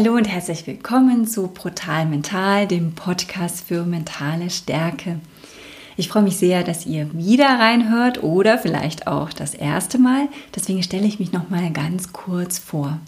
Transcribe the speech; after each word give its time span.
Hallo 0.00 0.14
und 0.14 0.28
herzlich 0.28 0.64
willkommen 0.68 1.26
zu 1.26 1.48
Brutal 1.48 2.06
Mental, 2.06 2.68
dem 2.68 2.94
Podcast 2.94 3.66
für 3.66 3.82
mentale 3.82 4.48
Stärke. 4.48 5.18
Ich 5.96 6.06
freue 6.06 6.22
mich 6.22 6.36
sehr, 6.36 6.62
dass 6.62 6.86
ihr 6.86 7.12
wieder 7.14 7.48
reinhört 7.48 8.22
oder 8.22 8.58
vielleicht 8.58 9.08
auch 9.08 9.32
das 9.32 9.54
erste 9.54 9.98
Mal. 9.98 10.28
Deswegen 10.54 10.84
stelle 10.84 11.08
ich 11.08 11.18
mich 11.18 11.32
noch 11.32 11.50
mal 11.50 11.72
ganz 11.72 12.12
kurz 12.12 12.60
vor. 12.60 13.00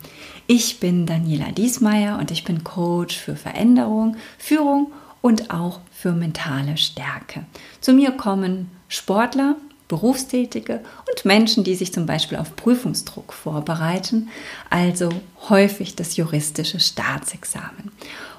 Ich 0.48 0.80
bin 0.80 1.06
Daniela 1.06 1.52
Diesmeier 1.52 2.18
und 2.18 2.32
ich 2.32 2.42
bin 2.42 2.64
Coach 2.64 3.16
für 3.16 3.36
Veränderung, 3.36 4.16
Führung 4.36 4.90
und 5.22 5.52
auch 5.52 5.78
für 5.92 6.10
mentale 6.10 6.76
Stärke. 6.76 7.44
Zu 7.80 7.92
mir 7.92 8.10
kommen 8.10 8.68
Sportler, 8.88 9.54
Berufstätige 9.86 10.80
Menschen, 11.24 11.64
die 11.64 11.74
sich 11.74 11.92
zum 11.92 12.06
Beispiel 12.06 12.38
auf 12.38 12.56
Prüfungsdruck 12.56 13.32
vorbereiten, 13.32 14.28
also 14.68 15.08
häufig 15.48 15.96
das 15.96 16.16
juristische 16.16 16.80
Staatsexamen. 16.80 17.90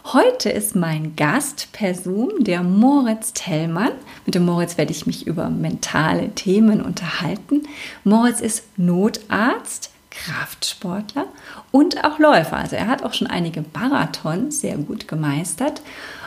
Heute 0.05 0.49
ist 0.49 0.76
mein 0.76 1.16
Gast 1.16 1.70
per 1.73 1.94
Zoom 1.94 2.44
der 2.44 2.63
Moritz 2.63 3.34
Tellmann. 3.34 3.91
Mit 4.26 4.35
dem 4.35 4.45
Moritz 4.45 4.77
werde 4.77 4.91
ich 4.91 5.05
mich 5.05 5.27
über 5.27 5.49
mentale 5.49 6.30
Themen 6.34 6.81
unterhalten. 6.81 7.63
Moritz 8.04 8.41
ist 8.41 8.63
Notarzt, 8.77 9.91
Kraftsportler 10.09 11.27
und 11.71 12.04
auch 12.04 12.20
Läufer. 12.20 12.57
Also 12.57 12.76
er 12.76 12.88
hat 12.88 13.04
auch 13.04 13.13
schon 13.13 13.27
einige 13.27 13.63
Marathons 13.73 14.62
sehr 14.62 14.77
gut 14.77 15.07
gemeistert 15.07 15.82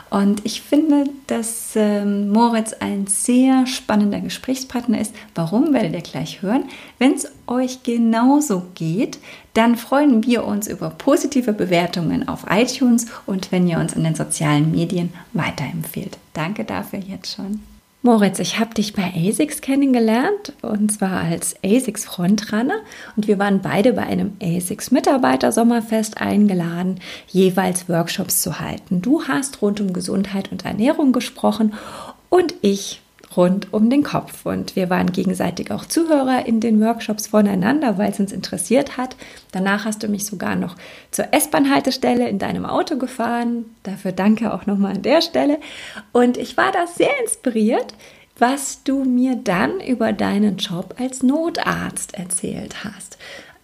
und 0.09 0.45
ich 0.45 0.61
finde, 0.61 1.05
dass 1.27 1.73
ähm, 1.75 2.29
Moritz 2.29 2.73
ein 2.73 3.07
sehr 3.07 3.67
spannender 3.67 4.19
Gesprächspartner 4.21 5.01
ist. 5.01 5.13
Warum 5.33 5.73
werdet 5.73 5.93
ihr 5.93 6.01
gleich 6.01 6.41
hören? 6.41 6.65
Wenn 6.99 7.13
es 7.13 7.31
euch 7.47 7.83
genauso 7.83 8.63
geht, 8.75 9.19
dann 9.53 9.75
freuen 9.75 10.25
wir 10.25 10.45
uns 10.45 10.67
über 10.67 10.89
positive 10.89 11.53
Bewertungen 11.53 12.27
auf 12.27 12.45
iTunes 12.49 13.07
und 13.25 13.51
wenn 13.51 13.67
ihr 13.67 13.79
uns 13.79 13.93
in 13.93 14.03
den 14.03 14.15
sozialen 14.15 14.71
Medien 14.71 15.13
weiterempfehlt. 15.33 16.17
Danke 16.33 16.63
dafür 16.63 16.99
jetzt 16.99 17.35
schon. 17.35 17.61
Moritz, 18.05 18.37
ich 18.37 18.59
habe 18.59 18.71
dich 18.71 18.93
bei 18.93 19.11
ASICS 19.15 19.61
kennengelernt 19.61 20.53
und 20.61 20.91
zwar 20.91 21.21
als 21.21 21.55
ASICS 21.65 22.05
Frontrunner 22.05 22.81
und 23.15 23.27
wir 23.27 23.39
waren 23.39 23.63
beide 23.63 23.93
bei 23.93 24.03
einem 24.03 24.37
ASICS 24.39 24.91
Mitarbeiter 24.91 25.51
Sommerfest 25.51 26.21
eingeladen, 26.21 26.99
jeweils 27.25 27.89
Workshops 27.89 28.43
zu 28.43 28.59
halten. 28.59 29.01
Du 29.01 29.23
hast 29.23 29.63
rund 29.63 29.81
um 29.81 29.91
Gesundheit 29.91 30.51
und 30.51 30.65
Ernährung 30.65 31.13
gesprochen 31.13 31.73
und 32.29 32.53
ich 32.61 33.01
rund 33.37 33.73
um 33.73 33.89
den 33.89 34.03
Kopf. 34.03 34.45
Und 34.45 34.75
wir 34.75 34.89
waren 34.89 35.11
gegenseitig 35.11 35.71
auch 35.71 35.85
Zuhörer 35.85 36.45
in 36.45 36.59
den 36.59 36.81
Workshops 36.81 37.27
voneinander, 37.27 37.97
weil 37.97 38.11
es 38.11 38.19
uns 38.19 38.31
interessiert 38.31 38.97
hat. 38.97 39.15
Danach 39.51 39.85
hast 39.85 40.03
du 40.03 40.07
mich 40.07 40.25
sogar 40.25 40.55
noch 40.55 40.75
zur 41.11 41.33
S-Bahn-Haltestelle 41.33 42.27
in 42.29 42.39
deinem 42.39 42.65
Auto 42.65 42.97
gefahren. 42.97 43.65
Dafür 43.83 44.11
danke 44.11 44.53
auch 44.53 44.65
nochmal 44.65 44.95
an 44.95 45.01
der 45.01 45.21
Stelle. 45.21 45.59
Und 46.11 46.37
ich 46.37 46.57
war 46.57 46.71
da 46.71 46.87
sehr 46.87 47.19
inspiriert, 47.21 47.93
was 48.37 48.83
du 48.83 49.03
mir 49.03 49.35
dann 49.35 49.79
über 49.79 50.13
deinen 50.13 50.57
Job 50.57 50.95
als 50.99 51.23
Notarzt 51.23 52.15
erzählt 52.15 52.83
hast. 52.83 53.17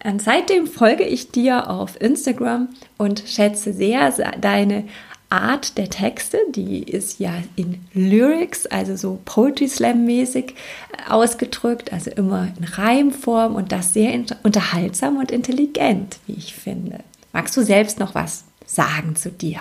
Und 0.04 0.20
seitdem 0.20 0.66
folge 0.66 1.04
ich 1.04 1.30
dir 1.30 1.70
auf 1.70 2.00
Instagram 2.00 2.68
und 2.98 3.22
schätze 3.26 3.72
sehr 3.72 4.10
deine 4.40 4.84
Art 5.32 5.78
der 5.78 5.88
Texte, 5.88 6.38
die 6.50 6.82
ist 6.82 7.18
ja 7.18 7.32
in 7.56 7.80
Lyrics, 7.94 8.66
also 8.66 8.96
so 8.96 9.18
Poetry 9.24 9.66
Slam 9.66 10.04
mäßig 10.04 10.54
äh, 10.92 11.10
ausgedrückt, 11.10 11.92
also 11.92 12.10
immer 12.10 12.48
in 12.58 12.64
Reimform 12.64 13.54
und 13.54 13.72
das 13.72 13.94
sehr 13.94 14.12
unterhaltsam 14.42 15.16
und 15.16 15.30
intelligent, 15.30 16.18
wie 16.26 16.34
ich 16.34 16.54
finde. 16.54 17.00
Magst 17.32 17.56
du 17.56 17.62
selbst 17.62 17.98
noch 17.98 18.14
was 18.14 18.44
sagen 18.66 19.16
zu 19.16 19.30
dir? 19.30 19.60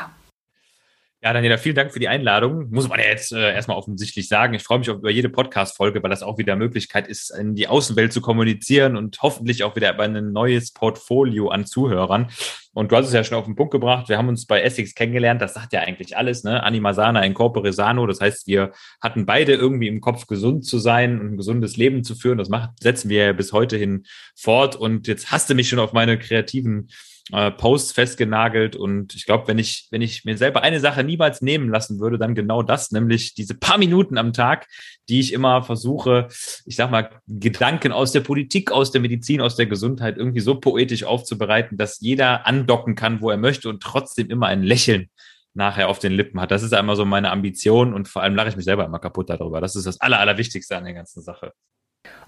Ja, 1.23 1.33
Daniela, 1.33 1.59
vielen 1.59 1.75
Dank 1.75 1.93
für 1.93 1.99
die 1.99 2.07
Einladung. 2.07 2.71
Muss 2.71 2.89
man 2.89 2.99
ja 2.99 3.05
jetzt 3.05 3.31
äh, 3.31 3.53
erstmal 3.53 3.77
offensichtlich 3.77 4.27
sagen. 4.27 4.55
Ich 4.55 4.63
freue 4.63 4.79
mich 4.79 4.89
auch 4.89 4.95
über 4.95 5.11
jede 5.11 5.29
Podcast-Folge, 5.29 6.01
weil 6.01 6.09
das 6.09 6.23
auch 6.23 6.39
wieder 6.39 6.55
Möglichkeit 6.55 7.07
ist, 7.07 7.29
in 7.29 7.53
die 7.53 7.67
Außenwelt 7.67 8.11
zu 8.11 8.21
kommunizieren 8.21 8.97
und 8.97 9.21
hoffentlich 9.21 9.63
auch 9.63 9.75
wieder 9.75 9.93
über 9.93 10.01
ein 10.01 10.31
neues 10.31 10.71
Portfolio 10.71 11.49
an 11.49 11.67
Zuhörern. 11.67 12.31
Und 12.73 12.91
du 12.91 12.95
hast 12.95 13.05
es 13.05 13.13
ja 13.13 13.23
schon 13.23 13.37
auf 13.37 13.45
den 13.45 13.55
Punkt 13.55 13.71
gebracht. 13.71 14.09
Wir 14.09 14.17
haben 14.17 14.29
uns 14.29 14.47
bei 14.47 14.63
Essex 14.63 14.95
kennengelernt. 14.95 15.43
Das 15.43 15.53
sagt 15.53 15.73
ja 15.73 15.81
eigentlich 15.81 16.17
alles, 16.17 16.43
ne? 16.43 16.63
Anima 16.63 16.95
sana 16.95 17.21
in 17.23 17.35
corpore 17.35 17.71
sano. 17.71 18.07
Das 18.07 18.19
heißt, 18.19 18.47
wir 18.47 18.71
hatten 18.99 19.27
beide 19.27 19.53
irgendwie 19.53 19.89
im 19.89 20.01
Kopf, 20.01 20.25
gesund 20.25 20.65
zu 20.65 20.79
sein 20.79 21.19
und 21.19 21.33
ein 21.33 21.37
gesundes 21.37 21.77
Leben 21.77 22.03
zu 22.03 22.15
führen. 22.15 22.39
Das 22.39 22.49
macht, 22.49 22.71
setzen 22.81 23.09
wir 23.09 23.25
ja 23.25 23.33
bis 23.33 23.53
heute 23.53 23.77
hin 23.77 24.07
fort. 24.35 24.75
Und 24.75 25.07
jetzt 25.07 25.29
hast 25.29 25.51
du 25.51 25.53
mich 25.53 25.69
schon 25.69 25.77
auf 25.77 25.93
meine 25.93 26.17
kreativen 26.17 26.89
äh, 27.31 27.51
Posts 27.51 27.93
festgenagelt. 27.93 28.75
Und 28.75 29.15
ich 29.15 29.25
glaube, 29.25 29.47
wenn 29.47 29.57
ich, 29.57 29.87
wenn 29.91 30.01
ich 30.01 30.25
mir 30.25 30.37
selber 30.37 30.63
eine 30.63 30.79
Sache 30.79 31.03
niemals 31.03 31.41
nehmen 31.41 31.69
lassen 31.69 31.99
würde, 31.99 32.17
dann 32.17 32.35
genau 32.35 32.63
das, 32.63 32.91
nämlich 32.91 33.33
diese 33.33 33.55
paar 33.55 33.77
Minuten 33.77 34.17
am 34.17 34.33
Tag, 34.33 34.67
die 35.09 35.19
ich 35.19 35.33
immer 35.33 35.63
versuche, 35.63 36.27
ich 36.65 36.75
sag 36.75 36.91
mal, 36.91 37.09
Gedanken 37.27 37.91
aus 37.91 38.11
der 38.11 38.21
Politik, 38.21 38.71
aus 38.71 38.91
der 38.91 39.01
Medizin, 39.01 39.41
aus 39.41 39.55
der 39.55 39.65
Gesundheit 39.65 40.17
irgendwie 40.17 40.41
so 40.41 40.59
poetisch 40.59 41.03
aufzubereiten, 41.03 41.77
dass 41.77 41.99
jeder 41.99 42.45
andocken 42.47 42.95
kann, 42.95 43.21
wo 43.21 43.29
er 43.29 43.37
möchte 43.37 43.69
und 43.69 43.81
trotzdem 43.81 44.29
immer 44.29 44.47
ein 44.47 44.63
Lächeln 44.63 45.09
nachher 45.53 45.89
auf 45.89 45.99
den 45.99 46.13
Lippen 46.13 46.39
hat. 46.39 46.51
Das 46.51 46.63
ist 46.63 46.73
einmal 46.73 46.95
so 46.95 47.05
meine 47.05 47.31
Ambition 47.31 47.93
und 47.93 48.07
vor 48.07 48.21
allem 48.21 48.35
lache 48.35 48.49
ich 48.49 48.55
mich 48.55 48.65
selber 48.65 48.85
immer 48.85 48.99
kaputt 48.99 49.29
darüber. 49.29 49.59
Das 49.59 49.75
ist 49.75 49.85
das 49.85 49.99
Aller, 49.99 50.19
Allerwichtigste 50.19 50.77
an 50.77 50.85
der 50.85 50.93
ganzen 50.93 51.21
Sache. 51.21 51.53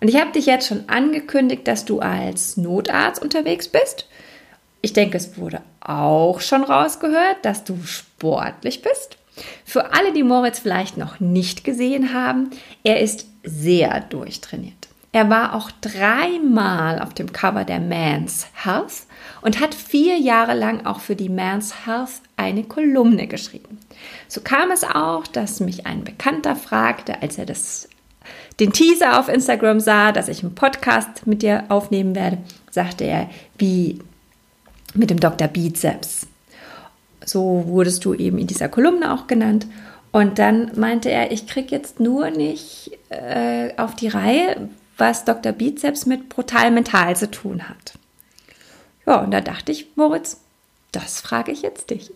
Und 0.01 0.07
ich 0.07 0.19
habe 0.19 0.31
dich 0.31 0.45
jetzt 0.45 0.67
schon 0.67 0.89
angekündigt, 0.89 1.67
dass 1.67 1.85
du 1.85 1.99
als 1.99 2.57
Notarzt 2.57 3.21
unterwegs 3.21 3.67
bist. 3.67 4.07
Ich 4.85 4.91
denke, 4.91 5.15
es 5.15 5.37
wurde 5.37 5.61
auch 5.79 6.41
schon 6.41 6.61
rausgehört, 6.61 7.37
dass 7.43 7.63
du 7.63 7.81
sportlich 7.83 8.81
bist. 8.81 9.17
Für 9.63 9.93
alle, 9.93 10.11
die 10.11 10.23
Moritz 10.23 10.59
vielleicht 10.59 10.97
noch 10.97 11.21
nicht 11.21 11.63
gesehen 11.63 12.13
haben, 12.13 12.49
er 12.83 12.99
ist 12.99 13.25
sehr 13.43 14.01
durchtrainiert. 14.01 14.89
Er 15.13 15.29
war 15.29 15.55
auch 15.55 15.71
dreimal 15.79 16.99
auf 16.99 17.13
dem 17.13 17.31
Cover 17.31 17.63
der 17.63 17.79
Man's 17.79 18.47
Health 18.53 19.03
und 19.41 19.61
hat 19.61 19.73
vier 19.73 20.17
Jahre 20.17 20.53
lang 20.53 20.85
auch 20.85 20.99
für 20.99 21.15
die 21.15 21.29
Man's 21.29 21.85
Health 21.85 22.21
eine 22.35 22.63
Kolumne 22.63 23.27
geschrieben. 23.27 23.79
So 24.27 24.41
kam 24.41 24.69
es 24.69 24.83
auch, 24.83 25.25
dass 25.27 25.61
mich 25.61 25.85
ein 25.85 26.03
Bekannter 26.03 26.57
fragte, 26.57 27.21
als 27.21 27.37
er 27.37 27.45
das, 27.45 27.87
den 28.59 28.73
Teaser 28.73 29.17
auf 29.17 29.29
Instagram 29.29 29.79
sah, 29.79 30.11
dass 30.11 30.27
ich 30.27 30.43
einen 30.43 30.55
Podcast 30.55 31.25
mit 31.25 31.41
dir 31.41 31.63
aufnehmen 31.69 32.15
werde, 32.15 32.39
sagte 32.69 33.05
er, 33.05 33.29
wie 33.57 33.99
mit 34.93 35.09
dem 35.09 35.19
Dr. 35.19 35.47
Bizeps. 35.47 36.27
So 37.25 37.63
wurdest 37.67 38.03
du 38.05 38.13
eben 38.13 38.37
in 38.37 38.47
dieser 38.47 38.69
Kolumne 38.69 39.13
auch 39.13 39.27
genannt. 39.27 39.67
Und 40.11 40.39
dann 40.39 40.71
meinte 40.75 41.09
er, 41.09 41.31
ich 41.31 41.47
kriege 41.47 41.71
jetzt 41.71 41.99
nur 41.99 42.29
nicht 42.29 42.91
äh, 43.09 43.71
auf 43.77 43.95
die 43.95 44.09
Reihe, 44.09 44.69
was 44.97 45.25
Dr. 45.25 45.51
Bizeps 45.51 46.05
mit 46.05 46.29
brutal 46.29 46.71
mental 46.71 47.15
zu 47.15 47.31
tun 47.31 47.67
hat. 47.67 47.93
Ja, 49.05 49.21
und 49.21 49.31
da 49.31 49.41
dachte 49.41 49.71
ich, 49.71 49.87
Moritz, 49.95 50.39
das 50.91 51.19
frage 51.19 51.51
ich 51.51 51.61
jetzt 51.61 51.89
dich. 51.89 52.11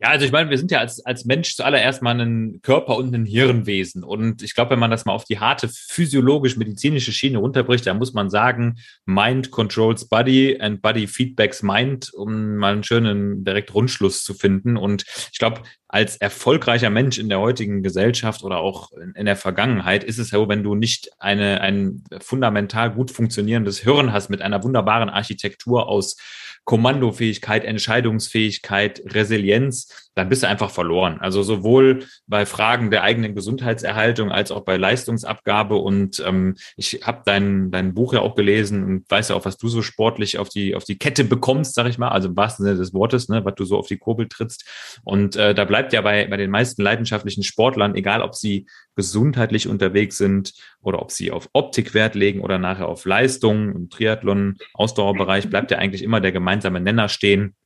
Ja, 0.00 0.08
also 0.08 0.26
ich 0.26 0.32
meine, 0.32 0.50
wir 0.50 0.58
sind 0.58 0.72
ja 0.72 0.80
als, 0.80 1.04
als 1.06 1.24
Mensch 1.24 1.54
zuallererst 1.54 2.02
mal 2.02 2.20
ein 2.20 2.60
Körper 2.62 2.96
und 2.96 3.14
ein 3.14 3.24
Hirnwesen. 3.24 4.02
Und 4.02 4.42
ich 4.42 4.54
glaube, 4.54 4.72
wenn 4.72 4.80
man 4.80 4.90
das 4.90 5.04
mal 5.04 5.12
auf 5.12 5.24
die 5.24 5.38
harte 5.38 5.68
physiologisch-medizinische 5.68 7.12
Schiene 7.12 7.38
runterbricht, 7.38 7.86
dann 7.86 7.98
muss 7.98 8.12
man 8.12 8.28
sagen, 8.28 8.76
Mind 9.06 9.52
controls 9.52 10.08
Body 10.08 10.58
and 10.60 10.82
Body 10.82 11.06
feedbacks 11.06 11.62
Mind, 11.62 12.12
um 12.12 12.56
mal 12.56 12.72
einen 12.72 12.82
schönen 12.82 13.44
direkt 13.44 13.72
Rundschluss 13.72 14.24
zu 14.24 14.34
finden. 14.34 14.76
Und 14.76 15.04
ich 15.32 15.38
glaube, 15.38 15.62
als 15.86 16.16
erfolgreicher 16.16 16.90
Mensch 16.90 17.18
in 17.18 17.28
der 17.28 17.38
heutigen 17.38 17.84
Gesellschaft 17.84 18.42
oder 18.42 18.58
auch 18.58 18.90
in, 19.14 19.26
der 19.26 19.36
Vergangenheit 19.36 20.02
ist 20.02 20.18
es 20.18 20.30
so, 20.30 20.48
wenn 20.48 20.64
du 20.64 20.74
nicht 20.74 21.10
eine, 21.20 21.60
ein 21.60 22.02
fundamental 22.20 22.90
gut 22.90 23.12
funktionierendes 23.12 23.78
Hirn 23.78 24.12
hast 24.12 24.28
mit 24.28 24.42
einer 24.42 24.64
wunderbaren 24.64 25.08
Architektur 25.08 25.88
aus 25.88 26.16
Kommandofähigkeit, 26.64 27.64
Entscheidungsfähigkeit, 27.64 29.02
Resilienz, 29.06 30.03
dann 30.14 30.28
bist 30.28 30.42
du 30.42 30.48
einfach 30.48 30.70
verloren. 30.70 31.18
Also 31.20 31.42
sowohl 31.42 32.04
bei 32.26 32.46
Fragen 32.46 32.90
der 32.90 33.02
eigenen 33.02 33.34
Gesundheitserhaltung 33.34 34.30
als 34.30 34.50
auch 34.50 34.64
bei 34.64 34.76
Leistungsabgabe. 34.76 35.76
Und 35.76 36.22
ähm, 36.24 36.56
ich 36.76 37.00
habe 37.02 37.22
dein, 37.24 37.70
dein 37.70 37.94
Buch 37.94 38.12
ja 38.12 38.20
auch 38.20 38.34
gelesen 38.34 38.84
und 38.84 39.10
weiß 39.10 39.30
ja 39.30 39.36
auch, 39.36 39.44
was 39.44 39.56
du 39.56 39.68
so 39.68 39.82
sportlich 39.82 40.38
auf 40.38 40.48
die, 40.48 40.74
auf 40.74 40.84
die 40.84 40.98
Kette 40.98 41.24
bekommst, 41.24 41.74
sag 41.74 41.88
ich 41.88 41.98
mal, 41.98 42.08
also 42.08 42.28
im 42.28 42.36
wahrsten 42.36 42.64
Sinne 42.64 42.78
des 42.78 42.94
Wortes, 42.94 43.28
ne, 43.28 43.44
was 43.44 43.54
du 43.56 43.64
so 43.64 43.76
auf 43.76 43.88
die 43.88 43.98
Kurbel 43.98 44.28
trittst. 44.28 45.00
Und 45.02 45.36
äh, 45.36 45.54
da 45.54 45.64
bleibt 45.64 45.92
ja 45.92 46.00
bei, 46.00 46.26
bei 46.26 46.36
den 46.36 46.50
meisten 46.50 46.82
leidenschaftlichen 46.82 47.42
Sportlern, 47.42 47.94
egal 47.94 48.22
ob 48.22 48.34
sie 48.34 48.66
gesundheitlich 48.96 49.68
unterwegs 49.68 50.16
sind 50.18 50.52
oder 50.80 51.02
ob 51.02 51.10
sie 51.10 51.32
auf 51.32 51.48
Optik 51.52 51.94
Wert 51.94 52.14
legen 52.14 52.40
oder 52.40 52.58
nachher 52.58 52.86
auf 52.86 53.04
Leistung 53.04 53.74
im 53.74 53.90
Triathlon, 53.90 54.56
Ausdauerbereich, 54.74 55.50
bleibt 55.50 55.72
ja 55.72 55.78
eigentlich 55.78 56.02
immer 56.02 56.20
der 56.20 56.32
gemeinsame 56.32 56.80
Nenner 56.80 57.08
stehen. 57.08 57.56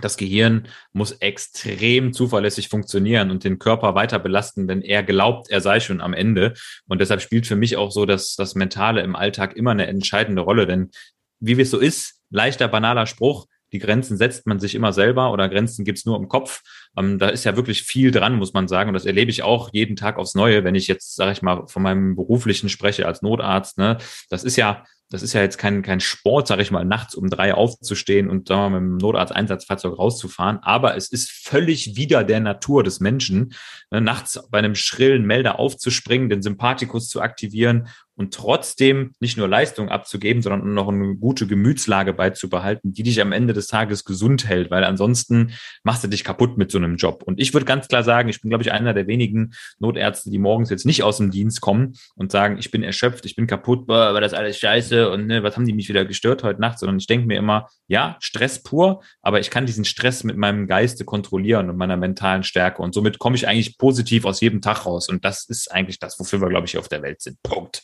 Das 0.00 0.16
Gehirn 0.16 0.68
muss 0.92 1.12
extrem 1.12 2.12
zuverlässig 2.12 2.68
funktionieren 2.68 3.30
und 3.30 3.44
den 3.44 3.58
Körper 3.58 3.94
weiter 3.94 4.18
belasten, 4.18 4.68
wenn 4.68 4.82
er 4.82 5.02
glaubt, 5.02 5.50
er 5.50 5.60
sei 5.60 5.80
schon 5.80 6.00
am 6.00 6.12
Ende. 6.12 6.54
Und 6.86 7.00
deshalb 7.00 7.22
spielt 7.22 7.46
für 7.46 7.56
mich 7.56 7.76
auch 7.76 7.90
so 7.90 8.06
dass 8.06 8.34
das 8.36 8.54
Mentale 8.54 9.02
im 9.02 9.16
Alltag 9.16 9.56
immer 9.56 9.70
eine 9.70 9.86
entscheidende 9.86 10.42
Rolle. 10.42 10.66
Denn 10.66 10.90
wie 11.40 11.60
es 11.60 11.70
so 11.70 11.78
ist, 11.78 12.20
leichter, 12.30 12.68
banaler 12.68 13.06
Spruch, 13.06 13.46
die 13.72 13.78
Grenzen 13.78 14.16
setzt 14.16 14.46
man 14.46 14.60
sich 14.60 14.74
immer 14.74 14.92
selber 14.92 15.32
oder 15.32 15.48
Grenzen 15.48 15.84
gibt's 15.84 16.06
nur 16.06 16.16
im 16.16 16.28
Kopf. 16.28 16.62
Ähm, 16.96 17.18
da 17.18 17.28
ist 17.28 17.44
ja 17.44 17.56
wirklich 17.56 17.82
viel 17.82 18.10
dran, 18.10 18.36
muss 18.36 18.52
man 18.52 18.68
sagen. 18.68 18.88
Und 18.88 18.94
das 18.94 19.06
erlebe 19.06 19.30
ich 19.30 19.42
auch 19.42 19.70
jeden 19.72 19.96
Tag 19.96 20.18
aufs 20.18 20.34
Neue, 20.34 20.62
wenn 20.62 20.74
ich 20.74 20.86
jetzt, 20.86 21.16
sage 21.16 21.32
ich 21.32 21.42
mal, 21.42 21.66
von 21.66 21.82
meinem 21.82 22.14
beruflichen 22.14 22.68
spreche 22.68 23.06
als 23.06 23.22
Notarzt. 23.22 23.76
Ne? 23.76 23.98
Das 24.30 24.44
ist 24.44 24.56
ja 24.56 24.84
das 25.10 25.22
ist 25.22 25.34
ja 25.34 25.40
jetzt 25.40 25.58
kein, 25.58 25.82
kein 25.82 26.00
Sport, 26.00 26.48
sage 26.48 26.62
ich 26.62 26.72
mal, 26.72 26.84
nachts 26.84 27.14
um 27.14 27.30
drei 27.30 27.54
aufzustehen 27.54 28.28
und 28.28 28.48
sagen 28.48 28.72
wir, 28.72 28.80
mit 28.80 28.90
dem 28.90 28.96
Notarzt-Einsatzfahrzeug 28.96 29.96
rauszufahren. 29.96 30.58
Aber 30.62 30.96
es 30.96 31.08
ist 31.08 31.30
völlig 31.30 31.96
wieder 31.96 32.24
der 32.24 32.40
Natur 32.40 32.82
des 32.82 32.98
Menschen, 32.98 33.54
ne, 33.90 34.00
nachts 34.00 34.40
bei 34.50 34.58
einem 34.58 34.74
schrillen 34.74 35.24
Melder 35.24 35.60
aufzuspringen, 35.60 36.28
den 36.28 36.42
Sympathikus 36.42 37.08
zu 37.08 37.20
aktivieren 37.20 37.88
und 38.16 38.34
trotzdem 38.34 39.12
nicht 39.20 39.36
nur 39.36 39.48
Leistung 39.48 39.88
abzugeben, 39.88 40.42
sondern 40.42 40.74
noch 40.74 40.88
eine 40.88 41.16
gute 41.16 41.46
Gemütslage 41.46 42.12
beizubehalten, 42.12 42.92
die 42.92 43.02
dich 43.02 43.20
am 43.20 43.32
Ende 43.32 43.52
des 43.52 43.66
Tages 43.66 44.04
gesund 44.04 44.48
hält, 44.48 44.70
weil 44.70 44.84
ansonsten 44.84 45.52
machst 45.84 46.02
du 46.02 46.08
dich 46.08 46.24
kaputt 46.24 46.56
mit 46.58 46.70
so 46.70 46.78
einem 46.78 46.96
Job. 46.96 47.22
Und 47.22 47.40
ich 47.40 47.52
würde 47.52 47.66
ganz 47.66 47.88
klar 47.88 48.02
sagen, 48.02 48.28
ich 48.28 48.40
bin, 48.40 48.48
glaube 48.48 48.62
ich, 48.62 48.72
einer 48.72 48.94
der 48.94 49.06
wenigen 49.06 49.52
Notärzte, 49.78 50.30
die 50.30 50.38
morgens 50.38 50.70
jetzt 50.70 50.86
nicht 50.86 51.02
aus 51.02 51.18
dem 51.18 51.30
Dienst 51.30 51.60
kommen 51.60 51.94
und 52.14 52.32
sagen, 52.32 52.56
ich 52.58 52.70
bin 52.70 52.82
erschöpft, 52.82 53.26
ich 53.26 53.36
bin 53.36 53.46
kaputt, 53.46 53.86
boah, 53.86 54.14
war 54.14 54.20
das 54.20 54.34
alles 54.34 54.58
scheiße 54.58 55.10
und 55.10 55.26
ne, 55.26 55.42
was 55.42 55.56
haben 55.56 55.66
die 55.66 55.74
mich 55.74 55.88
wieder 55.88 56.04
gestört 56.04 56.42
heute 56.42 56.60
Nacht, 56.60 56.78
sondern 56.78 56.98
ich 56.98 57.06
denke 57.06 57.26
mir 57.26 57.38
immer, 57.38 57.68
ja, 57.86 58.16
Stress 58.20 58.62
pur, 58.62 59.02
aber 59.22 59.40
ich 59.40 59.50
kann 59.50 59.66
diesen 59.66 59.84
Stress 59.84 60.24
mit 60.24 60.36
meinem 60.36 60.66
Geiste 60.66 61.04
kontrollieren 61.04 61.70
und 61.70 61.76
meiner 61.76 61.96
mentalen 61.96 62.42
Stärke 62.42 62.82
und 62.82 62.94
somit 62.94 63.18
komme 63.18 63.36
ich 63.36 63.46
eigentlich 63.46 63.78
positiv 63.78 64.24
aus 64.24 64.40
jedem 64.40 64.60
Tag 64.60 64.86
raus. 64.86 65.08
Und 65.08 65.24
das 65.24 65.44
ist 65.48 65.70
eigentlich 65.70 65.98
das, 65.98 66.18
wofür 66.18 66.40
wir, 66.40 66.48
glaube 66.48 66.66
ich, 66.66 66.78
auf 66.78 66.88
der 66.88 67.02
Welt 67.02 67.20
sind. 67.20 67.42
Punkt. 67.42 67.82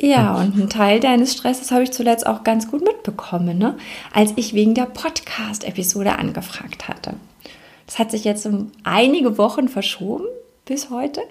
Ja, 0.00 0.36
und 0.36 0.54
einen 0.54 0.70
Teil 0.70 1.00
deines 1.00 1.32
Stresses 1.32 1.72
habe 1.72 1.82
ich 1.82 1.90
zuletzt 1.90 2.26
auch 2.26 2.44
ganz 2.44 2.70
gut 2.70 2.84
mitbekommen, 2.84 3.58
ne? 3.58 3.76
als 4.12 4.32
ich 4.36 4.54
wegen 4.54 4.74
der 4.74 4.86
Podcast-Episode 4.86 6.16
angefragt 6.18 6.86
hatte. 6.86 7.14
Das 7.86 7.98
hat 7.98 8.12
sich 8.12 8.22
jetzt 8.22 8.46
um 8.46 8.70
einige 8.84 9.38
Wochen 9.38 9.68
verschoben 9.68 10.26
bis 10.66 10.90
heute. 10.90 11.22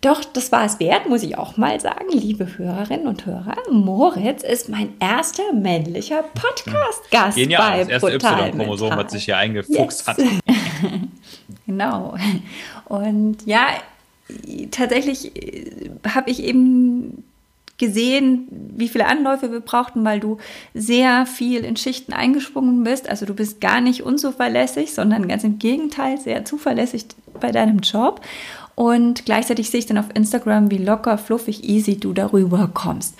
Doch 0.00 0.24
das 0.24 0.52
war 0.52 0.64
es 0.64 0.78
wert, 0.78 1.08
muss 1.08 1.22
ich 1.22 1.36
auch 1.36 1.56
mal 1.56 1.80
sagen, 1.80 2.06
liebe 2.10 2.58
Hörerinnen 2.58 3.06
und 3.06 3.26
Hörer. 3.26 3.56
Moritz 3.70 4.42
ist 4.42 4.68
mein 4.68 4.94
erster 5.00 5.52
männlicher 5.52 6.22
Podcast-Gast 6.22 7.36
Genial, 7.36 7.70
bei 7.70 7.78
das 7.78 7.88
erste 7.88 8.14
Y-Chromosom, 8.14 8.96
was 8.96 9.12
sich 9.12 9.24
hier 9.24 9.36
eingefuchst 9.36 10.06
yes. 10.06 10.06
hat. 10.06 10.18
genau. 11.66 12.14
Und 12.86 13.38
ja, 13.46 13.66
tatsächlich 14.70 15.34
äh, 15.36 15.90
habe 16.08 16.30
ich 16.30 16.42
eben 16.42 17.24
gesehen, 17.78 18.48
wie 18.50 18.88
viele 18.88 19.06
Anläufe 19.06 19.52
wir 19.52 19.60
brauchten, 19.60 20.04
weil 20.04 20.20
du 20.20 20.38
sehr 20.74 21.26
viel 21.26 21.64
in 21.64 21.76
Schichten 21.76 22.12
eingesprungen 22.12 22.84
bist. 22.84 23.08
Also 23.08 23.26
du 23.26 23.34
bist 23.34 23.60
gar 23.60 23.80
nicht 23.80 24.02
unzuverlässig, 24.02 24.94
sondern 24.94 25.28
ganz 25.28 25.44
im 25.44 25.58
Gegenteil 25.58 26.18
sehr 26.18 26.44
zuverlässig 26.44 27.06
bei 27.40 27.52
deinem 27.52 27.80
Job. 27.80 28.20
Und 28.74 29.24
gleichzeitig 29.24 29.70
sehe 29.70 29.80
ich 29.80 29.86
dann 29.86 29.98
auf 29.98 30.14
Instagram, 30.14 30.70
wie 30.70 30.78
locker, 30.78 31.18
fluffig, 31.18 31.64
easy 31.64 31.98
du 31.98 32.12
darüber 32.12 32.70
kommst. 32.72 33.14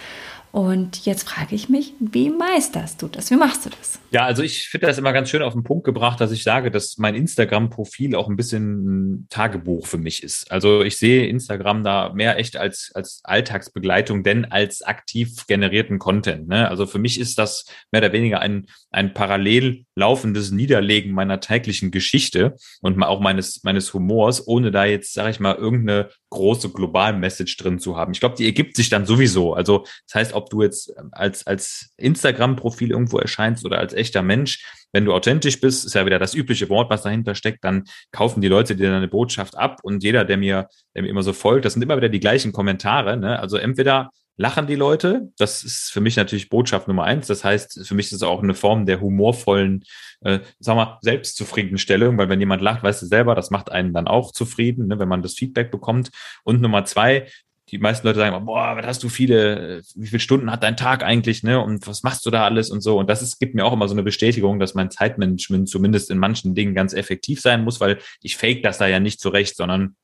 Und 0.56 1.04
jetzt 1.04 1.28
frage 1.28 1.54
ich 1.54 1.68
mich, 1.68 1.92
wie 2.00 2.30
meisterst 2.30 3.02
du 3.02 3.08
das? 3.08 3.30
Wie 3.30 3.36
machst 3.36 3.66
du 3.66 3.68
das? 3.78 3.98
Ja, 4.10 4.24
also 4.24 4.42
ich 4.42 4.68
finde 4.68 4.86
das 4.86 4.96
immer 4.96 5.12
ganz 5.12 5.28
schön 5.28 5.42
auf 5.42 5.52
den 5.52 5.64
Punkt 5.64 5.84
gebracht, 5.84 6.18
dass 6.18 6.32
ich 6.32 6.44
sage, 6.44 6.70
dass 6.70 6.96
mein 6.96 7.14
Instagram-Profil 7.14 8.16
auch 8.16 8.26
ein 8.26 8.36
bisschen 8.36 9.18
ein 9.18 9.26
Tagebuch 9.28 9.86
für 9.86 9.98
mich 9.98 10.22
ist. 10.22 10.50
Also 10.50 10.80
ich 10.80 10.96
sehe 10.96 11.26
Instagram 11.26 11.84
da 11.84 12.10
mehr 12.14 12.38
echt 12.38 12.56
als, 12.56 12.90
als 12.94 13.20
Alltagsbegleitung, 13.24 14.22
denn 14.22 14.46
als 14.46 14.80
aktiv 14.80 15.46
generierten 15.46 15.98
Content. 15.98 16.48
Ne? 16.48 16.70
Also 16.70 16.86
für 16.86 16.98
mich 16.98 17.20
ist 17.20 17.38
das 17.38 17.66
mehr 17.92 18.00
oder 18.00 18.14
weniger 18.14 18.40
ein, 18.40 18.66
ein 18.90 19.12
parallel 19.12 19.84
laufendes 19.96 20.50
Niederlegen 20.50 21.12
meiner 21.12 21.40
täglichen 21.40 21.90
Geschichte 21.90 22.54
und 22.82 23.02
auch 23.02 23.20
meines, 23.20 23.64
meines 23.64 23.92
Humors, 23.94 24.46
ohne 24.46 24.70
da 24.70 24.84
jetzt, 24.84 25.14
sage 25.14 25.30
ich 25.30 25.40
mal, 25.40 25.54
irgendeine 25.54 26.10
große 26.30 26.70
Global-Message 26.70 27.56
drin 27.56 27.78
zu 27.78 27.96
haben. 27.96 28.12
Ich 28.12 28.20
glaube, 28.20 28.36
die 28.36 28.44
ergibt 28.44 28.76
sich 28.76 28.90
dann 28.90 29.06
sowieso. 29.06 29.54
Also 29.54 29.84
das 30.06 30.14
heißt, 30.14 30.32
ob 30.34 30.50
du 30.50 30.62
jetzt 30.62 30.92
als, 31.12 31.46
als 31.46 31.94
Instagram-Profil 31.96 32.90
irgendwo 32.90 33.18
erscheinst 33.18 33.64
oder 33.64 33.78
als 33.78 33.94
echter 33.94 34.22
Mensch, 34.22 34.64
wenn 34.92 35.06
du 35.06 35.14
authentisch 35.14 35.60
bist, 35.60 35.84
ist 35.86 35.94
ja 35.94 36.06
wieder 36.06 36.18
das 36.18 36.34
übliche 36.34 36.68
Wort, 36.68 36.90
was 36.90 37.02
dahinter 37.02 37.34
steckt, 37.34 37.64
dann 37.64 37.84
kaufen 38.12 38.40
die 38.40 38.48
Leute 38.48 38.76
dir 38.76 38.90
deine 38.90 39.08
Botschaft 39.08 39.56
ab 39.56 39.80
und 39.82 40.02
jeder, 40.02 40.24
der 40.24 40.36
mir, 40.36 40.68
der 40.94 41.02
mir 41.02 41.08
immer 41.08 41.22
so 41.22 41.32
folgt, 41.32 41.64
das 41.64 41.72
sind 41.72 41.82
immer 41.82 41.96
wieder 41.96 42.08
die 42.08 42.20
gleichen 42.20 42.52
Kommentare. 42.52 43.16
Ne? 43.16 43.38
Also 43.38 43.56
entweder 43.56 44.10
lachen 44.36 44.66
die 44.66 44.74
Leute. 44.74 45.32
Das 45.38 45.64
ist 45.64 45.90
für 45.90 46.00
mich 46.00 46.16
natürlich 46.16 46.48
Botschaft 46.48 46.88
Nummer 46.88 47.04
eins. 47.04 47.26
Das 47.26 47.44
heißt, 47.44 47.86
für 47.86 47.94
mich 47.94 48.06
ist 48.06 48.12
es 48.12 48.22
auch 48.22 48.42
eine 48.42 48.54
Form 48.54 48.86
der 48.86 49.00
humorvollen, 49.00 49.84
äh, 50.20 50.40
sag 50.58 50.76
mal, 50.76 50.98
Selbstzufriedenstellung, 51.02 52.18
weil 52.18 52.28
wenn 52.28 52.40
jemand 52.40 52.62
lacht, 52.62 52.82
weißt 52.82 53.02
du 53.02 53.06
selber, 53.06 53.34
das 53.34 53.50
macht 53.50 53.70
einen 53.70 53.92
dann 53.92 54.06
auch 54.06 54.32
zufrieden, 54.32 54.88
ne, 54.88 54.98
wenn 54.98 55.08
man 55.08 55.22
das 55.22 55.34
Feedback 55.34 55.70
bekommt. 55.70 56.10
Und 56.44 56.60
Nummer 56.60 56.84
zwei, 56.84 57.26
die 57.70 57.78
meisten 57.78 58.06
Leute 58.06 58.20
sagen, 58.20 58.46
boah, 58.46 58.76
was 58.76 58.86
hast 58.86 59.02
du 59.02 59.08
viele, 59.08 59.82
wie 59.96 60.06
viele 60.06 60.20
Stunden 60.20 60.52
hat 60.52 60.62
dein 60.62 60.76
Tag 60.76 61.02
eigentlich, 61.02 61.42
ne? 61.42 61.60
Und 61.60 61.86
was 61.88 62.04
machst 62.04 62.24
du 62.24 62.30
da 62.30 62.44
alles 62.44 62.70
und 62.70 62.80
so? 62.80 62.96
Und 62.98 63.10
das 63.10 63.22
ist, 63.22 63.40
gibt 63.40 63.56
mir 63.56 63.64
auch 63.64 63.72
immer 63.72 63.88
so 63.88 63.94
eine 63.94 64.04
Bestätigung, 64.04 64.60
dass 64.60 64.74
mein 64.74 64.90
Zeitmanagement 64.90 65.68
zumindest 65.68 66.10
in 66.10 66.18
manchen 66.18 66.54
Dingen 66.54 66.74
ganz 66.74 66.92
effektiv 66.92 67.40
sein 67.40 67.64
muss, 67.64 67.80
weil 67.80 67.98
ich 68.22 68.36
fake 68.36 68.62
das 68.62 68.78
da 68.78 68.86
ja 68.86 69.00
nicht 69.00 69.18
zurecht, 69.18 69.56
sondern 69.56 69.96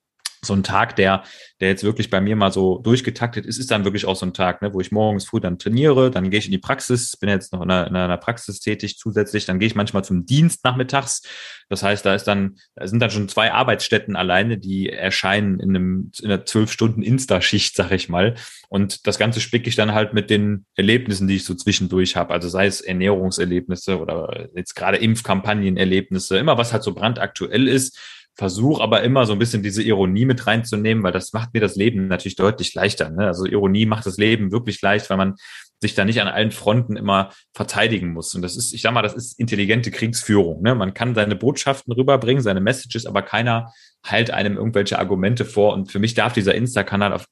so 0.45 0.55
ein 0.55 0.63
Tag, 0.65 0.97
der, 0.97 1.23
der 1.61 1.69
jetzt 1.69 1.85
wirklich 1.85 2.11
bei 2.11 2.21
mir 2.21 2.35
mal 2.35 2.53
so 2.53 2.79
durchgetaktet 2.79 3.47
ist, 3.47 3.59
ist 3.59 3.71
dann 3.71 3.85
wirklich 3.85 4.07
auch 4.07 4.17
so 4.17 4.27
ein 4.27 4.35
Tag, 4.35 4.61
ne, 4.61 4.75
wo 4.75 4.81
ich 4.81 4.91
morgens 4.91 5.25
früh 5.25 5.41
dann 5.41 5.59
trainiere, 5.59 6.11
dann 6.11 6.31
gehe 6.31 6.41
ich 6.41 6.47
in 6.47 6.53
die 6.53 6.59
Praxis, 6.59 7.17
bin 7.17 7.29
jetzt 7.29 7.53
noch 7.53 7.63
in 7.63 7.71
einer, 7.71 7.87
in 7.87 7.95
einer 7.95 8.17
Praxis 8.17 8.59
tätig 8.59 8.99
zusätzlich, 8.99 9.47
dann 9.47 9.61
gehe 9.61 9.69
ich 9.69 9.77
manchmal 9.77 10.05
zum 10.05 10.27
Dienst 10.27 10.65
nachmittags. 10.65 11.23
Das 11.69 11.83
heißt, 11.83 12.05
da 12.05 12.15
ist 12.15 12.25
dann, 12.25 12.57
da 12.75 12.87
sind 12.89 13.01
dann 13.01 13.11
schon 13.11 13.29
zwei 13.29 13.53
Arbeitsstätten 13.53 14.17
alleine, 14.17 14.59
die 14.59 14.91
erscheinen 14.91 15.61
in 15.61 15.71
einem, 15.71 16.13
in 16.21 16.31
einer 16.31 16.45
zwölf 16.45 16.73
Stunden 16.73 17.03
Insta-Schicht, 17.03 17.77
sag 17.77 17.93
ich 17.93 18.09
mal. 18.09 18.35
Und 18.69 19.07
das 19.07 19.19
Ganze 19.19 19.41
spicke 19.41 19.69
ich 19.69 19.77
dann 19.77 19.95
halt 19.95 20.13
mit 20.13 20.29
den 20.29 20.67
Erlebnissen, 20.75 21.29
die 21.29 21.37
ich 21.37 21.45
so 21.45 21.55
zwischendurch 21.55 22.17
habe. 22.17 22.35
Also 22.35 22.49
sei 22.49 22.67
es 22.67 22.81
Ernährungserlebnisse 22.81 24.01
oder 24.01 24.49
jetzt 24.55 24.75
gerade 24.75 24.99
Impfkampagnenerlebnisse, 24.99 26.37
immer 26.37 26.59
was 26.59 26.73
halt 26.73 26.83
so 26.83 26.93
brandaktuell 26.93 27.69
ist 27.69 27.99
versuche 28.35 28.83
aber 28.83 29.03
immer 29.03 29.27
so 29.27 29.33
ein 29.33 29.39
bisschen 29.39 29.63
diese 29.63 29.83
Ironie 29.83 30.25
mit 30.25 30.47
reinzunehmen, 30.47 31.05
weil 31.05 31.13
das 31.13 31.33
macht 31.33 31.53
mir 31.53 31.61
das 31.61 31.77
Leben 31.77 32.09
natürlich 32.09 32.37
deutlich 32.37 32.75
leichter. 32.75 33.11
Ne? 33.11 33.27
Also 33.27 33.45
Ironie 33.45 33.87
macht 33.87 34.07
das 34.07 34.17
Leben 34.17 34.53
wirklich 34.53 34.81
leicht, 34.81 35.11
weil 35.11 35.19
man 35.19 35.35
sich 35.83 35.95
da 35.95 36.05
nicht 36.05 36.21
an 36.21 36.29
allen 36.29 36.53
Fronten 36.53 36.97
immer 36.97 37.31
verteidigen 37.53 38.13
muss. 38.13 38.35
Und 38.35 38.43
das 38.43 38.57
ist, 38.57 38.73
ich 38.73 38.83
sag 38.83 38.95
mal, 38.95 39.03
das 39.03 39.15
ist 39.15 39.39
intelligente 39.39 39.91
Kriegsführung. 39.91 40.63
Ne? 40.63 40.75
Man 40.75 40.95
kann 40.95 41.15
seine 41.15 41.37
Botschaften 41.37 41.93
rüberbringen, 41.93 42.43
seine 42.43 42.61
Messages, 42.61 43.05
aber 43.05 43.23
keiner 43.23 43.73
halt 44.05 44.31
einem 44.31 44.57
irgendwelche 44.57 44.99
Argumente 44.99 45.45
vor. 45.45 45.75
Und 45.75 45.91
für 45.91 45.99
mich 45.99 46.15
darf 46.15 46.33
dieser 46.33 46.55
Insta-Kanal 46.55 47.13
auf 47.13 47.27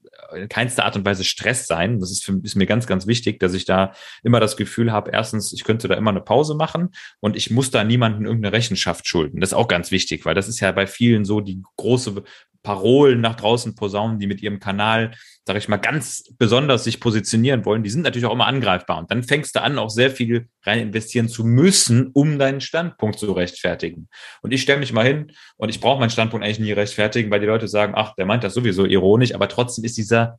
keinster 0.48 0.84
Art 0.84 0.96
und 0.96 1.04
Weise 1.04 1.24
Stress 1.24 1.66
sein. 1.66 1.98
Das 1.98 2.10
ist, 2.10 2.24
für, 2.24 2.40
ist 2.42 2.56
mir 2.56 2.66
ganz, 2.66 2.86
ganz 2.86 3.06
wichtig, 3.06 3.40
dass 3.40 3.54
ich 3.54 3.64
da 3.64 3.92
immer 4.22 4.40
das 4.40 4.56
Gefühl 4.56 4.92
habe, 4.92 5.10
erstens, 5.12 5.52
ich 5.52 5.64
könnte 5.64 5.88
da 5.88 5.94
immer 5.94 6.10
eine 6.10 6.20
Pause 6.20 6.54
machen 6.54 6.90
und 7.20 7.36
ich 7.36 7.50
muss 7.50 7.70
da 7.70 7.84
niemanden 7.84 8.26
irgendeine 8.26 8.52
Rechenschaft 8.52 9.08
schulden. 9.08 9.40
Das 9.40 9.50
ist 9.50 9.54
auch 9.54 9.68
ganz 9.68 9.90
wichtig, 9.90 10.24
weil 10.24 10.34
das 10.34 10.48
ist 10.48 10.60
ja 10.60 10.70
bei 10.72 10.86
vielen 10.86 11.24
so 11.24 11.40
die 11.40 11.62
große 11.76 12.22
Parolen 12.62 13.20
nach 13.20 13.36
draußen 13.36 13.74
posaunen, 13.74 14.18
die 14.18 14.26
mit 14.26 14.42
ihrem 14.42 14.60
Kanal, 14.60 15.12
sage 15.46 15.58
ich 15.58 15.68
mal, 15.68 15.78
ganz 15.78 16.24
besonders 16.38 16.84
sich 16.84 17.00
positionieren 17.00 17.64
wollen, 17.64 17.82
die 17.82 17.90
sind 17.90 18.02
natürlich 18.02 18.26
auch 18.26 18.32
immer 18.34 18.46
angreifbar. 18.46 18.98
Und 18.98 19.10
dann 19.10 19.22
fängst 19.22 19.56
du 19.56 19.62
an, 19.62 19.78
auch 19.78 19.90
sehr 19.90 20.10
viel 20.10 20.48
rein 20.64 20.80
investieren 20.80 21.28
zu 21.28 21.44
müssen, 21.44 22.08
um 22.12 22.38
deinen 22.38 22.60
Standpunkt 22.60 23.18
zu 23.18 23.32
rechtfertigen. 23.32 24.08
Und 24.42 24.52
ich 24.52 24.62
stelle 24.62 24.78
mich 24.78 24.92
mal 24.92 25.06
hin 25.06 25.32
und 25.56 25.70
ich 25.70 25.80
brauche 25.80 26.00
meinen 26.00 26.10
Standpunkt 26.10 26.44
eigentlich 26.44 26.60
nie 26.60 26.72
rechtfertigen, 26.72 27.30
weil 27.30 27.40
die 27.40 27.46
Leute 27.46 27.68
sagen, 27.68 27.94
ach, 27.96 28.14
der 28.14 28.26
meint 28.26 28.44
das 28.44 28.54
sowieso 28.54 28.84
ironisch, 28.84 29.34
aber 29.34 29.48
trotzdem 29.48 29.84
ist 29.84 29.96
dieser 29.96 30.38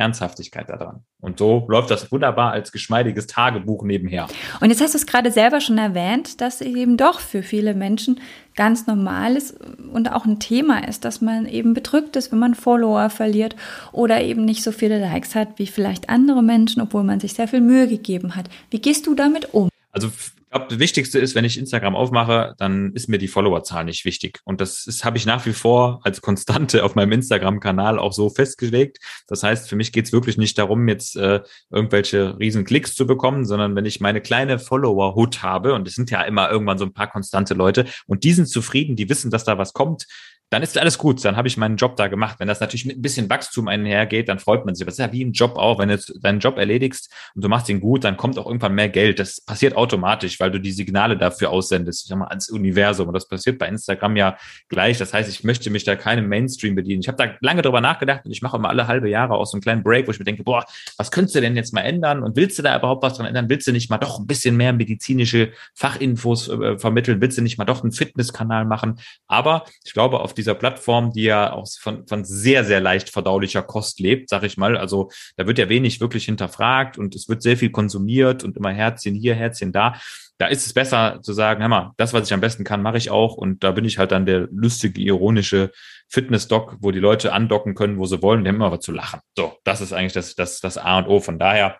Ernsthaftigkeit 0.00 0.68
daran. 0.68 1.04
Und 1.20 1.38
so 1.38 1.66
läuft 1.68 1.90
das 1.90 2.10
wunderbar 2.10 2.52
als 2.52 2.72
geschmeidiges 2.72 3.26
Tagebuch 3.26 3.84
nebenher. 3.84 4.26
Und 4.60 4.70
jetzt 4.70 4.80
hast 4.80 4.94
du 4.94 4.98
es 4.98 5.06
gerade 5.06 5.30
selber 5.30 5.60
schon 5.60 5.78
erwähnt, 5.78 6.40
dass 6.40 6.62
eben 6.62 6.96
doch 6.96 7.20
für 7.20 7.42
viele 7.42 7.74
Menschen 7.74 8.20
ganz 8.56 8.86
normal 8.86 9.36
ist 9.36 9.56
und 9.92 10.10
auch 10.10 10.24
ein 10.24 10.40
Thema 10.40 10.88
ist, 10.88 11.04
dass 11.04 11.20
man 11.20 11.46
eben 11.46 11.74
bedrückt 11.74 12.16
ist, 12.16 12.32
wenn 12.32 12.38
man 12.38 12.54
Follower 12.54 13.10
verliert 13.10 13.54
oder 13.92 14.22
eben 14.22 14.44
nicht 14.44 14.62
so 14.62 14.72
viele 14.72 14.98
Likes 14.98 15.34
hat 15.34 15.58
wie 15.58 15.66
vielleicht 15.66 16.08
andere 16.08 16.42
Menschen, 16.42 16.80
obwohl 16.80 17.04
man 17.04 17.20
sich 17.20 17.34
sehr 17.34 17.48
viel 17.48 17.60
Mühe 17.60 17.86
gegeben 17.86 18.34
hat. 18.36 18.48
Wie 18.70 18.80
gehst 18.80 19.06
du 19.06 19.14
damit 19.14 19.52
um? 19.52 19.68
Also 19.92 20.10
ich 20.50 20.56
glaube, 20.56 20.66
das 20.68 20.80
Wichtigste 20.80 21.20
ist, 21.20 21.36
wenn 21.36 21.44
ich 21.44 21.56
Instagram 21.56 21.94
aufmache, 21.94 22.54
dann 22.58 22.92
ist 22.94 23.08
mir 23.08 23.18
die 23.18 23.28
Followerzahl 23.28 23.84
nicht 23.84 24.04
wichtig. 24.04 24.40
Und 24.42 24.60
das 24.60 24.84
habe 25.04 25.16
ich 25.16 25.24
nach 25.24 25.46
wie 25.46 25.52
vor 25.52 26.00
als 26.02 26.22
Konstante 26.22 26.82
auf 26.82 26.96
meinem 26.96 27.12
Instagram-Kanal 27.12 28.00
auch 28.00 28.12
so 28.12 28.30
festgelegt. 28.30 28.98
Das 29.28 29.44
heißt, 29.44 29.68
für 29.68 29.76
mich 29.76 29.92
geht 29.92 30.06
es 30.06 30.12
wirklich 30.12 30.38
nicht 30.38 30.58
darum, 30.58 30.88
jetzt 30.88 31.14
äh, 31.14 31.38
irgendwelche 31.70 32.36
riesen 32.40 32.64
Klicks 32.64 32.96
zu 32.96 33.06
bekommen, 33.06 33.46
sondern 33.46 33.76
wenn 33.76 33.84
ich 33.84 34.00
meine 34.00 34.20
kleine 34.20 34.58
Follower-Hood 34.58 35.40
habe, 35.44 35.72
und 35.72 35.86
es 35.86 35.94
sind 35.94 36.10
ja 36.10 36.22
immer 36.22 36.50
irgendwann 36.50 36.78
so 36.78 36.84
ein 36.84 36.92
paar 36.92 37.08
konstante 37.08 37.54
Leute, 37.54 37.86
und 38.08 38.24
die 38.24 38.32
sind 38.32 38.46
zufrieden, 38.46 38.96
die 38.96 39.08
wissen, 39.08 39.30
dass 39.30 39.44
da 39.44 39.56
was 39.56 39.72
kommt, 39.72 40.08
dann 40.50 40.64
ist 40.64 40.76
alles 40.76 40.98
gut, 40.98 41.24
dann 41.24 41.36
habe 41.36 41.46
ich 41.46 41.56
meinen 41.56 41.76
Job 41.76 41.94
da 41.94 42.08
gemacht. 42.08 42.40
Wenn 42.40 42.48
das 42.48 42.58
natürlich 42.58 42.84
mit 42.84 42.98
ein 42.98 43.02
bisschen 43.02 43.30
Wachstum 43.30 43.68
einhergeht, 43.68 44.28
dann 44.28 44.40
freut 44.40 44.66
man 44.66 44.74
sich. 44.74 44.84
Das 44.84 44.94
ist 44.94 44.98
ja 44.98 45.12
wie 45.12 45.24
ein 45.24 45.30
Job 45.30 45.56
auch. 45.56 45.78
Wenn 45.78 45.88
du 45.88 45.96
deinen 46.20 46.40
Job 46.40 46.58
erledigst 46.58 47.08
und 47.36 47.44
du 47.44 47.48
machst 47.48 47.68
ihn 47.68 47.78
gut, 47.78 48.02
dann 48.02 48.16
kommt 48.16 48.36
auch 48.36 48.46
irgendwann 48.46 48.74
mehr 48.74 48.88
Geld. 48.88 49.20
Das 49.20 49.40
passiert 49.40 49.76
automatisch, 49.76 50.40
weil 50.40 50.50
du 50.50 50.58
die 50.58 50.72
Signale 50.72 51.16
dafür 51.16 51.50
aussendest, 51.50 52.02
ich 52.02 52.08
sag 52.08 52.18
mal, 52.18 52.26
ans 52.26 52.50
Universum. 52.50 53.06
Und 53.06 53.14
das 53.14 53.28
passiert 53.28 53.60
bei 53.60 53.68
Instagram 53.68 54.16
ja 54.16 54.36
gleich. 54.68 54.98
Das 54.98 55.14
heißt, 55.14 55.30
ich 55.30 55.44
möchte 55.44 55.70
mich 55.70 55.84
da 55.84 55.94
keinem 55.94 56.28
Mainstream 56.28 56.74
bedienen. 56.74 57.00
Ich 57.00 57.06
habe 57.06 57.16
da 57.16 57.32
lange 57.40 57.62
drüber 57.62 57.80
nachgedacht 57.80 58.24
und 58.24 58.32
ich 58.32 58.42
mache 58.42 58.56
immer 58.56 58.70
alle 58.70 58.88
halbe 58.88 59.08
Jahre 59.08 59.34
auch 59.34 59.46
so 59.46 59.54
einen 59.54 59.62
kleinen 59.62 59.84
Break, 59.84 60.08
wo 60.08 60.10
ich 60.10 60.18
mir 60.18 60.24
denke, 60.24 60.42
boah, 60.42 60.64
was 60.96 61.12
könntest 61.12 61.36
du 61.36 61.40
denn 61.40 61.54
jetzt 61.54 61.72
mal 61.72 61.82
ändern? 61.82 62.24
Und 62.24 62.34
willst 62.34 62.58
du 62.58 62.64
da 62.64 62.76
überhaupt 62.76 63.04
was 63.04 63.16
dran 63.16 63.26
ändern? 63.26 63.48
Willst 63.48 63.68
du 63.68 63.72
nicht 63.72 63.88
mal 63.88 63.98
doch 63.98 64.18
ein 64.18 64.26
bisschen 64.26 64.56
mehr 64.56 64.72
medizinische 64.72 65.52
Fachinfos 65.76 66.48
äh, 66.48 66.76
vermitteln? 66.76 67.20
Willst 67.20 67.38
du 67.38 67.42
nicht 67.42 67.56
mal 67.56 67.66
doch 67.66 67.84
einen 67.84 67.92
Fitnesskanal 67.92 68.64
machen? 68.64 68.98
Aber 69.28 69.64
ich 69.84 69.92
glaube, 69.92 70.18
auf 70.18 70.34
dieser 70.40 70.54
Plattform, 70.54 71.12
die 71.12 71.24
ja 71.24 71.52
auch 71.52 71.68
von, 71.78 72.06
von 72.06 72.24
sehr, 72.24 72.64
sehr 72.64 72.80
leicht 72.80 73.10
verdaulicher 73.10 73.62
Kost 73.62 74.00
lebt, 74.00 74.30
sag 74.30 74.42
ich 74.42 74.56
mal. 74.56 74.76
Also 74.76 75.10
da 75.36 75.46
wird 75.46 75.58
ja 75.58 75.68
wenig 75.68 76.00
wirklich 76.00 76.24
hinterfragt 76.24 76.98
und 76.98 77.14
es 77.14 77.28
wird 77.28 77.42
sehr 77.42 77.56
viel 77.56 77.70
konsumiert 77.70 78.42
und 78.42 78.56
immer 78.56 78.70
Herzchen 78.70 79.14
hier, 79.14 79.34
Herzchen 79.34 79.72
da. 79.72 80.00
Da 80.38 80.46
ist 80.46 80.64
es 80.64 80.72
besser 80.72 81.20
zu 81.22 81.34
sagen, 81.34 81.60
hör 81.60 81.68
mal, 81.68 81.92
das, 81.98 82.14
was 82.14 82.26
ich 82.26 82.32
am 82.32 82.40
besten 82.40 82.64
kann, 82.64 82.80
mache 82.80 82.96
ich 82.96 83.10
auch. 83.10 83.34
Und 83.36 83.62
da 83.62 83.72
bin 83.72 83.84
ich 83.84 83.98
halt 83.98 84.12
dann 84.12 84.24
der 84.24 84.48
lustige, 84.50 85.00
ironische 85.02 85.70
Fitness-Doc, 86.08 86.78
wo 86.80 86.90
die 86.90 86.98
Leute 86.98 87.34
andocken 87.34 87.74
können, 87.74 87.98
wo 87.98 88.06
sie 88.06 88.22
wollen, 88.22 88.42
die 88.44 88.48
haben 88.48 88.56
immer 88.56 88.72
was 88.72 88.80
zu 88.80 88.92
lachen. 88.92 89.20
So, 89.36 89.58
das 89.64 89.82
ist 89.82 89.92
eigentlich 89.92 90.14
das, 90.14 90.34
das, 90.34 90.60
das 90.60 90.78
A 90.78 90.98
und 90.98 91.08
O. 91.08 91.20
Von 91.20 91.38
daher, 91.38 91.78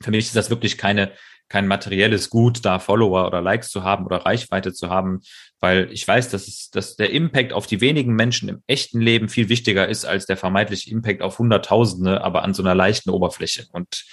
für 0.00 0.12
mich 0.12 0.26
ist 0.26 0.36
das 0.36 0.50
wirklich 0.50 0.78
keine 0.78 1.10
kein 1.48 1.66
materielles 1.66 2.30
Gut, 2.30 2.64
da 2.64 2.78
Follower 2.78 3.26
oder 3.26 3.40
Likes 3.40 3.68
zu 3.68 3.84
haben 3.84 4.04
oder 4.04 4.18
Reichweite 4.18 4.72
zu 4.72 4.90
haben, 4.90 5.20
weil 5.60 5.90
ich 5.92 6.06
weiß, 6.06 6.28
dass, 6.30 6.48
es, 6.48 6.70
dass 6.70 6.96
der 6.96 7.10
Impact 7.10 7.52
auf 7.52 7.66
die 7.66 7.80
wenigen 7.80 8.14
Menschen 8.14 8.48
im 8.48 8.62
echten 8.66 9.00
Leben 9.00 9.28
viel 9.28 9.48
wichtiger 9.48 9.88
ist 9.88 10.04
als 10.04 10.26
der 10.26 10.36
vermeintliche 10.36 10.90
Impact 10.90 11.22
auf 11.22 11.38
Hunderttausende, 11.38 12.22
aber 12.22 12.42
an 12.42 12.54
so 12.54 12.62
einer 12.62 12.74
leichten 12.74 13.10
Oberfläche. 13.10 13.66
Und 13.72 14.04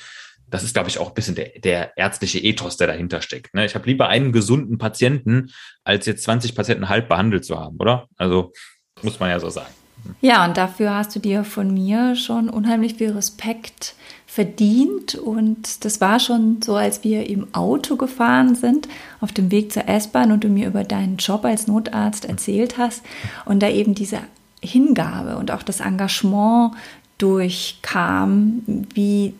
das 0.47 0.63
ist, 0.63 0.73
glaube 0.73 0.89
ich, 0.89 0.99
auch 0.99 1.07
ein 1.07 1.13
bisschen 1.15 1.35
der, 1.35 1.59
der 1.59 1.97
ärztliche 1.97 2.39
Ethos, 2.39 2.77
der 2.77 2.87
dahinter 2.87 3.21
steckt. 3.21 3.55
Ne? 3.55 3.65
Ich 3.65 3.73
habe 3.73 3.87
lieber 3.87 4.07
einen 4.07 4.31
gesunden 4.31 4.77
Patienten, 4.77 5.51
als 5.83 6.05
jetzt 6.05 6.23
20 6.23 6.53
Patienten 6.53 6.89
halb 6.89 7.09
behandelt 7.09 7.43
zu 7.45 7.59
haben, 7.59 7.77
oder? 7.77 8.07
Also 8.17 8.51
muss 9.01 9.19
man 9.19 9.29
ja 9.29 9.39
so 9.39 9.49
sagen. 9.49 9.73
Ja, 10.21 10.45
und 10.45 10.57
dafür 10.57 10.93
hast 10.95 11.15
du 11.15 11.19
dir 11.19 11.43
von 11.43 11.73
mir 11.73 12.15
schon 12.15 12.49
unheimlich 12.49 12.95
viel 12.95 13.11
Respekt 13.11 13.95
verdient. 14.25 15.15
Und 15.15 15.85
das 15.85 16.01
war 16.01 16.19
schon 16.19 16.61
so, 16.61 16.75
als 16.75 17.03
wir 17.03 17.29
im 17.29 17.53
Auto 17.53 17.95
gefahren 17.95 18.55
sind, 18.55 18.87
auf 19.21 19.31
dem 19.31 19.51
Weg 19.51 19.71
zur 19.71 19.87
S-Bahn 19.87 20.31
und 20.31 20.43
du 20.43 20.49
mir 20.49 20.67
über 20.67 20.83
deinen 20.83 21.17
Job 21.17 21.45
als 21.45 21.67
Notarzt 21.67 22.25
erzählt 22.25 22.77
hast. 22.77 23.03
Und 23.45 23.61
da 23.61 23.69
eben 23.69 23.95
diese 23.95 24.19
Hingabe 24.61 25.37
und 25.37 25.51
auch 25.51 25.63
das 25.63 25.81
Engagement 25.81 26.73
durchkam, 27.17 28.63
wie 28.93 29.33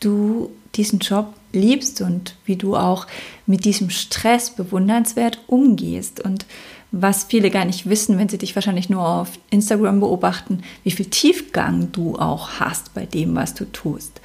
du 0.00 0.50
diesen 0.74 0.98
Job 0.98 1.34
liebst 1.52 2.00
und 2.00 2.36
wie 2.44 2.56
du 2.56 2.76
auch 2.76 3.06
mit 3.46 3.64
diesem 3.64 3.90
Stress 3.90 4.50
bewundernswert 4.50 5.40
umgehst. 5.46 6.20
Und 6.20 6.46
was 6.92 7.24
viele 7.24 7.50
gar 7.50 7.64
nicht 7.64 7.88
wissen, 7.88 8.18
wenn 8.18 8.28
sie 8.28 8.38
dich 8.38 8.54
wahrscheinlich 8.54 8.90
nur 8.90 9.06
auf 9.06 9.38
Instagram 9.50 10.00
beobachten, 10.00 10.62
wie 10.82 10.90
viel 10.90 11.06
Tiefgang 11.06 11.92
du 11.92 12.16
auch 12.16 12.60
hast 12.60 12.94
bei 12.94 13.06
dem, 13.06 13.34
was 13.36 13.54
du 13.54 13.64
tust. 13.64 14.20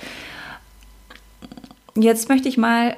Jetzt 1.96 2.28
möchte 2.28 2.50
ich 2.50 2.58
mal 2.58 2.98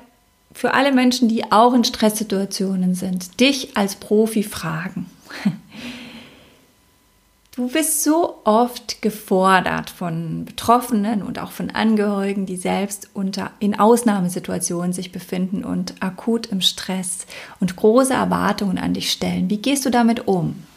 für 0.53 0.73
alle 0.73 0.91
Menschen, 0.91 1.27
die 1.29 1.51
auch 1.51 1.73
in 1.73 1.83
Stresssituationen 1.83 2.95
sind, 2.95 3.39
dich 3.39 3.77
als 3.77 3.95
Profi 3.95 4.43
fragen. 4.43 5.07
Du 7.57 7.67
bist 7.69 8.03
so 8.03 8.39
oft 8.43 9.01
gefordert 9.01 9.89
von 9.89 10.45
Betroffenen 10.45 11.23
und 11.23 11.39
auch 11.39 11.49
von 11.49 11.71
Angehörigen, 11.71 12.45
die 12.45 12.55
selbst 12.55 13.09
unter, 13.15 13.49
in 13.57 13.79
Ausnahmesituationen 13.79 14.93
sich 14.93 15.11
befinden 15.11 15.65
und 15.65 15.95
akut 15.99 16.45
im 16.45 16.61
Stress 16.61 17.25
und 17.59 17.75
große 17.75 18.13
Erwartungen 18.13 18.77
an 18.77 18.93
dich 18.93 19.11
stellen. 19.11 19.49
Wie 19.49 19.57
gehst 19.57 19.87
du 19.87 19.89
damit 19.89 20.27
um? 20.27 20.67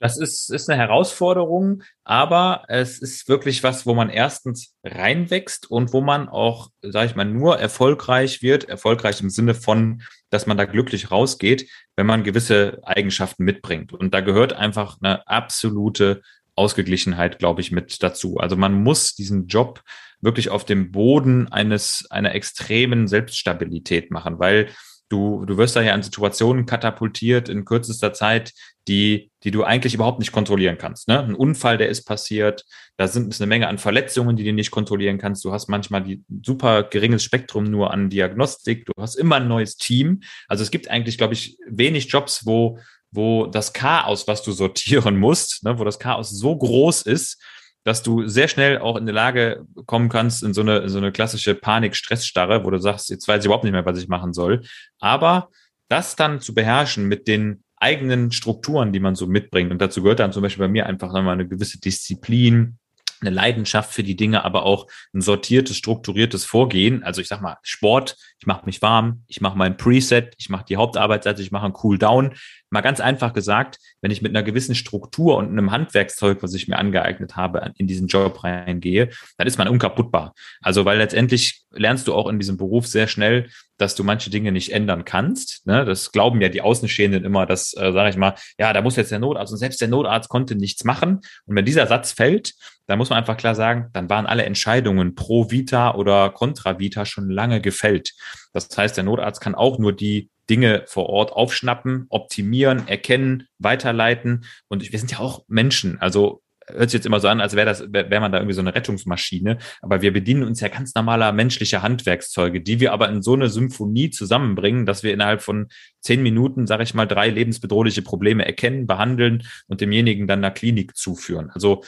Das 0.00 0.18
ist, 0.18 0.50
ist 0.50 0.68
eine 0.68 0.78
Herausforderung, 0.78 1.82
aber 2.04 2.64
es 2.68 2.98
ist 2.98 3.26
wirklich 3.26 3.62
was, 3.62 3.86
wo 3.86 3.94
man 3.94 4.10
erstens 4.10 4.74
reinwächst 4.84 5.70
und 5.70 5.94
wo 5.94 6.02
man 6.02 6.28
auch, 6.28 6.68
sage 6.82 7.06
ich 7.06 7.16
mal, 7.16 7.24
nur 7.24 7.58
erfolgreich 7.58 8.42
wird, 8.42 8.68
erfolgreich 8.68 9.22
im 9.22 9.30
Sinne 9.30 9.54
von, 9.54 10.02
dass 10.32 10.46
man 10.46 10.56
da 10.56 10.64
glücklich 10.64 11.10
rausgeht, 11.10 11.70
wenn 11.94 12.06
man 12.06 12.24
gewisse 12.24 12.80
Eigenschaften 12.84 13.44
mitbringt. 13.44 13.92
Und 13.92 14.14
da 14.14 14.20
gehört 14.20 14.54
einfach 14.54 14.96
eine 15.00 15.28
absolute 15.28 16.22
Ausgeglichenheit, 16.56 17.38
glaube 17.38 17.60
ich, 17.60 17.70
mit 17.70 18.02
dazu. 18.02 18.38
Also 18.38 18.56
man 18.56 18.82
muss 18.82 19.14
diesen 19.14 19.46
Job 19.46 19.82
wirklich 20.22 20.48
auf 20.48 20.64
dem 20.64 20.90
Boden 20.90 21.52
eines 21.52 22.06
einer 22.10 22.34
extremen 22.34 23.08
Selbststabilität 23.08 24.10
machen, 24.10 24.38
weil 24.38 24.70
du, 25.10 25.44
du 25.44 25.58
wirst 25.58 25.76
da 25.76 25.82
ja 25.82 25.94
in 25.94 26.02
Situationen 26.02 26.64
katapultiert 26.64 27.50
in 27.50 27.66
kürzester 27.66 28.14
Zeit, 28.14 28.54
die, 28.88 29.30
die 29.44 29.50
du 29.50 29.64
eigentlich 29.64 29.94
überhaupt 29.94 30.18
nicht 30.18 30.32
kontrollieren 30.32 30.78
kannst. 30.78 31.08
Ne? 31.08 31.20
Ein 31.20 31.34
Unfall, 31.34 31.78
der 31.78 31.88
ist 31.88 32.04
passiert, 32.04 32.64
da 32.96 33.06
sind 33.06 33.32
ist 33.32 33.40
eine 33.40 33.48
Menge 33.48 33.68
an 33.68 33.78
Verletzungen, 33.78 34.36
die 34.36 34.44
du 34.44 34.52
nicht 34.52 34.70
kontrollieren 34.70 35.18
kannst. 35.18 35.44
Du 35.44 35.52
hast 35.52 35.68
manchmal 35.68 36.02
die 36.02 36.22
super 36.44 36.82
geringes 36.84 37.22
Spektrum 37.22 37.64
nur 37.64 37.92
an 37.92 38.10
Diagnostik. 38.10 38.86
Du 38.86 38.92
hast 39.00 39.14
immer 39.14 39.36
ein 39.36 39.48
neues 39.48 39.76
Team. 39.76 40.20
Also 40.48 40.62
es 40.62 40.70
gibt 40.70 40.88
eigentlich, 40.88 41.16
glaube 41.16 41.34
ich, 41.34 41.56
wenig 41.68 42.10
Jobs, 42.10 42.44
wo, 42.44 42.78
wo 43.12 43.46
das 43.46 43.72
Chaos, 43.72 44.26
was 44.26 44.42
du 44.42 44.52
sortieren 44.52 45.16
musst, 45.16 45.64
ne, 45.64 45.78
wo 45.78 45.84
das 45.84 45.98
Chaos 45.98 46.30
so 46.30 46.56
groß 46.56 47.02
ist, 47.02 47.40
dass 47.84 48.02
du 48.02 48.26
sehr 48.28 48.48
schnell 48.48 48.78
auch 48.78 48.96
in 48.96 49.06
die 49.06 49.12
Lage 49.12 49.64
kommen 49.86 50.08
kannst, 50.08 50.42
in 50.42 50.54
so 50.54 50.60
eine, 50.60 50.78
in 50.78 50.88
so 50.88 50.98
eine 50.98 51.12
klassische 51.12 51.54
Panik-Stressstarre, 51.54 52.64
wo 52.64 52.70
du 52.70 52.78
sagst, 52.78 53.10
jetzt 53.10 53.26
weiß 53.26 53.40
ich 53.40 53.46
überhaupt 53.46 53.64
nicht 53.64 53.72
mehr, 53.72 53.86
was 53.86 53.98
ich 53.98 54.08
machen 54.08 54.32
soll. 54.32 54.62
Aber 55.00 55.50
das 55.88 56.16
dann 56.16 56.40
zu 56.40 56.54
beherrschen 56.54 57.06
mit 57.06 57.26
den 57.26 57.64
eigenen 57.82 58.32
Strukturen, 58.32 58.92
die 58.92 59.00
man 59.00 59.14
so 59.14 59.26
mitbringt. 59.26 59.70
Und 59.70 59.80
dazu 59.82 60.02
gehört 60.02 60.20
dann 60.20 60.32
zum 60.32 60.42
Beispiel 60.42 60.64
bei 60.66 60.72
mir 60.72 60.86
einfach 60.86 61.12
nochmal 61.12 61.34
eine 61.34 61.48
gewisse 61.48 61.80
Disziplin, 61.80 62.78
eine 63.20 63.30
Leidenschaft 63.30 63.92
für 63.92 64.02
die 64.02 64.16
Dinge, 64.16 64.44
aber 64.44 64.64
auch 64.64 64.86
ein 65.12 65.20
sortiertes, 65.20 65.76
strukturiertes 65.76 66.44
Vorgehen. 66.44 67.02
Also 67.02 67.20
ich 67.20 67.28
sag 67.28 67.40
mal, 67.40 67.58
Sport, 67.62 68.16
ich 68.42 68.46
mache 68.46 68.66
mich 68.66 68.82
warm, 68.82 69.22
ich 69.28 69.40
mache 69.40 69.56
mein 69.56 69.76
Preset, 69.76 70.34
ich 70.36 70.48
mache 70.48 70.64
die 70.68 70.76
Hauptarbeitsseite, 70.76 71.40
ich 71.40 71.52
mache 71.52 71.64
einen 71.64 71.74
Cooldown. 71.74 72.34
Mal 72.70 72.80
ganz 72.80 72.98
einfach 72.98 73.34
gesagt, 73.34 73.78
wenn 74.00 74.10
ich 74.10 74.20
mit 74.20 74.34
einer 74.34 74.42
gewissen 74.42 74.74
Struktur 74.74 75.36
und 75.36 75.50
einem 75.50 75.70
Handwerkszeug, 75.70 76.42
was 76.42 76.52
ich 76.54 76.66
mir 76.66 76.76
angeeignet 76.76 77.36
habe, 77.36 77.72
in 77.78 77.86
diesen 77.86 78.08
Job 78.08 78.42
reingehe, 78.42 79.10
dann 79.38 79.46
ist 79.46 79.58
man 79.58 79.68
unkaputtbar. 79.68 80.34
Also 80.60 80.84
weil 80.84 80.98
letztendlich 80.98 81.62
lernst 81.70 82.08
du 82.08 82.14
auch 82.14 82.28
in 82.28 82.40
diesem 82.40 82.56
Beruf 82.56 82.88
sehr 82.88 83.06
schnell, 83.06 83.48
dass 83.78 83.94
du 83.94 84.02
manche 84.02 84.30
Dinge 84.30 84.50
nicht 84.50 84.72
ändern 84.72 85.04
kannst. 85.04 85.64
Ne? 85.64 85.84
Das 85.84 86.10
glauben 86.10 86.40
ja 86.40 86.48
die 86.48 86.62
Außenstehenden 86.62 87.24
immer, 87.24 87.46
dass, 87.46 87.74
äh, 87.74 87.92
sage 87.92 88.10
ich 88.10 88.16
mal, 88.16 88.34
ja, 88.58 88.72
da 88.72 88.82
muss 88.82 88.96
jetzt 88.96 89.12
der 89.12 89.20
Notarzt 89.20 89.52
und 89.52 89.58
selbst 89.58 89.80
der 89.80 89.88
Notarzt 89.88 90.28
konnte 90.28 90.56
nichts 90.56 90.82
machen. 90.82 91.20
Und 91.46 91.54
wenn 91.54 91.64
dieser 91.64 91.86
Satz 91.86 92.10
fällt, 92.10 92.54
dann 92.86 92.98
muss 92.98 93.10
man 93.10 93.18
einfach 93.18 93.36
klar 93.36 93.54
sagen, 93.54 93.88
dann 93.92 94.10
waren 94.10 94.26
alle 94.26 94.44
Entscheidungen 94.44 95.14
pro 95.14 95.50
Vita 95.50 95.94
oder 95.94 96.30
contra 96.30 96.78
Vita 96.78 97.04
schon 97.04 97.30
lange 97.30 97.60
gefällt. 97.60 98.12
Das 98.52 98.68
heißt, 98.76 98.96
der 98.96 99.04
Notarzt 99.04 99.40
kann 99.40 99.54
auch 99.54 99.78
nur 99.78 99.92
die 99.92 100.30
Dinge 100.50 100.84
vor 100.86 101.06
Ort 101.06 101.32
aufschnappen, 101.32 102.06
optimieren, 102.08 102.86
erkennen, 102.88 103.46
weiterleiten. 103.58 104.44
Und 104.68 104.90
wir 104.90 104.98
sind 104.98 105.12
ja 105.12 105.18
auch 105.20 105.44
Menschen. 105.48 105.98
Also 106.00 106.42
hört 106.66 106.90
sich 106.90 106.98
jetzt 106.98 107.06
immer 107.06 107.20
so 107.20 107.28
an, 107.28 107.40
als 107.40 107.54
wäre 107.54 107.66
das, 107.66 107.92
wäre 107.92 108.20
man 108.20 108.32
da 108.32 108.38
irgendwie 108.38 108.54
so 108.54 108.60
eine 108.60 108.74
Rettungsmaschine. 108.74 109.58
Aber 109.80 110.02
wir 110.02 110.12
bedienen 110.12 110.42
uns 110.42 110.60
ja 110.60 110.68
ganz 110.68 110.94
normaler 110.94 111.32
menschlicher 111.32 111.82
Handwerkszeuge, 111.82 112.60
die 112.60 112.80
wir 112.80 112.92
aber 112.92 113.08
in 113.08 113.22
so 113.22 113.34
eine 113.34 113.48
Symphonie 113.48 114.10
zusammenbringen, 114.10 114.86
dass 114.86 115.02
wir 115.02 115.12
innerhalb 115.12 115.42
von 115.42 115.68
zehn 116.00 116.22
Minuten, 116.22 116.66
sage 116.66 116.82
ich 116.82 116.94
mal, 116.94 117.06
drei 117.06 117.28
lebensbedrohliche 117.28 118.02
Probleme 118.02 118.44
erkennen, 118.44 118.86
behandeln 118.86 119.44
und 119.68 119.80
demjenigen 119.80 120.26
dann 120.26 120.40
einer 120.40 120.52
Klinik 120.52 120.96
zuführen. 120.96 121.50
Also 121.50 121.82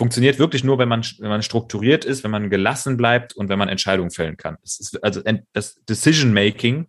funktioniert 0.00 0.38
wirklich 0.38 0.64
nur, 0.64 0.78
wenn 0.78 0.88
man, 0.88 1.04
wenn 1.18 1.28
man 1.28 1.42
strukturiert 1.42 2.06
ist, 2.06 2.24
wenn 2.24 2.30
man 2.30 2.48
gelassen 2.48 2.96
bleibt 2.96 3.34
und 3.34 3.50
wenn 3.50 3.58
man 3.58 3.68
Entscheidungen 3.68 4.10
fällen 4.10 4.38
kann. 4.38 4.56
Also 5.02 5.20
das 5.52 5.74
Decision 5.84 6.32
Making 6.32 6.86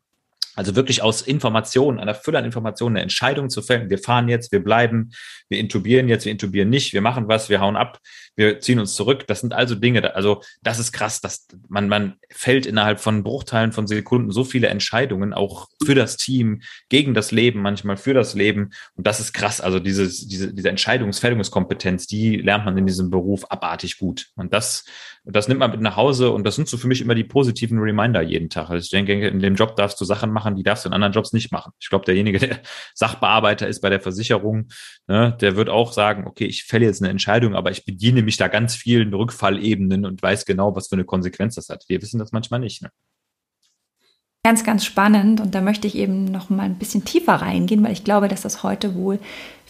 also 0.55 0.75
wirklich 0.75 1.01
aus 1.01 1.21
Informationen, 1.21 1.99
einer 1.99 2.15
Fülle 2.15 2.37
an 2.37 2.45
Informationen 2.45 2.95
eine 2.95 3.03
Entscheidung 3.03 3.49
zu 3.49 3.61
fällen. 3.61 3.89
Wir 3.89 3.99
fahren 3.99 4.27
jetzt, 4.27 4.51
wir 4.51 4.63
bleiben, 4.63 5.11
wir 5.49 5.59
intubieren 5.59 6.09
jetzt, 6.09 6.25
wir 6.25 6.31
intubieren 6.31 6.69
nicht, 6.69 6.93
wir 6.93 7.01
machen 7.01 7.27
was, 7.27 7.49
wir 7.49 7.61
hauen 7.61 7.77
ab, 7.77 7.99
wir 8.35 8.59
ziehen 8.59 8.79
uns 8.79 8.95
zurück. 8.95 9.27
Das 9.27 9.41
sind 9.41 9.53
also 9.53 9.75
Dinge, 9.75 10.15
also 10.15 10.41
das 10.61 10.79
ist 10.79 10.91
krass, 10.91 11.21
dass 11.21 11.47
man, 11.67 11.87
man 11.89 12.15
fällt 12.29 12.65
innerhalb 12.65 12.99
von 12.99 13.23
Bruchteilen 13.23 13.71
von 13.71 13.87
Sekunden 13.87 14.31
so 14.31 14.43
viele 14.43 14.67
Entscheidungen, 14.67 15.33
auch 15.33 15.67
für 15.83 15.95
das 15.95 16.17
Team, 16.17 16.61
gegen 16.89 17.13
das 17.13 17.31
Leben, 17.31 17.61
manchmal 17.61 17.97
für 17.97 18.13
das 18.13 18.33
Leben. 18.33 18.71
Und 18.95 19.07
das 19.07 19.19
ist 19.19 19.33
krass. 19.33 19.61
Also 19.61 19.79
dieses, 19.79 20.27
diese, 20.27 20.53
diese 20.53 20.69
Entscheidungsfällungskompetenz, 20.69 22.07
die 22.07 22.37
lernt 22.37 22.65
man 22.65 22.77
in 22.77 22.85
diesem 22.85 23.09
Beruf 23.09 23.45
abartig 23.49 23.97
gut. 23.97 24.29
Und 24.35 24.53
das, 24.53 24.85
das 25.23 25.47
nimmt 25.47 25.59
man 25.59 25.71
mit 25.71 25.81
nach 25.81 25.97
Hause 25.97 26.31
und 26.31 26.45
das 26.45 26.55
sind 26.55 26.67
so 26.67 26.77
für 26.77 26.87
mich 26.87 27.01
immer 27.01 27.13
die 27.13 27.23
positiven 27.23 27.77
Reminder 27.77 28.21
jeden 28.21 28.49
Tag. 28.49 28.69
Also 28.69 28.83
ich 28.83 28.89
denke, 28.89 29.27
in 29.27 29.39
dem 29.39 29.55
Job 29.55 29.75
darfst 29.75 30.01
du 30.01 30.05
Sachen 30.05 30.31
machen, 30.31 30.55
die 30.55 30.63
darfst 30.63 30.85
du 30.85 30.89
in 30.89 30.93
anderen 30.93 31.13
Jobs 31.13 31.31
nicht 31.31 31.51
machen. 31.51 31.73
Ich 31.79 31.89
glaube, 31.89 32.05
derjenige, 32.05 32.39
der 32.39 32.59
Sachbearbeiter 32.95 33.67
ist 33.67 33.81
bei 33.81 33.89
der 33.89 33.99
Versicherung, 33.99 34.69
ne, 35.07 35.37
der 35.39 35.55
wird 35.55 35.69
auch 35.69 35.93
sagen, 35.93 36.25
okay, 36.25 36.45
ich 36.45 36.63
fälle 36.63 36.85
jetzt 36.85 37.01
eine 37.01 37.11
Entscheidung, 37.11 37.55
aber 37.55 37.69
ich 37.69 37.85
bediene 37.85 38.20
mich 38.23 38.37
da 38.37 38.47
ganz 38.47 38.75
vielen 38.75 39.13
Rückfallebenen 39.13 40.05
und 40.05 40.21
weiß 40.21 40.45
genau, 40.45 40.75
was 40.75 40.87
für 40.87 40.95
eine 40.95 41.05
Konsequenz 41.05 41.55
das 41.55 41.69
hat. 41.69 41.85
Wir 41.87 42.01
wissen 42.01 42.19
das 42.19 42.31
manchmal 42.31 42.59
nicht. 42.59 42.81
Ne? 42.81 42.89
Ganz, 44.43 44.63
ganz 44.63 44.85
spannend 44.85 45.39
und 45.39 45.53
da 45.53 45.61
möchte 45.61 45.85
ich 45.85 45.95
eben 45.95 46.25
noch 46.25 46.49
mal 46.49 46.63
ein 46.63 46.79
bisschen 46.79 47.05
tiefer 47.05 47.35
reingehen, 47.35 47.83
weil 47.83 47.91
ich 47.91 48.03
glaube, 48.03 48.27
dass 48.27 48.41
das 48.41 48.63
heute 48.63 48.95
wohl 48.95 49.19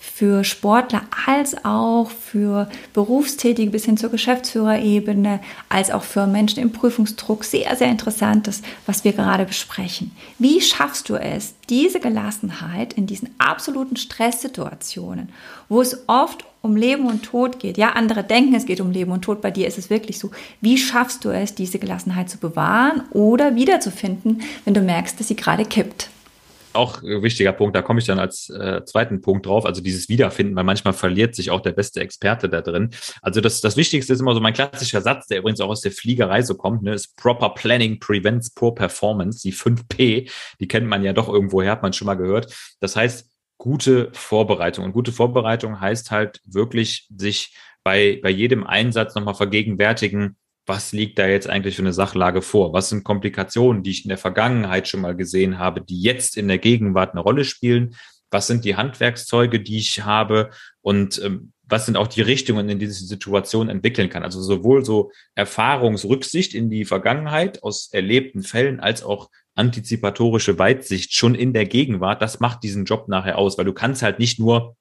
für 0.03 0.43
Sportler 0.43 1.03
als 1.27 1.63
auch 1.63 2.09
für 2.09 2.67
Berufstätige 2.91 3.69
bis 3.69 3.85
hin 3.85 3.97
zur 3.97 4.09
Geschäftsführerebene, 4.09 5.39
als 5.69 5.91
auch 5.91 6.01
für 6.01 6.25
Menschen 6.25 6.59
im 6.59 6.71
Prüfungsdruck 6.71 7.43
sehr, 7.43 7.75
sehr 7.75 7.89
interessant 7.89 8.47
ist, 8.47 8.65
was 8.87 9.03
wir 9.03 9.13
gerade 9.13 9.45
besprechen. 9.45 10.11
Wie 10.39 10.59
schaffst 10.59 11.07
du 11.07 11.17
es, 11.17 11.53
diese 11.69 11.99
Gelassenheit 11.99 12.93
in 12.93 13.05
diesen 13.05 13.29
absoluten 13.37 13.95
Stresssituationen, 13.95 15.29
wo 15.69 15.81
es 15.81 16.03
oft 16.07 16.45
um 16.63 16.75
Leben 16.75 17.05
und 17.05 17.21
Tod 17.21 17.59
geht, 17.59 17.77
ja, 17.77 17.91
andere 17.91 18.23
denken, 18.23 18.55
es 18.55 18.65
geht 18.65 18.81
um 18.81 18.89
Leben 18.89 19.11
und 19.11 19.21
Tod, 19.21 19.39
bei 19.39 19.51
dir 19.51 19.67
ist 19.67 19.77
es 19.77 19.91
wirklich 19.91 20.17
so. 20.17 20.31
Wie 20.61 20.79
schaffst 20.79 21.23
du 21.25 21.29
es, 21.29 21.53
diese 21.53 21.77
Gelassenheit 21.77 22.27
zu 22.27 22.39
bewahren 22.39 23.03
oder 23.11 23.55
wiederzufinden, 23.55 24.41
wenn 24.65 24.73
du 24.73 24.81
merkst, 24.81 25.19
dass 25.19 25.27
sie 25.27 25.35
gerade 25.35 25.63
kippt? 25.63 26.09
Auch 26.73 27.01
ein 27.03 27.23
wichtiger 27.23 27.51
Punkt, 27.51 27.75
da 27.75 27.81
komme 27.81 27.99
ich 27.99 28.05
dann 28.05 28.19
als 28.19 28.49
äh, 28.49 28.83
zweiten 28.85 29.21
Punkt 29.21 29.45
drauf, 29.45 29.65
also 29.65 29.81
dieses 29.81 30.09
Wiederfinden, 30.09 30.55
weil 30.55 30.63
manchmal 30.63 30.93
verliert 30.93 31.35
sich 31.35 31.51
auch 31.51 31.61
der 31.61 31.71
beste 31.71 32.01
Experte 32.01 32.49
da 32.49 32.61
drin. 32.61 32.89
Also 33.21 33.41
das, 33.41 33.61
das 33.61 33.77
Wichtigste 33.77 34.13
ist 34.13 34.19
immer 34.19 34.33
so 34.33 34.39
mein 34.39 34.53
klassischer 34.53 35.01
Satz, 35.01 35.27
der 35.27 35.39
übrigens 35.39 35.61
auch 35.61 35.69
aus 35.69 35.81
der 35.81 35.91
Fliegerei 35.91 36.41
so 36.41 36.55
kommt, 36.55 36.83
ne, 36.83 36.93
ist 36.93 37.15
Proper 37.17 37.49
Planning 37.49 37.99
Prevents 37.99 38.51
Poor 38.53 38.73
Performance, 38.75 39.41
die 39.41 39.53
5P, 39.53 40.29
die 40.59 40.67
kennt 40.67 40.87
man 40.87 41.03
ja 41.03 41.13
doch 41.13 41.29
irgendwo 41.29 41.61
her, 41.61 41.71
hat 41.71 41.83
man 41.83 41.93
schon 41.93 42.07
mal 42.07 42.15
gehört. 42.15 42.53
Das 42.79 42.95
heißt, 42.95 43.29
gute 43.57 44.09
Vorbereitung. 44.13 44.85
Und 44.85 44.93
gute 44.93 45.11
Vorbereitung 45.11 45.79
heißt 45.79 46.09
halt 46.09 46.41
wirklich 46.45 47.07
sich 47.15 47.55
bei, 47.83 48.19
bei 48.21 48.29
jedem 48.29 48.65
Einsatz 48.65 49.15
nochmal 49.15 49.35
vergegenwärtigen, 49.35 50.37
was 50.65 50.91
liegt 50.91 51.17
da 51.19 51.27
jetzt 51.27 51.49
eigentlich 51.49 51.75
für 51.75 51.81
eine 51.81 51.93
Sachlage 51.93 52.41
vor? 52.41 52.73
Was 52.73 52.89
sind 52.89 53.03
Komplikationen, 53.03 53.83
die 53.83 53.91
ich 53.91 54.05
in 54.05 54.09
der 54.09 54.17
Vergangenheit 54.17 54.87
schon 54.87 55.01
mal 55.01 55.15
gesehen 55.15 55.57
habe, 55.57 55.81
die 55.81 56.01
jetzt 56.01 56.37
in 56.37 56.47
der 56.47 56.59
Gegenwart 56.59 57.11
eine 57.11 57.21
Rolle 57.21 57.43
spielen? 57.43 57.95
Was 58.29 58.47
sind 58.47 58.63
die 58.63 58.75
Handwerkszeuge, 58.75 59.59
die 59.59 59.77
ich 59.77 60.03
habe? 60.03 60.51
Und 60.81 61.21
ähm, 61.23 61.51
was 61.63 61.85
sind 61.85 61.97
auch 61.97 62.07
die 62.07 62.21
Richtungen, 62.21 62.69
in 62.69 62.79
die 62.79 62.85
diese 62.85 63.05
Situation 63.05 63.69
entwickeln 63.69 64.09
kann? 64.09 64.23
Also 64.23 64.41
sowohl 64.41 64.85
so 64.85 65.11
Erfahrungsrücksicht 65.35 66.53
in 66.53 66.69
die 66.69 66.85
Vergangenheit 66.85 67.63
aus 67.63 67.89
erlebten 67.91 68.43
Fällen 68.43 68.79
als 68.79 69.03
auch 69.03 69.29
antizipatorische 69.55 70.59
Weitsicht 70.59 71.13
schon 71.13 71.35
in 71.35 71.53
der 71.53 71.65
Gegenwart. 71.65 72.21
Das 72.21 72.39
macht 72.39 72.63
diesen 72.63 72.85
Job 72.85 73.07
nachher 73.07 73.37
aus, 73.37 73.57
weil 73.57 73.65
du 73.65 73.73
kannst 73.73 74.01
halt 74.03 74.19
nicht 74.19 74.39
nur 74.39 74.75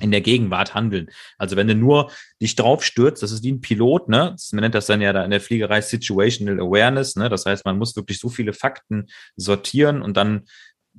in 0.00 0.10
der 0.10 0.20
Gegenwart 0.20 0.74
handeln. 0.74 1.08
Also 1.38 1.56
wenn 1.56 1.68
du 1.68 1.74
nur 1.74 2.10
dich 2.40 2.56
drauf 2.56 2.84
stürzt, 2.84 3.22
das 3.22 3.32
ist 3.32 3.44
wie 3.44 3.52
ein 3.52 3.60
Pilot, 3.60 4.08
ne? 4.08 4.36
Man 4.52 4.62
nennt 4.62 4.74
das 4.74 4.86
dann 4.86 5.00
ja 5.00 5.12
da 5.12 5.24
in 5.24 5.30
der 5.30 5.40
Fliegerei 5.40 5.80
Situational 5.80 6.60
Awareness, 6.60 7.16
ne? 7.16 7.28
Das 7.28 7.46
heißt, 7.46 7.64
man 7.64 7.78
muss 7.78 7.96
wirklich 7.96 8.18
so 8.18 8.28
viele 8.28 8.52
Fakten 8.52 9.06
sortieren 9.36 10.02
und 10.02 10.16
dann 10.16 10.46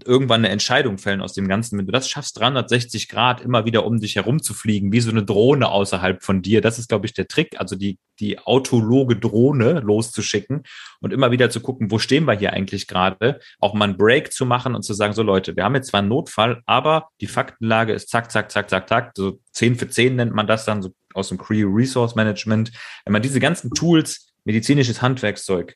irgendwann 0.05 0.41
eine 0.41 0.49
Entscheidung 0.49 0.97
fällen 0.97 1.21
aus 1.21 1.33
dem 1.33 1.47
Ganzen. 1.47 1.77
Wenn 1.77 1.85
du 1.85 1.91
das 1.91 2.09
schaffst, 2.09 2.39
360 2.39 3.09
Grad 3.09 3.41
immer 3.41 3.65
wieder 3.65 3.85
um 3.85 3.99
dich 3.99 4.15
herum 4.15 4.41
zu 4.41 4.53
fliegen, 4.53 4.91
wie 4.91 4.99
so 4.99 5.11
eine 5.11 5.23
Drohne 5.23 5.69
außerhalb 5.69 6.23
von 6.23 6.41
dir, 6.41 6.61
das 6.61 6.79
ist, 6.79 6.89
glaube 6.89 7.05
ich, 7.05 7.13
der 7.13 7.27
Trick. 7.27 7.59
Also 7.59 7.75
die, 7.75 7.99
die 8.19 8.39
autologe 8.39 9.15
Drohne 9.15 9.81
loszuschicken 9.81 10.63
und 10.99 11.13
immer 11.13 11.31
wieder 11.31 11.49
zu 11.49 11.61
gucken, 11.61 11.91
wo 11.91 11.99
stehen 11.99 12.25
wir 12.25 12.33
hier 12.33 12.53
eigentlich 12.53 12.87
gerade, 12.87 13.39
auch 13.59 13.73
mal 13.73 13.85
einen 13.85 13.97
Break 13.97 14.33
zu 14.33 14.45
machen 14.45 14.73
und 14.73 14.83
zu 14.83 14.93
sagen, 14.93 15.13
so 15.13 15.21
Leute, 15.21 15.55
wir 15.55 15.63
haben 15.63 15.75
jetzt 15.75 15.89
zwar 15.89 15.99
einen 15.99 16.09
Notfall, 16.09 16.63
aber 16.65 17.09
die 17.21 17.27
Faktenlage 17.27 17.93
ist 17.93 18.09
zack, 18.09 18.31
zack, 18.31 18.51
zack, 18.51 18.69
zack, 18.69 18.89
zack, 18.89 19.11
so 19.15 19.39
10 19.51 19.75
für 19.75 19.87
10 19.87 20.15
nennt 20.15 20.33
man 20.33 20.47
das 20.47 20.65
dann 20.65 20.81
so 20.81 20.93
aus 21.13 21.29
dem 21.29 21.37
Creo 21.37 21.69
Resource 21.69 22.15
Management. 22.15 22.71
Wenn 23.05 23.13
man 23.13 23.21
diese 23.21 23.39
ganzen 23.39 23.71
Tools, 23.71 24.33
medizinisches 24.43 25.01
Handwerkszeug, 25.01 25.75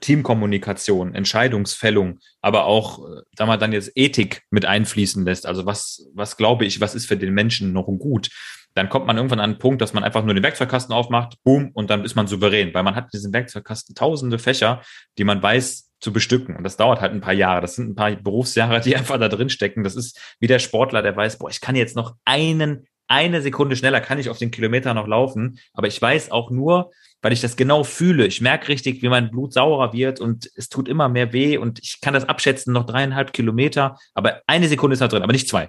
Teamkommunikation, 0.00 1.14
Entscheidungsfällung, 1.14 2.18
aber 2.40 2.64
auch, 2.64 3.00
äh, 3.00 3.22
sagen 3.36 3.50
wir 3.50 3.56
dann 3.56 3.72
jetzt 3.72 3.92
Ethik 3.94 4.42
mit 4.50 4.64
einfließen 4.64 5.24
lässt. 5.24 5.46
Also 5.46 5.66
was, 5.66 6.08
was 6.14 6.36
glaube 6.36 6.64
ich, 6.64 6.80
was 6.80 6.94
ist 6.94 7.06
für 7.06 7.16
den 7.16 7.34
Menschen 7.34 7.72
noch 7.72 7.86
gut? 7.86 8.30
Dann 8.74 8.90
kommt 8.90 9.06
man 9.06 9.16
irgendwann 9.16 9.40
an 9.40 9.50
einen 9.50 9.58
Punkt, 9.58 9.80
dass 9.80 9.94
man 9.94 10.04
einfach 10.04 10.22
nur 10.22 10.34
den 10.34 10.42
Werkzeugkasten 10.42 10.94
aufmacht, 10.94 11.42
boom, 11.44 11.70
und 11.72 11.88
dann 11.88 12.04
ist 12.04 12.14
man 12.14 12.26
souverän, 12.26 12.74
weil 12.74 12.82
man 12.82 12.94
hat 12.94 13.12
diesen 13.12 13.32
Werkzeugkasten 13.32 13.94
tausende 13.94 14.38
Fächer, 14.38 14.82
die 15.16 15.24
man 15.24 15.42
weiß 15.42 15.90
zu 15.98 16.12
bestücken. 16.12 16.56
Und 16.56 16.64
das 16.64 16.76
dauert 16.76 17.00
halt 17.00 17.12
ein 17.12 17.22
paar 17.22 17.32
Jahre. 17.32 17.62
Das 17.62 17.76
sind 17.76 17.88
ein 17.88 17.94
paar 17.94 18.14
Berufsjahre, 18.14 18.80
die 18.80 18.94
einfach 18.96 19.18
da 19.18 19.28
drin 19.28 19.48
stecken. 19.48 19.82
Das 19.82 19.96
ist 19.96 20.20
wie 20.40 20.46
der 20.46 20.58
Sportler, 20.58 21.00
der 21.00 21.16
weiß, 21.16 21.38
boah, 21.38 21.48
ich 21.48 21.62
kann 21.62 21.74
jetzt 21.74 21.96
noch 21.96 22.16
einen, 22.26 22.86
eine 23.08 23.42
Sekunde 23.42 23.76
schneller 23.76 24.00
kann 24.00 24.18
ich 24.18 24.28
auf 24.30 24.38
den 24.38 24.50
Kilometer 24.50 24.94
noch 24.94 25.06
laufen. 25.06 25.58
Aber 25.72 25.86
ich 25.86 26.00
weiß 26.00 26.30
auch 26.30 26.50
nur, 26.50 26.90
weil 27.22 27.32
ich 27.32 27.40
das 27.40 27.56
genau 27.56 27.84
fühle. 27.84 28.26
Ich 28.26 28.40
merke 28.40 28.68
richtig, 28.68 29.02
wie 29.02 29.08
mein 29.08 29.30
Blut 29.30 29.52
saurer 29.52 29.92
wird 29.92 30.20
und 30.20 30.50
es 30.54 30.68
tut 30.68 30.88
immer 30.88 31.08
mehr 31.08 31.32
weh 31.32 31.56
und 31.58 31.78
ich 31.82 32.00
kann 32.00 32.14
das 32.14 32.28
abschätzen, 32.28 32.72
noch 32.72 32.86
dreieinhalb 32.86 33.32
Kilometer, 33.32 33.98
aber 34.14 34.42
eine 34.46 34.68
Sekunde 34.68 34.94
ist 34.94 35.00
da 35.00 35.08
drin, 35.08 35.22
aber 35.22 35.32
nicht 35.32 35.48
zwei. 35.48 35.68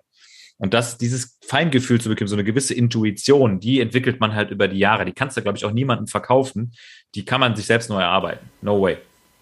Und 0.60 0.74
das, 0.74 0.98
dieses 0.98 1.38
Feingefühl 1.46 2.02
zu 2.02 2.10
bekommen, 2.10 2.28
so 2.28 2.36
eine 2.36 2.44
gewisse 2.44 2.74
Intuition, 2.74 3.60
die 3.60 3.80
entwickelt 3.80 4.20
man 4.20 4.34
halt 4.34 4.50
über 4.50 4.68
die 4.68 4.80
Jahre. 4.80 5.06
Die 5.06 5.14
kannst 5.14 5.38
du, 5.38 5.42
glaube 5.42 5.58
ich, 5.58 5.66
auch 5.66 5.72
niemandem 5.72 6.08
verkaufen. 6.08 6.74
Die 7.14 7.26
kann 7.26 7.40
man 7.40 7.56
sich 7.56 7.68
selbst 7.68 7.90
neu 7.90 8.02
erarbeiten. 8.02 8.50
No 8.62 8.82
way. 8.82 8.98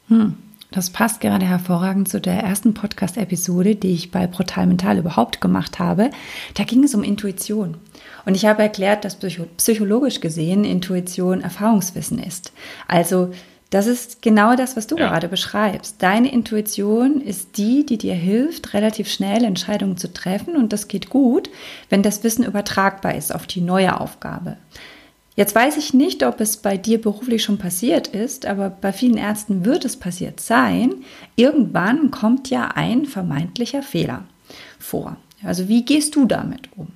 Hm. 0.10 0.36
Das 0.72 0.90
passt 0.90 1.22
gerade 1.22 1.46
hervorragend 1.46 2.10
zu 2.10 2.20
der 2.20 2.40
ersten 2.42 2.74
Podcast-Episode, 2.74 3.76
die 3.76 3.94
ich 3.94 4.12
bei 4.12 4.28
Brutal 4.28 4.68
Mental 4.68 4.98
überhaupt 4.98 5.40
gemacht 5.40 5.80
habe. 5.80 6.10
Da 6.56 6.64
ging 6.64 6.84
es 6.84 6.96
um 6.96 7.04
Intuition. 7.04 7.78
Und 8.26 8.36
ich 8.36 8.46
habe 8.46 8.64
erklärt, 8.64 9.06
dass 9.06 9.18
psychologisch 9.58 10.20
gesehen 10.20 10.66
Intuition 10.66 11.42
Erfahrungswissen 11.42 12.20
ist. 12.20 12.52
Also 12.88 13.32
das 13.70 13.88
ist 13.88 14.22
genau 14.22 14.56
das, 14.56 14.78
was 14.78 14.88
du 14.88 14.98
ja. 14.98 15.08
gerade 15.08 15.28
beschreibst. 15.28 16.02
Deine 16.02 16.32
Intuition 16.32 17.20
ist 17.22 17.58
die, 17.58 17.86
die 17.86 17.98
dir 17.98 18.14
hilft, 18.14 18.74
relativ 18.74 19.10
schnell 19.10 19.44
Entscheidungen 19.44 19.98
zu 19.98 20.14
treffen. 20.14 20.56
Und 20.56 20.72
das 20.72 20.88
geht 20.88 21.10
gut, 21.10 21.50
wenn 21.90 22.04
das 22.04 22.24
Wissen 22.24 22.46
übertragbar 22.46 23.16
ist 23.16 23.34
auf 23.34 23.48
die 23.48 23.62
neue 23.62 24.00
Aufgabe. 24.00 24.58
Jetzt 25.36 25.54
weiß 25.54 25.76
ich 25.78 25.94
nicht, 25.94 26.24
ob 26.24 26.40
es 26.40 26.58
bei 26.58 26.78
dir 26.78 27.02
beruflich 27.02 27.44
schon 27.44 27.58
passiert 27.58 28.08
ist, 28.08 28.46
aber 28.46 28.70
bei 28.70 28.94
vielen 28.94 29.18
Ärzten 29.18 29.66
wird 29.66 29.84
es 29.84 29.98
passiert 29.98 30.40
sein. 30.40 31.04
Irgendwann 31.36 32.10
kommt 32.10 32.50
ja 32.50 32.70
ein 32.74 33.06
vermeintlicher 33.06 33.84
Fehler 33.84 34.24
vor. 34.80 35.18
Also 35.44 35.68
wie 35.68 35.84
gehst 35.84 36.16
du 36.16 36.26
damit 36.26 36.70
um? 36.78 36.88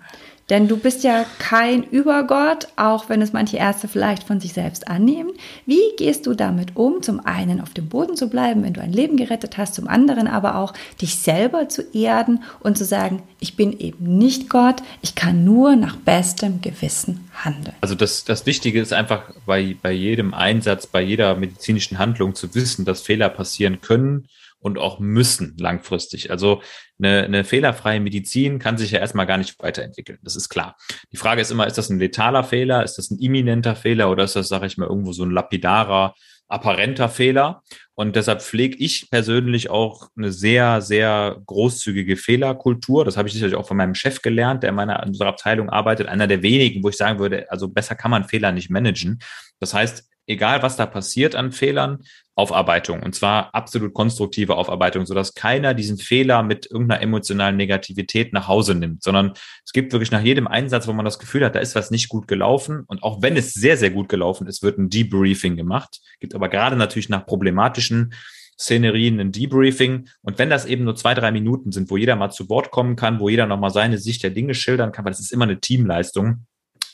Denn 0.50 0.68
du 0.68 0.78
bist 0.78 1.04
ja 1.04 1.26
kein 1.38 1.84
Übergott, 1.84 2.68
auch 2.76 3.10
wenn 3.10 3.22
es 3.22 3.34
manche 3.34 3.58
Ärzte 3.58 3.88
vielleicht 3.88 4.24
von 4.24 4.40
sich 4.40 4.54
selbst 4.54 4.88
annehmen. 4.88 5.32
Wie 5.66 5.96
gehst 5.98 6.26
du 6.26 6.34
damit 6.34 6.76
um, 6.76 7.04
zum 7.04 7.20
einen 7.26 7.62
auf 7.62 7.74
dem 7.74 7.88
Boden 7.88 8.16
zu 8.16 8.30
bleiben, 8.30 8.64
wenn 8.64 8.74
du 8.74 8.82
ein 8.82 8.92
Leben 8.94 9.18
gerettet 9.18 9.58
hast, 9.58 9.76
zum 9.76 9.88
anderen 9.88 10.28
aber 10.28 10.56
auch 10.56 10.74
dich 11.02 11.20
selber 11.20 11.70
zu 11.70 11.84
erden 11.94 12.44
und 12.62 12.78
zu 12.78 12.86
sagen, 12.86 13.22
ich 13.40 13.56
bin 13.56 13.78
eben 13.80 14.18
nicht 14.18 14.50
Gott, 14.50 14.82
ich 15.02 15.16
kann 15.16 15.44
nur 15.44 15.76
nach 15.76 15.96
bestem 15.96 16.62
Gewissen 16.62 17.30
handeln. 17.34 17.76
Also 17.82 17.96
das, 17.96 18.26
das 18.26 18.46
Wichtige 18.46 18.82
ist 18.82 18.94
einfach 18.94 19.24
bei, 19.46 19.76
bei 19.82 19.92
jedem 19.92 20.34
Einsatz, 20.34 20.88
bei 20.88 21.02
jeder 21.02 21.36
medizinischen 21.36 22.00
Handlung 22.00 22.36
zu 22.36 22.54
wissen, 22.56 22.86
dass 22.86 23.02
Fehler 23.02 23.30
passieren 23.30 23.82
können 23.82 24.28
und 24.60 24.78
auch 24.78 25.00
müssen 25.00 25.56
langfristig. 25.58 26.32
Also 26.32 26.62
eine, 27.00 27.24
eine 27.24 27.44
fehlerfreie 27.44 28.00
Medizin 28.00 28.60
kann 28.60 28.78
sich 28.78 28.92
ja 28.92 29.00
erstmal 29.00 29.26
gar 29.26 29.38
nicht 29.38 29.62
weiterentwickeln. 29.62 30.20
Das 30.22 30.36
ist 30.36 30.50
klar. 30.50 30.76
Die 31.12 31.18
Frage 31.18 31.42
ist 31.42 31.52
immer, 31.52 31.66
ist 31.68 31.78
das 31.78 31.90
ein 31.90 32.00
letaler 32.00 32.44
Fehler? 32.44 32.84
Ist 32.84 32.98
das 32.98 33.10
ein 33.10 33.20
imminenter 33.20 33.76
Fehler 33.76 34.12
oder 34.12 34.26
ist 34.26 34.36
das, 34.36 34.50
sage 34.50 34.68
ich 34.68 34.78
mal, 34.78 34.88
irgendwo 34.88 35.14
so 35.14 35.24
ein 35.24 35.32
lapidarer, 35.32 36.14
apparenter 36.48 37.08
Fehler? 37.08 37.62
Und 37.96 38.16
deshalb 38.16 38.42
pflege 38.42 38.78
ich 38.78 39.10
persönlich 39.10 39.70
auch 39.70 40.10
eine 40.18 40.32
sehr, 40.32 40.82
sehr 40.82 41.38
großzügige 41.46 42.18
Fehlerkultur. 42.18 43.06
Das 43.06 43.18
habe 43.18 43.28
ich 43.28 43.34
sicherlich 43.34 43.56
auch 43.56 43.68
von 43.68 43.78
meinem 43.78 43.96
Chef 43.96 44.22
gelernt, 44.22 44.64
der 44.64 44.70
in 44.70 44.76
meiner 44.76 45.02
in 45.04 45.10
unserer 45.10 45.30
Abteilung 45.30 45.70
arbeitet. 45.70 46.08
Einer 46.08 46.28
der 46.28 46.42
wenigen, 46.42 46.84
wo 46.84 46.90
ich 46.90 46.98
sagen 46.98 47.20
würde, 47.20 47.50
also 47.52 47.70
besser 47.70 47.96
kann 47.96 48.12
man 48.12 48.26
Fehler 48.26 48.52
nicht 48.52 48.70
managen. 48.70 49.20
Das 49.60 49.74
heißt, 49.74 50.10
egal 50.30 50.62
was 50.64 50.78
da 50.78 50.86
passiert 50.86 51.36
an 51.36 51.52
Fehlern, 51.52 52.04
Aufarbeitung. 52.40 53.04
Und 53.04 53.14
zwar 53.14 53.54
absolut 53.54 53.94
konstruktive 53.94 54.56
Aufarbeitung, 54.56 55.06
sodass 55.06 55.36
keiner 55.36 55.74
diesen 55.74 55.98
Fehler 55.98 56.42
mit 56.42 56.72
irgendeiner 56.72 57.02
emotionalen 57.02 57.58
Negativität 57.58 58.34
nach 58.34 58.48
Hause 58.48 58.74
nimmt, 58.74 59.04
sondern 59.04 59.34
es 59.64 59.74
gibt 59.74 59.92
wirklich 59.92 60.12
nach 60.12 60.24
jedem 60.24 60.48
Einsatz, 60.48 60.88
wo 60.88 60.94
man 60.94 61.06
das 61.06 61.20
Gefühl 61.20 61.46
hat, 61.46 61.54
da 61.54 61.60
ist 61.60 61.76
was 61.76 61.92
nicht 61.92 62.10
gut 62.10 62.28
gelaufen. 62.28 62.84
Und 62.88 63.04
auch 63.04 63.22
wenn 63.22 63.38
es 63.38 63.54
sehr, 63.54 63.78
sehr 63.78 63.92
gut 63.92 64.10
gelaufen 64.10 64.48
ist, 64.48 64.64
wird 64.64 64.80
ein 64.80 64.90
Debriefing 64.90 65.56
gemacht. 65.56 66.00
Gibt 66.20 66.34
aber 66.34 66.50
gerade 66.50 66.76
natürlich 66.76 67.10
nach 67.10 67.26
problematischen 67.26 68.14
Szenerien 68.60 69.20
ein 69.20 69.32
Debriefing. 69.32 70.10
Und 70.22 70.38
wenn 70.38 70.50
das 70.50 70.66
eben 70.66 70.84
nur 70.84 70.96
zwei, 70.96 71.14
drei 71.14 71.32
Minuten 71.32 71.72
sind, 71.72 71.90
wo 71.90 71.98
jeder 71.98 72.16
mal 72.16 72.32
zu 72.32 72.50
Wort 72.50 72.72
kommen 72.72 72.96
kann, 72.96 73.20
wo 73.20 73.30
jeder 73.30 73.46
nochmal 73.46 73.70
seine 73.70 73.98
Sicht 73.98 74.24
der 74.24 74.32
Dinge 74.32 74.54
schildern 74.54 74.92
kann, 74.92 75.06
weil 75.06 75.12
das 75.12 75.22
ist 75.22 75.32
immer 75.32 75.46
eine 75.46 75.60
Teamleistung, 75.60 76.46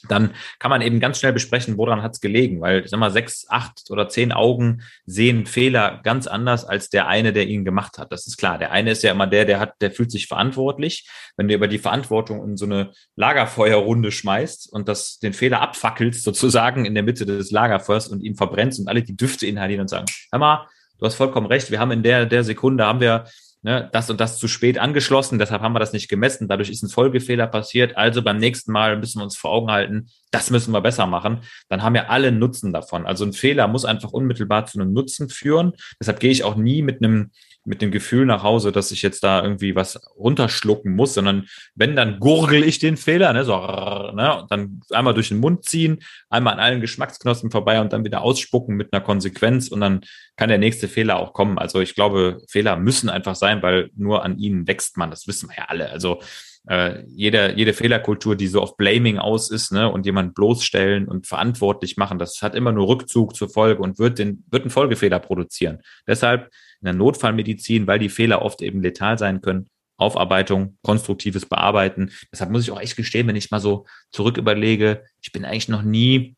dann 0.10 0.34
kann 0.60 0.70
man 0.70 0.82
eben 0.82 1.00
ganz 1.00 1.20
schnell 1.20 1.34
besprechen, 1.34 1.78
woran 1.78 2.02
hat 2.02 2.14
es 2.14 2.22
gelegen, 2.22 2.62
weil 2.62 2.84
ich 2.84 2.90
sag 2.90 3.00
mal, 3.00 3.12
sechs, 3.12 3.46
acht 3.50 3.90
oder 3.90 4.10
zehn 4.10 4.32
Augen 4.32 4.82
sehen 5.06 5.46
Fehler 5.46 6.00
ganz 6.04 6.28
anders 6.28 6.66
als 6.66 6.90
der 6.90 7.08
eine, 7.08 7.34
der 7.34 7.48
ihn 7.48 7.66
gemacht 7.66 7.98
hat. 7.98 8.12
Das 8.12 8.28
ist 8.28 8.38
klar. 8.38 8.58
Der 8.58 8.72
eine 8.72 8.92
ist 8.92 9.04
ja 9.04 9.12
immer 9.12 9.28
der, 9.28 9.46
der 9.46 9.60
hat, 9.60 9.74
der 9.82 9.92
fühlt 9.92 10.12
sich 10.12 10.28
verantwortlich. 10.28 11.08
Wenn 11.38 11.48
du 11.48 11.56
über 11.56 11.68
die 11.68 11.80
Verantwortung 11.80 12.44
in 12.44 12.58
so 12.58 12.66
eine 12.66 12.92
Lagerfeuerrunde 13.16 14.12
schmeißt 14.12 14.72
und 14.72 14.88
das 14.88 15.20
den 15.20 15.34
Fehler 15.34 15.62
abfackelst 15.62 16.24
sozusagen 16.24 16.86
in 16.86 16.94
der 16.94 17.04
Mitte 17.04 17.26
des 17.26 17.52
Lagerfeuers 17.52 18.08
und 18.08 18.22
ihn 18.22 18.36
verbrennst 18.36 18.80
und 18.80 18.88
alle 18.88 19.04
die 19.04 19.16
Düfte 19.16 19.46
inhalieren 19.46 19.82
und 19.82 19.90
sagen, 19.90 20.06
hör 20.32 20.40
mal, 20.40 20.68
du 21.00 21.06
hast 21.06 21.16
vollkommen 21.16 21.48
recht, 21.48 21.72
wir 21.72 21.80
haben 21.80 21.92
in 21.92 22.04
der, 22.04 22.26
der 22.26 22.44
Sekunde 22.44 22.86
haben 22.86 23.00
wir 23.00 23.26
ne, 23.66 23.90
das 23.92 24.12
und 24.12 24.22
das 24.22 24.38
zu 24.38 24.48
spät 24.48 24.78
angeschlossen, 24.78 25.40
deshalb 25.40 25.64
haben 25.64 25.74
wir 25.74 25.80
das 25.80 25.92
nicht 25.92 26.08
gemessen, 26.08 26.48
dadurch 26.48 26.70
ist 26.70 26.84
ein 26.84 26.90
Folgefehler 26.90 27.48
passiert, 27.48 27.98
also 27.98 28.22
beim 28.22 28.38
nächsten 28.38 28.72
Mal 28.72 28.96
müssen 28.98 29.20
wir 29.20 29.24
uns 29.24 29.36
vor 29.36 29.52
Augen 29.52 29.72
halten, 29.72 30.08
das 30.30 30.52
müssen 30.52 30.72
wir 30.72 30.82
besser 30.82 31.08
machen, 31.08 31.40
dann 31.68 31.82
haben 31.82 31.96
wir 31.96 32.12
alle 32.12 32.32
Nutzen 32.32 32.72
davon. 32.72 33.08
Also 33.08 33.26
ein 33.26 33.34
Fehler 33.34 33.68
muss 33.68 33.84
einfach 33.84 34.12
unmittelbar 34.12 34.68
zu 34.68 34.80
einem 34.80 34.94
Nutzen 34.94 35.30
führen, 35.30 35.74
deshalb 36.00 36.20
gehe 36.20 36.30
ich 36.30 36.44
auch 36.44 36.56
nie 36.56 36.84
mit 36.84 37.04
einem 37.04 37.32
mit 37.66 37.82
dem 37.82 37.92
Gefühl 37.92 38.26
nach 38.26 38.44
Hause, 38.44 38.72
dass 38.72 38.92
ich 38.92 39.02
jetzt 39.02 39.24
da 39.24 39.44
irgendwie 39.44 39.76
was 39.76 40.00
runterschlucken 40.16 40.96
muss, 40.96 41.16
sondern 41.16 41.48
wenn, 41.74 41.96
dann 41.96 42.20
gurgel 42.20 42.64
ich 42.64 42.80
den 42.80 42.96
Fehler, 42.96 43.34
ne, 43.34 43.44
so, 43.44 43.58
ne, 43.58 44.46
dann 44.50 44.82
einmal 44.92 45.14
durch 45.14 45.30
den 45.30 45.40
Mund 45.40 45.66
ziehen, 45.66 46.04
einmal 46.30 46.54
an 46.54 46.60
allen 46.60 46.82
Geschmacksknospen 46.82 47.52
vorbei 47.52 47.82
und 47.82 47.92
dann 47.92 48.06
wieder 48.06 48.22
ausspucken 48.22 48.76
mit 48.76 48.94
einer 48.94 49.04
Konsequenz 49.04 49.68
und 49.68 49.82
dann 49.82 50.02
kann 50.38 50.50
der 50.50 50.60
nächste 50.60 50.88
Fehler 50.88 51.18
auch 51.18 51.34
kommen. 51.34 51.58
Also 51.58 51.82
ich 51.82 51.96
glaube, 51.96 52.42
Fehler 52.50 52.78
müssen 52.78 53.10
einfach 53.10 53.36
sein, 53.36 53.62
weil 53.62 53.90
nur 53.96 54.24
an 54.24 54.38
ihnen 54.38 54.68
wächst 54.68 54.98
man. 54.98 55.10
Das 55.10 55.28
wissen 55.28 55.50
wir 55.50 55.58
ja 55.58 55.66
alle. 55.68 55.90
Also 55.90 56.20
äh, 56.68 57.04
jede, 57.08 57.54
jede 57.56 57.74
Fehlerkultur, 57.74 58.36
die 58.36 58.48
so 58.48 58.62
auf 58.62 58.78
Blaming 58.78 59.20
aus 59.20 59.52
ist, 59.52 59.72
ne, 59.72 59.90
und 59.92 60.06
jemand 60.06 60.34
bloßstellen 60.34 61.08
und 61.08 61.28
verantwortlich 61.28 61.98
machen, 61.98 62.20
das 62.20 62.42
hat 62.42 62.56
immer 62.56 62.72
nur 62.72 62.88
Rückzug 62.88 63.36
zur 63.36 63.50
Folge 63.50 63.82
und 63.82 64.00
wird 64.00 64.20
den, 64.20 64.44
wird 64.50 64.64
einen 64.64 64.72
Folgefehler 64.72 65.20
produzieren. 65.20 65.80
Deshalb 66.08 66.50
in 66.86 66.98
der 66.98 67.06
Notfallmedizin, 67.06 67.88
weil 67.88 68.00
die 68.00 68.10
Fehler 68.10 68.42
oft 68.42 68.62
eben 68.62 68.82
letal 68.82 69.18
sein 69.18 69.42
können, 69.42 69.68
Aufarbeitung, 69.98 70.78
konstruktives 70.84 71.46
Bearbeiten. 71.46 72.12
Deshalb 72.32 72.52
muss 72.52 72.64
ich 72.64 72.72
auch 72.72 72.80
echt 72.80 72.96
gestehen, 72.96 73.28
wenn 73.28 73.36
ich 73.36 73.52
mal 73.52 73.60
so 73.60 73.86
zurück 74.12 74.38
überlege, 74.38 75.04
ich 75.22 75.32
bin 75.32 75.46
eigentlich 75.46 75.70
noch 75.70 75.84
nie 75.84 76.36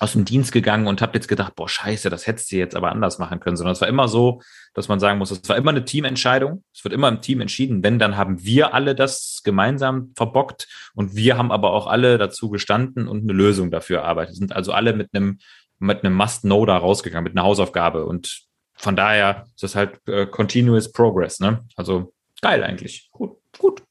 aus 0.00 0.12
dem 0.12 0.24
Dienst 0.24 0.50
gegangen 0.52 0.88
und 0.88 1.00
habe 1.00 1.14
jetzt 1.14 1.28
gedacht, 1.28 1.54
boah, 1.54 1.68
scheiße, 1.68 2.10
das 2.10 2.26
hättest 2.26 2.50
du 2.50 2.56
jetzt 2.56 2.74
aber 2.74 2.90
anders 2.90 3.18
machen 3.18 3.38
können, 3.38 3.56
sondern 3.56 3.74
es 3.74 3.80
war 3.80 3.88
immer 3.88 4.08
so, 4.08 4.42
dass 4.74 4.88
man 4.88 4.98
sagen 4.98 5.18
muss, 5.18 5.30
es 5.30 5.48
war 5.48 5.56
immer 5.56 5.70
eine 5.70 5.84
Teamentscheidung. 5.84 6.64
Es 6.74 6.82
wird 6.82 6.92
immer 6.92 7.08
im 7.08 7.20
Team 7.20 7.40
entschieden. 7.40 7.84
Wenn, 7.84 8.00
dann 8.00 8.16
haben 8.16 8.42
wir 8.44 8.74
alle 8.74 8.96
das 8.96 9.42
gemeinsam 9.44 10.12
verbockt 10.16 10.66
und 10.94 11.14
wir 11.14 11.38
haben 11.38 11.52
aber 11.52 11.72
auch 11.72 11.86
alle 11.86 12.18
dazu 12.18 12.50
gestanden 12.50 13.06
und 13.06 13.22
eine 13.22 13.32
Lösung 13.32 13.70
dafür 13.70 13.98
erarbeitet. 13.98 14.34
Sind 14.34 14.54
also 14.54 14.72
alle 14.72 14.94
mit 14.94 15.10
einem 15.12 15.38
mit 15.78 16.04
einem 16.04 16.14
Must-Know 16.14 16.64
da 16.66 16.76
rausgegangen, 16.76 17.24
mit 17.24 17.36
einer 17.36 17.46
Hausaufgabe 17.46 18.06
und 18.06 18.44
von 18.74 18.96
daher 18.96 19.46
ist 19.54 19.62
das 19.62 19.74
halt 19.74 20.00
äh, 20.06 20.26
Continuous 20.26 20.92
Progress, 20.92 21.40
ne? 21.40 21.64
Also 21.76 22.12
geil 22.42 22.62
eigentlich. 22.62 23.08
Gut, 23.12 23.36
gut. 23.58 23.82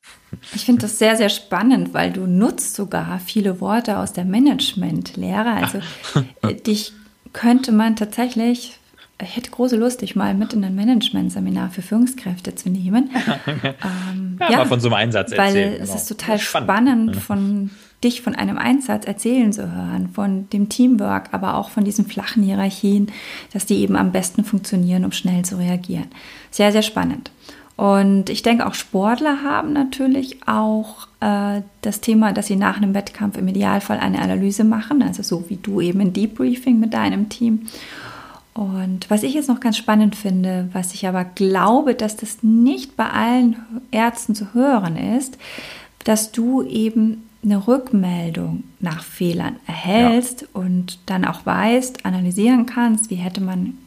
Ich 0.54 0.66
finde 0.66 0.84
das 0.84 1.00
sehr, 1.00 1.16
sehr 1.16 1.30
spannend, 1.30 1.94
weil 1.94 2.12
du 2.12 2.28
nutzt 2.28 2.76
sogar 2.76 3.20
viele 3.20 3.62
Worte 3.62 3.98
aus 3.98 4.14
der 4.14 4.26
Managementlehre. 4.26 5.52
Also 5.52 5.80
äh, 6.42 6.56
dich 6.56 6.94
könnte 7.34 7.72
man 7.72 7.96
tatsächlich, 7.96 8.80
ich 9.22 9.36
hätte 9.36 9.52
große 9.52 9.76
Lust, 9.76 10.02
dich 10.02 10.16
mal 10.16 10.34
mit 10.34 10.54
in 10.54 10.64
ein 10.64 10.76
Management-Seminar 10.76 11.72
für 11.72 11.82
Führungskräfte 11.82 12.56
zu 12.56 12.70
nehmen. 12.70 13.10
ähm, 13.48 14.38
ja, 14.40 14.52
ja, 14.52 14.58
mal 14.60 14.66
von 14.66 14.80
so 14.80 14.88
einem 14.88 14.96
Einsatz 14.96 15.32
erzählen. 15.32 15.72
Weil 15.72 15.80
genau. 15.80 15.84
es 15.84 15.96
ist 15.96 16.08
total 16.08 16.40
spannend, 16.40 16.68
spannend 16.68 17.16
von 17.18 17.70
dich 18.04 18.22
von 18.22 18.36
einem 18.36 18.58
Einsatz 18.58 19.06
erzählen 19.06 19.54
zu 19.54 19.74
hören, 19.74 20.10
von 20.14 20.50
dem 20.50 20.70
Teamwork, 20.70 21.30
aber 21.32 21.56
auch 21.56 21.70
von 21.70 21.84
diesen 21.84 22.06
flachen 22.06 22.44
Hierarchien, 22.44 23.08
dass 23.54 23.66
die 23.66 23.80
eben 23.80 23.96
am 23.96 24.12
besten 24.12 24.44
funktionieren, 24.44 25.06
um 25.06 25.12
schnell 25.12 25.44
zu 25.46 25.58
reagieren. 25.58 26.08
Sehr, 26.52 26.72
sehr 26.72 26.82
spannend. 26.82 27.32
Und 27.76 28.30
ich 28.30 28.44
denke, 28.44 28.68
auch 28.68 28.76
Sportler 28.76 29.42
haben 29.44 29.74
natürlich 29.74 30.48
auch 30.48 31.08
äh, 31.22 31.62
das 31.82 32.02
Thema, 32.02 32.32
dass 32.32 32.48
sie 32.48 32.56
nach 32.56 32.78
einem 32.78 32.94
Wettkampf 32.94 33.38
im 33.38 33.48
Idealfall 33.48 33.98
eine 33.98 34.22
Analyse 34.22 34.64
machen, 34.64 35.02
also 35.02 35.24
so 35.24 35.50
wie 35.50 35.56
du 35.58 35.82
eben 35.82 36.00
ein 36.02 36.14
Debriefing 36.14 36.80
mit 36.80 36.94
deinem 36.94 37.30
Team. 37.30 37.68
Und 38.54 39.10
was 39.10 39.24
ich 39.24 39.34
jetzt 39.34 39.50
noch 39.50 39.60
ganz 39.60 39.78
spannend 39.78 40.16
finde, 40.16 40.70
was 40.74 40.94
ich 40.94 41.08
aber 41.08 41.24
glaube, 41.24 41.96
dass 41.96 42.16
das 42.16 42.44
nicht 42.44 42.96
bei 42.96 43.10
allen 43.10 43.56
Ärzten 43.90 44.36
zu 44.36 44.54
hören 44.54 44.96
ist, 44.96 45.40
dass 46.04 46.32
du 46.32 46.62
eben 46.62 47.24
eine 47.44 47.68
Rückmeldung 47.68 48.64
nach 48.80 49.04
Fehlern 49.04 49.58
erhältst 49.68 50.42
ja. 50.42 50.48
und 50.54 51.00
dann 51.06 51.26
auch 51.26 51.46
weißt, 51.46 52.06
analysieren 52.06 52.66
kannst, 52.66 53.10
wie 53.10 53.16
hätte 53.16 53.42
man 53.42 53.78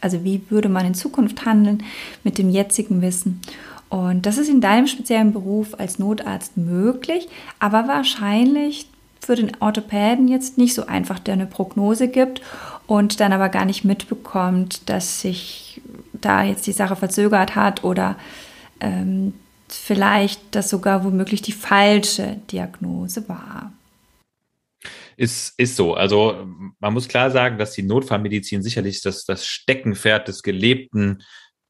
also 0.00 0.24
wie 0.24 0.42
würde 0.48 0.68
man 0.68 0.86
in 0.86 0.94
Zukunft 0.94 1.44
handeln 1.44 1.82
mit 2.24 2.38
dem 2.38 2.50
jetzigen 2.50 3.02
Wissen. 3.02 3.40
Und 3.88 4.26
das 4.26 4.38
ist 4.38 4.48
in 4.48 4.60
deinem 4.60 4.86
speziellen 4.86 5.32
Beruf 5.32 5.78
als 5.78 5.98
Notarzt 5.98 6.56
möglich, 6.56 7.28
aber 7.58 7.88
wahrscheinlich 7.88 8.88
für 9.20 9.34
den 9.34 9.52
Orthopäden 9.60 10.28
jetzt 10.28 10.58
nicht 10.58 10.74
so 10.74 10.86
einfach, 10.86 11.18
der 11.18 11.34
eine 11.34 11.46
Prognose 11.46 12.08
gibt 12.08 12.42
und 12.86 13.20
dann 13.20 13.32
aber 13.32 13.48
gar 13.48 13.64
nicht 13.64 13.84
mitbekommt, 13.84 14.88
dass 14.88 15.20
sich 15.20 15.80
da 16.12 16.42
jetzt 16.42 16.66
die 16.66 16.72
Sache 16.72 16.96
verzögert 16.96 17.56
hat 17.56 17.82
oder 17.82 18.16
ähm, 18.80 19.34
vielleicht 19.72 20.40
das 20.54 20.70
sogar 20.70 21.04
womöglich 21.04 21.42
die 21.42 21.52
falsche 21.52 22.40
Diagnose 22.50 23.28
war. 23.28 23.72
Ist, 25.16 25.54
ist 25.58 25.76
so. 25.76 25.94
Also 25.94 26.46
man 26.78 26.92
muss 26.94 27.08
klar 27.08 27.30
sagen, 27.30 27.58
dass 27.58 27.72
die 27.72 27.82
Notfallmedizin 27.82 28.62
sicherlich 28.62 29.02
das, 29.02 29.24
das 29.24 29.46
Steckenpferd 29.46 30.28
des 30.28 30.42
gelebten 30.42 31.22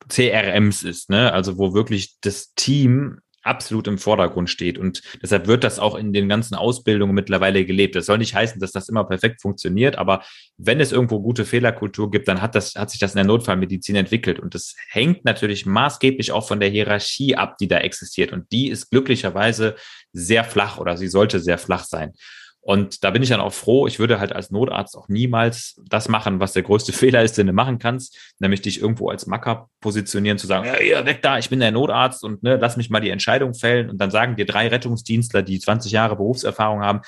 CRMs 0.08 0.82
ist, 0.82 1.10
ne? 1.10 1.32
Also 1.32 1.58
wo 1.58 1.74
wirklich 1.74 2.16
das 2.20 2.54
Team 2.54 3.20
absolut 3.48 3.88
im 3.88 3.98
Vordergrund 3.98 4.50
steht. 4.50 4.78
Und 4.78 5.02
deshalb 5.22 5.46
wird 5.46 5.64
das 5.64 5.78
auch 5.78 5.94
in 5.94 6.12
den 6.12 6.28
ganzen 6.28 6.54
Ausbildungen 6.54 7.14
mittlerweile 7.14 7.64
gelebt. 7.64 7.96
Das 7.96 8.06
soll 8.06 8.18
nicht 8.18 8.34
heißen, 8.34 8.60
dass 8.60 8.72
das 8.72 8.88
immer 8.88 9.04
perfekt 9.04 9.40
funktioniert, 9.40 9.96
aber 9.96 10.22
wenn 10.56 10.80
es 10.80 10.92
irgendwo 10.92 11.20
gute 11.20 11.44
Fehlerkultur 11.44 12.10
gibt, 12.10 12.28
dann 12.28 12.42
hat 12.42 12.54
das, 12.54 12.74
hat 12.74 12.90
sich 12.90 13.00
das 13.00 13.12
in 13.12 13.16
der 13.16 13.26
Notfallmedizin 13.26 13.96
entwickelt. 13.96 14.38
Und 14.38 14.54
das 14.54 14.76
hängt 14.90 15.24
natürlich 15.24 15.66
maßgeblich 15.66 16.32
auch 16.32 16.46
von 16.46 16.60
der 16.60 16.68
Hierarchie 16.68 17.36
ab, 17.36 17.56
die 17.58 17.68
da 17.68 17.78
existiert. 17.78 18.32
Und 18.32 18.52
die 18.52 18.68
ist 18.68 18.90
glücklicherweise 18.90 19.76
sehr 20.12 20.44
flach 20.44 20.78
oder 20.78 20.96
sie 20.96 21.08
sollte 21.08 21.40
sehr 21.40 21.58
flach 21.58 21.84
sein. 21.84 22.12
Und 22.60 23.02
da 23.02 23.10
bin 23.10 23.22
ich 23.22 23.30
dann 23.30 23.40
auch 23.40 23.52
froh. 23.52 23.86
Ich 23.86 23.98
würde 23.98 24.20
halt 24.20 24.32
als 24.32 24.50
Notarzt 24.50 24.96
auch 24.96 25.08
niemals 25.08 25.80
das 25.88 26.08
machen, 26.08 26.38
was 26.38 26.52
der 26.52 26.62
größte 26.62 26.92
Fehler 26.94 27.22
ist, 27.22 27.38
den 27.38 27.46
du 27.46 27.52
machen 27.52 27.78
kannst, 27.78 28.34
nämlich 28.38 28.60
dich 28.60 28.80
irgendwo 28.80 29.08
als 29.08 29.26
Macker 29.26 29.70
positionieren, 29.80 30.38
zu 30.38 30.46
sagen, 30.46 30.66
ja, 30.66 30.80
ja, 30.82 31.06
weg 31.06 31.22
da, 31.22 31.38
ich 31.38 31.48
bin 31.48 31.60
der 31.60 31.70
Notarzt 31.70 32.24
und 32.24 32.42
ne, 32.42 32.58
lass 32.60 32.76
mich 32.76 32.90
mal 32.90 33.00
die 33.00 33.10
Entscheidung 33.10 33.54
fällen. 33.54 33.88
Und 33.88 33.98
dann 33.98 34.10
sagen 34.10 34.36
dir 34.36 34.46
drei 34.46 34.68
Rettungsdienstler, 34.68 35.42
die 35.42 35.58
20 35.58 35.92
Jahre 35.92 36.16
Berufserfahrung 36.16 36.80
haben, 36.80 37.00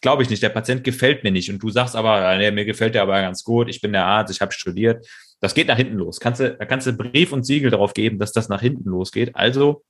glaube 0.00 0.22
ich 0.22 0.30
nicht, 0.30 0.42
der 0.42 0.48
Patient 0.48 0.84
gefällt 0.84 1.24
mir 1.24 1.30
nicht. 1.30 1.50
Und 1.50 1.62
du 1.62 1.70
sagst 1.70 1.96
aber, 1.96 2.36
nee, 2.36 2.50
mir 2.50 2.64
gefällt 2.64 2.94
der 2.94 3.02
aber 3.02 3.20
ganz 3.20 3.44
gut, 3.44 3.68
ich 3.68 3.80
bin 3.80 3.92
der 3.92 4.04
Arzt, 4.04 4.34
ich 4.34 4.40
habe 4.40 4.52
studiert. 4.52 5.06
Das 5.40 5.54
geht 5.54 5.68
nach 5.68 5.76
hinten 5.76 5.96
los. 5.96 6.20
Kannst 6.20 6.40
du, 6.40 6.54
da 6.54 6.64
kannst 6.66 6.86
du 6.86 6.92
Brief 6.92 7.32
und 7.32 7.44
Siegel 7.44 7.70
darauf 7.70 7.94
geben, 7.94 8.18
dass 8.18 8.32
das 8.32 8.48
nach 8.48 8.60
hinten 8.60 8.88
losgeht. 8.90 9.34
Also 9.34 9.82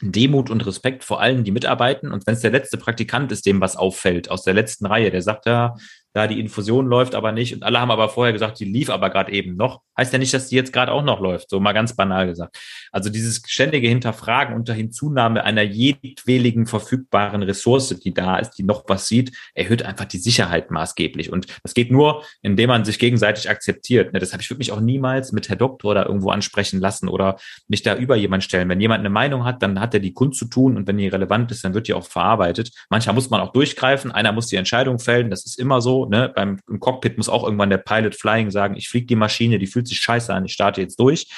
Demut 0.00 0.50
und 0.50 0.66
Respekt 0.66 1.04
vor 1.04 1.20
allen, 1.20 1.44
die 1.44 1.50
mitarbeiten. 1.50 2.12
Und 2.12 2.26
wenn 2.26 2.34
es 2.34 2.40
der 2.40 2.50
letzte 2.50 2.78
Praktikant 2.78 3.30
ist, 3.32 3.46
dem 3.46 3.60
was 3.60 3.76
auffällt 3.76 4.30
aus 4.30 4.42
der 4.42 4.54
letzten 4.54 4.86
Reihe, 4.86 5.10
der 5.10 5.22
sagt 5.22 5.46
ja, 5.46 5.76
da 6.12 6.26
die 6.26 6.40
Infusion 6.40 6.86
läuft 6.86 7.14
aber 7.14 7.32
nicht 7.32 7.54
und 7.54 7.62
alle 7.62 7.80
haben 7.80 7.90
aber 7.90 8.08
vorher 8.08 8.32
gesagt, 8.32 8.58
die 8.58 8.64
lief 8.64 8.90
aber 8.90 9.10
gerade 9.10 9.32
eben 9.32 9.56
noch, 9.56 9.82
heißt 10.00 10.12
ja 10.12 10.18
nicht, 10.18 10.34
dass 10.34 10.48
die 10.48 10.56
jetzt 10.56 10.72
gerade 10.72 10.92
auch 10.92 11.02
noch 11.02 11.20
läuft, 11.20 11.50
so 11.50 11.60
mal 11.60 11.72
ganz 11.72 11.94
banal 11.94 12.26
gesagt. 12.26 12.58
Also 12.92 13.10
dieses 13.10 13.42
ständige 13.46 13.88
Hinterfragen 13.88 14.54
unter 14.54 14.74
Hinzunahme 14.74 15.44
einer 15.44 15.62
jedwedigen 15.62 16.66
verfügbaren 16.66 17.42
Ressource, 17.42 17.88
die 17.88 18.12
da 18.12 18.38
ist, 18.38 18.52
die 18.52 18.62
noch 18.62 18.84
was 18.88 19.08
sieht, 19.08 19.32
erhöht 19.54 19.82
einfach 19.82 20.06
die 20.06 20.18
Sicherheit 20.18 20.70
maßgeblich. 20.70 21.32
Und 21.32 21.46
das 21.62 21.74
geht 21.74 21.90
nur, 21.90 22.24
indem 22.42 22.68
man 22.68 22.84
sich 22.84 22.98
gegenseitig 22.98 23.48
akzeptiert. 23.48 24.12
Ne, 24.12 24.18
deshalb, 24.18 24.42
ich 24.42 24.50
würde 24.50 24.58
mich 24.58 24.72
auch 24.72 24.80
niemals 24.80 25.32
mit 25.32 25.48
Herr 25.48 25.56
Doktor 25.56 25.94
da 25.94 26.04
irgendwo 26.04 26.30
ansprechen 26.30 26.80
lassen 26.80 27.08
oder 27.08 27.36
mich 27.68 27.82
da 27.82 27.96
über 27.96 28.16
jemand 28.16 28.44
stellen. 28.44 28.68
Wenn 28.68 28.80
jemand 28.80 29.00
eine 29.00 29.10
Meinung 29.10 29.44
hat, 29.44 29.62
dann 29.62 29.80
hat 29.80 29.94
er 29.94 30.00
die 30.00 30.12
Kunst 30.12 30.38
zu 30.38 30.46
tun 30.46 30.76
und 30.76 30.88
wenn 30.88 30.98
die 30.98 31.08
relevant 31.08 31.50
ist, 31.52 31.64
dann 31.64 31.74
wird 31.74 31.88
die 31.88 31.94
auch 31.94 32.06
verarbeitet. 32.06 32.72
Manchmal 32.88 33.14
muss 33.14 33.30
man 33.30 33.40
auch 33.40 33.52
durchgreifen, 33.52 34.10
einer 34.10 34.32
muss 34.32 34.48
die 34.48 34.56
Entscheidung 34.56 34.98
fällen, 34.98 35.30
das 35.30 35.44
ist 35.44 35.58
immer 35.58 35.80
so 35.80 36.06
ne? 36.06 36.32
Beim 36.34 36.58
im 36.68 36.80
Cockpit 36.80 37.16
muss 37.16 37.28
auch 37.28 37.44
irgendwann 37.44 37.70
der 37.70 37.78
Pilot 37.78 38.14
Flying 38.14 38.50
sagen, 38.50 38.76
ich 38.76 38.88
fliege 38.88 39.06
die 39.06 39.16
Maschine, 39.16 39.58
die 39.58 39.66
fühlt 39.66 39.88
sich 39.90 40.00
scheiße 40.00 40.32
an, 40.32 40.46
ich 40.46 40.52
starte 40.52 40.80
jetzt 40.80 40.98
durch. 40.98 41.28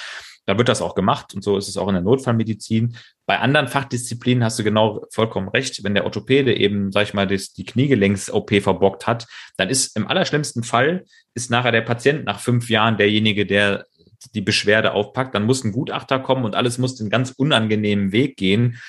Da 0.45 0.59
wird 0.59 0.69
das 0.69 0.83
auch 0.83 0.97
gemacht 0.97 1.35
und 1.35 1.45
so 1.45 1.57
ist 1.57 1.69
es 1.69 1.77
auch 1.77 1.87
in 1.87 1.95
der 1.95 2.03
Notfallmedizin. 2.03 2.97
Bei 3.27 3.39
anderen 3.39 3.69
Fachdisziplinen 3.69 4.43
hast 4.43 4.59
du 4.59 4.65
genau 4.65 5.05
vollkommen 5.13 5.49
recht. 5.49 5.85
Wenn 5.85 5.95
der 5.95 6.05
Orthopäde 6.05 6.57
eben, 6.57 6.91
sag 6.91 7.05
ich 7.05 7.15
mal, 7.15 7.29
das, 7.29 7.53
die 7.53 7.65
Kniegelenks-OP 7.65 8.61
verbockt 8.61 9.07
hat, 9.07 9.29
dann 9.57 9.69
ist 9.69 9.97
im 9.97 10.09
allerschlimmsten 10.09 10.65
Fall 10.65 11.05
ist 11.35 11.51
nachher 11.51 11.71
der 11.71 11.83
Patient 11.83 12.25
nach 12.25 12.41
fünf 12.41 12.69
Jahren 12.71 12.97
derjenige, 12.97 13.47
der 13.47 13.87
die 14.35 14.41
Beschwerde 14.41 14.93
aufpackt. 14.93 15.35
Dann 15.35 15.47
muss 15.47 15.63
ein 15.63 15.73
Gutachter 15.73 16.19
kommen 16.19 16.45
und 16.45 16.57
alles 16.57 16.79
muss 16.79 16.97
den 16.97 17.09
ganz 17.11 17.31
unangenehmen 17.31 18.11
Weg 18.11 18.37
gehen 18.37 18.81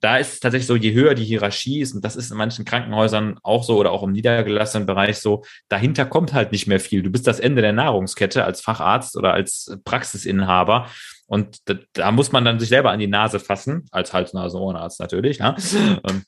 da 0.00 0.18
ist 0.18 0.34
es 0.34 0.40
tatsächlich 0.40 0.66
so, 0.66 0.76
je 0.76 0.92
höher 0.92 1.14
die 1.14 1.24
Hierarchie 1.24 1.80
ist, 1.80 1.94
und 1.94 2.04
das 2.04 2.16
ist 2.16 2.30
in 2.30 2.36
manchen 2.36 2.64
Krankenhäusern 2.64 3.38
auch 3.42 3.64
so 3.64 3.78
oder 3.78 3.92
auch 3.92 4.02
im 4.02 4.12
niedergelassenen 4.12 4.86
Bereich 4.86 5.18
so, 5.18 5.44
dahinter 5.68 6.06
kommt 6.06 6.32
halt 6.32 6.52
nicht 6.52 6.66
mehr 6.66 6.80
viel. 6.80 7.02
Du 7.02 7.10
bist 7.10 7.26
das 7.26 7.40
Ende 7.40 7.62
der 7.62 7.72
Nahrungskette 7.72 8.44
als 8.44 8.60
Facharzt 8.60 9.16
oder 9.16 9.32
als 9.32 9.76
Praxisinhaber. 9.84 10.88
Und 11.26 11.68
da, 11.68 11.74
da 11.92 12.12
muss 12.12 12.32
man 12.32 12.44
dann 12.44 12.60
sich 12.60 12.68
selber 12.68 12.90
an 12.90 13.00
die 13.00 13.06
Nase 13.06 13.40
fassen, 13.40 13.86
als 13.90 14.12
Hals-Nasen-Ohrenarzt 14.12 15.00
natürlich. 15.00 15.38
Ja? 15.38 15.56
Ähm, 16.08 16.22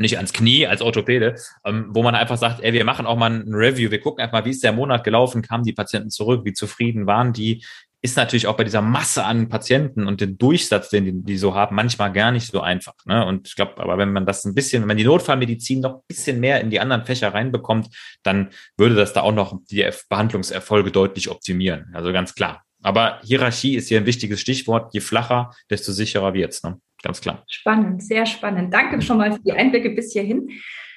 nicht 0.00 0.16
ans 0.16 0.32
Knie 0.32 0.66
als 0.66 0.80
Orthopäde, 0.80 1.34
ähm, 1.64 1.88
wo 1.90 2.02
man 2.02 2.14
einfach 2.14 2.36
sagt, 2.36 2.60
ey, 2.60 2.72
wir 2.72 2.84
machen 2.84 3.06
auch 3.06 3.16
mal 3.16 3.32
ein 3.32 3.52
Review, 3.52 3.90
wir 3.90 4.00
gucken 4.00 4.22
einfach 4.22 4.40
mal, 4.40 4.44
wie 4.44 4.50
ist 4.50 4.62
der 4.62 4.72
Monat 4.72 5.02
gelaufen, 5.02 5.42
kamen 5.42 5.64
die 5.64 5.72
Patienten 5.72 6.10
zurück, 6.10 6.44
wie 6.44 6.52
zufrieden 6.52 7.06
waren 7.06 7.32
die, 7.32 7.64
ist 8.00 8.16
natürlich 8.16 8.46
auch 8.46 8.56
bei 8.56 8.64
dieser 8.64 8.82
Masse 8.82 9.24
an 9.24 9.48
Patienten 9.48 10.06
und 10.06 10.20
den 10.20 10.38
Durchsatz, 10.38 10.88
den 10.88 11.04
die, 11.04 11.12
die 11.12 11.36
so 11.36 11.54
haben, 11.54 11.74
manchmal 11.74 12.12
gar 12.12 12.30
nicht 12.30 12.46
so 12.46 12.60
einfach. 12.60 12.94
Ne? 13.06 13.26
Und 13.26 13.48
ich 13.48 13.56
glaube, 13.56 13.78
aber 13.78 13.98
wenn 13.98 14.12
man 14.12 14.24
das 14.24 14.44
ein 14.44 14.54
bisschen, 14.54 14.82
wenn 14.82 14.88
man 14.88 14.96
die 14.96 15.04
Notfallmedizin 15.04 15.80
noch 15.80 15.94
ein 15.96 16.02
bisschen 16.06 16.38
mehr 16.38 16.60
in 16.60 16.70
die 16.70 16.78
anderen 16.78 17.04
Fächer 17.04 17.34
reinbekommt, 17.34 17.88
dann 18.22 18.50
würde 18.76 18.94
das 18.94 19.12
da 19.12 19.22
auch 19.22 19.32
noch 19.32 19.58
die 19.68 19.88
Behandlungserfolge 20.08 20.92
deutlich 20.92 21.28
optimieren. 21.28 21.90
Also 21.92 22.12
ganz 22.12 22.34
klar. 22.34 22.62
Aber 22.82 23.20
Hierarchie 23.24 23.74
ist 23.74 23.88
hier 23.88 23.98
ein 23.98 24.06
wichtiges 24.06 24.40
Stichwort. 24.40 24.94
Je 24.94 25.00
flacher, 25.00 25.52
desto 25.68 25.90
sicherer 25.90 26.34
wird's. 26.34 26.62
Ne? 26.62 26.80
Ganz 27.02 27.20
klar. 27.20 27.42
Spannend, 27.48 28.04
sehr 28.04 28.26
spannend. 28.26 28.72
Danke 28.72 29.02
schon 29.02 29.18
mal 29.18 29.32
für 29.32 29.40
die 29.40 29.52
Einblicke 29.52 29.90
bis 29.90 30.12
hierhin. 30.12 30.50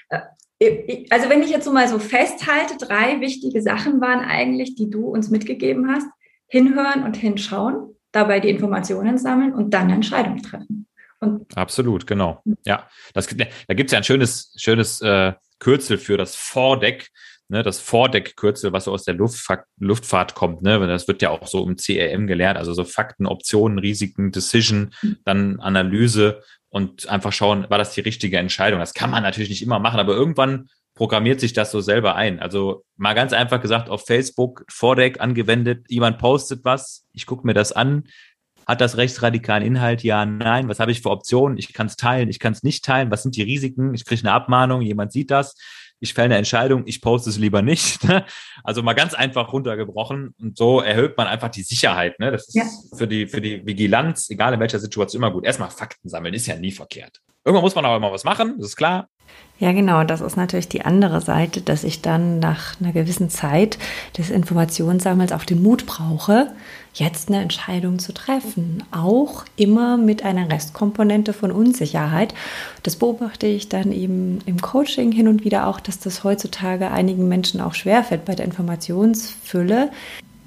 Äh, 0.09 1.07
also 1.09 1.27
wenn 1.31 1.41
ich 1.41 1.49
jetzt 1.49 1.65
so 1.65 1.73
mal 1.73 1.87
so 1.87 1.97
festhalte, 1.97 2.77
drei 2.77 3.19
wichtige 3.19 3.63
Sachen 3.63 3.99
waren 3.99 4.19
eigentlich, 4.19 4.75
die 4.75 4.91
du 4.91 5.07
uns 5.07 5.31
mitgegeben 5.31 5.91
hast 5.91 6.07
hinhören 6.51 7.03
und 7.03 7.15
hinschauen, 7.15 7.95
dabei 8.11 8.39
die 8.39 8.49
Informationen 8.49 9.17
sammeln 9.17 9.53
und 9.53 9.73
dann 9.73 9.89
Entscheidungen 9.89 10.43
treffen. 10.43 10.85
Und 11.19 11.57
Absolut, 11.57 12.05
genau. 12.05 12.43
Ja, 12.65 12.89
das, 13.13 13.27
da 13.27 13.73
gibt 13.73 13.89
es 13.89 13.91
ja 13.91 13.99
ein 13.99 14.03
schönes, 14.03 14.53
schönes 14.57 15.01
äh, 15.01 15.33
Kürzel 15.59 15.97
für 15.97 16.17
das 16.17 16.35
Vordeck, 16.35 17.09
ne, 17.47 17.63
das 17.63 17.79
Vordeck-Kürzel, 17.79 18.73
was 18.73 18.85
so 18.85 18.91
aus 18.91 19.05
der 19.05 19.13
Luftfahrt, 19.13 19.65
Luftfahrt 19.79 20.35
kommt. 20.35 20.61
Ne? 20.61 20.85
Das 20.87 21.07
wird 21.07 21.21
ja 21.21 21.29
auch 21.29 21.47
so 21.47 21.65
im 21.65 21.77
CRM 21.77 22.27
gelehrt, 22.27 22.57
also 22.57 22.73
so 22.73 22.83
Fakten, 22.83 23.27
Optionen, 23.27 23.79
Risiken, 23.79 24.31
Decision, 24.31 24.93
dann 25.23 25.59
Analyse 25.59 26.41
und 26.69 27.07
einfach 27.07 27.31
schauen, 27.31 27.69
war 27.69 27.77
das 27.77 27.93
die 27.93 28.01
richtige 28.01 28.37
Entscheidung. 28.37 28.79
Das 28.79 28.93
kann 28.93 29.11
man 29.11 29.23
natürlich 29.23 29.49
nicht 29.49 29.61
immer 29.61 29.79
machen, 29.79 29.99
aber 29.99 30.13
irgendwann 30.13 30.69
programmiert 30.93 31.39
sich 31.39 31.54
das 31.54 31.71
so 31.71 31.82
selber 31.82 32.15
ein. 32.15 32.39
Also 32.39 32.84
mal 32.97 33.13
ganz 33.13 33.34
einfach 33.34 33.62
gesagt, 33.62 33.89
auf 33.89 34.06
Facebook, 34.06 34.65
Vordeck 34.69 35.21
angewendet, 35.21 35.86
jemand 35.89 36.17
postet 36.17 36.63
was, 36.63 37.06
ich 37.13 37.25
gucke 37.25 37.47
mir 37.47 37.54
das 37.54 37.71
an, 37.71 38.04
hat 38.67 38.82
das 38.82 38.97
rechtsradikalen 38.97 39.65
Inhalt? 39.65 40.04
Ja, 40.04 40.25
nein. 40.25 40.69
Was 40.69 40.80
habe 40.80 40.91
ich 40.91 41.01
für 41.01 41.10
Optionen? 41.10 41.58
Ich 41.58 41.73
kann 41.73 41.88
es 41.88 41.95
teilen, 41.97 42.30
ich 42.30 42.39
kann 42.39 42.54
es 42.54 42.63
nicht 42.63 42.86
teilen. 42.86 43.12
Was 43.12 43.23
sind 43.23 43.36
die 43.36 43.41
Risiken? 43.41 43.93
Ich 43.93 44.06
kriege 44.06 44.21
eine 44.21 44.32
Abmahnung, 44.32 44.82
jemand 44.82 45.12
sieht 45.12 45.32
das. 45.32 45.56
Ich 45.99 46.13
fälle 46.13 46.25
eine 46.25 46.38
Entscheidung, 46.38 46.84
ich 46.86 47.01
poste 47.01 47.30
es 47.30 47.38
lieber 47.38 47.62
nicht. 47.62 47.99
Also 48.63 48.84
mal 48.84 48.93
ganz 48.93 49.15
einfach 49.15 49.51
runtergebrochen 49.54 50.36
und 50.39 50.56
so 50.56 50.82
erhöht 50.82 51.17
man 51.17 51.25
einfach 51.25 51.49
die 51.49 51.63
Sicherheit. 51.63 52.19
Ne? 52.19 52.32
Das 52.32 52.47
ist 52.47 52.56
ja. 52.56 52.63
für, 52.95 53.08
die, 53.08 53.27
für 53.27 53.41
die 53.41 53.65
Vigilanz, 53.65 54.30
egal 54.30 54.54
in 54.54 54.60
welcher 54.60 54.77
Situation, 54.77 55.19
immer 55.21 55.32
gut. 55.32 55.45
Erstmal 55.45 55.71
Fakten 55.71 56.10
sammeln, 56.10 56.36
ist 56.36 56.45
ja 56.45 56.56
nie 56.56 56.71
verkehrt. 56.71 57.21
Irgendwann 57.43 57.63
muss 57.63 57.73
man 57.73 57.86
aber 57.86 57.95
immer 57.95 58.12
was 58.12 58.23
machen, 58.23 58.58
das 58.60 58.67
ist 58.67 58.75
klar. 58.75 59.10
Ja, 59.62 59.74
genau. 59.74 60.04
Das 60.04 60.22
ist 60.22 60.38
natürlich 60.38 60.70
die 60.70 60.86
andere 60.86 61.22
Seite, 61.22 61.62
dass 61.62 61.84
ich 61.84 62.02
dann 62.02 62.39
nach 62.39 62.82
einer 62.82 62.94
gewissen 62.94 63.30
Zeit 63.30 63.78
des 64.17 64.32
Informationssammels 64.32 65.32
auch 65.32 65.44
den 65.44 65.62
Mut 65.62 65.86
brauche, 65.86 66.48
jetzt 66.96 67.30
eine 67.30 67.44
Entscheidung 67.44 68.00
zu 68.00 68.12
treffen. 68.12 68.84
Auch 68.89 69.46
immer 69.58 69.98
mit 69.98 70.26
einer 70.26 70.50
Restkomponente 70.50 71.32
von 71.34 71.52
Unsicherheit. 71.52 72.34
Das 72.82 72.96
beobachte 72.96 73.46
ich 73.46 73.70
dann 73.70 73.91
eben 73.91 74.39
im 74.48 74.60
Coaching 74.60 75.12
hin 75.12 75.28
und 75.28 75.46
wieder 75.46 75.67
auch, 75.67 75.80
dass 75.80 76.00
das 76.00 76.24
heutzutage 76.24 76.89
einigen 76.89 77.28
Menschen 77.28 77.62
auch 77.62 77.76
schwerfällt 77.76 78.26
bei 78.26 78.34
der 78.34 78.48
Informationsfülle. 78.48 79.91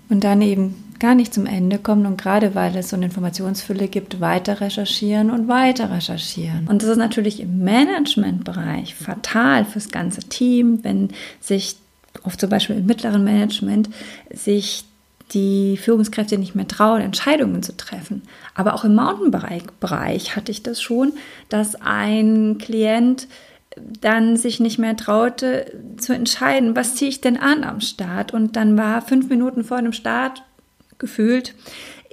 Und 0.08 0.24
dann 0.24 0.42
eben 0.42 0.74
gar 0.98 1.14
nicht 1.14 1.34
zum 1.34 1.46
Ende 1.46 1.78
kommen 1.78 2.06
und 2.06 2.20
gerade 2.20 2.54
weil 2.54 2.76
es 2.76 2.90
so 2.90 2.96
eine 2.96 3.06
Informationsfülle 3.06 3.88
gibt, 3.88 4.20
weiter 4.20 4.60
recherchieren 4.60 5.30
und 5.30 5.48
weiter 5.48 5.90
recherchieren. 5.90 6.66
Und 6.68 6.82
das 6.82 6.90
ist 6.90 6.96
natürlich 6.96 7.40
im 7.40 7.64
Managementbereich 7.64 8.94
fatal 8.94 9.64
fürs 9.64 9.90
ganze 9.90 10.20
Team, 10.22 10.80
wenn 10.82 11.10
sich 11.40 11.76
oft 12.22 12.40
zum 12.40 12.48
Beispiel 12.48 12.76
im 12.76 12.86
mittleren 12.86 13.24
Management 13.24 13.90
sich 14.32 14.84
die 15.32 15.76
Führungskräfte 15.76 16.38
nicht 16.38 16.54
mehr 16.54 16.68
trauen, 16.68 17.00
Entscheidungen 17.00 17.62
zu 17.62 17.76
treffen. 17.76 18.22
Aber 18.54 18.74
auch 18.74 18.84
im 18.84 18.94
Mountainbike-Bereich 18.94 20.36
hatte 20.36 20.52
ich 20.52 20.62
das 20.62 20.80
schon, 20.80 21.12
dass 21.48 21.76
ein 21.80 22.58
Klient 22.58 23.26
dann 23.76 24.36
sich 24.36 24.60
nicht 24.60 24.78
mehr 24.78 24.96
traute 24.96 25.66
zu 25.96 26.12
entscheiden, 26.12 26.76
was 26.76 26.94
ziehe 26.94 27.08
ich 27.08 27.20
denn 27.20 27.36
an 27.36 27.64
am 27.64 27.80
Start. 27.80 28.32
Und 28.32 28.56
dann 28.56 28.78
war 28.78 29.02
fünf 29.02 29.28
Minuten 29.28 29.64
vor 29.64 29.80
dem 29.80 29.92
Start 29.92 30.42
gefühlt 30.98 31.54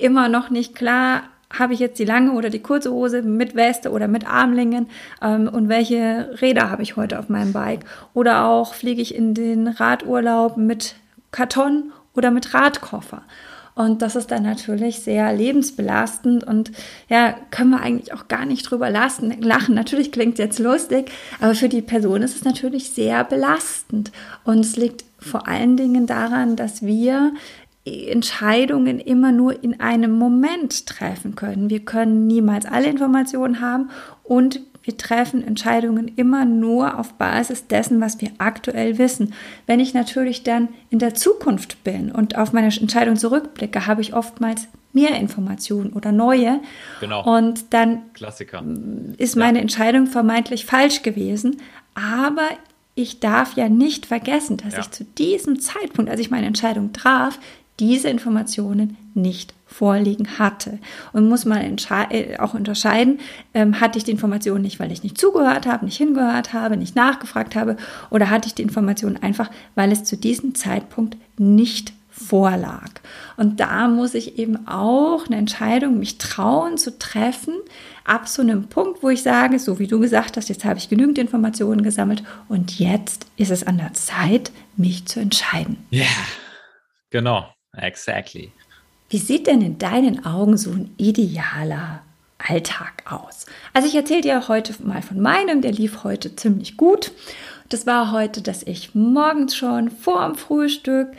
immer 0.01 0.29
noch 0.29 0.49
nicht 0.49 0.75
klar, 0.75 1.23
habe 1.53 1.73
ich 1.73 1.79
jetzt 1.79 1.99
die 1.99 2.05
lange 2.05 2.31
oder 2.31 2.49
die 2.49 2.61
kurze 2.61 2.91
Hose 2.91 3.21
mit 3.21 3.55
Weste 3.55 3.91
oder 3.91 4.07
mit 4.07 4.25
Armlingen 4.25 4.87
ähm, 5.21 5.49
und 5.49 5.69
welche 5.69 6.37
Räder 6.41 6.69
habe 6.69 6.83
ich 6.83 6.95
heute 6.95 7.19
auf 7.19 7.29
meinem 7.29 7.53
Bike 7.53 7.85
oder 8.13 8.45
auch 8.45 8.73
fliege 8.73 9.01
ich 9.01 9.13
in 9.13 9.33
den 9.33 9.67
Radurlaub 9.67 10.57
mit 10.57 10.95
Karton 11.31 11.91
oder 12.15 12.31
mit 12.31 12.53
Radkoffer. 12.53 13.23
Und 13.81 14.03
das 14.03 14.15
ist 14.15 14.29
dann 14.29 14.43
natürlich 14.43 14.99
sehr 14.99 15.33
lebensbelastend 15.33 16.43
und 16.43 16.71
ja, 17.09 17.33
können 17.49 17.71
wir 17.71 17.81
eigentlich 17.81 18.13
auch 18.13 18.27
gar 18.27 18.45
nicht 18.45 18.69
drüber 18.69 18.91
lassen, 18.91 19.41
lachen. 19.41 19.73
Natürlich 19.73 20.11
klingt 20.11 20.33
es 20.33 20.37
jetzt 20.37 20.59
lustig, 20.59 21.11
aber 21.39 21.55
für 21.55 21.67
die 21.67 21.81
Person 21.81 22.21
ist 22.21 22.35
es 22.35 22.43
natürlich 22.43 22.91
sehr 22.91 23.23
belastend. 23.23 24.11
Und 24.43 24.59
es 24.59 24.75
liegt 24.75 25.03
vor 25.17 25.47
allen 25.47 25.77
Dingen 25.77 26.05
daran, 26.05 26.55
dass 26.55 26.83
wir 26.83 27.33
Entscheidungen 27.83 28.99
immer 28.99 29.31
nur 29.31 29.63
in 29.63 29.79
einem 29.79 30.11
Moment 30.11 30.85
treffen 30.85 31.33
können. 31.33 31.71
Wir 31.71 31.83
können 31.83 32.27
niemals 32.27 32.67
alle 32.67 32.87
Informationen 32.87 33.61
haben 33.61 33.89
und 34.23 34.61
wir 34.83 34.97
treffen 34.97 35.45
Entscheidungen 35.45 36.07
immer 36.15 36.45
nur 36.45 36.97
auf 36.97 37.13
Basis 37.13 37.67
dessen, 37.67 38.01
was 38.01 38.19
wir 38.19 38.31
aktuell 38.39 38.97
wissen. 38.97 39.33
Wenn 39.67 39.79
ich 39.79 39.93
natürlich 39.93 40.43
dann 40.43 40.69
in 40.89 40.99
der 40.99 41.13
Zukunft 41.13 41.83
bin 41.83 42.11
und 42.11 42.37
auf 42.37 42.51
meine 42.51 42.67
Entscheidung 42.67 43.15
zurückblicke, 43.15 43.85
habe 43.85 44.01
ich 44.01 44.13
oftmals 44.13 44.67
mehr 44.93 45.15
Informationen 45.15 45.93
oder 45.93 46.11
neue. 46.11 46.59
Genau. 46.99 47.23
Und 47.23 47.73
dann 47.73 48.01
Klassiker. 48.13 48.63
ist 49.17 49.35
meine 49.35 49.59
ja. 49.59 49.61
Entscheidung 49.61 50.07
vermeintlich 50.07 50.65
falsch 50.65 51.03
gewesen. 51.03 51.57
Aber 51.93 52.49
ich 52.95 53.19
darf 53.19 53.53
ja 53.55 53.69
nicht 53.69 54.07
vergessen, 54.07 54.57
dass 54.57 54.73
ja. 54.73 54.79
ich 54.79 54.91
zu 54.91 55.03
diesem 55.03 55.59
Zeitpunkt, 55.59 56.09
als 56.09 56.19
ich 56.19 56.31
meine 56.31 56.47
Entscheidung 56.47 56.91
traf, 56.91 57.39
diese 57.79 58.09
Informationen 58.09 58.97
nicht 59.13 59.53
vorliegen 59.71 60.37
hatte. 60.37 60.79
Und 61.13 61.29
muss 61.29 61.45
man 61.45 61.77
äh, 62.09 62.37
auch 62.37 62.53
unterscheiden, 62.53 63.19
ähm, 63.53 63.79
hatte 63.79 63.97
ich 63.97 64.03
die 64.03 64.11
Informationen 64.11 64.61
nicht, 64.61 64.79
weil 64.79 64.91
ich 64.91 65.03
nicht 65.03 65.17
zugehört 65.17 65.65
habe, 65.65 65.85
nicht 65.85 65.97
hingehört 65.97 66.53
habe, 66.53 66.77
nicht 66.77 66.95
nachgefragt 66.95 67.55
habe, 67.55 67.77
oder 68.09 68.29
hatte 68.29 68.47
ich 68.47 68.53
die 68.53 68.63
Informationen 68.63 69.17
einfach, 69.17 69.49
weil 69.75 69.91
es 69.91 70.03
zu 70.03 70.17
diesem 70.17 70.55
Zeitpunkt 70.55 71.17
nicht 71.37 71.93
vorlag. 72.09 72.89
Und 73.37 73.59
da 73.59 73.87
muss 73.87 74.13
ich 74.13 74.37
eben 74.37 74.67
auch 74.67 75.25
eine 75.25 75.37
Entscheidung, 75.37 75.97
mich 75.97 76.17
trauen 76.17 76.77
zu 76.77 76.99
treffen, 76.99 77.53
ab 78.03 78.27
so 78.27 78.41
einem 78.41 78.67
Punkt, 78.67 79.01
wo 79.01 79.09
ich 79.09 79.23
sage, 79.23 79.57
so 79.57 79.79
wie 79.79 79.87
du 79.87 79.99
gesagt 79.99 80.35
hast, 80.35 80.49
jetzt 80.49 80.65
habe 80.65 80.77
ich 80.77 80.89
genügend 80.89 81.17
Informationen 81.17 81.81
gesammelt 81.81 82.23
und 82.49 82.77
jetzt 82.77 83.27
ist 83.37 83.51
es 83.51 83.65
an 83.65 83.77
der 83.77 83.93
Zeit, 83.93 84.51
mich 84.75 85.05
zu 85.05 85.19
entscheiden. 85.19 85.77
Ja, 85.89 86.01
yeah, 86.01 86.27
genau. 87.09 87.45
Exactly. 87.77 88.51
Wie 89.11 89.17
sieht 89.17 89.47
denn 89.47 89.61
in 89.61 89.77
deinen 89.77 90.25
Augen 90.25 90.55
so 90.55 90.71
ein 90.71 90.93
idealer 90.95 92.01
Alltag 92.37 93.03
aus? 93.11 93.45
Also 93.73 93.85
ich 93.89 93.93
erzähle 93.93 94.21
dir 94.21 94.47
heute 94.47 94.73
mal 94.85 95.01
von 95.01 95.19
meinem, 95.19 95.61
der 95.61 95.73
lief 95.73 96.05
heute 96.05 96.33
ziemlich 96.37 96.77
gut. 96.77 97.11
Das 97.67 97.85
war 97.85 98.13
heute, 98.13 98.41
dass 98.41 98.63
ich 98.63 98.95
morgens 98.95 99.53
schon 99.53 99.91
vor 99.91 100.25
dem 100.25 100.35
Frühstück 100.35 101.09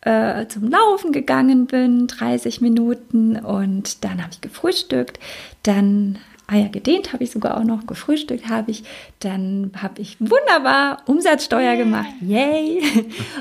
äh, 0.00 0.48
zum 0.48 0.68
Laufen 0.68 1.12
gegangen 1.12 1.66
bin, 1.66 2.08
30 2.08 2.60
Minuten 2.60 3.36
und 3.36 4.02
dann 4.02 4.20
habe 4.20 4.32
ich 4.32 4.40
gefrühstückt. 4.40 5.20
Dann 5.62 6.18
Eier 6.50 6.70
gedehnt 6.70 7.12
habe 7.12 7.24
ich 7.24 7.30
sogar 7.30 7.58
auch 7.58 7.64
noch, 7.64 7.86
gefrühstückt 7.86 8.48
habe 8.48 8.70
ich. 8.70 8.82
Dann 9.20 9.70
habe 9.80 10.00
ich 10.00 10.16
wunderbar 10.18 11.02
Umsatzsteuer 11.06 11.76
gemacht, 11.76 12.08
yay! 12.20 12.82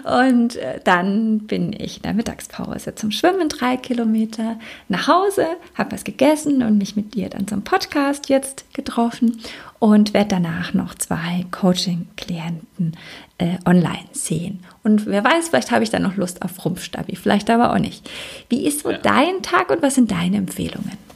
Und 0.04 0.58
äh, 0.58 0.82
dann 0.84 1.40
bin 1.40 1.74
ich 1.74 1.98
in 1.98 2.04
der 2.04 2.14
Mittagspause 2.14 2.96
zum 2.96 3.12
Schwimmen 3.12 3.48
drei 3.48 3.78
Kilometer 3.78 4.60
nach 4.90 5.08
Hause, 5.08 5.48
habe 5.76 5.94
was 5.94 6.04
gegessen 6.04 6.62
und 6.64 6.78
mich 6.78 6.98
mit 6.98 7.14
dir 7.14 7.30
dann 7.30 7.48
zum 7.48 7.64
Podcast 7.64 8.28
jetzt 8.28 8.66
getroffen 8.74 9.40
und 9.80 10.14
werde 10.14 10.30
danach 10.30 10.74
noch 10.74 10.94
zwei 10.96 11.46
Coaching-Klienten 11.52 12.98
äh, 13.38 13.58
online 13.66 14.06
sehen. 14.12 14.66
Und 14.84 15.06
wer 15.06 15.24
weiß, 15.24 15.50
vielleicht 15.50 15.72
habe 15.72 15.84
ich 15.84 15.90
dann 15.90 16.04
noch 16.04 16.18
Lust 16.18 16.42
auf 16.42 16.66
Rumpfstabi, 16.66 17.16
vielleicht 17.16 17.50
aber 17.50 17.72
auch 17.72 17.80
nicht. 17.80 18.10
Wie 18.50 18.68
ist 18.68 18.82
so 18.82 18.92
ja. 18.92 18.98
dein 18.98 19.42
Tag 19.44 19.70
und 19.70 19.82
was 19.82 19.96
sind 19.96 20.12
deine 20.12 20.38
Empfehlungen? 20.38 21.07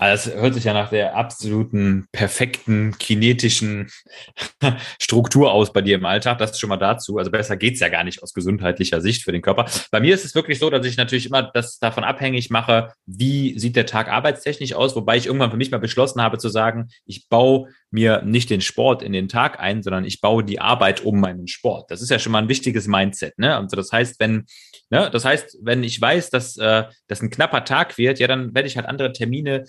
Also 0.00 0.30
das 0.30 0.40
hört 0.40 0.54
sich 0.54 0.64
ja 0.64 0.72
nach 0.72 0.88
der 0.88 1.14
absoluten 1.14 2.06
perfekten 2.10 2.96
kinetischen 2.98 3.90
Struktur 4.98 5.52
aus 5.52 5.74
bei 5.74 5.82
dir 5.82 5.96
im 5.96 6.06
Alltag. 6.06 6.38
Das 6.38 6.52
ist 6.52 6.58
schon 6.58 6.70
mal 6.70 6.78
dazu. 6.78 7.18
Also 7.18 7.30
besser 7.30 7.58
geht's 7.58 7.80
ja 7.80 7.90
gar 7.90 8.02
nicht 8.02 8.22
aus 8.22 8.32
gesundheitlicher 8.32 9.02
Sicht 9.02 9.24
für 9.24 9.32
den 9.32 9.42
Körper. 9.42 9.66
Bei 9.90 10.00
mir 10.00 10.14
ist 10.14 10.24
es 10.24 10.34
wirklich 10.34 10.58
so, 10.58 10.70
dass 10.70 10.86
ich 10.86 10.96
natürlich 10.96 11.26
immer 11.26 11.42
das 11.42 11.78
davon 11.78 12.02
abhängig 12.02 12.48
mache, 12.48 12.94
wie 13.04 13.58
sieht 13.58 13.76
der 13.76 13.84
Tag 13.84 14.08
arbeitstechnisch 14.08 14.72
aus, 14.72 14.96
wobei 14.96 15.18
ich 15.18 15.26
irgendwann 15.26 15.50
für 15.50 15.58
mich 15.58 15.70
mal 15.70 15.78
beschlossen 15.78 16.22
habe 16.22 16.38
zu 16.38 16.48
sagen, 16.48 16.88
ich 17.04 17.28
baue 17.28 17.68
mir 17.90 18.22
nicht 18.22 18.48
den 18.48 18.62
Sport 18.62 19.02
in 19.02 19.12
den 19.12 19.28
Tag 19.28 19.60
ein, 19.60 19.82
sondern 19.82 20.04
ich 20.04 20.22
baue 20.22 20.44
die 20.44 20.60
Arbeit 20.60 21.04
um 21.04 21.20
meinen 21.20 21.46
Sport. 21.46 21.90
Das 21.90 22.00
ist 22.00 22.10
ja 22.10 22.18
schon 22.18 22.32
mal 22.32 22.38
ein 22.38 22.48
wichtiges 22.48 22.86
Mindset. 22.86 23.38
Ne? 23.38 23.54
Also 23.54 23.76
das 23.76 23.92
heißt, 23.92 24.18
wenn, 24.18 24.46
ne, 24.88 25.10
das 25.12 25.26
heißt, 25.26 25.58
wenn 25.62 25.82
ich 25.82 26.00
weiß, 26.00 26.30
dass 26.30 26.56
äh, 26.56 26.84
das 27.08 27.20
ein 27.20 27.30
knapper 27.30 27.64
Tag 27.64 27.98
wird, 27.98 28.18
ja, 28.18 28.28
dann 28.28 28.54
werde 28.54 28.68
ich 28.68 28.76
halt 28.76 28.86
andere 28.86 29.12
Termine 29.12 29.64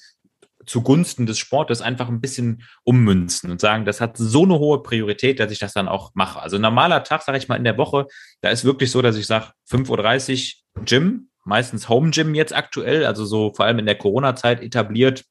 zugunsten 0.65 1.25
des 1.25 1.39
Sportes 1.39 1.81
einfach 1.81 2.09
ein 2.09 2.21
bisschen 2.21 2.63
ummünzen 2.83 3.51
und 3.51 3.61
sagen, 3.61 3.85
das 3.85 4.01
hat 4.01 4.17
so 4.17 4.43
eine 4.43 4.59
hohe 4.59 4.83
Priorität, 4.83 5.39
dass 5.39 5.51
ich 5.51 5.59
das 5.59 5.73
dann 5.73 5.87
auch 5.87 6.11
mache. 6.13 6.41
Also 6.41 6.57
normaler 6.57 7.03
Tag, 7.03 7.21
sage 7.23 7.37
ich 7.37 7.47
mal, 7.47 7.55
in 7.55 7.63
der 7.63 7.77
Woche, 7.77 8.07
da 8.41 8.49
ist 8.49 8.65
wirklich 8.65 8.91
so, 8.91 9.01
dass 9.01 9.17
ich 9.17 9.27
sage, 9.27 9.51
5.30 9.69 10.55
Uhr 10.75 10.85
Gym, 10.85 11.29
meistens 11.43 11.89
Home 11.89 12.11
Gym 12.11 12.35
jetzt 12.35 12.55
aktuell, 12.55 13.05
also 13.05 13.25
so 13.25 13.53
vor 13.53 13.65
allem 13.65 13.79
in 13.79 13.85
der 13.85 13.97
Corona-Zeit 13.97 14.61
etabliert, 14.61 15.23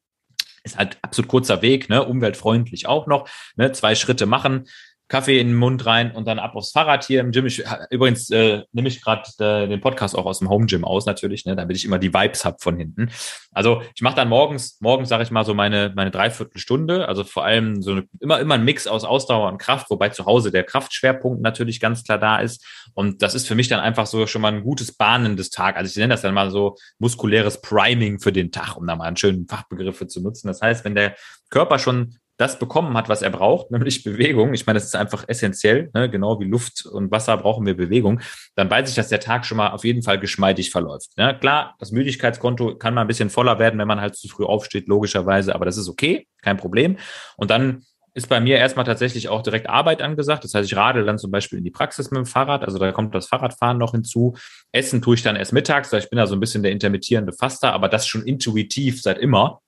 ist 0.62 0.78
halt 0.78 0.98
absolut 1.02 1.28
kurzer 1.28 1.62
Weg, 1.62 1.88
ne, 1.88 2.04
umweltfreundlich 2.04 2.86
auch 2.86 3.06
noch, 3.06 3.28
ne, 3.56 3.72
zwei 3.72 3.94
Schritte 3.94 4.26
machen, 4.26 4.64
Kaffee 5.10 5.40
in 5.40 5.48
den 5.48 5.56
Mund 5.56 5.84
rein 5.86 6.12
und 6.12 6.26
dann 6.28 6.38
ab 6.38 6.54
aufs 6.54 6.70
Fahrrad 6.70 7.04
hier 7.04 7.20
im 7.20 7.32
Gym. 7.32 7.44
Ich, 7.44 7.64
übrigens 7.90 8.30
äh, 8.30 8.62
nehme 8.70 8.88
ich 8.88 9.02
gerade 9.02 9.28
äh, 9.40 9.66
den 9.68 9.80
Podcast 9.80 10.16
auch 10.16 10.24
aus 10.24 10.38
dem 10.38 10.48
Home 10.48 10.66
Gym 10.66 10.84
aus 10.84 11.04
natürlich, 11.04 11.44
ne, 11.44 11.56
damit 11.56 11.76
ich 11.76 11.84
immer 11.84 11.98
die 11.98 12.14
Vibes 12.14 12.44
hab 12.44 12.62
von 12.62 12.76
hinten. 12.76 13.10
Also 13.50 13.82
ich 13.94 14.02
mache 14.02 14.14
dann 14.14 14.28
morgens, 14.28 14.78
morgens 14.80 15.08
sage 15.08 15.24
ich 15.24 15.32
mal 15.32 15.44
so 15.44 15.52
meine 15.52 15.92
meine 15.96 16.12
Dreiviertelstunde. 16.12 17.08
Also 17.08 17.24
vor 17.24 17.44
allem 17.44 17.82
so 17.82 17.90
eine, 17.90 18.04
immer 18.20 18.38
immer 18.38 18.54
ein 18.54 18.64
Mix 18.64 18.86
aus 18.86 19.04
Ausdauer 19.04 19.50
und 19.50 19.58
Kraft, 19.58 19.90
wobei 19.90 20.10
zu 20.10 20.26
Hause 20.26 20.52
der 20.52 20.62
Kraftschwerpunkt 20.62 21.42
natürlich 21.42 21.80
ganz 21.80 22.04
klar 22.04 22.18
da 22.18 22.38
ist. 22.38 22.64
Und 22.94 23.20
das 23.22 23.34
ist 23.34 23.48
für 23.48 23.56
mich 23.56 23.66
dann 23.66 23.80
einfach 23.80 24.06
so 24.06 24.28
schon 24.28 24.42
mal 24.42 24.52
ein 24.52 24.62
gutes 24.62 24.92
Bahnen 24.92 25.36
des 25.36 25.50
Tages. 25.50 25.76
Also 25.76 25.90
ich 25.90 25.96
nenne 25.96 26.14
das 26.14 26.22
dann 26.22 26.34
mal 26.34 26.52
so 26.52 26.76
muskuläres 27.00 27.60
Priming 27.60 28.20
für 28.20 28.32
den 28.32 28.52
Tag, 28.52 28.76
um 28.76 28.86
da 28.86 28.94
mal 28.94 29.06
einen 29.06 29.16
schönen 29.16 29.48
Fachbegriffe 29.48 30.06
zu 30.06 30.20
nutzen. 30.20 30.46
Das 30.46 30.62
heißt, 30.62 30.84
wenn 30.84 30.94
der 30.94 31.16
Körper 31.50 31.80
schon 31.80 32.16
das 32.40 32.58
bekommen 32.58 32.96
hat, 32.96 33.08
was 33.08 33.22
er 33.22 33.30
braucht, 33.30 33.70
nämlich 33.70 34.02
Bewegung. 34.02 34.54
Ich 34.54 34.66
meine, 34.66 34.78
das 34.78 34.86
ist 34.86 34.96
einfach 34.96 35.24
essentiell, 35.28 35.90
ne? 35.94 36.08
genau 36.10 36.40
wie 36.40 36.44
Luft 36.44 36.86
und 36.86 37.10
Wasser 37.10 37.36
brauchen 37.36 37.66
wir 37.66 37.76
Bewegung. 37.76 38.20
Dann 38.56 38.70
weiß 38.70 38.88
ich, 38.88 38.94
dass 38.94 39.08
der 39.08 39.20
Tag 39.20 39.44
schon 39.44 39.58
mal 39.58 39.70
auf 39.70 39.84
jeden 39.84 40.02
Fall 40.02 40.18
geschmeidig 40.18 40.70
verläuft. 40.70 41.16
Ne? 41.16 41.36
Klar, 41.38 41.76
das 41.78 41.92
Müdigkeitskonto 41.92 42.76
kann 42.76 42.94
mal 42.94 43.02
ein 43.02 43.06
bisschen 43.06 43.30
voller 43.30 43.58
werden, 43.58 43.78
wenn 43.78 43.88
man 43.88 44.00
halt 44.00 44.16
zu 44.16 44.28
früh 44.28 44.44
aufsteht, 44.44 44.88
logischerweise, 44.88 45.54
aber 45.54 45.64
das 45.64 45.76
ist 45.76 45.88
okay, 45.88 46.26
kein 46.42 46.56
Problem. 46.56 46.96
Und 47.36 47.50
dann 47.50 47.84
ist 48.14 48.28
bei 48.28 48.40
mir 48.40 48.56
erstmal 48.56 48.84
tatsächlich 48.84 49.28
auch 49.28 49.42
direkt 49.42 49.68
Arbeit 49.68 50.02
angesagt. 50.02 50.44
Das 50.44 50.54
heißt, 50.54 50.70
ich 50.70 50.76
radel 50.76 51.04
dann 51.04 51.18
zum 51.18 51.30
Beispiel 51.30 51.58
in 51.58 51.64
die 51.64 51.70
Praxis 51.70 52.10
mit 52.10 52.18
dem 52.18 52.26
Fahrrad. 52.26 52.64
Also 52.64 52.78
da 52.78 52.90
kommt 52.92 53.14
das 53.14 53.28
Fahrradfahren 53.28 53.78
noch 53.78 53.92
hinzu. 53.92 54.36
Essen 54.72 55.00
tue 55.00 55.14
ich 55.14 55.22
dann 55.22 55.36
erst 55.36 55.52
mittags, 55.52 55.92
ich 55.92 56.10
bin 56.10 56.16
da 56.16 56.26
so 56.26 56.34
ein 56.34 56.40
bisschen 56.40 56.62
der 56.62 56.72
intermittierende 56.72 57.32
Faster, 57.32 57.72
aber 57.72 57.88
das 57.88 58.06
schon 58.06 58.22
intuitiv 58.22 59.00
seit 59.00 59.18
immer. 59.18 59.60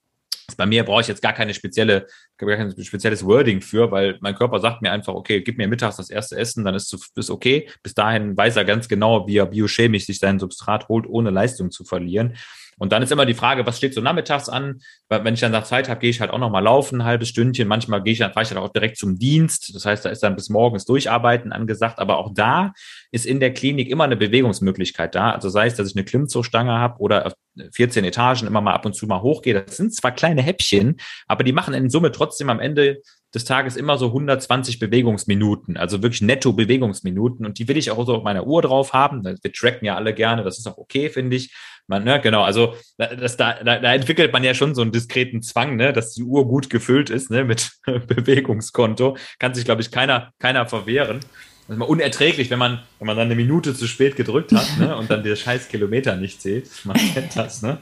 Bei 0.56 0.66
mir 0.66 0.84
brauche 0.84 1.00
ich 1.00 1.08
jetzt 1.08 1.22
gar 1.22 1.32
keine 1.32 1.54
spezielle, 1.54 2.06
gar 2.36 2.56
kein 2.56 2.74
spezielles 2.84 3.24
Wording 3.24 3.60
für, 3.60 3.90
weil 3.90 4.18
mein 4.20 4.34
Körper 4.34 4.60
sagt 4.60 4.82
mir 4.82 4.92
einfach, 4.92 5.14
okay, 5.14 5.40
gib 5.40 5.58
mir 5.58 5.68
mittags 5.68 5.96
das 5.96 6.10
erste 6.10 6.36
Essen, 6.36 6.64
dann 6.64 6.74
ist 6.74 6.94
es 7.14 7.30
okay. 7.30 7.68
Bis 7.82 7.94
dahin 7.94 8.36
weiß 8.36 8.56
er 8.56 8.64
ganz 8.64 8.88
genau, 8.88 9.26
wie 9.26 9.36
er 9.36 9.46
biochemisch 9.46 10.06
sich 10.06 10.18
sein 10.18 10.38
Substrat 10.38 10.88
holt, 10.88 11.06
ohne 11.06 11.30
Leistung 11.30 11.70
zu 11.70 11.84
verlieren. 11.84 12.36
Und 12.82 12.90
dann 12.90 13.00
ist 13.00 13.12
immer 13.12 13.26
die 13.26 13.34
Frage, 13.34 13.64
was 13.64 13.76
steht 13.76 13.94
so 13.94 14.00
nachmittags 14.00 14.48
an? 14.48 14.80
Weil 15.08 15.22
wenn 15.22 15.34
ich 15.34 15.40
dann 15.40 15.52
nach 15.52 15.62
Zeit 15.62 15.88
habe, 15.88 16.00
gehe 16.00 16.10
ich 16.10 16.20
halt 16.20 16.32
auch 16.32 16.40
noch 16.40 16.50
mal 16.50 16.58
laufen, 16.58 17.00
ein 17.00 17.04
halbes 17.04 17.28
Stündchen. 17.28 17.68
Manchmal 17.68 18.02
gehe 18.02 18.12
ich 18.12 18.18
dann, 18.18 18.32
fahre 18.32 18.42
ich 18.42 18.48
dann 18.48 18.58
auch 18.58 18.72
direkt 18.72 18.96
zum 18.96 19.20
Dienst. 19.20 19.72
Das 19.72 19.86
heißt, 19.86 20.04
da 20.04 20.10
ist 20.10 20.24
dann 20.24 20.34
bis 20.34 20.48
morgens 20.48 20.84
Durcharbeiten 20.84 21.52
angesagt. 21.52 22.00
Aber 22.00 22.18
auch 22.18 22.34
da 22.34 22.72
ist 23.12 23.24
in 23.24 23.38
der 23.38 23.54
Klinik 23.54 23.88
immer 23.88 24.02
eine 24.02 24.16
Bewegungsmöglichkeit 24.16 25.14
da. 25.14 25.30
Also 25.30 25.48
sei 25.48 25.68
es, 25.68 25.76
dass 25.76 25.90
ich 25.90 25.94
eine 25.94 26.04
Klimmzugstange 26.04 26.72
habe 26.72 26.98
oder 26.98 27.26
auf 27.26 27.34
14 27.72 28.04
Etagen 28.04 28.48
immer 28.48 28.60
mal 28.60 28.74
ab 28.74 28.84
und 28.84 28.96
zu 28.96 29.06
mal 29.06 29.22
hochgehe. 29.22 29.62
Das 29.62 29.76
sind 29.76 29.94
zwar 29.94 30.10
kleine 30.10 30.42
Häppchen, 30.42 30.96
aber 31.28 31.44
die 31.44 31.52
machen 31.52 31.74
in 31.74 31.88
Summe 31.88 32.10
trotzdem 32.10 32.50
am 32.50 32.58
Ende 32.58 33.00
des 33.34 33.44
Tages 33.44 33.76
immer 33.76 33.96
so 33.96 34.08
120 34.08 34.78
Bewegungsminuten, 34.78 35.76
also 35.76 36.02
wirklich 36.02 36.20
netto 36.20 36.52
Bewegungsminuten. 36.52 37.46
Und 37.46 37.58
die 37.58 37.68
will 37.68 37.76
ich 37.76 37.90
auch 37.90 38.04
so 38.04 38.16
auf 38.16 38.24
meiner 38.24 38.46
Uhr 38.46 38.60
drauf 38.60 38.92
haben. 38.92 39.24
Wir 39.24 39.52
tracken 39.52 39.86
ja 39.86 39.96
alle 39.96 40.12
gerne, 40.14 40.44
das 40.44 40.58
ist 40.58 40.66
auch 40.66 40.78
okay, 40.78 41.08
finde 41.08 41.36
ich. 41.36 41.54
Man, 41.92 42.04
ne, 42.04 42.18
genau, 42.22 42.42
also 42.42 42.74
das, 42.96 43.36
da, 43.36 43.52
da, 43.62 43.78
da 43.78 43.92
entwickelt 43.92 44.32
man 44.32 44.42
ja 44.42 44.54
schon 44.54 44.74
so 44.74 44.80
einen 44.80 44.92
diskreten 44.92 45.42
Zwang, 45.42 45.76
ne, 45.76 45.92
dass 45.92 46.14
die 46.14 46.22
Uhr 46.22 46.48
gut 46.48 46.70
gefüllt 46.70 47.10
ist, 47.10 47.30
ne, 47.30 47.44
mit 47.44 47.70
Bewegungskonto. 47.84 49.18
Kann 49.38 49.52
sich, 49.52 49.66
glaube 49.66 49.82
ich, 49.82 49.90
keiner, 49.90 50.32
keiner 50.38 50.66
verwehren. 50.66 51.20
Das 51.20 51.74
ist 51.74 51.78
mal 51.78 51.84
unerträglich, 51.84 52.48
wenn 52.48 52.58
man, 52.58 52.80
wenn 52.98 53.06
man 53.06 53.18
dann 53.18 53.26
eine 53.26 53.34
Minute 53.34 53.74
zu 53.74 53.86
spät 53.86 54.16
gedrückt 54.16 54.52
hat 54.52 54.78
ne, 54.78 54.96
und 54.96 55.10
dann 55.10 55.22
der 55.22 55.36
scheiß 55.36 55.68
Kilometer 55.68 56.16
nicht 56.16 56.40
zählt. 56.40 56.70
Man 56.84 56.96
kennt 56.96 57.36
das, 57.36 57.60
ne? 57.60 57.76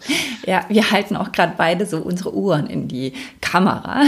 Ja, 0.44 0.66
wir 0.68 0.90
halten 0.90 1.14
auch 1.14 1.30
gerade 1.30 1.54
beide 1.56 1.86
so 1.86 1.98
unsere 1.98 2.34
Uhren 2.34 2.66
in 2.66 2.88
die 2.88 3.12
Kamera. 3.40 4.02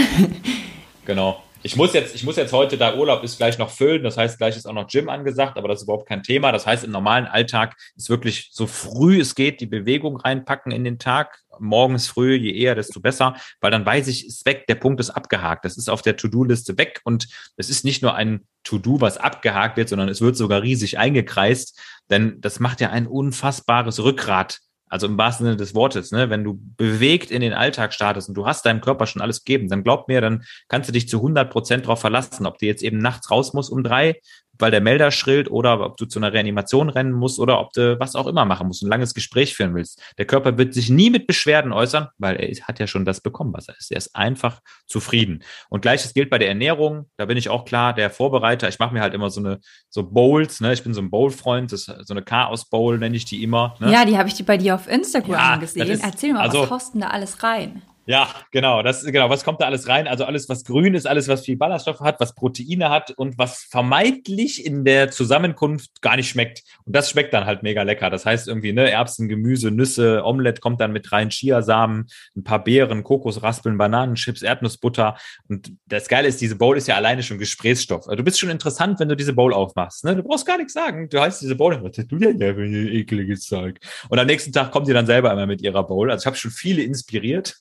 Genau. 1.05 1.41
Ich 1.65 1.77
muss 1.77 1.93
jetzt, 1.93 2.13
ich 2.13 2.25
muss 2.25 2.35
jetzt 2.35 2.51
heute, 2.51 2.77
da 2.77 2.95
Urlaub 2.95 3.23
ist, 3.23 3.37
gleich 3.37 3.57
noch 3.57 3.69
füllen. 3.69 4.03
Das 4.03 4.17
heißt, 4.17 4.37
gleich 4.37 4.57
ist 4.57 4.65
auch 4.65 4.73
noch 4.73 4.87
Gym 4.87 5.07
angesagt, 5.07 5.57
aber 5.57 5.69
das 5.69 5.79
ist 5.79 5.83
überhaupt 5.83 6.09
kein 6.09 6.21
Thema. 6.21 6.51
Das 6.51 6.67
heißt, 6.67 6.83
im 6.83 6.91
normalen 6.91 7.25
Alltag 7.25 7.77
ist 7.95 8.09
wirklich 8.09 8.49
so 8.51 8.67
früh 8.67 9.21
es 9.21 9.33
geht, 9.33 9.61
die 9.61 9.65
Bewegung 9.65 10.17
reinpacken 10.17 10.73
in 10.73 10.83
den 10.83 10.99
Tag. 10.99 11.39
Morgens 11.59 12.07
früh, 12.07 12.35
je 12.35 12.51
eher, 12.51 12.75
desto 12.75 12.99
besser, 12.99 13.37
weil 13.61 13.71
dann 13.71 13.85
weiß 13.85 14.09
ich, 14.09 14.27
ist 14.27 14.45
weg, 14.45 14.67
der 14.67 14.75
Punkt 14.75 14.99
ist 14.99 15.11
abgehakt. 15.11 15.63
Das 15.63 15.77
ist 15.77 15.89
auf 15.89 16.01
der 16.01 16.17
To-Do-Liste 16.17 16.77
weg 16.77 16.99
und 17.05 17.27
es 17.55 17.69
ist 17.69 17.85
nicht 17.85 18.01
nur 18.01 18.13
ein 18.13 18.45
To-Do, 18.63 18.99
was 18.99 19.17
abgehakt 19.17 19.77
wird, 19.77 19.87
sondern 19.87 20.09
es 20.09 20.19
wird 20.19 20.35
sogar 20.35 20.63
riesig 20.63 20.97
eingekreist, 20.97 21.79
denn 22.09 22.41
das 22.41 22.59
macht 22.59 22.81
ja 22.81 22.89
ein 22.89 23.07
unfassbares 23.07 24.03
Rückgrat 24.03 24.59
also 24.89 25.07
im 25.07 25.17
wahrsten 25.17 25.45
Sinne 25.45 25.57
des 25.57 25.73
Wortes, 25.73 26.11
ne? 26.11 26.29
wenn 26.29 26.43
du 26.43 26.59
bewegt 26.77 27.31
in 27.31 27.41
den 27.41 27.53
Alltag 27.53 27.93
startest 27.93 28.29
und 28.29 28.35
du 28.35 28.45
hast 28.45 28.65
deinem 28.65 28.81
Körper 28.81 29.07
schon 29.07 29.21
alles 29.21 29.43
gegeben, 29.43 29.67
dann 29.69 29.83
glaub 29.83 30.07
mir, 30.07 30.21
dann 30.21 30.43
kannst 30.67 30.87
du 30.87 30.93
dich 30.93 31.09
zu 31.09 31.17
100 31.17 31.51
Prozent 31.51 31.85
darauf 31.85 31.99
verlassen, 31.99 32.45
ob 32.45 32.59
du 32.59 32.65
jetzt 32.65 32.83
eben 32.83 32.99
nachts 32.99 33.31
raus 33.31 33.53
musst 33.53 33.71
um 33.71 33.83
drei 33.83 34.19
weil 34.59 34.71
der 34.71 34.81
Melder 34.81 35.11
schrillt 35.11 35.49
oder 35.49 35.79
ob 35.79 35.97
du 35.97 36.05
zu 36.05 36.19
einer 36.19 36.33
Reanimation 36.33 36.89
rennen 36.89 37.13
musst 37.13 37.39
oder 37.39 37.59
ob 37.59 37.73
du 37.73 37.99
was 37.99 38.15
auch 38.15 38.27
immer 38.27 38.45
machen 38.45 38.67
musst, 38.67 38.83
ein 38.83 38.89
langes 38.89 39.13
Gespräch 39.13 39.55
führen 39.55 39.73
willst. 39.75 40.01
Der 40.17 40.25
Körper 40.25 40.57
wird 40.57 40.73
sich 40.73 40.89
nie 40.89 41.09
mit 41.09 41.27
Beschwerden 41.27 41.71
äußern, 41.71 42.07
weil 42.17 42.35
er 42.35 42.53
hat 42.67 42.79
ja 42.79 42.87
schon 42.87 43.05
das 43.05 43.21
bekommen, 43.21 43.53
was 43.53 43.67
er 43.67 43.77
ist. 43.77 43.91
Er 43.91 43.97
ist 43.97 44.15
einfach 44.15 44.59
zufrieden. 44.85 45.43
Und 45.69 45.81
gleiches 45.81 46.13
gilt 46.13 46.29
bei 46.29 46.37
der 46.37 46.49
Ernährung. 46.49 47.09
Da 47.17 47.25
bin 47.25 47.37
ich 47.37 47.49
auch 47.49 47.65
klar, 47.65 47.93
der 47.93 48.09
Vorbereiter. 48.09 48.67
Ich 48.69 48.79
mache 48.79 48.93
mir 48.93 49.01
halt 49.01 49.13
immer 49.13 49.29
so 49.29 49.39
eine 49.39 49.59
so 49.89 50.03
Bowls. 50.03 50.61
Ne? 50.61 50.73
Ich 50.73 50.83
bin 50.83 50.93
so 50.93 51.01
ein 51.01 51.09
Bowl-Freund. 51.09 51.71
so 51.71 51.93
eine 52.09 52.21
Chaos-Bowl 52.21 52.99
nenne 52.99 53.15
ich 53.15 53.25
die 53.25 53.43
immer. 53.43 53.75
Ne? 53.79 53.91
Ja, 53.91 54.05
die 54.05 54.17
habe 54.17 54.29
ich 54.29 54.35
die 54.35 54.43
bei 54.43 54.57
dir 54.57 54.75
auf 54.75 54.87
Instagram 54.87 55.31
ja, 55.31 55.55
gesehen. 55.57 55.87
Ist, 55.87 56.03
Erzähl 56.03 56.33
mal, 56.33 56.41
also, 56.41 56.61
was 56.61 56.69
kostet 56.69 57.01
da 57.01 57.07
alles 57.07 57.43
rein? 57.43 57.81
Ja, 58.05 58.27
genau. 58.51 58.83
Das 58.83 59.05
genau. 59.05 59.29
Was 59.29 59.45
kommt 59.45 59.61
da 59.61 59.65
alles 59.65 59.87
rein? 59.87 60.07
Also 60.07 60.25
alles, 60.25 60.49
was 60.49 60.65
grün 60.65 60.93
ist, 60.93 61.07
alles, 61.07 61.29
was 61.29 61.45
viel 61.45 61.55
Ballaststoffe 61.55 62.01
hat, 62.01 62.19
was 62.19 62.35
Proteine 62.35 62.89
hat 62.89 63.11
und 63.11 63.37
was 63.37 63.65
vermeintlich 63.69 64.65
in 64.65 64.83
der 64.83 65.09
Zusammenkunft 65.09 66.01
gar 66.01 66.17
nicht 66.17 66.27
schmeckt. 66.27 66.63
Und 66.83 66.93
das 66.93 67.09
schmeckt 67.09 67.33
dann 67.33 67.45
halt 67.45 67.63
mega 67.63 67.83
lecker. 67.83 68.09
Das 68.09 68.25
heißt 68.25 68.49
irgendwie, 68.49 68.73
ne, 68.73 68.91
Erbsen, 68.91 69.29
Gemüse, 69.29 69.71
Nüsse, 69.71 70.21
Omelette 70.25 70.59
kommt 70.59 70.81
dann 70.81 70.91
mit 70.91 71.13
rein, 71.13 71.29
Chiasamen, 71.29 72.07
ein 72.35 72.43
paar 72.43 72.61
Beeren, 72.61 73.03
Kokosraspeln, 73.03 73.77
Bananenchips, 73.77 74.41
Erdnussbutter. 74.41 75.15
Und 75.47 75.71
das 75.85 76.09
Geile 76.09 76.27
ist, 76.27 76.41
diese 76.41 76.57
Bowl 76.57 76.75
ist 76.77 76.89
ja 76.89 76.95
alleine 76.95 77.23
schon 77.23 77.37
Gesprächsstoff. 77.37 78.07
Also 78.07 78.17
du 78.17 78.23
bist 78.23 78.37
schon 78.37 78.49
interessant, 78.49 78.99
wenn 78.99 79.07
du 79.07 79.15
diese 79.15 79.31
Bowl 79.31 79.53
aufmachst. 79.53 80.03
Ne? 80.03 80.17
Du 80.17 80.23
brauchst 80.23 80.45
gar 80.45 80.57
nichts 80.57 80.73
sagen. 80.73 81.07
Du 81.07 81.21
heißt 81.21 81.41
diese 81.41 81.55
Bowl, 81.55 81.81
was 81.81 81.95
du 81.95 82.17
denn 82.17 82.37
ja 82.37 82.53
für 82.53 82.63
ein 82.63 82.87
ekliges 82.89 83.45
Zeug? 83.45 83.79
Und 84.09 84.19
am 84.19 84.27
nächsten 84.27 84.51
Tag 84.51 84.71
kommt 84.71 84.89
ihr 84.89 84.93
dann 84.93 85.05
selber 85.05 85.29
einmal 85.29 85.47
mit 85.47 85.61
ihrer 85.61 85.87
Bowl. 85.87 86.11
Also 86.11 86.23
ich 86.23 86.25
habe 86.25 86.35
schon 86.35 86.51
viele 86.51 86.83
inspiriert 86.83 87.55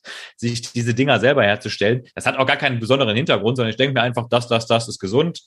sich 0.49 0.73
diese 0.73 0.95
Dinger 0.95 1.21
selber 1.21 1.45
herzustellen. 1.45 2.05
Das 2.15 2.27
hat 2.27 2.37
auch 2.37 2.47
gar 2.47 2.57
keinen 2.57 2.81
besonderen 2.81 3.17
Hintergrund, 3.17 3.57
sondern 3.57 3.71
ich 3.71 3.77
denke 3.77 3.95
mir 3.95 4.03
einfach, 4.03 4.29
das, 4.29 4.49
das, 4.49 4.67
das 4.67 4.89
ist 4.89 4.99
gesund. 4.99 5.43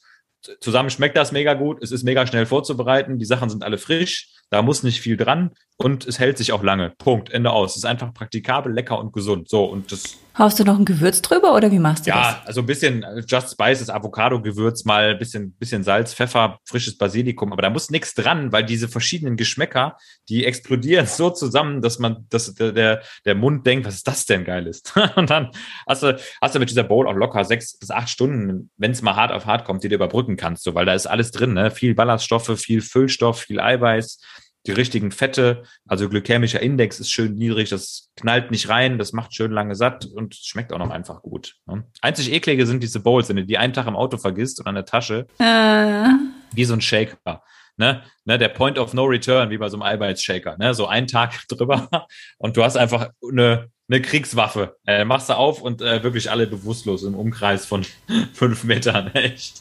Zusammen 0.60 0.89
schmeckt 0.89 1.17
das 1.17 1.31
mega 1.31 1.53
gut. 1.53 1.82
Es 1.84 1.91
ist 1.91 2.03
mega 2.03 2.26
schnell 2.26 2.45
vorzubereiten. 2.45 3.19
Die 3.19 3.26
Sachen 3.26 3.49
sind 3.49 3.63
alle 3.63 3.78
frisch. 3.78 4.30
Da 4.51 4.61
muss 4.61 4.83
nicht 4.83 5.01
viel 5.01 5.17
dran 5.17 5.51
und 5.77 6.07
es 6.07 6.19
hält 6.19 6.37
sich 6.37 6.53
auch 6.53 6.63
lange. 6.63 6.93
Punkt. 6.97 7.29
Ende 7.31 7.51
aus. 7.51 7.71
Es 7.71 7.77
ist 7.77 7.85
einfach 7.85 8.13
praktikabel, 8.13 8.71
lecker 8.71 8.97
und 8.99 9.11
gesund. 9.11 9.49
So 9.49 9.65
und 9.65 9.91
das. 9.91 10.17
Haust 10.37 10.59
du 10.59 10.63
noch 10.63 10.77
ein 10.77 10.85
Gewürz 10.85 11.21
drüber 11.21 11.55
oder 11.55 11.71
wie 11.71 11.79
machst 11.79 12.05
du 12.05 12.09
ja, 12.09 12.15
das? 12.15 12.25
Ja, 12.25 12.41
also 12.45 12.61
ein 12.61 12.65
bisschen 12.65 13.03
äh, 13.03 13.23
Just 13.25 13.51
Spices, 13.51 13.89
Avocado-Gewürz, 13.89 14.83
mal 14.83 15.11
ein 15.11 15.17
bisschen, 15.17 15.53
bisschen 15.53 15.83
Salz, 15.83 16.13
Pfeffer, 16.13 16.59
frisches 16.65 16.97
Basilikum. 16.97 17.51
Aber 17.53 17.61
da 17.61 17.69
muss 17.69 17.89
nichts 17.89 18.13
dran, 18.13 18.51
weil 18.51 18.65
diese 18.65 18.87
verschiedenen 18.87 19.37
Geschmäcker, 19.37 19.97
die 20.29 20.45
explodieren 20.45 21.07
so 21.07 21.29
zusammen, 21.29 21.81
dass 21.81 21.99
man, 21.99 22.25
dass 22.29 22.53
der, 22.53 23.01
der 23.25 23.35
Mund 23.35 23.65
denkt, 23.65 23.85
was 23.85 23.95
ist 23.95 24.07
das 24.07 24.25
denn 24.25 24.43
geiles? 24.43 24.83
und 25.15 25.29
dann 25.29 25.51
hast 25.87 26.03
du, 26.03 26.17
hast 26.41 26.55
du 26.55 26.59
mit 26.59 26.69
dieser 26.69 26.83
Bowl 26.83 27.07
auch 27.07 27.15
locker 27.15 27.43
sechs 27.43 27.77
bis 27.77 27.91
acht 27.91 28.09
Stunden, 28.09 28.69
wenn 28.77 28.91
es 28.91 29.01
mal 29.01 29.15
hart 29.15 29.31
auf 29.31 29.45
hart 29.45 29.65
kommt, 29.65 29.83
die 29.83 29.89
du 29.89 29.95
überbrücken 29.95 30.37
kannst, 30.37 30.63
so, 30.63 30.75
weil 30.75 30.85
da 30.85 30.93
ist 30.93 31.07
alles 31.07 31.31
drin, 31.31 31.53
ne? 31.53 31.71
Viel 31.71 31.95
Ballaststoffe, 31.95 32.59
viel 32.59 32.81
Füllstoff, 32.81 33.39
viel 33.39 33.59
Eiweiß 33.59 34.19
die 34.68 34.72
richtigen 34.72 35.11
Fette, 35.11 35.63
also 35.88 36.09
glykämischer 36.09 36.61
Index 36.61 36.99
ist 36.99 37.11
schön 37.11 37.36
niedrig, 37.36 37.70
das 37.70 38.09
knallt 38.16 38.51
nicht 38.51 38.70
rein, 38.70 38.97
das 38.97 39.13
macht 39.13 39.36
schön 39.36 39.51
lange 39.51 39.76
satt 39.76 40.05
und 40.05 40.36
schmeckt 40.36 40.74
auch 40.74 40.80
noch 40.80 40.89
einfach 40.89 41.22
gut. 41.22 41.55
Ne? 41.66 41.84
Einzig 42.01 42.32
eklige 42.32 42.66
sind 42.66 42.82
diese 42.82 42.99
Bowls, 42.99 43.30
wenn 43.30 43.36
du 43.36 43.45
die 43.45 43.57
einen 43.57 43.74
Tag 43.74 43.88
im 43.88 43.95
Auto 43.95 44.18
vergisst 44.18 44.59
und 44.59 44.68
an 44.68 44.76
der 44.76 44.86
Tasche, 44.86 45.28
äh. 45.39 46.09
wie 46.53 46.66
so 46.66 46.74
ein 46.74 46.82
Shaker. 46.82 47.43
Ne, 47.78 48.03
ne, 48.24 48.38
der 48.38 48.47
Point 48.47 48.80
of 48.80 48.93
No 48.93 49.03
Return, 49.03 49.49
wie 49.49 49.57
bei 49.57 49.68
so 49.68 49.76
einem 49.76 49.84
Eiweiß-Shaker, 49.84 50.55
ne, 50.57 50.74
so 50.74 50.88
einen 50.88 51.07
Tag 51.07 51.45
drüber 51.49 51.89
und 52.38 52.55
du 52.55 52.63
hast 52.63 52.78
einfach 52.78 53.09
eine, 53.30 53.70
eine 53.89 54.01
Kriegswaffe. 54.01 54.78
Äh, 54.88 55.03
machst 55.03 55.28
du 55.28 55.34
auf 55.34 55.61
und 55.61 55.82
äh, 55.82 56.01
wirklich 56.01 56.32
alle 56.32 56.47
bewusstlos 56.47 57.03
im 57.03 57.16
Umkreis 57.16 57.66
von 57.66 57.86
fünf 58.34 58.63
Metern. 58.63 59.13
Echt. 59.13 59.59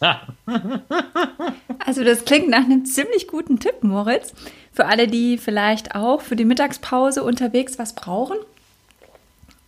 also 1.84 2.04
das 2.04 2.24
klingt 2.24 2.50
nach 2.50 2.64
einem 2.64 2.84
ziemlich 2.84 3.26
guten 3.26 3.58
Tipp, 3.58 3.82
Moritz. 3.82 4.32
Für 4.74 4.86
alle, 4.86 5.08
die 5.08 5.38
vielleicht 5.38 5.94
auch 5.94 6.20
für 6.20 6.36
die 6.36 6.44
Mittagspause 6.44 7.22
unterwegs 7.22 7.78
was 7.78 7.94
brauchen. 7.94 8.36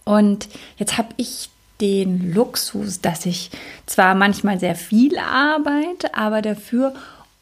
Und 0.05 0.49
jetzt 0.77 0.99
habe 0.99 1.09
ich 1.17 1.49
den 1.81 2.33
Luxus, 2.33 3.01
dass 3.01 3.25
ich 3.25 3.51
zwar 3.87 4.15
manchmal 4.15 4.59
sehr 4.59 4.75
viel 4.75 5.19
arbeite, 5.19 6.15
aber 6.15 6.43
dafür 6.43 6.93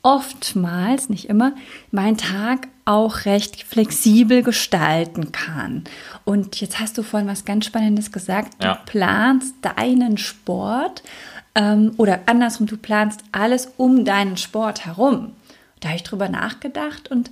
oftmals, 0.02 1.08
nicht 1.08 1.28
immer, 1.30 1.52
meinen 1.90 2.18
Tag 2.18 2.68
auch 2.84 3.24
recht 3.24 3.62
flexibel 3.62 4.42
gestalten 4.42 5.32
kann. 5.32 5.84
Und 6.24 6.60
jetzt 6.60 6.78
hast 6.78 6.98
du 6.98 7.02
vorhin 7.02 7.28
was 7.28 7.46
ganz 7.46 7.64
Spannendes 7.64 8.12
gesagt. 8.12 8.62
Du 8.62 8.66
ja. 8.66 8.74
planst 8.84 9.54
deinen 9.62 10.18
Sport 10.18 11.02
ähm, 11.54 11.94
oder 11.96 12.20
andersrum, 12.26 12.66
du 12.66 12.76
planst 12.76 13.20
alles 13.32 13.72
um 13.78 14.04
deinen 14.04 14.36
Sport 14.36 14.84
herum. 14.84 15.32
Da 15.84 15.90
habe 15.90 15.96
ich 15.96 16.02
drüber 16.02 16.30
nachgedacht 16.30 17.10
und 17.10 17.30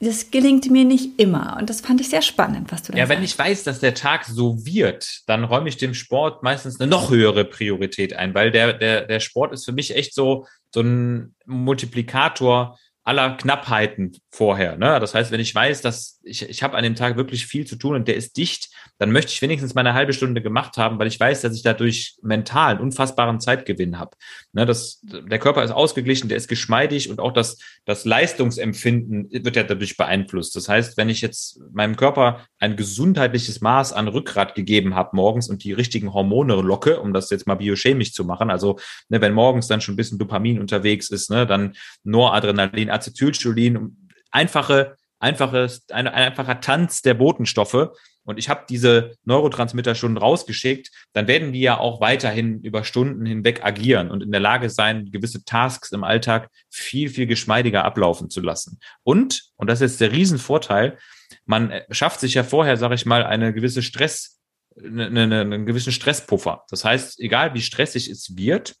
das 0.00 0.30
gelingt 0.30 0.70
mir 0.70 0.84
nicht 0.84 1.18
immer. 1.18 1.56
Und 1.58 1.68
das 1.68 1.80
fand 1.80 2.00
ich 2.00 2.08
sehr 2.08 2.22
spannend, 2.22 2.70
was 2.70 2.84
du 2.84 2.92
da 2.92 2.98
Ja, 2.98 3.06
sagst. 3.06 3.18
wenn 3.18 3.24
ich 3.24 3.36
weiß, 3.36 3.64
dass 3.64 3.80
der 3.80 3.94
Tag 3.94 4.24
so 4.24 4.64
wird, 4.64 5.22
dann 5.26 5.42
räume 5.42 5.68
ich 5.68 5.76
dem 5.76 5.92
Sport 5.94 6.44
meistens 6.44 6.78
eine 6.80 6.88
noch 6.88 7.10
höhere 7.10 7.44
Priorität 7.44 8.14
ein, 8.14 8.32
weil 8.32 8.52
der, 8.52 8.74
der, 8.74 9.06
der 9.06 9.18
Sport 9.18 9.52
ist 9.52 9.64
für 9.64 9.72
mich 9.72 9.96
echt 9.96 10.14
so, 10.14 10.46
so 10.72 10.82
ein 10.82 11.34
Multiplikator 11.46 12.78
aller 13.02 13.36
Knappheiten 13.38 14.16
vorher. 14.30 14.76
Ne? 14.76 15.00
Das 15.00 15.14
heißt, 15.14 15.32
wenn 15.32 15.40
ich 15.40 15.52
weiß, 15.52 15.80
dass 15.80 16.17
ich, 16.28 16.48
ich 16.48 16.62
habe 16.62 16.76
an 16.76 16.84
dem 16.84 16.94
Tag 16.94 17.16
wirklich 17.16 17.46
viel 17.46 17.66
zu 17.66 17.76
tun 17.76 17.94
und 17.94 18.08
der 18.08 18.16
ist 18.16 18.36
dicht, 18.36 18.70
dann 18.98 19.10
möchte 19.12 19.32
ich 19.32 19.40
wenigstens 19.42 19.74
meine 19.74 19.94
halbe 19.94 20.12
Stunde 20.12 20.42
gemacht 20.42 20.76
haben, 20.76 20.98
weil 20.98 21.06
ich 21.06 21.18
weiß, 21.18 21.40
dass 21.40 21.54
ich 21.54 21.62
dadurch 21.62 22.16
mental 22.22 22.72
einen 22.72 22.80
unfassbaren 22.80 23.40
Zeitgewinn 23.40 23.98
habe. 23.98 24.16
Ne, 24.52 24.66
der 24.66 25.38
Körper 25.38 25.62
ist 25.62 25.70
ausgeglichen, 25.70 26.28
der 26.28 26.36
ist 26.36 26.48
geschmeidig 26.48 27.10
und 27.10 27.20
auch 27.20 27.32
das, 27.32 27.58
das 27.84 28.04
Leistungsempfinden 28.04 29.28
wird 29.30 29.56
ja 29.56 29.62
dadurch 29.62 29.96
beeinflusst. 29.96 30.54
Das 30.56 30.68
heißt, 30.68 30.96
wenn 30.96 31.08
ich 31.08 31.20
jetzt 31.20 31.60
meinem 31.72 31.96
Körper 31.96 32.46
ein 32.58 32.76
gesundheitliches 32.76 33.60
Maß 33.60 33.92
an 33.92 34.08
Rückgrat 34.08 34.54
gegeben 34.54 34.94
habe 34.94 35.16
morgens 35.16 35.48
und 35.48 35.64
die 35.64 35.72
richtigen 35.72 36.12
Hormone 36.12 36.54
locke, 36.56 37.00
um 37.00 37.12
das 37.12 37.30
jetzt 37.30 37.46
mal 37.46 37.54
biochemisch 37.54 38.12
zu 38.12 38.24
machen, 38.24 38.50
also 38.50 38.78
ne, 39.08 39.20
wenn 39.20 39.32
morgens 39.32 39.68
dann 39.68 39.80
schon 39.80 39.94
ein 39.94 39.96
bisschen 39.96 40.18
Dopamin 40.18 40.60
unterwegs 40.60 41.10
ist, 41.10 41.30
ne, 41.30 41.46
dann 41.46 41.74
Noradrenalin, 42.04 42.90
Acetylcholin, 42.90 43.96
einfache 44.30 44.96
einfaches, 45.18 45.88
ein, 45.90 46.06
ein 46.06 46.28
einfacher 46.28 46.60
Tanz 46.60 47.02
der 47.02 47.14
Botenstoffe, 47.14 47.90
und 48.28 48.38
ich 48.38 48.50
habe 48.50 48.66
diese 48.68 49.16
Neurotransmitter 49.24 49.94
schon 49.94 50.18
rausgeschickt, 50.18 50.90
dann 51.14 51.28
werden 51.28 51.54
die 51.54 51.62
ja 51.62 51.78
auch 51.78 52.02
weiterhin 52.02 52.60
über 52.60 52.84
Stunden 52.84 53.24
hinweg 53.24 53.64
agieren 53.64 54.10
und 54.10 54.22
in 54.22 54.30
der 54.30 54.40
Lage 54.40 54.68
sein, 54.68 55.10
gewisse 55.10 55.46
Tasks 55.46 55.92
im 55.92 56.04
Alltag 56.04 56.50
viel, 56.68 57.08
viel 57.08 57.26
geschmeidiger 57.26 57.86
ablaufen 57.86 58.28
zu 58.28 58.42
lassen. 58.42 58.80
Und, 59.02 59.44
und 59.56 59.70
das 59.70 59.80
ist 59.80 59.92
jetzt 59.92 60.00
der 60.02 60.12
Riesenvorteil, 60.12 60.98
man 61.46 61.72
schafft 61.90 62.20
sich 62.20 62.34
ja 62.34 62.44
vorher, 62.44 62.76
sage 62.76 62.96
ich 62.96 63.06
mal, 63.06 63.24
eine 63.24 63.54
gewisse 63.54 63.82
Stress, 63.82 64.38
eine, 64.76 65.06
eine, 65.06 65.40
einen 65.40 65.64
gewissen 65.64 65.92
Stresspuffer. 65.92 66.64
Das 66.68 66.84
heißt, 66.84 67.20
egal 67.20 67.54
wie 67.54 67.62
stressig 67.62 68.08
es 68.08 68.36
wird, 68.36 68.74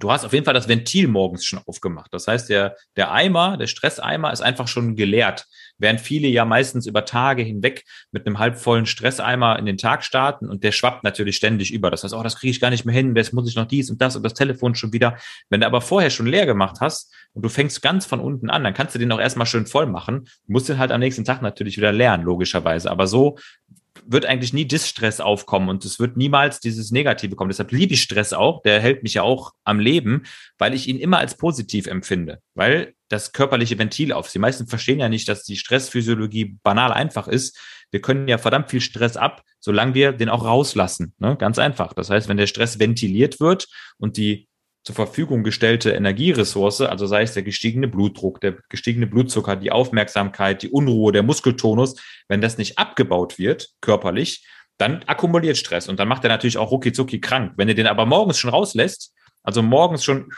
du 0.00 0.10
hast 0.10 0.24
auf 0.24 0.32
jeden 0.32 0.44
Fall 0.44 0.54
das 0.54 0.68
Ventil 0.68 1.08
morgens 1.08 1.44
schon 1.44 1.60
aufgemacht. 1.66 2.12
Das 2.12 2.26
heißt, 2.26 2.48
der, 2.48 2.76
der 2.96 3.12
Eimer, 3.12 3.56
der 3.56 3.66
Stresseimer 3.66 4.32
ist 4.32 4.40
einfach 4.40 4.68
schon 4.68 4.96
geleert. 4.96 5.46
Während 5.78 6.00
viele 6.00 6.28
ja 6.28 6.44
meistens 6.44 6.86
über 6.86 7.04
Tage 7.04 7.42
hinweg 7.42 7.84
mit 8.12 8.26
einem 8.26 8.38
halbvollen 8.38 8.86
Stresseimer 8.86 9.58
in 9.58 9.66
den 9.66 9.76
Tag 9.76 10.04
starten 10.04 10.48
und 10.48 10.64
der 10.64 10.72
schwappt 10.72 11.04
natürlich 11.04 11.36
ständig 11.36 11.72
über. 11.72 11.90
Das 11.90 12.04
heißt, 12.04 12.14
oh, 12.14 12.22
das 12.22 12.36
kriege 12.36 12.50
ich 12.50 12.60
gar 12.60 12.70
nicht 12.70 12.84
mehr 12.84 12.94
hin, 12.94 13.14
jetzt 13.16 13.32
muss 13.32 13.48
ich 13.48 13.56
noch 13.56 13.66
dies 13.66 13.90
und 13.90 14.00
das 14.00 14.16
und 14.16 14.22
das 14.22 14.34
Telefon 14.34 14.74
schon 14.74 14.92
wieder. 14.92 15.16
Wenn 15.48 15.60
du 15.60 15.66
aber 15.66 15.80
vorher 15.80 16.10
schon 16.10 16.26
leer 16.26 16.46
gemacht 16.46 16.78
hast 16.80 17.14
und 17.32 17.44
du 17.44 17.48
fängst 17.48 17.82
ganz 17.82 18.06
von 18.06 18.20
unten 18.20 18.50
an, 18.50 18.64
dann 18.64 18.74
kannst 18.74 18.94
du 18.94 18.98
den 18.98 19.12
auch 19.12 19.20
erstmal 19.20 19.46
schön 19.46 19.66
voll 19.66 19.86
machen. 19.86 20.24
Du 20.46 20.52
musst 20.52 20.68
den 20.68 20.78
halt 20.78 20.90
am 20.90 21.00
nächsten 21.00 21.24
Tag 21.24 21.42
natürlich 21.42 21.76
wieder 21.76 21.92
lernen, 21.92 22.24
logischerweise. 22.24 22.90
Aber 22.90 23.06
so 23.06 23.38
wird 24.10 24.24
eigentlich 24.24 24.52
nie 24.52 24.64
Distress 24.64 25.20
aufkommen 25.20 25.68
und 25.68 25.84
es 25.84 26.00
wird 26.00 26.16
niemals 26.16 26.60
dieses 26.60 26.90
Negative 26.90 27.36
kommen. 27.36 27.50
Deshalb 27.50 27.70
liebe 27.70 27.94
ich 27.94 28.02
Stress 28.02 28.32
auch. 28.32 28.62
Der 28.62 28.80
hält 28.80 29.02
mich 29.02 29.14
ja 29.14 29.22
auch 29.22 29.52
am 29.64 29.78
Leben, 29.78 30.24
weil 30.56 30.74
ich 30.74 30.88
ihn 30.88 30.98
immer 30.98 31.18
als 31.18 31.36
positiv 31.36 31.86
empfinde, 31.86 32.40
weil 32.54 32.94
das 33.08 33.32
körperliche 33.32 33.78
Ventil 33.78 34.12
auf. 34.12 34.30
Die 34.32 34.38
meisten 34.38 34.66
verstehen 34.66 35.00
ja 35.00 35.08
nicht, 35.08 35.28
dass 35.28 35.44
die 35.44 35.56
Stressphysiologie 35.56 36.56
banal 36.62 36.92
einfach 36.92 37.28
ist. 37.28 37.58
Wir 37.90 38.00
können 38.00 38.28
ja 38.28 38.38
verdammt 38.38 38.70
viel 38.70 38.80
Stress 38.80 39.16
ab, 39.16 39.42
solange 39.60 39.94
wir 39.94 40.12
den 40.12 40.28
auch 40.28 40.44
rauslassen. 40.44 41.14
Ne? 41.18 41.36
Ganz 41.36 41.58
einfach. 41.58 41.92
Das 41.92 42.10
heißt, 42.10 42.28
wenn 42.28 42.36
der 42.36 42.46
Stress 42.46 42.78
ventiliert 42.78 43.40
wird 43.40 43.68
und 43.98 44.16
die 44.16 44.48
zur 44.84 44.94
Verfügung 44.94 45.42
gestellte 45.42 45.90
Energieressource, 45.90 46.82
also 46.82 47.06
sei 47.06 47.22
es 47.22 47.34
der 47.34 47.42
gestiegene 47.42 47.88
Blutdruck, 47.88 48.40
der 48.40 48.56
gestiegene 48.68 49.06
Blutzucker, 49.06 49.56
die 49.56 49.70
Aufmerksamkeit, 49.70 50.62
die 50.62 50.70
Unruhe, 50.70 51.12
der 51.12 51.22
Muskeltonus, 51.22 51.96
wenn 52.28 52.40
das 52.40 52.58
nicht 52.58 52.78
abgebaut 52.78 53.38
wird, 53.38 53.70
körperlich, 53.80 54.46
dann 54.78 55.02
akkumuliert 55.06 55.56
Stress 55.56 55.88
und 55.88 55.98
dann 55.98 56.08
macht 56.08 56.24
er 56.24 56.30
natürlich 56.30 56.56
auch 56.56 56.70
rucki 56.70 57.20
krank. 57.20 57.52
Wenn 57.56 57.68
du 57.68 57.74
den 57.74 57.86
aber 57.86 58.06
morgens 58.06 58.38
schon 58.38 58.50
rauslässt, 58.50 59.12
also 59.42 59.62
morgens 59.62 60.04
schon 60.04 60.32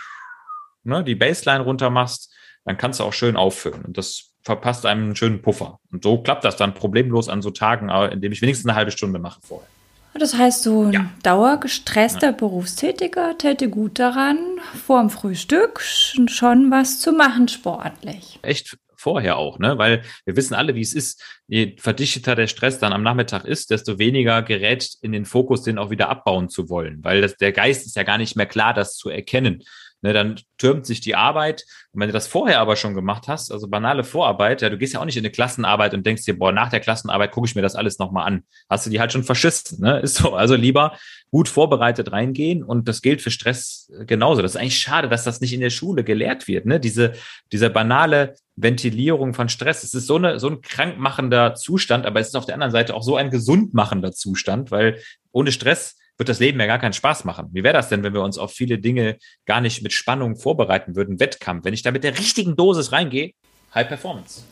ne, 0.83 1.05
die 1.05 1.15
Baseline 1.15 1.63
runter 1.63 1.91
machst, 1.91 2.33
dann 2.65 2.77
kannst 2.77 3.01
du 3.01 3.05
auch 3.05 3.13
schön 3.13 3.37
auffüllen 3.37 3.85
und 3.85 3.99
das 3.99 4.33
verpasst 4.43 4.87
einem 4.87 5.05
einen 5.05 5.17
schönen 5.17 5.43
Puffer. 5.43 5.79
Und 5.93 6.03
so 6.03 6.23
klappt 6.23 6.45
das 6.45 6.57
dann 6.57 6.75
problemlos 6.75 7.29
an 7.29 7.43
so 7.43 7.51
Tagen, 7.51 7.91
indem 8.11 8.33
ich 8.33 8.41
wenigstens 8.41 8.69
eine 8.69 8.77
halbe 8.77 8.91
Stunde 8.91 9.19
mache 9.19 9.41
vorher. 9.43 9.69
Das 10.15 10.35
heißt, 10.35 10.65
so 10.65 10.85
ein 10.85 10.93
ja. 10.93 11.11
dauergestresster 11.23 12.29
ja. 12.29 12.33
Berufstätiger 12.33 13.39
täte 13.39 13.69
gut 13.69 13.99
daran, 13.99 14.39
vor 14.85 15.01
dem 15.01 15.11
Frühstück 15.11 15.81
schon 15.81 16.71
was 16.71 17.01
zu 17.01 17.13
machen 17.13 17.49
sportlich. 17.49 18.39
Echt 18.43 18.77
vorher 18.97 19.39
auch, 19.39 19.59
ne? 19.59 19.79
Weil 19.79 20.03
wir 20.25 20.37
wissen 20.37 20.55
alle, 20.55 20.75
wie 20.75 20.83
es 20.83 20.95
ist. 20.95 21.23
Je 21.47 21.77
verdichteter 21.79 22.35
der 22.35 22.49
Stress 22.49 22.79
dann 22.79 22.93
am 22.93 23.03
Nachmittag 23.03 23.45
ist, 23.45 23.71
desto 23.71 23.99
weniger 23.99 24.43
gerät 24.43 24.91
in 25.01 25.13
den 25.13 25.25
Fokus, 25.25 25.63
den 25.63 25.79
auch 25.79 25.91
wieder 25.91 26.11
abbauen 26.11 26.49
zu 26.49 26.69
wollen. 26.69 27.03
Weil 27.03 27.23
das, 27.23 27.37
der 27.37 27.53
Geist 27.53 27.87
ist 27.87 27.97
ja 27.97 28.03
gar 28.03 28.19
nicht 28.19 28.37
mehr 28.37 28.47
klar, 28.47 28.75
das 28.75 28.97
zu 28.97 29.09
erkennen. 29.09 29.63
Ne, 30.03 30.15
dann 30.15 30.41
türmt 30.57 30.87
sich 30.87 31.03
die 31.03 31.15
Arbeit. 31.15 31.67
Und 31.93 32.01
wenn 32.01 32.09
du 32.09 32.15
das 32.15 32.27
vorher 32.27 32.61
aber 32.61 32.77
schon 32.77 32.95
gemacht 32.95 33.29
hast, 33.29 33.53
also 33.53 33.69
banale 33.69 34.03
Vorarbeit, 34.03 34.63
ja, 34.63 34.71
du 34.71 34.79
gehst 34.79 34.95
ja 34.95 35.01
auch 35.01 35.05
nicht 35.05 35.19
in 35.19 35.25
eine 35.25 35.31
Klassenarbeit 35.31 35.93
und 35.93 36.07
denkst 36.07 36.25
dir, 36.25 36.39
boah, 36.39 36.53
nach 36.53 36.71
der 36.71 36.81
Klassenarbeit 36.81 37.33
gucke 37.33 37.47
ich 37.47 37.55
mir 37.55 37.61
das 37.61 37.77
alles 37.77 37.99
nochmal 37.99 38.27
an. 38.27 38.45
Hast 38.71 38.87
du 38.87 38.91
die 38.91 38.99
halt 38.99 39.13
schon 39.13 39.25
verschissen, 39.25 39.81
ne? 39.83 40.01
Ist 40.01 40.17
so. 40.17 40.35
Also 40.35 40.55
lieber 40.55 40.97
gut 41.31 41.49
vorbereitet 41.49 42.13
reingehen 42.13 42.63
und 42.63 42.89
das 42.89 43.03
gilt 43.03 43.21
für 43.21 43.31
Stress 43.31 43.93
genauso. 44.07 44.41
Das 44.41 44.55
ist 44.55 44.61
eigentlich 44.61 44.79
schade, 44.79 45.11
dass 45.11 45.25
das 45.25 45.43
nicht 45.43 45.53
in 45.53 45.61
der 45.61 45.71
Schule 45.71 46.03
gelehrt 46.03 46.49
wird, 46.49 46.65
ne? 46.65 46.81
Diese, 46.81 47.13
diese 47.53 47.69
banale 47.69 48.37
Ventilierung 48.57 49.35
von 49.35 49.51
Stress. 49.51 49.83
Es 49.83 49.93
ist 49.93 50.07
so, 50.07 50.17
eine, 50.17 50.41
so 50.41 50.49
ein 50.49 50.63
krankmachender 50.63 51.55
Zustand, 51.57 52.07
aber 52.07 52.21
es 52.21 52.29
ist 52.29 52.37
auf 52.37 52.47
der 52.47 52.55
anderen 52.55 52.73
Seite 52.73 52.95
auch 52.95 53.03
so 53.03 53.17
ein 53.17 53.31
gesundmachender 53.31 54.13
Zustand, 54.13 54.71
weil 54.71 54.99
ohne 55.31 55.53
Stress 55.53 55.99
wird 56.21 56.29
das 56.29 56.39
Leben 56.39 56.61
ja 56.61 56.67
gar 56.67 56.79
keinen 56.79 56.93
Spaß 56.93 57.25
machen. 57.25 57.49
Wie 57.53 57.65
wäre 57.65 57.75
das 57.75 57.89
denn, 57.89 58.03
wenn 58.03 58.13
wir 58.13 58.23
uns 58.23 58.39
auf 58.39 58.53
viele 58.53 58.79
Dinge 58.79 59.17
gar 59.47 59.61
nicht 59.61 59.83
mit 59.83 59.93
Spannung 59.93 60.37
vorbereiten 60.37 60.95
würden? 60.95 61.19
Wettkampf, 61.19 61.65
wenn 61.65 61.75
ich 61.75 61.83
da 61.83 61.91
mit 61.91 62.05
der 62.05 62.17
richtigen 62.17 62.55
Dosis 62.57 62.93
reingehe, 62.93 63.33
High 63.75 63.89
Performance. 63.89 64.43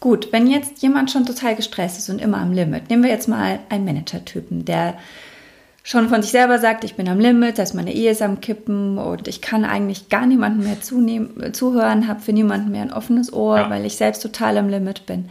Gut, 0.00 0.32
wenn 0.32 0.46
jetzt 0.46 0.82
jemand 0.82 1.10
schon 1.10 1.26
total 1.26 1.54
gestresst 1.54 1.98
ist 1.98 2.08
und 2.08 2.20
immer 2.20 2.38
am 2.38 2.52
Limit, 2.52 2.88
nehmen 2.88 3.02
wir 3.02 3.10
jetzt 3.10 3.28
mal 3.28 3.58
einen 3.68 3.84
Manager-Typen, 3.84 4.64
der 4.64 4.96
schon 5.82 6.08
von 6.08 6.22
sich 6.22 6.30
selber 6.30 6.58
sagt, 6.58 6.84
ich 6.84 6.94
bin 6.94 7.08
am 7.08 7.20
Limit, 7.20 7.58
dass 7.58 7.74
meine 7.74 7.92
Ehe 7.92 8.12
ist 8.12 8.22
am 8.22 8.40
Kippen 8.40 8.96
und 8.96 9.28
ich 9.28 9.42
kann 9.42 9.64
eigentlich 9.64 10.08
gar 10.08 10.26
niemandem 10.26 10.66
mehr 10.66 10.80
zunehmen, 10.80 11.52
zuhören, 11.52 12.08
habe 12.08 12.20
für 12.20 12.32
niemanden 12.32 12.70
mehr 12.70 12.82
ein 12.82 12.92
offenes 12.92 13.32
Ohr, 13.32 13.58
ja. 13.58 13.70
weil 13.70 13.84
ich 13.84 13.96
selbst 13.96 14.22
total 14.22 14.56
am 14.56 14.68
Limit 14.68 15.04
bin. 15.04 15.28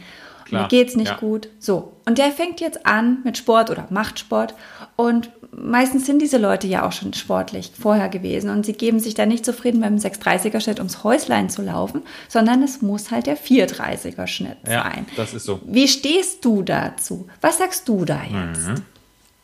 Klar. 0.48 0.62
Mir 0.62 0.68
geht's 0.68 0.96
nicht 0.96 1.10
ja. 1.10 1.16
gut. 1.16 1.48
So. 1.58 1.92
Und 2.06 2.18
der 2.18 2.30
fängt 2.30 2.60
jetzt 2.60 2.86
an 2.86 3.18
mit 3.24 3.36
Sport 3.36 3.70
oder 3.70 3.86
macht 3.90 4.18
Sport 4.18 4.54
und 4.96 5.30
meistens 5.52 6.06
sind 6.06 6.20
diese 6.20 6.38
Leute 6.38 6.66
ja 6.66 6.86
auch 6.86 6.92
schon 6.92 7.12
sportlich 7.12 7.72
vorher 7.78 8.08
gewesen 8.08 8.50
und 8.50 8.64
sie 8.64 8.72
geben 8.72 9.00
sich 9.00 9.14
da 9.14 9.26
nicht 9.26 9.44
zufrieden, 9.44 9.80
mit 9.80 9.86
einem 9.86 9.98
630er 9.98 10.60
Schnitt 10.60 10.78
ums 10.78 11.04
Häuslein 11.04 11.50
zu 11.50 11.62
laufen, 11.62 12.02
sondern 12.28 12.62
es 12.62 12.82
muss 12.82 13.10
halt 13.10 13.26
der 13.26 13.36
430er 13.36 14.26
Schnitt 14.26 14.58
ja, 14.66 14.82
sein. 14.82 15.06
Das 15.16 15.34
ist 15.34 15.44
so. 15.44 15.60
Wie 15.66 15.88
stehst 15.88 16.44
du 16.44 16.62
dazu? 16.62 17.28
Was 17.40 17.58
sagst 17.58 17.88
du 17.88 18.04
da 18.04 18.22
jetzt? 18.22 18.68
Mhm. 18.68 18.82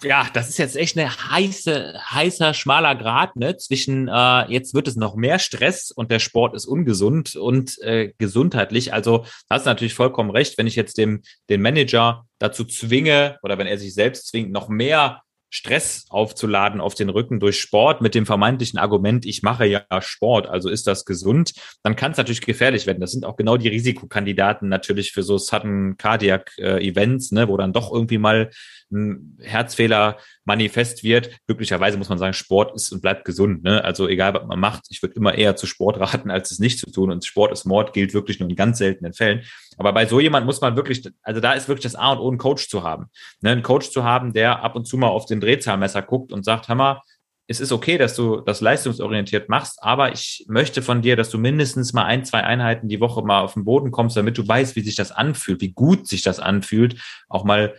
Ja, 0.04 0.28
das 0.32 0.48
ist 0.48 0.58
jetzt 0.58 0.76
echt 0.76 0.96
eine 0.96 1.10
heiße, 1.10 1.98
heißer, 1.98 2.54
schmaler 2.54 2.94
Grad, 2.94 3.36
ne? 3.36 3.56
Zwischen 3.56 4.08
äh, 4.08 4.50
jetzt 4.52 4.74
wird 4.74 4.88
es 4.88 4.96
noch 4.96 5.16
mehr 5.16 5.38
Stress 5.38 5.90
und 5.90 6.10
der 6.10 6.18
Sport 6.18 6.54
ist 6.54 6.66
ungesund 6.66 7.36
und 7.36 7.80
äh, 7.82 8.12
gesundheitlich. 8.18 8.92
Also 8.92 9.24
hast 9.50 9.66
natürlich 9.66 9.94
vollkommen 9.94 10.30
recht, 10.30 10.58
wenn 10.58 10.66
ich 10.66 10.76
jetzt 10.76 10.98
dem 10.98 11.22
den 11.48 11.62
Manager 11.62 12.26
dazu 12.38 12.64
zwinge 12.64 13.38
oder 13.42 13.58
wenn 13.58 13.66
er 13.66 13.78
sich 13.78 13.94
selbst 13.94 14.28
zwingt, 14.28 14.52
noch 14.52 14.68
mehr 14.68 15.22
Stress 15.54 16.06
aufzuladen 16.08 16.80
auf 16.80 16.96
den 16.96 17.08
Rücken 17.08 17.38
durch 17.38 17.60
Sport 17.60 18.00
mit 18.00 18.16
dem 18.16 18.26
vermeintlichen 18.26 18.76
Argument, 18.76 19.24
ich 19.24 19.44
mache 19.44 19.64
ja 19.66 19.84
Sport, 20.00 20.48
also 20.48 20.68
ist 20.68 20.88
das 20.88 21.04
gesund, 21.04 21.52
dann 21.84 21.94
kann 21.94 22.10
es 22.10 22.18
natürlich 22.18 22.40
gefährlich 22.40 22.88
werden. 22.88 23.00
Das 23.00 23.12
sind 23.12 23.24
auch 23.24 23.36
genau 23.36 23.56
die 23.56 23.68
Risikokandidaten 23.68 24.68
natürlich 24.68 25.12
für 25.12 25.22
so 25.22 25.38
Sudden 25.38 25.96
Cardiac 25.96 26.50
äh, 26.58 26.84
Events, 26.84 27.30
ne, 27.30 27.46
wo 27.46 27.56
dann 27.56 27.72
doch 27.72 27.92
irgendwie 27.92 28.18
mal 28.18 28.50
ein 28.90 29.38
Herzfehler 29.40 30.18
manifest 30.44 31.04
wird. 31.04 31.30
Glücklicherweise 31.46 31.98
muss 31.98 32.08
man 32.08 32.18
sagen, 32.18 32.34
Sport 32.34 32.74
ist 32.74 32.90
und 32.90 33.00
bleibt 33.00 33.24
gesund. 33.24 33.62
Ne? 33.62 33.82
Also 33.84 34.08
egal, 34.08 34.34
was 34.34 34.46
man 34.46 34.58
macht, 34.58 34.86
ich 34.90 35.02
würde 35.02 35.14
immer 35.14 35.34
eher 35.36 35.54
zu 35.54 35.66
Sport 35.66 36.00
raten, 36.00 36.30
als 36.30 36.50
es 36.50 36.58
nicht 36.58 36.80
zu 36.80 36.90
tun. 36.90 37.10
Und 37.10 37.24
Sport 37.24 37.52
ist 37.52 37.64
Mord 37.64 37.92
gilt 37.92 38.12
wirklich 38.12 38.40
nur 38.40 38.48
in 38.48 38.56
ganz 38.56 38.78
seltenen 38.78 39.12
Fällen. 39.12 39.42
Aber 39.76 39.92
bei 39.92 40.06
so 40.06 40.20
jemand 40.20 40.46
muss 40.46 40.60
man 40.60 40.76
wirklich, 40.76 41.08
also 41.22 41.40
da 41.40 41.52
ist 41.52 41.68
wirklich 41.68 41.84
das 41.84 41.94
A 41.94 42.12
und 42.12 42.18
O, 42.18 42.28
einen 42.28 42.38
Coach 42.38 42.68
zu 42.68 42.82
haben. 42.82 43.06
Ne? 43.40 43.50
Einen 43.50 43.62
Coach 43.62 43.90
zu 43.90 44.04
haben, 44.04 44.32
der 44.32 44.62
ab 44.62 44.76
und 44.76 44.86
zu 44.86 44.96
mal 44.96 45.08
auf 45.08 45.26
den 45.26 45.40
Drehzahlmesser 45.40 46.02
guckt 46.02 46.32
und 46.32 46.44
sagt, 46.44 46.68
Hammer, 46.68 47.02
es 47.46 47.60
ist 47.60 47.72
okay, 47.72 47.98
dass 47.98 48.16
du 48.16 48.40
das 48.40 48.60
leistungsorientiert 48.60 49.48
machst, 49.48 49.82
aber 49.82 50.12
ich 50.12 50.46
möchte 50.48 50.80
von 50.80 51.02
dir, 51.02 51.14
dass 51.14 51.28
du 51.28 51.38
mindestens 51.38 51.92
mal 51.92 52.04
ein, 52.04 52.24
zwei 52.24 52.42
Einheiten 52.42 52.88
die 52.88 53.00
Woche 53.00 53.22
mal 53.22 53.42
auf 53.42 53.54
den 53.54 53.64
Boden 53.64 53.90
kommst, 53.90 54.16
damit 54.16 54.38
du 54.38 54.48
weißt, 54.48 54.76
wie 54.76 54.80
sich 54.80 54.96
das 54.96 55.12
anfühlt, 55.12 55.60
wie 55.60 55.72
gut 55.72 56.08
sich 56.08 56.22
das 56.22 56.40
anfühlt, 56.40 57.00
auch 57.28 57.44
mal 57.44 57.74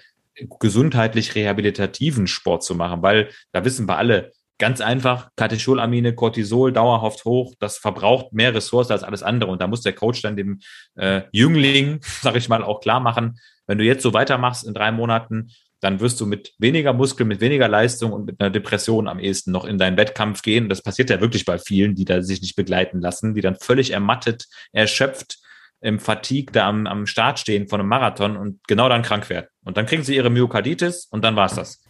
gesundheitlich 0.59 1.33
rehabilitativen 1.33 2.27
Sport 2.27 2.63
zu 2.63 2.75
machen, 2.75 3.01
weil 3.01 3.29
da 3.53 3.65
wissen 3.65 3.87
wir 3.87 3.97
alle, 3.97 4.33
ganz 4.57 4.81
einfach, 4.81 5.29
Katecholamine, 5.35 6.15
Cortisol 6.15 6.71
dauerhaft 6.71 7.25
hoch, 7.25 7.53
das 7.59 7.77
verbraucht 7.77 8.33
mehr 8.33 8.53
Ressourcen 8.53 8.93
als 8.93 9.03
alles 9.03 9.23
andere. 9.23 9.51
Und 9.51 9.61
da 9.61 9.67
muss 9.67 9.81
der 9.81 9.93
Coach 9.93 10.21
dann 10.21 10.37
dem 10.37 10.59
äh, 10.95 11.23
Jüngling, 11.31 11.99
sag 12.21 12.35
ich 12.35 12.49
mal, 12.49 12.63
auch 12.63 12.79
klar 12.79 12.99
machen, 12.99 13.39
wenn 13.67 13.77
du 13.77 13.83
jetzt 13.83 14.03
so 14.03 14.13
weitermachst 14.13 14.65
in 14.65 14.73
drei 14.73 14.91
Monaten, 14.91 15.51
dann 15.81 15.99
wirst 15.99 16.19
du 16.21 16.25
mit 16.25 16.53
weniger 16.57 16.93
Muskeln, 16.93 17.27
mit 17.27 17.41
weniger 17.41 17.67
Leistung 17.67 18.11
und 18.11 18.25
mit 18.25 18.39
einer 18.39 18.49
Depression 18.49 19.07
am 19.07 19.19
ehesten 19.19 19.51
noch 19.51 19.65
in 19.65 19.77
deinen 19.77 19.97
Wettkampf 19.97 20.41
gehen. 20.41 20.69
Das 20.69 20.81
passiert 20.81 21.09
ja 21.09 21.21
wirklich 21.21 21.45
bei 21.45 21.59
vielen, 21.59 21.95
die 21.95 22.05
da 22.05 22.21
sich 22.21 22.41
nicht 22.41 22.55
begleiten 22.55 23.01
lassen, 23.01 23.35
die 23.35 23.41
dann 23.41 23.55
völlig 23.55 23.91
ermattet, 23.91 24.47
erschöpft 24.71 25.37
im 25.81 25.99
Fatigue 25.99 26.51
da 26.51 26.67
am, 26.67 26.87
am 26.87 27.05
Start 27.05 27.39
stehen 27.39 27.67
von 27.67 27.79
einem 27.79 27.89
Marathon 27.89 28.37
und 28.37 28.65
genau 28.67 28.89
dann 28.89 29.03
krank 29.03 29.29
werden. 29.29 29.47
Und 29.63 29.77
dann 29.77 29.85
kriegen 29.85 30.03
sie 30.03 30.15
ihre 30.15 30.29
Myokarditis 30.29 31.05
und 31.05 31.23
dann 31.23 31.35
war 31.35 31.47
es 31.47 31.55
das. 31.55 31.83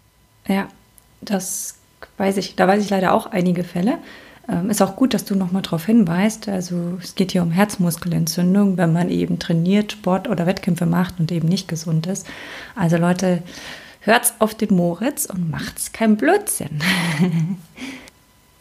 Ja, 0.47 0.67
das 1.21 1.79
weiß 2.17 2.37
ich, 2.37 2.55
da 2.55 2.67
weiß 2.67 2.83
ich 2.83 2.89
leider 2.89 3.13
auch 3.13 3.27
einige 3.27 3.63
Fälle. 3.63 3.97
Ähm, 4.47 4.69
ist 4.69 4.81
auch 4.81 4.95
gut, 4.95 5.13
dass 5.13 5.25
du 5.25 5.35
nochmal 5.35 5.61
darauf 5.61 5.85
hinweist. 5.85 6.47
Also 6.47 6.97
es 7.01 7.15
geht 7.15 7.31
hier 7.31 7.41
um 7.41 7.51
Herzmuskelentzündung, 7.51 8.77
wenn 8.77 8.93
man 8.93 9.09
eben 9.09 9.39
trainiert, 9.39 9.93
Sport 9.93 10.27
oder 10.29 10.45
Wettkämpfe 10.45 10.85
macht 10.85 11.19
und 11.19 11.31
eben 11.31 11.47
nicht 11.47 11.67
gesund 11.67 12.07
ist. 12.07 12.27
Also 12.75 12.97
Leute, 12.97 13.41
hört's 14.01 14.33
auf 14.39 14.53
den 14.53 14.75
Moritz 14.75 15.25
und 15.25 15.49
macht's 15.49 15.91
kein 15.91 16.17
Blödsinn. 16.17 16.79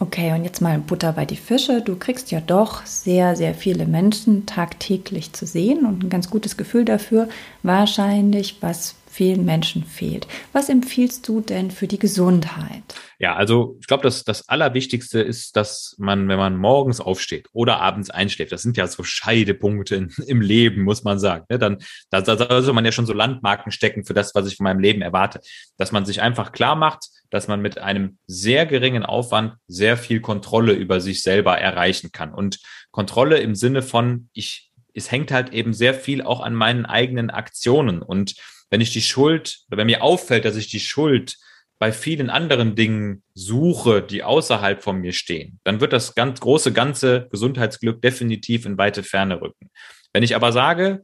Okay, 0.00 0.32
und 0.32 0.44
jetzt 0.44 0.60
mal 0.60 0.78
Butter 0.80 1.12
bei 1.12 1.24
die 1.24 1.36
Fische. 1.36 1.80
Du 1.80 1.96
kriegst 1.96 2.30
ja 2.30 2.40
doch 2.40 2.84
sehr, 2.84 3.36
sehr 3.36 3.54
viele 3.54 3.86
Menschen 3.86 4.44
tagtäglich 4.44 5.32
zu 5.32 5.46
sehen 5.46 5.86
und 5.86 6.02
ein 6.02 6.10
ganz 6.10 6.28
gutes 6.28 6.56
Gefühl 6.56 6.84
dafür, 6.84 7.28
wahrscheinlich, 7.62 8.58
was 8.60 8.96
vielen 9.14 9.44
Menschen 9.44 9.84
fehlt. 9.84 10.26
Was 10.52 10.68
empfiehlst 10.68 11.28
du 11.28 11.40
denn 11.40 11.70
für 11.70 11.86
die 11.86 12.00
Gesundheit? 12.00 12.82
Ja, 13.20 13.36
also 13.36 13.76
ich 13.80 13.86
glaube, 13.86 14.02
dass 14.02 14.24
das 14.24 14.48
Allerwichtigste 14.48 15.20
ist, 15.20 15.54
dass 15.54 15.94
man, 15.98 16.26
wenn 16.26 16.36
man 16.36 16.56
morgens 16.56 17.00
aufsteht 17.00 17.46
oder 17.52 17.80
abends 17.80 18.10
einschläft, 18.10 18.50
das 18.50 18.62
sind 18.62 18.76
ja 18.76 18.88
so 18.88 19.04
Scheidepunkte 19.04 20.08
im 20.26 20.40
Leben, 20.40 20.82
muss 20.82 21.04
man 21.04 21.20
sagen. 21.20 21.44
Ne? 21.48 21.60
Dann 21.60 21.78
da, 22.10 22.22
da 22.22 22.36
sollte 22.36 22.72
man 22.72 22.84
ja 22.84 22.90
schon 22.90 23.06
so 23.06 23.12
Landmarken 23.12 23.70
stecken 23.70 24.04
für 24.04 24.14
das, 24.14 24.34
was 24.34 24.48
ich 24.48 24.56
von 24.56 24.64
meinem 24.64 24.80
Leben 24.80 25.00
erwarte. 25.00 25.40
Dass 25.76 25.92
man 25.92 26.04
sich 26.04 26.20
einfach 26.20 26.50
klar 26.50 26.74
macht, 26.74 27.06
dass 27.30 27.46
man 27.46 27.62
mit 27.62 27.78
einem 27.78 28.18
sehr 28.26 28.66
geringen 28.66 29.04
Aufwand 29.04 29.54
sehr 29.68 29.96
viel 29.96 30.20
Kontrolle 30.20 30.72
über 30.72 31.00
sich 31.00 31.22
selber 31.22 31.56
erreichen 31.56 32.10
kann. 32.10 32.34
Und 32.34 32.58
Kontrolle 32.90 33.38
im 33.38 33.54
Sinne 33.54 33.82
von, 33.82 34.28
ich, 34.32 34.72
es 34.92 35.12
hängt 35.12 35.30
halt 35.30 35.52
eben 35.52 35.72
sehr 35.72 35.94
viel 35.94 36.20
auch 36.20 36.40
an 36.40 36.54
meinen 36.54 36.84
eigenen 36.84 37.30
Aktionen. 37.30 38.02
Und 38.02 38.34
wenn 38.70 38.80
ich 38.80 38.92
die 38.92 39.02
Schuld, 39.02 39.60
wenn 39.68 39.86
mir 39.86 40.02
auffällt, 40.02 40.44
dass 40.44 40.56
ich 40.56 40.68
die 40.68 40.80
Schuld 40.80 41.36
bei 41.78 41.92
vielen 41.92 42.30
anderen 42.30 42.76
Dingen 42.76 43.22
suche, 43.34 44.02
die 44.02 44.22
außerhalb 44.22 44.82
von 44.82 45.00
mir 45.00 45.12
stehen, 45.12 45.60
dann 45.64 45.80
wird 45.80 45.92
das 45.92 46.14
ganz 46.14 46.40
große 46.40 46.72
ganze 46.72 47.28
Gesundheitsglück 47.30 48.00
definitiv 48.00 48.64
in 48.64 48.78
weite 48.78 49.02
Ferne 49.02 49.40
rücken. 49.40 49.70
Wenn 50.12 50.22
ich 50.22 50.36
aber 50.36 50.52
sage, 50.52 51.02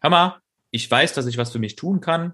hör 0.00 0.10
mal, 0.10 0.38
ich 0.70 0.90
weiß, 0.90 1.12
dass 1.12 1.26
ich 1.26 1.38
was 1.38 1.52
für 1.52 1.58
mich 1.58 1.76
tun 1.76 2.00
kann 2.00 2.32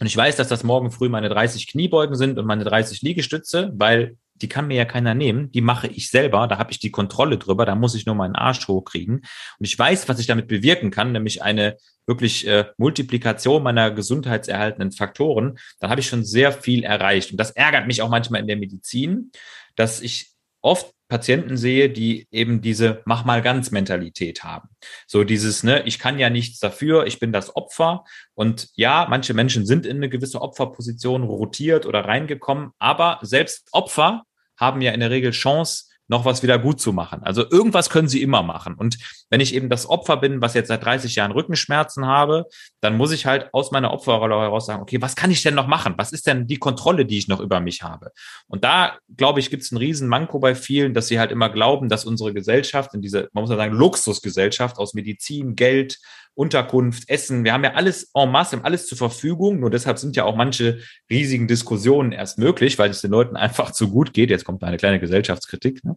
und 0.00 0.06
ich 0.06 0.16
weiß, 0.16 0.36
dass 0.36 0.48
das 0.48 0.64
morgen 0.64 0.90
früh 0.90 1.08
meine 1.08 1.28
30 1.28 1.66
Kniebeugen 1.66 2.16
sind 2.16 2.38
und 2.38 2.46
meine 2.46 2.64
30 2.64 3.02
Liegestütze, 3.02 3.72
weil 3.74 4.16
die 4.36 4.48
kann 4.48 4.66
mir 4.66 4.76
ja 4.76 4.84
keiner 4.84 5.14
nehmen, 5.14 5.50
die 5.52 5.60
mache 5.60 5.86
ich 5.86 6.10
selber, 6.10 6.46
da 6.48 6.58
habe 6.58 6.72
ich 6.72 6.78
die 6.78 6.90
Kontrolle 6.90 7.38
drüber, 7.38 7.64
da 7.64 7.74
muss 7.74 7.94
ich 7.94 8.06
nur 8.06 8.14
meinen 8.14 8.34
Arsch 8.34 8.66
hochkriegen. 8.66 9.16
Und 9.16 9.66
ich 9.66 9.78
weiß, 9.78 10.08
was 10.08 10.18
ich 10.18 10.26
damit 10.26 10.48
bewirken 10.48 10.90
kann, 10.90 11.12
nämlich 11.12 11.42
eine 11.42 11.76
wirklich 12.06 12.46
äh, 12.46 12.66
Multiplikation 12.76 13.62
meiner 13.62 13.90
gesundheitserhaltenden 13.90 14.92
Faktoren, 14.92 15.58
dann 15.80 15.90
habe 15.90 16.00
ich 16.00 16.08
schon 16.08 16.24
sehr 16.24 16.52
viel 16.52 16.84
erreicht. 16.84 17.30
Und 17.30 17.38
das 17.38 17.52
ärgert 17.52 17.86
mich 17.86 18.02
auch 18.02 18.10
manchmal 18.10 18.40
in 18.40 18.46
der 18.46 18.56
Medizin, 18.56 19.30
dass 19.76 20.00
ich 20.00 20.32
oft 20.60 20.93
Patienten 21.14 21.56
sehe, 21.56 21.90
die 21.90 22.26
eben 22.32 22.60
diese 22.60 23.02
Mach 23.04 23.24
mal 23.24 23.40
ganz 23.40 23.70
Mentalität 23.70 24.42
haben. 24.42 24.70
So 25.06 25.22
dieses, 25.22 25.62
ne, 25.62 25.84
ich 25.84 26.00
kann 26.00 26.18
ja 26.18 26.28
nichts 26.28 26.58
dafür, 26.58 27.06
ich 27.06 27.20
bin 27.20 27.30
das 27.30 27.54
Opfer. 27.54 28.02
Und 28.34 28.70
ja, 28.74 29.06
manche 29.08 29.32
Menschen 29.32 29.64
sind 29.64 29.86
in 29.86 29.98
eine 29.98 30.08
gewisse 30.08 30.42
Opferposition 30.42 31.22
rotiert 31.22 31.86
oder 31.86 32.00
reingekommen, 32.00 32.72
aber 32.80 33.20
selbst 33.22 33.68
Opfer 33.70 34.24
haben 34.56 34.80
ja 34.80 34.90
in 34.90 34.98
der 34.98 35.10
Regel 35.10 35.30
Chance, 35.30 35.84
noch 36.08 36.24
was 36.24 36.42
wieder 36.42 36.58
gut 36.58 36.80
zu 36.80 36.92
machen. 36.92 37.22
Also 37.22 37.48
irgendwas 37.50 37.90
können 37.90 38.08
sie 38.08 38.22
immer 38.22 38.42
machen. 38.42 38.74
Und 38.74 38.98
wenn 39.30 39.40
ich 39.40 39.54
eben 39.54 39.68
das 39.68 39.88
Opfer 39.88 40.18
bin, 40.18 40.40
was 40.40 40.54
jetzt 40.54 40.68
seit 40.68 40.84
30 40.84 41.14
Jahren 41.14 41.32
Rückenschmerzen 41.32 42.06
habe, 42.06 42.46
dann 42.80 42.96
muss 42.96 43.12
ich 43.12 43.26
halt 43.26 43.48
aus 43.52 43.70
meiner 43.70 43.92
Opferrolle 43.92 44.34
heraus 44.34 44.66
sagen, 44.66 44.82
okay, 44.82 45.00
was 45.00 45.16
kann 45.16 45.30
ich 45.30 45.42
denn 45.42 45.54
noch 45.54 45.66
machen? 45.66 45.94
Was 45.96 46.12
ist 46.12 46.26
denn 46.26 46.46
die 46.46 46.58
Kontrolle, 46.58 47.06
die 47.06 47.18
ich 47.18 47.28
noch 47.28 47.40
über 47.40 47.60
mich 47.60 47.82
habe? 47.82 48.12
Und 48.46 48.64
da, 48.64 48.98
glaube 49.16 49.40
ich, 49.40 49.50
gibt 49.50 49.62
es 49.62 49.72
einen 49.72 49.78
riesen 49.78 50.08
Manko 50.08 50.38
bei 50.38 50.54
vielen, 50.54 50.94
dass 50.94 51.08
sie 51.08 51.18
halt 51.18 51.32
immer 51.32 51.48
glauben, 51.48 51.88
dass 51.88 52.04
unsere 52.04 52.34
Gesellschaft, 52.34 52.94
in 52.94 53.00
diese, 53.00 53.28
man 53.32 53.42
muss 53.42 53.50
ja 53.50 53.56
sagen, 53.56 53.74
Luxusgesellschaft 53.74 54.78
aus 54.78 54.94
Medizin, 54.94 55.54
Geld, 55.54 55.98
Unterkunft, 56.34 57.08
Essen. 57.08 57.44
Wir 57.44 57.52
haben 57.52 57.64
ja 57.64 57.74
alles 57.74 58.10
en 58.14 58.30
masse, 58.30 58.56
haben 58.56 58.64
alles 58.64 58.86
zur 58.86 58.98
Verfügung. 58.98 59.60
Nur 59.60 59.70
deshalb 59.70 59.98
sind 59.98 60.16
ja 60.16 60.24
auch 60.24 60.36
manche 60.36 60.80
riesigen 61.10 61.46
Diskussionen 61.46 62.12
erst 62.12 62.38
möglich, 62.38 62.78
weil 62.78 62.90
es 62.90 63.00
den 63.00 63.10
Leuten 63.10 63.36
einfach 63.36 63.70
zu 63.70 63.90
gut 63.90 64.12
geht. 64.12 64.30
Jetzt 64.30 64.44
kommt 64.44 64.62
eine 64.64 64.76
kleine 64.76 65.00
Gesellschaftskritik, 65.00 65.84
ne? 65.84 65.96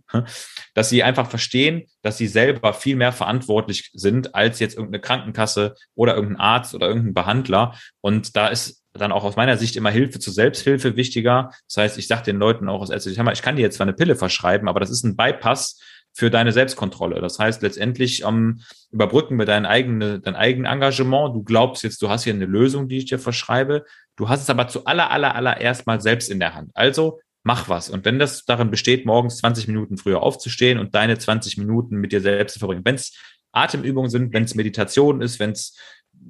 dass 0.74 0.90
sie 0.90 1.04
einfach 1.04 1.30
verstehen, 1.30 1.86
dass 2.02 2.18
sie 2.18 2.28
selber 2.28 2.74
viel 2.74 2.96
mehr 2.96 3.12
verantwortlich 3.12 3.92
sind 3.94 4.36
als 4.36 4.60
jetzt 4.60 4.76
irgendeine 4.76 5.02
Krankenkasse 5.02 5.76
oder 5.96 6.16
irgendein 6.16 6.40
Arzt 6.40 6.76
oder 6.76 6.88
irgendein 6.88 7.14
Behandler. 7.14 7.76
Und 8.02 8.36
da 8.36 8.48
ist 8.48 8.84
dann 8.94 9.12
auch 9.12 9.24
aus 9.24 9.36
meiner 9.36 9.58
Sicht 9.58 9.76
immer 9.76 9.92
Hilfe 9.92 10.20
zur 10.20 10.34
Selbsthilfe 10.34 10.96
wichtiger. 10.96 11.52
Das 11.68 11.78
heißt, 11.78 11.98
ich 11.98 12.08
sage 12.08 12.24
den 12.24 12.38
Leuten 12.38 12.68
auch 12.70 12.82
aus 12.82 12.90
ärztlicher 12.90 13.32
ich 13.32 13.42
kann 13.42 13.56
dir 13.56 13.62
jetzt 13.62 13.78
zwar 13.78 13.86
eine 13.86 13.96
Pille 13.96 14.16
verschreiben, 14.16 14.68
aber 14.68 14.80
das 14.80 14.90
ist 14.90 15.04
ein 15.04 15.16
Bypass 15.16 15.80
für 16.18 16.32
deine 16.32 16.52
Selbstkontrolle. 16.52 17.22
Das 17.22 17.38
heißt 17.38 17.62
letztendlich 17.62 18.24
ähm, 18.24 18.62
überbrücken 18.92 19.38
wir 19.38 19.46
dein, 19.46 19.68
eigene, 19.68 20.20
dein 20.20 20.36
eigenen 20.36 20.66
Engagement. 20.66 21.36
Du 21.36 21.44
glaubst 21.44 21.84
jetzt, 21.84 22.02
du 22.02 22.10
hast 22.10 22.24
hier 22.24 22.34
eine 22.34 22.48
Lösung, 22.48 22.88
die 22.88 22.98
ich 22.98 23.06
dir 23.06 23.20
verschreibe. 23.20 23.86
Du 24.16 24.28
hast 24.28 24.42
es 24.42 24.50
aber 24.50 24.68
zu 24.68 24.86
aller, 24.86 25.12
aller, 25.12 25.36
allererst 25.36 25.86
mal 25.86 26.02
selbst 26.02 26.32
in 26.32 26.40
der 26.40 26.56
Hand. 26.56 26.72
Also 26.74 27.20
mach 27.44 27.70
was. 27.70 27.92
Und 27.92 28.04
wenn 28.04 28.18
das 28.18 28.46
darin 28.46 28.72
besteht, 28.72 29.06
morgens 29.06 29.38
20 29.38 29.68
Minuten 29.68 29.98
früher 29.98 30.24
aufzustehen 30.24 30.80
und 30.80 30.96
deine 30.96 31.20
20 31.20 31.58
Minuten 31.60 31.98
mit 31.98 32.12
dir 32.12 32.22
selbst 32.22 32.54
zu 32.54 32.60
verbringen, 32.60 32.84
wenn 32.84 32.96
es 32.96 33.16
Atemübungen 33.52 34.10
sind, 34.10 34.34
wenn 34.34 34.44
es 34.44 34.56
Meditation 34.56 35.22
ist, 35.22 35.40
wenn 35.40 35.52
es 35.52 35.78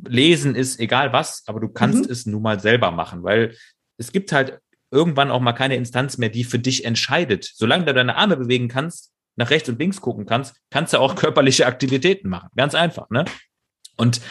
Lesen 0.06 0.54
ist, 0.54 0.82
egal 0.82 1.14
was, 1.14 1.44
aber 1.48 1.62
du 1.62 1.70
kannst 1.70 2.08
mhm. 2.08 2.12
es 2.12 2.26
nun 2.26 2.42
mal 2.42 2.60
selber 2.60 2.92
machen, 2.92 3.24
weil 3.24 3.56
es 3.98 4.12
gibt 4.12 4.34
halt 4.34 4.60
irgendwann 4.92 5.32
auch 5.32 5.40
mal 5.40 5.54
keine 5.54 5.78
Instanz 5.78 6.18
mehr, 6.18 6.30
die 6.30 6.44
für 6.44 6.60
dich 6.60 6.84
entscheidet. 6.84 7.50
Solange 7.56 7.86
du 7.86 7.94
deine 7.94 8.18
Arme 8.18 8.36
bewegen 8.36 8.68
kannst, 8.68 9.14
nach 9.38 9.50
rechts 9.50 9.70
und 9.70 9.80
links 9.80 10.02
gucken 10.02 10.26
kannst, 10.26 10.56
kannst 10.70 10.94
du 10.94 11.00
auch 11.00 11.16
körperliche 11.16 11.66
Aktivitäten 11.66 12.30
machen. 12.30 12.50
Ganz 12.56 12.76
einfach, 12.76 13.10
ne? 13.10 13.26
Und 13.96 14.22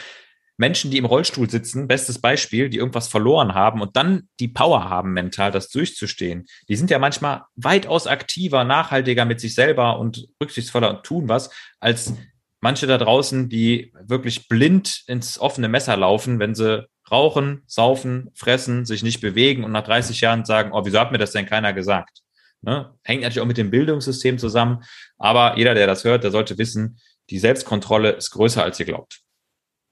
Menschen, 0.59 0.91
die 0.91 0.99
im 0.99 1.05
Rollstuhl 1.05 1.51
sitzen, 1.51 1.87
bestes 1.87 2.19
Beispiel, 2.19 2.71
die 2.71 2.79
irgendwas 2.79 3.09
verloren 3.09 3.55
haben 3.55 3.83
und 3.83 3.97
dann 3.97 4.29
die 4.41 4.49
Power 4.49 4.89
haben, 4.89 5.13
mental 5.13 5.51
das 5.51 5.69
durchzustehen, 5.69 6.47
die 6.69 6.77
sind 6.77 6.91
ja 6.91 6.99
manchmal 6.99 7.43
weitaus 7.57 8.07
aktiver, 8.07 8.65
nachhaltiger 8.65 9.27
mit 9.27 9.39
sich 9.41 9.55
selber 9.55 9.99
und 9.99 10.29
rücksichtsvoller 10.43 10.91
und 10.91 11.05
tun 11.05 11.29
was, 11.29 11.51
als 11.79 12.15
manche 12.61 12.87
da 12.87 12.97
draußen, 12.97 13.51
die 13.51 13.93
wirklich 14.01 14.49
blind 14.49 15.03
ins 15.07 15.39
offene 15.39 15.69
Messer 15.69 15.97
laufen, 15.97 16.39
wenn 16.39 16.55
sie 16.55 16.89
rauchen, 17.11 17.63
saufen, 17.67 18.31
fressen, 18.35 18.87
sich 18.87 19.03
nicht 19.03 19.21
bewegen 19.21 19.63
und 19.63 19.73
nach 19.73 19.85
30 19.85 20.21
Jahren 20.23 20.45
sagen, 20.45 20.73
oh, 20.73 20.85
wieso 20.85 20.99
hat 20.99 21.13
mir 21.13 21.19
das 21.19 21.33
denn 21.33 21.47
keiner 21.47 21.73
gesagt? 21.73 22.23
Ne? 22.67 22.93
Hängt 23.05 23.23
natürlich 23.23 23.41
auch 23.41 23.47
mit 23.47 23.59
dem 23.59 23.71
Bildungssystem 23.71 24.39
zusammen, 24.39 24.83
aber 25.19 25.57
jeder, 25.57 25.75
der 25.75 25.87
das 25.87 26.03
hört, 26.03 26.25
der 26.25 26.33
sollte 26.33 26.59
wissen, 26.59 26.99
die 27.31 27.39
Selbstkontrolle 27.39 28.11
ist 28.11 28.33
größer, 28.33 28.63
als 28.63 28.79
ihr 28.81 28.87
glaubt. 28.87 29.21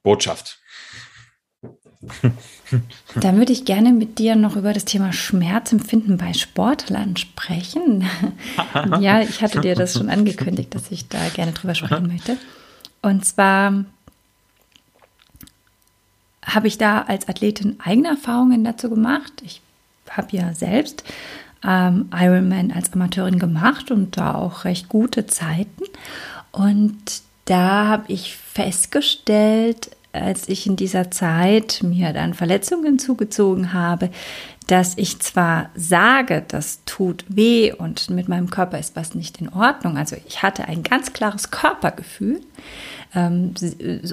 Botschaft. 0.02 0.58
Da 3.20 3.36
würde 3.36 3.52
ich 3.52 3.66
gerne 3.66 3.92
mit 3.92 4.18
dir 4.18 4.34
noch 4.34 4.56
über 4.56 4.72
das 4.72 4.84
Thema 4.84 5.12
Schmerzempfinden 5.12 6.16
bei 6.16 6.32
Sportlern 6.32 7.16
sprechen. 7.16 8.04
ja, 9.00 9.20
ich 9.20 9.42
hatte 9.42 9.60
dir 9.60 9.76
das 9.76 9.92
schon 9.92 10.08
angekündigt, 10.08 10.74
dass 10.74 10.90
ich 10.90 11.08
da 11.08 11.28
gerne 11.28 11.52
drüber 11.52 11.74
sprechen 11.74 12.08
möchte. 12.08 12.36
Und 13.02 13.24
zwar 13.24 13.84
habe 16.44 16.66
ich 16.66 16.78
da 16.78 17.02
als 17.02 17.28
Athletin 17.28 17.78
eigene 17.78 18.08
Erfahrungen 18.08 18.64
dazu 18.64 18.90
gemacht. 18.90 19.32
Ich 19.44 19.60
habe 20.10 20.36
ja 20.36 20.52
selbst 20.52 21.04
ähm, 21.66 22.08
Ironman 22.12 22.70
als 22.70 22.92
Amateurin 22.92 23.38
gemacht 23.38 23.90
und 23.90 24.16
da 24.16 24.34
auch 24.34 24.64
recht 24.64 24.88
gute 24.88 25.26
Zeiten. 25.26 25.84
Und 26.52 27.22
da 27.46 27.86
habe 27.86 28.04
ich 28.08 28.36
festgestellt, 28.36 29.90
als 30.12 30.48
ich 30.48 30.66
in 30.66 30.76
dieser 30.76 31.10
Zeit 31.10 31.80
mir 31.82 32.12
dann 32.12 32.34
Verletzungen 32.34 32.98
zugezogen 32.98 33.72
habe, 33.72 34.10
dass 34.66 34.96
ich 34.96 35.20
zwar 35.20 35.70
sage, 35.74 36.42
das 36.46 36.80
tut 36.86 37.24
weh 37.28 37.72
und 37.72 38.08
mit 38.10 38.28
meinem 38.28 38.48
Körper 38.48 38.78
ist 38.78 38.96
was 38.96 39.14
nicht 39.14 39.40
in 39.40 39.50
Ordnung. 39.50 39.98
Also 39.98 40.16
ich 40.26 40.42
hatte 40.42 40.66
ein 40.66 40.82
ganz 40.82 41.12
klares 41.12 41.50
Körpergefühl, 41.50 42.40
ähm, 43.14 43.54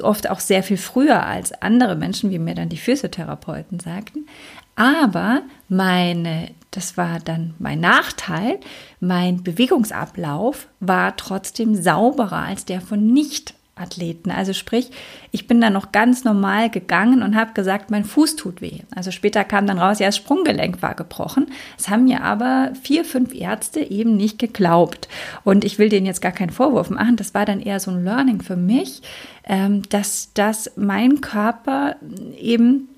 oft 0.02 0.30
auch 0.30 0.40
sehr 0.40 0.64
viel 0.64 0.78
früher 0.78 1.26
als 1.26 1.54
andere 1.62 1.96
Menschen, 1.96 2.32
wie 2.32 2.40
mir 2.40 2.56
dann 2.56 2.70
die 2.70 2.78
Physiotherapeuten 2.78 3.80
sagten. 3.80 4.26
Aber 4.76 5.44
meine, 5.70 6.50
das 6.72 6.98
war 6.98 7.20
dann 7.20 7.54
mein 7.60 7.80
Nachteil, 7.80 8.60
mein 9.00 9.44
Bewegungsablauf 9.44 10.68
war 10.80 11.16
trotzdem 11.18 11.76
sauberer 11.76 12.44
als 12.44 12.66
der 12.66 12.82
von 12.82 13.06
nicht 13.06 13.54
Athleten. 13.76 14.32
Also 14.32 14.54
sprich, 14.54 14.92
ich 15.32 15.48
bin 15.48 15.60
dann 15.60 15.74
noch 15.74 15.92
ganz 15.92 16.24
normal 16.24 16.70
gegangen 16.70 17.24
und 17.24 17.36
habe 17.36 17.54
gesagt, 17.54 17.90
mein 17.90 18.06
Fuß 18.06 18.36
tut 18.36 18.62
weh. 18.62 18.80
Also 18.96 19.12
später 19.12 19.44
kam 19.44 19.66
dann 19.66 19.80
raus, 19.80 20.00
ja, 20.00 20.08
das 20.08 20.18
Sprunggelenk 20.18 20.82
war 20.82 20.94
gebrochen. 20.94 21.48
Das 21.78 21.90
haben 21.90 22.06
mir 22.06 22.24
aber 22.24 22.74
vier, 22.82 23.06
fünf 23.06 23.34
Ärzte 23.34 23.80
eben 23.80 24.16
nicht 24.16 24.40
geglaubt. 24.40 25.08
Und 25.44 25.66
ich 25.66 25.80
will 25.80 25.90
denen 25.90 26.06
jetzt 26.06 26.22
gar 26.22 26.32
keinen 26.32 26.52
Vorwurf 26.52 26.90
machen. 26.90 27.16
Das 27.16 27.34
war 27.34 27.46
dann 27.46 27.60
eher 27.60 27.80
so 27.80 27.92
ein 27.92 28.04
Learning 28.04 28.42
für 28.42 28.58
mich, 28.58 29.02
ähm, 29.46 29.84
dass, 29.90 30.32
dass 30.34 30.72
mein 30.76 31.22
Körper 31.22 31.96
eben 32.40 32.90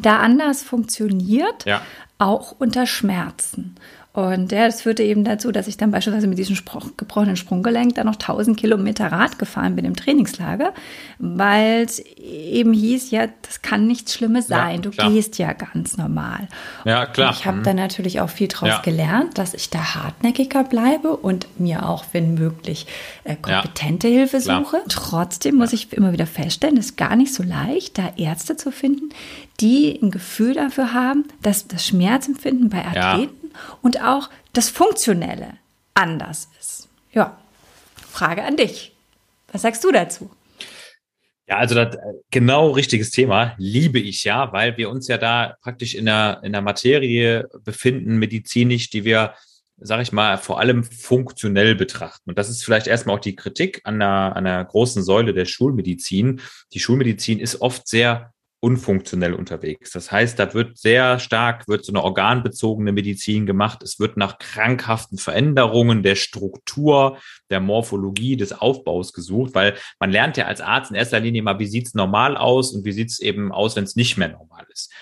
da 0.00 0.18
anders 0.18 0.62
funktioniert, 0.62 1.66
ja. 1.66 1.82
Auch 2.22 2.54
unter 2.58 2.86
Schmerzen. 2.86 3.74
Und 4.14 4.52
ja, 4.52 4.66
das 4.66 4.82
führte 4.82 5.02
eben 5.02 5.24
dazu, 5.24 5.52
dass 5.52 5.68
ich 5.68 5.78
dann 5.78 5.90
beispielsweise 5.90 6.26
mit 6.26 6.36
diesem 6.36 6.54
Spruch, 6.54 6.90
gebrochenen 6.98 7.36
Sprunggelenk 7.36 7.94
dann 7.94 8.06
noch 8.06 8.16
1000 8.16 8.58
Kilometer 8.58 9.10
Rad 9.10 9.38
gefahren 9.38 9.74
bin 9.74 9.86
im 9.86 9.96
Trainingslager, 9.96 10.74
weil 11.18 11.84
es 11.84 11.98
eben 11.98 12.74
hieß, 12.74 13.10
ja, 13.10 13.28
das 13.40 13.62
kann 13.62 13.86
nichts 13.86 14.12
Schlimmes 14.12 14.48
sein. 14.48 14.82
Ja, 14.82 14.90
du 14.90 14.90
gehst 14.90 15.38
ja 15.38 15.54
ganz 15.54 15.96
normal. 15.96 16.46
Ja, 16.84 17.06
klar. 17.06 17.30
Und 17.30 17.36
ich 17.38 17.46
habe 17.46 17.58
mhm. 17.58 17.62
dann 17.62 17.76
natürlich 17.76 18.20
auch 18.20 18.28
viel 18.28 18.48
daraus 18.48 18.68
ja. 18.68 18.82
gelernt, 18.82 19.38
dass 19.38 19.54
ich 19.54 19.70
da 19.70 19.94
hartnäckiger 19.94 20.64
bleibe 20.64 21.16
und 21.16 21.46
mir 21.58 21.88
auch, 21.88 22.04
wenn 22.12 22.34
möglich, 22.34 22.86
äh, 23.24 23.34
kompetente 23.36 24.08
ja, 24.08 24.18
Hilfe 24.18 24.42
suche. 24.42 24.76
Klar. 24.76 24.82
Trotzdem 24.88 25.54
muss 25.54 25.72
ich 25.72 25.90
immer 25.90 26.12
wieder 26.12 26.26
feststellen, 26.26 26.76
es 26.76 26.86
ist 26.86 26.96
gar 26.98 27.16
nicht 27.16 27.32
so 27.32 27.42
leicht, 27.42 27.96
da 27.96 28.12
Ärzte 28.18 28.58
zu 28.58 28.72
finden, 28.72 29.08
die 29.60 29.98
ein 30.02 30.10
Gefühl 30.10 30.52
dafür 30.52 30.92
haben, 30.92 31.24
dass 31.40 31.66
das 31.66 31.86
Schmerzempfinden 31.86 32.68
bei 32.68 32.84
Athleten 32.84 33.41
und 33.82 34.02
auch 34.02 34.30
das 34.52 34.68
Funktionelle 34.68 35.58
anders 35.94 36.48
ist. 36.60 36.88
Ja, 37.12 37.38
Frage 38.10 38.42
an 38.44 38.56
dich. 38.56 38.92
Was 39.52 39.62
sagst 39.62 39.84
du 39.84 39.92
dazu? 39.92 40.30
Ja, 41.48 41.58
also 41.58 41.74
das 41.74 41.96
äh, 41.96 41.98
genau 42.30 42.70
richtiges 42.70 43.10
Thema 43.10 43.54
liebe 43.58 43.98
ich 43.98 44.24
ja, 44.24 44.52
weil 44.52 44.76
wir 44.76 44.88
uns 44.90 45.08
ja 45.08 45.18
da 45.18 45.56
praktisch 45.60 45.94
in 45.94 46.06
der, 46.06 46.40
in 46.42 46.52
der 46.52 46.62
Materie 46.62 47.48
befinden, 47.64 48.16
medizinisch, 48.16 48.90
die 48.90 49.04
wir, 49.04 49.34
sage 49.76 50.02
ich 50.02 50.12
mal, 50.12 50.38
vor 50.38 50.60
allem 50.60 50.84
funktionell 50.84 51.74
betrachten. 51.74 52.30
Und 52.30 52.38
das 52.38 52.48
ist 52.48 52.64
vielleicht 52.64 52.86
erstmal 52.86 53.16
auch 53.16 53.20
die 53.20 53.36
Kritik 53.36 53.80
an 53.84 53.98
der, 53.98 54.08
an 54.08 54.44
der 54.44 54.64
großen 54.64 55.02
Säule 55.02 55.34
der 55.34 55.44
Schulmedizin. 55.44 56.40
Die 56.72 56.80
Schulmedizin 56.80 57.40
ist 57.40 57.60
oft 57.60 57.88
sehr 57.88 58.32
unfunktionell 58.62 59.34
unterwegs. 59.34 59.90
Das 59.90 60.12
heißt, 60.12 60.38
da 60.38 60.54
wird 60.54 60.78
sehr 60.78 61.18
stark, 61.18 61.66
wird 61.66 61.84
so 61.84 61.90
eine 61.90 62.02
organbezogene 62.02 62.92
Medizin 62.92 63.44
gemacht. 63.44 63.82
Es 63.82 63.98
wird 63.98 64.16
nach 64.16 64.38
krankhaften 64.38 65.18
Veränderungen 65.18 66.04
der 66.04 66.14
Struktur, 66.14 67.18
der 67.50 67.58
Morphologie, 67.58 68.36
des 68.36 68.52
Aufbaus 68.52 69.12
gesucht, 69.12 69.56
weil 69.56 69.74
man 69.98 70.12
lernt 70.12 70.36
ja 70.36 70.46
als 70.46 70.60
Arzt 70.60 70.92
in 70.92 70.96
erster 70.96 71.18
Linie 71.18 71.42
mal, 71.42 71.58
wie 71.58 71.66
sieht's 71.66 71.94
normal 71.94 72.36
aus 72.36 72.72
und 72.72 72.84
wie 72.84 72.92
sieht's 72.92 73.18
eben 73.18 73.50
aus, 73.50 73.74
wenn 73.74 73.82
es 73.82 73.96
nicht 73.96 74.16
mehr 74.16 74.28
normal 74.28 74.64
ist. 74.72 74.92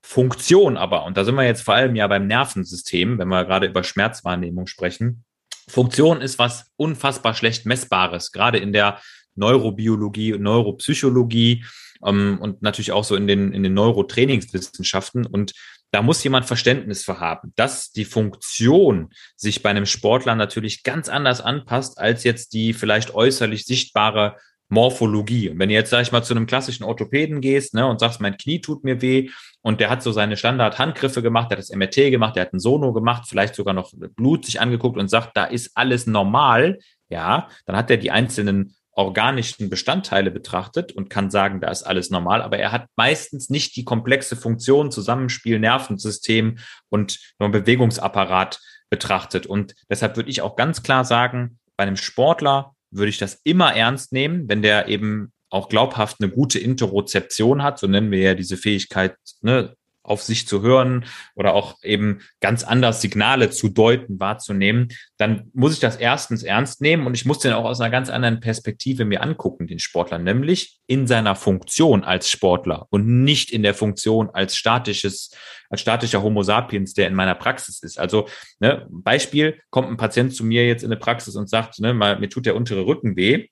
Funktion 0.00 0.76
aber, 0.76 1.04
und 1.04 1.16
da 1.16 1.24
sind 1.24 1.34
wir 1.34 1.44
jetzt 1.44 1.62
vor 1.62 1.74
allem 1.74 1.96
ja 1.96 2.06
beim 2.06 2.28
Nervensystem, 2.28 3.18
wenn 3.18 3.28
wir 3.28 3.44
gerade 3.44 3.66
über 3.66 3.82
Schmerzwahrnehmung 3.82 4.68
sprechen. 4.68 5.24
Funktion 5.68 6.20
ist 6.20 6.38
was 6.38 6.70
unfassbar 6.76 7.34
schlecht 7.34 7.66
messbares, 7.66 8.30
gerade 8.30 8.58
in 8.58 8.72
der 8.72 9.00
Neurobiologie, 9.34 10.38
Neuropsychologie 10.38 11.64
ähm, 12.04 12.38
und 12.40 12.62
natürlich 12.62 12.92
auch 12.92 13.04
so 13.04 13.16
in 13.16 13.26
den, 13.26 13.52
in 13.52 13.62
den 13.62 13.74
Neurotrainingswissenschaften. 13.74 15.26
Und 15.26 15.52
da 15.90 16.02
muss 16.02 16.22
jemand 16.22 16.46
Verständnis 16.46 17.04
für 17.04 17.20
haben, 17.20 17.52
dass 17.56 17.92
die 17.92 18.04
Funktion 18.04 19.10
sich 19.36 19.62
bei 19.62 19.70
einem 19.70 19.86
Sportler 19.86 20.34
natürlich 20.34 20.82
ganz 20.82 21.08
anders 21.08 21.40
anpasst, 21.40 21.98
als 21.98 22.24
jetzt 22.24 22.52
die 22.52 22.74
vielleicht 22.74 23.14
äußerlich 23.14 23.64
sichtbare 23.64 24.36
Morphologie. 24.68 25.48
Und 25.48 25.58
wenn 25.58 25.70
du 25.70 25.74
jetzt, 25.74 25.90
sag 25.90 26.02
ich 26.02 26.12
mal, 26.12 26.22
zu 26.22 26.34
einem 26.34 26.46
klassischen 26.46 26.84
Orthopäden 26.84 27.40
gehst 27.40 27.72
ne, 27.72 27.86
und 27.86 28.00
sagst, 28.00 28.20
mein 28.20 28.36
Knie 28.36 28.60
tut 28.60 28.84
mir 28.84 29.00
weh 29.00 29.30
und 29.62 29.80
der 29.80 29.88
hat 29.88 30.02
so 30.02 30.12
seine 30.12 30.36
Standard-Handgriffe 30.36 31.22
gemacht, 31.22 31.50
der 31.50 31.56
hat 31.56 31.62
das 31.62 31.74
MRT 31.74 32.10
gemacht, 32.10 32.36
der 32.36 32.42
hat 32.42 32.52
ein 32.52 32.60
Sono 32.60 32.92
gemacht, 32.92 33.24
vielleicht 33.26 33.54
sogar 33.54 33.72
noch 33.72 33.92
Blut 34.14 34.44
sich 34.44 34.60
angeguckt 34.60 34.98
und 34.98 35.08
sagt, 35.08 35.36
da 35.36 35.44
ist 35.44 35.70
alles 35.74 36.06
normal, 36.06 36.78
ja, 37.08 37.48
dann 37.64 37.76
hat 37.76 37.90
er 37.90 37.96
die 37.96 38.10
einzelnen 38.10 38.74
organischen 38.98 39.70
Bestandteile 39.70 40.32
betrachtet 40.32 40.90
und 40.90 41.08
kann 41.08 41.30
sagen, 41.30 41.60
da 41.60 41.70
ist 41.70 41.84
alles 41.84 42.10
normal, 42.10 42.42
aber 42.42 42.58
er 42.58 42.72
hat 42.72 42.86
meistens 42.96 43.48
nicht 43.48 43.76
die 43.76 43.84
komplexe 43.84 44.34
Funktion, 44.34 44.90
Zusammenspiel, 44.90 45.60
Nervensystem 45.60 46.58
und 46.88 47.20
Bewegungsapparat 47.38 48.58
betrachtet. 48.90 49.46
Und 49.46 49.76
deshalb 49.88 50.16
würde 50.16 50.30
ich 50.30 50.42
auch 50.42 50.56
ganz 50.56 50.82
klar 50.82 51.04
sagen, 51.04 51.60
bei 51.76 51.84
einem 51.84 51.96
Sportler 51.96 52.74
würde 52.90 53.10
ich 53.10 53.18
das 53.18 53.40
immer 53.44 53.72
ernst 53.72 54.12
nehmen, 54.12 54.48
wenn 54.48 54.62
der 54.62 54.88
eben 54.88 55.32
auch 55.48 55.68
glaubhaft 55.68 56.16
eine 56.20 56.30
gute 56.30 56.58
Interozeption 56.58 57.62
hat, 57.62 57.78
so 57.78 57.86
nennen 57.86 58.10
wir 58.10 58.18
ja 58.18 58.34
diese 58.34 58.56
Fähigkeit, 58.56 59.14
ne, 59.42 59.76
auf 60.08 60.22
sich 60.22 60.48
zu 60.48 60.62
hören 60.62 61.04
oder 61.34 61.54
auch 61.54 61.76
eben 61.82 62.20
ganz 62.40 62.64
anders 62.64 63.00
Signale 63.00 63.50
zu 63.50 63.68
deuten, 63.68 64.18
wahrzunehmen, 64.18 64.88
dann 65.16 65.50
muss 65.52 65.74
ich 65.74 65.80
das 65.80 65.96
erstens 65.96 66.42
ernst 66.42 66.80
nehmen 66.80 67.06
und 67.06 67.14
ich 67.14 67.24
muss 67.24 67.38
den 67.38 67.52
auch 67.52 67.64
aus 67.64 67.80
einer 67.80 67.90
ganz 67.90 68.10
anderen 68.10 68.40
Perspektive 68.40 69.04
mir 69.04 69.22
angucken, 69.22 69.66
den 69.66 69.78
Sportler, 69.78 70.18
nämlich 70.18 70.78
in 70.86 71.06
seiner 71.06 71.36
Funktion 71.36 72.04
als 72.04 72.30
Sportler 72.30 72.86
und 72.90 73.06
nicht 73.24 73.50
in 73.50 73.62
der 73.62 73.74
Funktion 73.74 74.30
als 74.30 74.56
statisches, 74.56 75.30
als 75.70 75.80
statischer 75.80 76.22
Homo 76.22 76.42
sapiens, 76.42 76.94
der 76.94 77.08
in 77.08 77.14
meiner 77.14 77.34
Praxis 77.34 77.82
ist. 77.82 77.98
Also, 77.98 78.28
ne, 78.60 78.86
Beispiel, 78.90 79.60
kommt 79.70 79.88
ein 79.88 79.96
Patient 79.96 80.34
zu 80.34 80.44
mir 80.44 80.66
jetzt 80.66 80.82
in 80.82 80.90
eine 80.90 80.98
Praxis 80.98 81.36
und 81.36 81.48
sagt, 81.48 81.78
ne, 81.78 81.94
mal, 81.94 82.18
mir 82.18 82.28
tut 82.28 82.46
der 82.46 82.56
untere 82.56 82.86
Rücken 82.86 83.16
weh. 83.16 83.48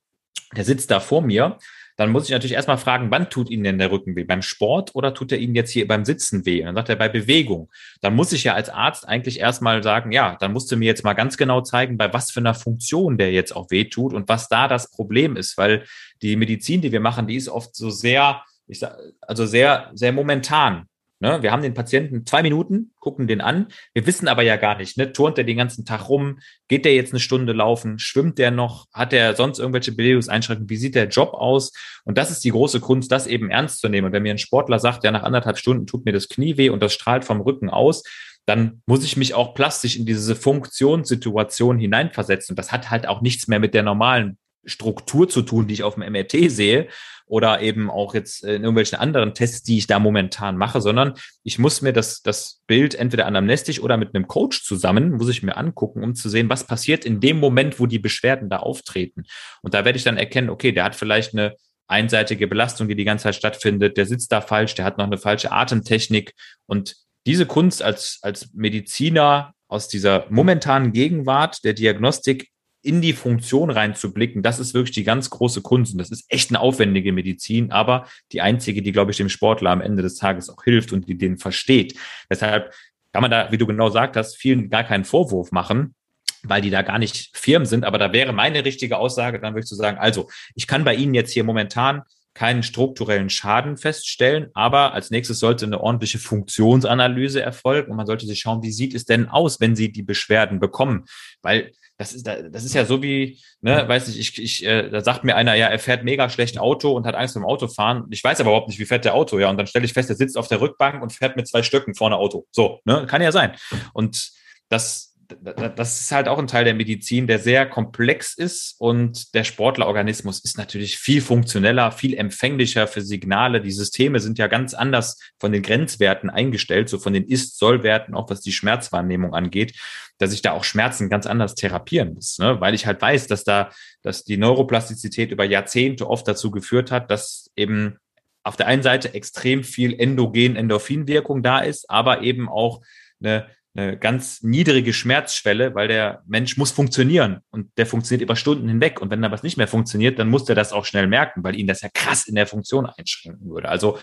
Der 0.56 0.64
sitzt 0.64 0.90
da 0.90 1.00
vor 1.00 1.22
mir 1.22 1.58
dann 1.96 2.10
muss 2.10 2.24
ich 2.24 2.30
natürlich 2.30 2.52
erstmal 2.52 2.78
fragen, 2.78 3.10
wann 3.10 3.30
tut 3.30 3.50
Ihnen 3.50 3.64
denn 3.64 3.78
der 3.78 3.90
Rücken 3.90 4.16
weh? 4.16 4.24
Beim 4.24 4.42
Sport 4.42 4.94
oder 4.94 5.14
tut 5.14 5.32
er 5.32 5.38
Ihnen 5.38 5.54
jetzt 5.54 5.70
hier 5.70 5.88
beim 5.88 6.04
Sitzen 6.04 6.44
weh? 6.44 6.60
Und 6.60 6.66
dann 6.66 6.76
sagt 6.76 6.90
er 6.90 6.96
bei 6.96 7.08
Bewegung. 7.08 7.70
Dann 8.02 8.14
muss 8.14 8.32
ich 8.32 8.44
ja 8.44 8.54
als 8.54 8.68
Arzt 8.68 9.08
eigentlich 9.08 9.40
erstmal 9.40 9.82
sagen, 9.82 10.12
ja, 10.12 10.36
dann 10.38 10.52
musst 10.52 10.70
du 10.70 10.76
mir 10.76 10.84
jetzt 10.84 11.04
mal 11.04 11.14
ganz 11.14 11.36
genau 11.36 11.62
zeigen, 11.62 11.96
bei 11.96 12.12
was 12.12 12.30
für 12.30 12.40
einer 12.40 12.54
Funktion 12.54 13.16
der 13.18 13.32
jetzt 13.32 13.56
auch 13.56 13.70
weh 13.70 13.84
tut 13.84 14.12
und 14.12 14.28
was 14.28 14.48
da 14.48 14.68
das 14.68 14.90
Problem 14.90 15.36
ist, 15.36 15.56
weil 15.56 15.84
die 16.22 16.36
Medizin, 16.36 16.82
die 16.82 16.92
wir 16.92 17.00
machen, 17.00 17.26
die 17.26 17.36
ist 17.36 17.48
oft 17.48 17.74
so 17.74 17.90
sehr, 17.90 18.42
ich 18.66 18.78
sag, 18.78 18.96
also 19.22 19.46
sehr, 19.46 19.90
sehr 19.94 20.12
momentan. 20.12 20.86
Ne? 21.18 21.42
Wir 21.42 21.50
haben 21.50 21.62
den 21.62 21.72
Patienten 21.72 22.26
zwei 22.26 22.42
Minuten, 22.42 22.92
gucken 23.00 23.26
den 23.26 23.40
an. 23.40 23.68
Wir 23.94 24.06
wissen 24.06 24.28
aber 24.28 24.42
ja 24.42 24.56
gar 24.56 24.76
nicht, 24.76 24.98
ne? 24.98 25.12
turnt 25.12 25.38
er 25.38 25.44
den 25.44 25.56
ganzen 25.56 25.84
Tag 25.84 26.08
rum? 26.08 26.40
Geht 26.68 26.84
der 26.84 26.94
jetzt 26.94 27.12
eine 27.12 27.20
Stunde 27.20 27.54
laufen? 27.54 27.98
Schwimmt 27.98 28.38
der 28.38 28.50
noch? 28.50 28.86
Hat 28.92 29.12
er 29.12 29.34
sonst 29.34 29.58
irgendwelche 29.58 29.92
Bewegungseinschränkungen? 29.92 30.68
Wie 30.68 30.76
sieht 30.76 30.94
der 30.94 31.08
Job 31.08 31.32
aus? 31.32 31.72
Und 32.04 32.18
das 32.18 32.30
ist 32.30 32.44
die 32.44 32.50
große 32.50 32.80
Kunst, 32.80 33.10
das 33.10 33.26
eben 33.26 33.50
ernst 33.50 33.80
zu 33.80 33.88
nehmen. 33.88 34.08
Und 34.08 34.12
wenn 34.12 34.22
mir 34.22 34.34
ein 34.34 34.38
Sportler 34.38 34.78
sagt, 34.78 35.04
ja, 35.04 35.10
nach 35.10 35.22
anderthalb 35.22 35.56
Stunden 35.56 35.86
tut 35.86 36.04
mir 36.04 36.12
das 36.12 36.28
Knie 36.28 36.58
weh 36.58 36.68
und 36.68 36.82
das 36.82 36.92
strahlt 36.92 37.24
vom 37.24 37.40
Rücken 37.40 37.70
aus, 37.70 38.02
dann 38.44 38.82
muss 38.86 39.04
ich 39.04 39.16
mich 39.16 39.34
auch 39.34 39.54
plastisch 39.54 39.96
in 39.96 40.06
diese 40.06 40.36
Funktionssituation 40.36 41.78
hineinversetzen. 41.78 42.52
Und 42.52 42.58
das 42.58 42.72
hat 42.72 42.90
halt 42.90 43.08
auch 43.08 43.22
nichts 43.22 43.48
mehr 43.48 43.58
mit 43.58 43.74
der 43.74 43.82
normalen 43.82 44.38
Struktur 44.66 45.28
zu 45.28 45.42
tun, 45.42 45.66
die 45.66 45.74
ich 45.74 45.82
auf 45.82 45.94
dem 45.94 46.12
MRT 46.12 46.50
sehe 46.50 46.88
oder 47.26 47.60
eben 47.60 47.90
auch 47.90 48.14
jetzt 48.14 48.44
in 48.44 48.62
irgendwelchen 48.62 48.98
anderen 48.98 49.34
Tests, 49.34 49.62
die 49.62 49.78
ich 49.78 49.86
da 49.86 49.98
momentan 49.98 50.56
mache, 50.56 50.80
sondern 50.80 51.14
ich 51.42 51.58
muss 51.58 51.82
mir 51.82 51.92
das, 51.92 52.22
das 52.22 52.62
Bild 52.66 52.94
entweder 52.94 53.26
anamnestisch 53.26 53.80
oder 53.80 53.96
mit 53.96 54.14
einem 54.14 54.28
Coach 54.28 54.62
zusammen, 54.62 55.12
muss 55.12 55.28
ich 55.28 55.42
mir 55.42 55.56
angucken, 55.56 56.04
um 56.04 56.14
zu 56.14 56.28
sehen, 56.28 56.48
was 56.48 56.64
passiert 56.64 57.04
in 57.04 57.20
dem 57.20 57.40
Moment, 57.40 57.80
wo 57.80 57.86
die 57.86 57.98
Beschwerden 57.98 58.48
da 58.48 58.58
auftreten. 58.58 59.24
Und 59.62 59.74
da 59.74 59.84
werde 59.84 59.96
ich 59.96 60.04
dann 60.04 60.16
erkennen, 60.16 60.50
okay, 60.50 60.70
der 60.70 60.84
hat 60.84 60.94
vielleicht 60.94 61.32
eine 61.32 61.56
einseitige 61.88 62.46
Belastung, 62.46 62.88
die 62.88 62.96
die 62.96 63.04
ganze 63.04 63.24
Zeit 63.24 63.36
stattfindet, 63.36 63.96
der 63.96 64.06
sitzt 64.06 64.30
da 64.30 64.40
falsch, 64.40 64.74
der 64.74 64.84
hat 64.84 64.98
noch 64.98 65.06
eine 65.06 65.18
falsche 65.18 65.52
Atemtechnik 65.52 66.32
und 66.66 66.96
diese 67.26 67.46
Kunst 67.46 67.82
als, 67.82 68.18
als 68.22 68.52
Mediziner 68.54 69.52
aus 69.68 69.88
dieser 69.88 70.26
momentanen 70.30 70.92
Gegenwart 70.92 71.64
der 71.64 71.74
Diagnostik 71.74 72.50
in 72.86 73.00
die 73.00 73.12
Funktion 73.12 73.70
reinzublicken, 73.70 74.42
das 74.42 74.58
ist 74.58 74.72
wirklich 74.72 74.94
die 74.94 75.04
ganz 75.04 75.28
große 75.30 75.60
Kunst. 75.62 75.92
Und 75.92 75.98
das 75.98 76.10
ist 76.10 76.24
echt 76.28 76.50
eine 76.50 76.60
aufwendige 76.60 77.12
Medizin, 77.12 77.72
aber 77.72 78.06
die 78.32 78.40
einzige, 78.40 78.82
die, 78.82 78.92
glaube 78.92 79.10
ich, 79.10 79.16
dem 79.16 79.28
Sportler 79.28 79.70
am 79.70 79.80
Ende 79.80 80.02
des 80.02 80.16
Tages 80.16 80.48
auch 80.48 80.62
hilft 80.62 80.92
und 80.92 81.08
die 81.08 81.18
den 81.18 81.36
versteht. 81.36 81.98
Deshalb 82.30 82.72
kann 83.12 83.22
man 83.22 83.30
da, 83.30 83.50
wie 83.50 83.58
du 83.58 83.66
genau 83.66 83.90
sagt 83.90 84.16
hast, 84.16 84.36
vielen 84.36 84.70
gar 84.70 84.84
keinen 84.84 85.04
Vorwurf 85.04 85.50
machen, 85.50 85.94
weil 86.42 86.62
die 86.62 86.70
da 86.70 86.82
gar 86.82 86.98
nicht 86.98 87.36
Firmen 87.36 87.66
sind. 87.66 87.84
Aber 87.84 87.98
da 87.98 88.12
wäre 88.12 88.32
meine 88.32 88.64
richtige 88.64 88.98
Aussage, 88.98 89.40
dann 89.40 89.54
würde 89.54 89.64
ich 89.64 89.66
zu 89.66 89.74
so 89.74 89.82
sagen, 89.82 89.98
also 89.98 90.28
ich 90.54 90.66
kann 90.66 90.84
bei 90.84 90.94
Ihnen 90.94 91.14
jetzt 91.14 91.32
hier 91.32 91.42
momentan 91.42 92.02
keinen 92.36 92.62
strukturellen 92.62 93.30
Schaden 93.30 93.78
feststellen, 93.78 94.50
aber 94.52 94.92
als 94.92 95.10
nächstes 95.10 95.38
sollte 95.38 95.64
eine 95.64 95.80
ordentliche 95.80 96.18
Funktionsanalyse 96.18 97.40
erfolgen 97.40 97.90
und 97.90 97.96
man 97.96 98.06
sollte 98.06 98.26
sich 98.26 98.40
schauen, 98.40 98.62
wie 98.62 98.72
sieht 98.72 98.94
es 98.94 99.06
denn 99.06 99.28
aus, 99.28 99.58
wenn 99.58 99.74
Sie 99.74 99.90
die 99.90 100.02
Beschwerden 100.02 100.60
bekommen, 100.60 101.06
weil 101.40 101.72
das 101.96 102.12
ist, 102.12 102.26
das 102.26 102.64
ist 102.64 102.74
ja 102.74 102.84
so 102.84 103.02
wie, 103.02 103.40
ne, 103.62 103.88
weiß 103.88 104.08
ich, 104.08 104.20
ich, 104.20 104.42
ich 104.42 104.66
äh, 104.66 104.90
da 104.90 105.00
sagt 105.00 105.24
mir 105.24 105.34
einer, 105.34 105.54
ja, 105.54 105.68
er 105.68 105.78
fährt 105.78 106.04
mega 106.04 106.28
schlecht 106.28 106.58
Auto 106.58 106.92
und 106.92 107.06
hat 107.06 107.14
Angst 107.14 107.34
beim 107.34 107.44
Autofahren. 107.46 108.04
Ich 108.10 108.22
weiß 108.22 108.38
aber 108.40 108.50
überhaupt 108.50 108.68
nicht, 108.68 108.78
wie 108.78 108.84
fährt 108.84 109.06
der 109.06 109.14
Auto, 109.14 109.38
ja. 109.38 109.48
Und 109.48 109.56
dann 109.56 109.66
stelle 109.66 109.86
ich 109.86 109.94
fest, 109.94 110.10
er 110.10 110.16
sitzt 110.16 110.36
auf 110.36 110.46
der 110.46 110.60
Rückbank 110.60 111.02
und 111.02 111.14
fährt 111.14 111.36
mit 111.36 111.48
zwei 111.48 111.62
Stöcken 111.62 111.94
vorne 111.94 112.16
Auto. 112.16 112.46
So, 112.50 112.80
ne, 112.84 113.06
kann 113.06 113.22
ja 113.22 113.32
sein. 113.32 113.52
Und 113.94 114.30
das, 114.68 115.15
das 115.28 116.00
ist 116.00 116.12
halt 116.12 116.28
auch 116.28 116.38
ein 116.38 116.46
Teil 116.46 116.64
der 116.64 116.74
Medizin, 116.74 117.26
der 117.26 117.38
sehr 117.38 117.66
komplex 117.66 118.34
ist 118.34 118.74
und 118.78 119.34
der 119.34 119.44
Sportlerorganismus 119.44 120.40
ist 120.40 120.58
natürlich 120.58 120.98
viel 120.98 121.20
funktioneller, 121.20 121.92
viel 121.92 122.14
empfänglicher 122.14 122.86
für 122.86 123.00
Signale. 123.00 123.60
Die 123.60 123.72
Systeme 123.72 124.20
sind 124.20 124.38
ja 124.38 124.46
ganz 124.46 124.74
anders 124.74 125.18
von 125.38 125.52
den 125.52 125.62
Grenzwerten 125.62 126.30
eingestellt, 126.30 126.88
so 126.88 126.98
von 126.98 127.12
den 127.12 127.24
Ist-Soll-Werten, 127.24 128.14
auch 128.14 128.30
was 128.30 128.40
die 128.40 128.52
Schmerzwahrnehmung 128.52 129.34
angeht, 129.34 129.74
dass 130.18 130.32
ich 130.32 130.42
da 130.42 130.52
auch 130.52 130.64
Schmerzen 130.64 131.08
ganz 131.08 131.26
anders 131.26 131.54
therapieren 131.54 132.14
muss, 132.14 132.38
ne? 132.38 132.60
weil 132.60 132.74
ich 132.74 132.86
halt 132.86 133.00
weiß, 133.00 133.26
dass 133.26 133.44
da, 133.44 133.70
dass 134.02 134.24
die 134.24 134.36
Neuroplastizität 134.36 135.30
über 135.30 135.44
Jahrzehnte 135.44 136.08
oft 136.08 136.26
dazu 136.26 136.50
geführt 136.50 136.90
hat, 136.90 137.10
dass 137.10 137.50
eben 137.56 137.98
auf 138.42 138.56
der 138.56 138.68
einen 138.68 138.82
Seite 138.82 139.12
extrem 139.12 139.64
viel 139.64 139.98
endogen 139.98 140.56
Endorphinwirkung 140.56 141.42
da 141.42 141.58
ist, 141.58 141.90
aber 141.90 142.22
eben 142.22 142.48
auch 142.48 142.80
eine 143.20 143.48
eine 143.76 143.98
ganz 143.98 144.42
niedrige 144.42 144.92
Schmerzschwelle, 144.92 145.74
weil 145.74 145.88
der 145.88 146.22
Mensch 146.26 146.56
muss 146.56 146.70
funktionieren 146.70 147.40
und 147.50 147.70
der 147.76 147.86
funktioniert 147.86 148.22
über 148.22 148.36
Stunden 148.36 148.68
hinweg. 148.68 149.00
Und 149.00 149.10
wenn 149.10 149.20
da 149.20 149.30
was 149.30 149.42
nicht 149.42 149.56
mehr 149.56 149.68
funktioniert, 149.68 150.18
dann 150.18 150.28
muss 150.28 150.44
der 150.44 150.54
das 150.56 150.72
auch 150.72 150.84
schnell 150.84 151.06
merken, 151.06 151.44
weil 151.44 151.56
ihn 151.56 151.66
das 151.66 151.82
ja 151.82 151.88
krass 151.92 152.26
in 152.26 152.34
der 152.34 152.46
Funktion 152.46 152.86
einschränken 152.86 153.50
würde. 153.50 153.68
Also 153.68 153.98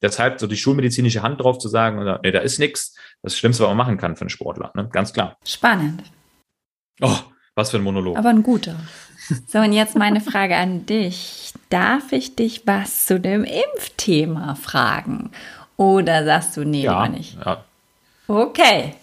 deshalb 0.00 0.40
so 0.40 0.46
die 0.46 0.56
schulmedizinische 0.56 1.22
Hand 1.22 1.40
drauf 1.40 1.58
zu 1.58 1.68
sagen, 1.68 2.18
nee, 2.22 2.30
da 2.30 2.40
ist 2.40 2.58
nichts, 2.58 2.96
das 3.22 3.36
Schlimmste, 3.36 3.64
was 3.64 3.68
man 3.68 3.76
machen 3.76 3.98
kann 3.98 4.16
für 4.16 4.22
einen 4.22 4.30
Sportler, 4.30 4.72
ne? 4.74 4.88
ganz 4.90 5.12
klar. 5.12 5.36
Spannend. 5.44 6.04
Oh, 7.00 7.18
was 7.54 7.70
für 7.70 7.76
ein 7.76 7.82
Monolog. 7.82 8.16
Aber 8.16 8.30
ein 8.30 8.42
guter. 8.42 8.76
So, 9.46 9.58
und 9.58 9.74
jetzt 9.74 9.94
meine 9.94 10.22
Frage 10.22 10.56
an 10.56 10.86
dich. 10.86 11.52
Darf 11.68 12.12
ich 12.12 12.34
dich 12.34 12.66
was 12.66 13.04
zu 13.04 13.20
dem 13.20 13.44
Impfthema 13.44 14.54
fragen? 14.54 15.32
Oder 15.76 16.24
sagst 16.24 16.56
du, 16.56 16.64
nee, 16.64 16.84
ja, 16.84 17.08
nicht? 17.08 17.36
Ja. 17.44 17.62
Okay. 18.26 18.94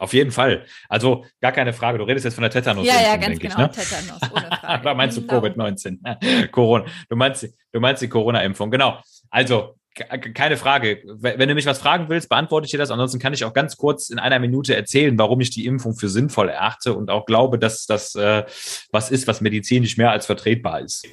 Auf 0.00 0.14
jeden 0.14 0.30
Fall. 0.30 0.64
Also 0.88 1.26
gar 1.42 1.52
keine 1.52 1.74
Frage. 1.74 1.98
Du 1.98 2.04
redest 2.04 2.24
jetzt 2.24 2.34
von 2.34 2.40
der 2.42 2.50
Tetanus. 2.50 2.86
Ja, 2.86 2.94
ja, 3.02 3.16
ganz 3.16 3.38
genau. 3.38 3.52
Ich, 3.52 3.58
ne? 3.58 3.70
Tetanus, 3.70 4.22
ohne 4.34 4.56
Frage. 4.60 4.84
da 4.84 4.94
meinst 4.94 5.16
du 5.18 5.26
genau. 5.26 5.40
Covid-19? 5.40 6.48
Corona. 6.50 6.86
Du 7.10 7.16
meinst, 7.16 7.46
du 7.70 7.80
meinst 7.80 8.00
die 8.00 8.08
Corona-Impfung. 8.08 8.70
Genau. 8.70 8.98
Also 9.28 9.76
keine 9.92 10.56
Frage. 10.56 11.02
Wenn 11.04 11.48
du 11.48 11.54
mich 11.54 11.66
was 11.66 11.78
fragen 11.78 12.08
willst, 12.08 12.30
beantworte 12.30 12.64
ich 12.64 12.70
dir 12.70 12.78
das. 12.78 12.90
Ansonsten 12.90 13.18
kann 13.18 13.34
ich 13.34 13.44
auch 13.44 13.52
ganz 13.52 13.76
kurz 13.76 14.08
in 14.08 14.18
einer 14.18 14.38
Minute 14.38 14.74
erzählen, 14.74 15.18
warum 15.18 15.40
ich 15.42 15.50
die 15.50 15.66
Impfung 15.66 15.94
für 15.94 16.08
sinnvoll 16.08 16.48
erachte 16.48 16.94
und 16.94 17.10
auch 17.10 17.26
glaube, 17.26 17.58
dass 17.58 17.84
das 17.84 18.14
äh, 18.14 18.44
was 18.92 19.10
ist, 19.10 19.26
was 19.26 19.42
medizinisch 19.42 19.98
mehr 19.98 20.12
als 20.12 20.24
vertretbar 20.24 20.80
ist. 20.80 21.06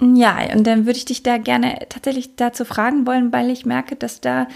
Ja, 0.00 0.38
und 0.52 0.66
dann 0.66 0.86
würde 0.86 0.98
ich 0.98 1.04
dich 1.04 1.22
da 1.22 1.38
gerne 1.38 1.86
tatsächlich 1.88 2.34
dazu 2.34 2.64
fragen 2.64 3.06
wollen, 3.06 3.32
weil 3.32 3.50
ich 3.50 3.64
merke, 3.64 3.94
dass 3.94 4.20
da 4.20 4.48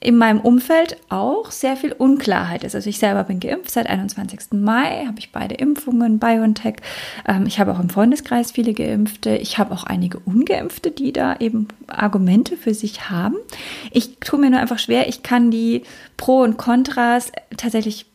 in 0.00 0.16
meinem 0.16 0.40
Umfeld 0.40 0.96
auch 1.08 1.50
sehr 1.50 1.76
viel 1.76 1.92
Unklarheit 1.92 2.62
ist. 2.62 2.76
Also 2.76 2.88
ich 2.88 2.98
selber 2.98 3.24
bin 3.24 3.40
geimpft 3.40 3.72
seit 3.72 3.88
21. 3.88 4.52
Mai, 4.52 5.04
habe 5.06 5.18
ich 5.18 5.32
beide 5.32 5.56
Impfungen, 5.56 6.20
BioNTech. 6.20 6.76
Ähm, 7.26 7.46
ich 7.46 7.58
habe 7.58 7.72
auch 7.72 7.80
im 7.80 7.90
Freundeskreis 7.90 8.52
viele 8.52 8.74
Geimpfte. 8.74 9.36
Ich 9.36 9.58
habe 9.58 9.74
auch 9.74 9.84
einige 9.84 10.20
Ungeimpfte, 10.20 10.92
die 10.92 11.12
da 11.12 11.36
eben 11.40 11.66
Argumente 11.88 12.56
für 12.56 12.74
sich 12.74 13.10
haben. 13.10 13.36
Ich 13.90 14.18
tue 14.20 14.38
mir 14.38 14.50
nur 14.50 14.60
einfach 14.60 14.78
schwer, 14.78 15.08
ich 15.08 15.24
kann 15.24 15.50
die 15.50 15.82
Pro 16.16 16.42
und 16.42 16.58
Kontras 16.58 17.32
tatsächlich 17.56 18.06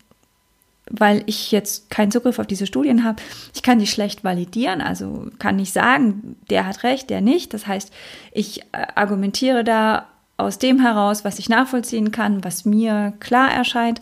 weil 0.90 1.24
ich 1.28 1.52
jetzt 1.52 1.90
keinen 1.90 2.12
Zugriff 2.12 2.40
auf 2.40 2.46
diese 2.46 2.68
Studien 2.68 3.04
habe. 3.04 3.22
Ich 3.56 3.64
kann 3.64 3.80
die 3.80 3.88
schlecht 3.88 4.24
validieren, 4.24 4.82
also 4.82 5.28
kann 5.40 5.56
nicht 5.56 5.72
sagen, 5.72 6.36
der 6.50 6.68
hat 6.68 6.84
recht, 6.84 7.10
der 7.10 7.22
nicht. 7.22 7.54
Das 7.54 7.68
heißt, 7.68 7.92
ich 8.34 8.62
äh, 8.74 8.86
argumentiere 8.94 9.64
da 9.64 10.08
aus 10.44 10.60
dem 10.60 10.80
heraus, 10.80 11.26
was 11.26 11.40
ich 11.40 11.50
nachvollziehen 11.50 12.12
kann, 12.12 12.44
was 12.44 12.66
mir 12.66 13.14
klar 13.20 13.52
erscheint. 13.52 14.02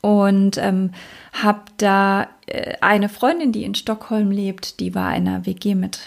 Und 0.00 0.58
ähm, 0.58 0.90
habe 1.32 1.60
da 1.76 2.26
äh, 2.46 2.74
eine 2.80 3.08
Freundin, 3.08 3.52
die 3.52 3.64
in 3.64 3.76
Stockholm 3.76 4.30
lebt, 4.30 4.80
die 4.80 4.94
war 4.94 5.14
in 5.14 5.28
einer 5.28 5.46
WG 5.46 5.76
mit, 5.76 6.00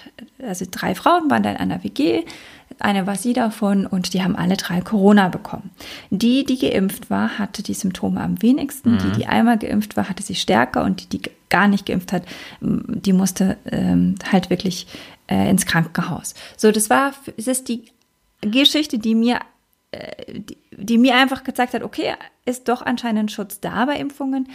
also 0.45 0.66
drei 0.70 0.95
Frauen 0.95 1.30
waren 1.30 1.43
da 1.43 1.51
in 1.51 1.58
einer 1.58 1.84
WG, 1.84 2.26
eine 2.80 3.08
war 3.08 3.16
sie 3.16 3.34
davon 3.34 3.86
und 3.86 4.14
die 4.14 4.22
haben 4.22 4.36
alle 4.36 4.58
drei 4.58 4.82
Corona 4.82 5.30
bekommen. 5.30 5.72
Die, 6.10 6.43
die 6.45 6.60
geimpft 6.60 7.10
war, 7.10 7.39
hatte 7.39 7.64
die 7.64 7.74
Symptome 7.74 8.20
am 8.20 8.41
wenigsten. 8.41 8.93
Mhm. 8.93 8.97
Die, 8.97 9.12
die 9.20 9.28
einmal 9.28 9.58
geimpft 9.58 9.95
war, 9.95 10.10
hatte 10.10 10.24
sie 10.24 10.36
stärker 10.36 10.84
und 10.84 11.01
die, 11.01 11.18
die 11.18 11.32
gar 11.49 11.68
nicht 11.68 11.86
geimpft 11.86 12.12
hat, 12.12 12.24
die 12.60 13.14
musste 13.14 13.58
ähm, 13.72 14.16
halt 14.30 14.49
wirklich 14.49 14.88
äh, 15.28 15.49
ins 15.49 15.66
Krankenhaus. 15.66 16.34
So, 16.58 16.72
das 16.72 16.89
war, 16.89 17.14
es 17.38 17.47
ist 17.47 17.70
die 17.70 17.86
Geschichte, 18.51 18.99
die 18.99 19.15
mir, 19.15 19.39
äh, 19.91 20.39
die, 20.39 20.57
die, 20.71 20.97
mir 20.97 21.15
einfach 21.15 21.43
gezeigt 21.43 21.73
hat, 21.73 21.83
okay, 21.83 22.13
ist 22.45 22.67
doch 22.67 22.81
anscheinend 22.81 23.19
ein 23.19 23.29
Schutz 23.29 23.59
da 23.59 23.85
bei 23.85 23.97
Impfungen. 23.97 24.49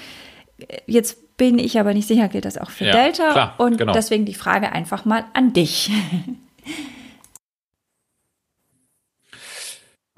Jetzt 0.86 1.36
bin 1.36 1.58
ich 1.58 1.78
aber 1.78 1.94
nicht 1.94 2.06
sicher, 2.06 2.28
gilt 2.28 2.44
das 2.44 2.58
auch 2.58 2.70
für 2.70 2.86
ja, 2.86 2.92
Delta. 2.92 3.32
Klar, 3.32 3.54
und 3.58 3.78
genau. 3.78 3.92
deswegen 3.92 4.26
die 4.26 4.34
Frage 4.34 4.72
einfach 4.72 5.04
mal 5.04 5.24
an 5.32 5.52
dich. 5.52 5.90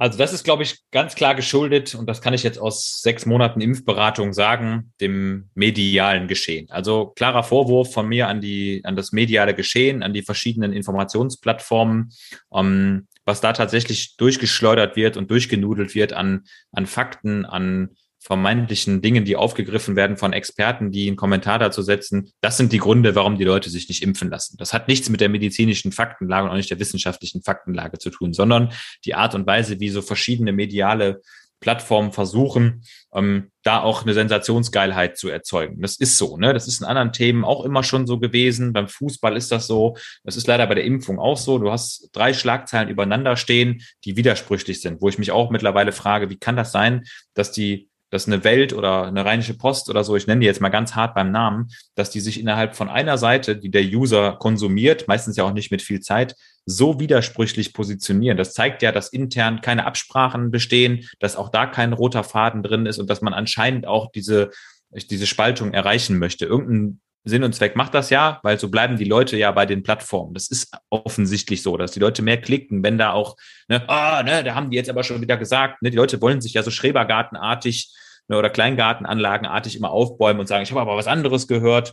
Also 0.02 0.18
das 0.18 0.32
ist, 0.32 0.42
glaube 0.42 0.64
ich, 0.64 0.80
ganz 0.90 1.14
klar 1.14 1.36
geschuldet, 1.36 1.94
und 1.94 2.06
das 2.08 2.20
kann 2.20 2.34
ich 2.34 2.42
jetzt 2.42 2.58
aus 2.58 3.02
sechs 3.02 3.24
Monaten 3.24 3.60
Impfberatung 3.60 4.32
sagen, 4.32 4.92
dem 5.00 5.48
medialen 5.54 6.26
Geschehen. 6.26 6.68
Also 6.70 7.12
klarer 7.14 7.44
Vorwurf 7.44 7.92
von 7.92 8.08
mir 8.08 8.26
an 8.26 8.40
die, 8.40 8.80
an 8.82 8.96
das 8.96 9.12
mediale 9.12 9.54
Geschehen, 9.54 10.02
an 10.02 10.12
die 10.12 10.22
verschiedenen 10.22 10.72
Informationsplattformen. 10.72 12.10
Um, 12.48 13.06
was 13.24 13.40
da 13.40 13.52
tatsächlich 13.52 14.16
durchgeschleudert 14.16 14.96
wird 14.96 15.16
und 15.16 15.30
durchgenudelt 15.30 15.94
wird 15.94 16.12
an, 16.12 16.44
an 16.72 16.86
Fakten, 16.86 17.44
an 17.44 17.90
vermeintlichen 18.22 19.02
Dingen, 19.02 19.24
die 19.24 19.34
aufgegriffen 19.34 19.96
werden 19.96 20.16
von 20.16 20.32
Experten, 20.32 20.92
die 20.92 21.08
einen 21.08 21.16
Kommentar 21.16 21.58
dazu 21.58 21.82
setzen, 21.82 22.30
das 22.40 22.56
sind 22.56 22.72
die 22.72 22.78
Gründe, 22.78 23.16
warum 23.16 23.36
die 23.36 23.44
Leute 23.44 23.68
sich 23.68 23.88
nicht 23.88 24.02
impfen 24.02 24.30
lassen. 24.30 24.56
Das 24.58 24.72
hat 24.72 24.86
nichts 24.86 25.08
mit 25.08 25.20
der 25.20 25.28
medizinischen 25.28 25.90
Faktenlage 25.90 26.44
und 26.44 26.52
auch 26.52 26.56
nicht 26.56 26.70
der 26.70 26.78
wissenschaftlichen 26.78 27.42
Faktenlage 27.42 27.98
zu 27.98 28.10
tun, 28.10 28.32
sondern 28.32 28.72
die 29.04 29.16
Art 29.16 29.34
und 29.34 29.46
Weise, 29.46 29.80
wie 29.80 29.88
so 29.88 30.02
verschiedene 30.02 30.52
mediale 30.52 31.20
Plattformen 31.62 32.12
versuchen, 32.12 32.84
ähm, 33.14 33.50
da 33.62 33.80
auch 33.80 34.02
eine 34.02 34.12
Sensationsgeilheit 34.12 35.16
zu 35.16 35.30
erzeugen. 35.30 35.80
Das 35.80 35.96
ist 35.96 36.18
so, 36.18 36.36
ne? 36.36 36.52
Das 36.52 36.68
ist 36.68 36.82
in 36.82 36.86
anderen 36.86 37.12
Themen 37.12 37.44
auch 37.44 37.64
immer 37.64 37.82
schon 37.82 38.06
so 38.06 38.18
gewesen. 38.18 38.74
Beim 38.74 38.88
Fußball 38.88 39.34
ist 39.34 39.50
das 39.50 39.66
so. 39.66 39.96
Das 40.24 40.36
ist 40.36 40.46
leider 40.46 40.66
bei 40.66 40.74
der 40.74 40.84
Impfung 40.84 41.18
auch 41.18 41.38
so. 41.38 41.58
Du 41.58 41.70
hast 41.72 42.10
drei 42.12 42.34
Schlagzeilen 42.34 42.90
übereinander 42.90 43.36
stehen, 43.36 43.82
die 44.04 44.16
widersprüchlich 44.16 44.82
sind, 44.82 45.00
wo 45.00 45.08
ich 45.08 45.18
mich 45.18 45.30
auch 45.30 45.50
mittlerweile 45.50 45.92
frage, 45.92 46.28
wie 46.28 46.36
kann 46.36 46.56
das 46.56 46.72
sein, 46.72 47.04
dass 47.32 47.52
die 47.52 47.88
dass 48.12 48.26
eine 48.26 48.44
Welt 48.44 48.74
oder 48.74 49.06
eine 49.06 49.24
Rheinische 49.24 49.56
Post 49.56 49.88
oder 49.88 50.04
so, 50.04 50.14
ich 50.16 50.26
nenne 50.26 50.40
die 50.40 50.46
jetzt 50.46 50.60
mal 50.60 50.68
ganz 50.68 50.94
hart 50.94 51.14
beim 51.14 51.30
Namen, 51.32 51.70
dass 51.94 52.10
die 52.10 52.20
sich 52.20 52.38
innerhalb 52.38 52.76
von 52.76 52.90
einer 52.90 53.16
Seite, 53.16 53.56
die 53.56 53.70
der 53.70 53.84
User 53.84 54.36
konsumiert, 54.38 55.08
meistens 55.08 55.36
ja 55.36 55.44
auch 55.44 55.54
nicht 55.54 55.70
mit 55.70 55.80
viel 55.80 56.00
Zeit, 56.00 56.36
so 56.64 57.00
widersprüchlich 57.00 57.72
positionieren. 57.72 58.36
Das 58.36 58.52
zeigt 58.52 58.82
ja, 58.82 58.92
dass 58.92 59.08
intern 59.08 59.60
keine 59.60 59.86
Absprachen 59.86 60.50
bestehen, 60.50 61.08
dass 61.18 61.36
auch 61.36 61.48
da 61.48 61.66
kein 61.66 61.92
roter 61.92 62.24
Faden 62.24 62.62
drin 62.62 62.86
ist 62.86 62.98
und 62.98 63.10
dass 63.10 63.20
man 63.20 63.34
anscheinend 63.34 63.86
auch 63.86 64.12
diese, 64.12 64.50
diese 64.90 65.26
Spaltung 65.26 65.72
erreichen 65.74 66.18
möchte. 66.18 66.46
Irgendein 66.46 67.00
Sinn 67.24 67.44
und 67.44 67.54
Zweck 67.54 67.76
macht 67.76 67.94
das 67.94 68.10
ja, 68.10 68.40
weil 68.42 68.58
so 68.58 68.68
bleiben 68.68 68.96
die 68.96 69.04
Leute 69.04 69.36
ja 69.36 69.52
bei 69.52 69.64
den 69.64 69.82
Plattformen. 69.82 70.34
Das 70.34 70.48
ist 70.48 70.72
offensichtlich 70.90 71.62
so, 71.62 71.76
dass 71.76 71.92
die 71.92 72.00
Leute 72.00 72.22
mehr 72.22 72.40
klicken, 72.40 72.82
wenn 72.82 72.98
da 72.98 73.12
auch, 73.12 73.36
ne, 73.68 73.88
ah, 73.88 74.22
ne, 74.24 74.42
da 74.42 74.54
haben 74.54 74.70
die 74.70 74.76
jetzt 74.76 74.90
aber 74.90 75.04
schon 75.04 75.20
wieder 75.20 75.36
gesagt, 75.36 75.82
ne, 75.82 75.90
die 75.90 75.96
Leute 75.96 76.20
wollen 76.20 76.40
sich 76.40 76.54
ja 76.54 76.62
so 76.62 76.70
Schrebergartenartig 76.72 77.94
ne, 78.28 78.36
oder 78.36 78.50
Kleingartenanlagenartig 78.50 79.76
immer 79.76 79.90
aufbäumen 79.90 80.40
und 80.40 80.46
sagen, 80.46 80.64
ich 80.64 80.70
habe 80.70 80.80
aber 80.80 80.96
was 80.96 81.06
anderes 81.06 81.46
gehört. 81.46 81.92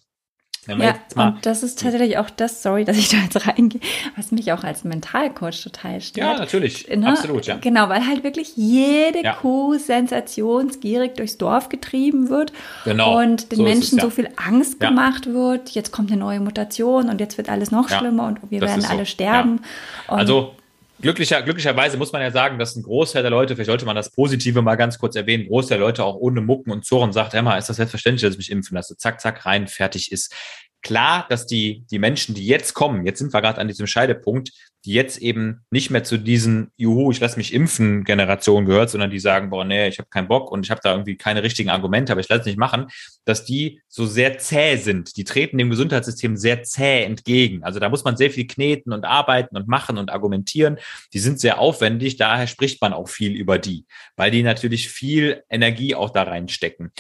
Ja, 0.67 0.95
und 1.15 1.45
das 1.45 1.63
ist 1.63 1.79
tatsächlich 1.81 2.17
auch 2.17 2.29
das, 2.29 2.61
sorry, 2.61 2.85
dass 2.85 2.97
ich 2.97 3.09
da 3.09 3.17
jetzt 3.17 3.47
reingehe, 3.47 3.81
was 4.15 4.31
mich 4.31 4.51
auch 4.51 4.63
als 4.63 4.83
Mentalcoach 4.83 5.63
total 5.63 6.01
stört. 6.01 6.33
Ja, 6.33 6.37
natürlich, 6.37 6.87
ne? 6.87 7.07
absolut, 7.07 7.45
ja. 7.47 7.57
Genau, 7.57 7.89
weil 7.89 8.05
halt 8.05 8.23
wirklich 8.23 8.55
jede 8.55 9.23
ja. 9.23 9.33
Kuh 9.33 9.77
sensationsgierig 9.77 11.15
durchs 11.15 11.37
Dorf 11.37 11.69
getrieben 11.69 12.29
wird 12.29 12.53
genau. 12.83 13.19
und 13.19 13.51
den 13.51 13.57
so 13.57 13.63
Menschen 13.63 13.97
es, 13.97 14.03
ja. 14.03 14.03
so 14.03 14.09
viel 14.09 14.29
Angst 14.35 14.81
ja. 14.81 14.89
gemacht 14.89 15.33
wird. 15.33 15.69
Jetzt 15.71 15.91
kommt 15.91 16.11
eine 16.11 16.19
neue 16.19 16.39
Mutation 16.39 17.09
und 17.09 17.19
jetzt 17.19 17.37
wird 17.37 17.49
alles 17.49 17.71
noch 17.71 17.89
schlimmer 17.89 18.27
und 18.27 18.39
wir 18.51 18.59
das 18.59 18.71
werden 18.71 18.85
alle 18.85 19.05
so. 19.05 19.11
sterben. 19.11 19.61
Also 20.07 20.53
glücklicher, 21.01 21.41
glücklicherweise 21.41 21.97
muss 21.97 22.11
man 22.11 22.21
ja 22.21 22.31
sagen, 22.31 22.59
dass 22.59 22.75
ein 22.75 22.83
Großteil 22.83 23.21
der 23.21 23.31
Leute, 23.31 23.55
vielleicht 23.55 23.67
sollte 23.67 23.85
man 23.85 23.95
das 23.95 24.11
Positive 24.11 24.61
mal 24.61 24.75
ganz 24.75 24.99
kurz 24.99 25.15
erwähnen, 25.15 25.47
Großteil 25.47 25.77
der 25.77 25.87
Leute 25.87 26.03
auch 26.03 26.15
ohne 26.15 26.41
Mucken 26.41 26.71
und 26.71 26.85
Zurren 26.85 27.13
sagt, 27.13 27.33
Emma, 27.33 27.57
ist 27.57 27.69
das 27.69 27.77
selbstverständlich, 27.77 28.21
dass 28.21 28.33
ich 28.33 28.37
mich 28.37 28.51
impfen 28.51 28.75
lasse? 28.75 28.97
Zack, 28.97 29.21
zack, 29.21 29.45
rein, 29.45 29.67
fertig 29.67 30.11
ist 30.11 30.33
klar, 30.81 31.25
dass 31.29 31.45
die, 31.45 31.85
die 31.91 31.99
Menschen, 31.99 32.35
die 32.35 32.45
jetzt 32.45 32.73
kommen, 32.73 33.05
jetzt 33.05 33.19
sind 33.19 33.33
wir 33.33 33.41
gerade 33.41 33.59
an 33.59 33.67
diesem 33.67 33.87
Scheidepunkt, 33.87 34.51
die 34.85 34.93
jetzt 34.93 35.17
eben 35.17 35.65
nicht 35.71 35.89
mehr 35.89 36.05
zu 36.05 36.17
diesen 36.17 36.71
Juhu, 36.77 37.11
ich 37.11 37.19
lasse 37.19 37.37
mich 37.37 37.53
impfen 37.53 38.05
Generation 38.05 38.65
gehört, 38.65 38.89
sondern 38.89 39.11
die 39.11 39.19
sagen, 39.19 39.49
boah, 39.49 39.65
nee, 39.65 39.89
ich 39.89 39.99
habe 39.99 40.07
keinen 40.09 40.29
Bock 40.29 40.51
und 40.51 40.65
ich 40.65 40.71
habe 40.71 40.79
da 40.81 40.91
irgendwie 40.91 41.17
keine 41.17 41.43
richtigen 41.43 41.69
Argumente, 41.69 42.13
aber 42.13 42.21
ich 42.21 42.29
lasse 42.29 42.41
es 42.41 42.45
nicht 42.45 42.57
machen, 42.57 42.87
dass 43.25 43.43
die 43.43 43.81
so 43.89 44.05
sehr 44.05 44.37
zäh 44.37 44.77
sind. 44.77 45.17
Die 45.17 45.25
treten 45.25 45.57
dem 45.57 45.69
Gesundheitssystem 45.69 46.37
sehr 46.37 46.63
zäh 46.63 47.03
entgegen. 47.03 47.63
Also 47.63 47.79
da 47.79 47.89
muss 47.89 48.05
man 48.05 48.15
sehr 48.15 48.31
viel 48.31 48.47
kneten 48.47 48.93
und 48.93 49.03
arbeiten 49.03 49.57
und 49.57 49.67
machen 49.67 49.97
und 49.97 50.11
argumentieren. 50.11 50.77
Die 51.13 51.19
sind 51.19 51.41
sehr 51.41 51.59
aufwendig, 51.59 52.15
daher 52.15 52.47
spricht 52.47 52.81
man 52.81 52.93
auch 52.93 53.09
viel 53.09 53.33
über 53.33 53.59
die, 53.59 53.85
weil 54.15 54.31
die 54.31 54.43
natürlich 54.43 54.89
viel 54.89 55.43
Energie 55.49 55.93
auch 55.93 56.11
da 56.11 56.23
reinstecken. 56.23 56.93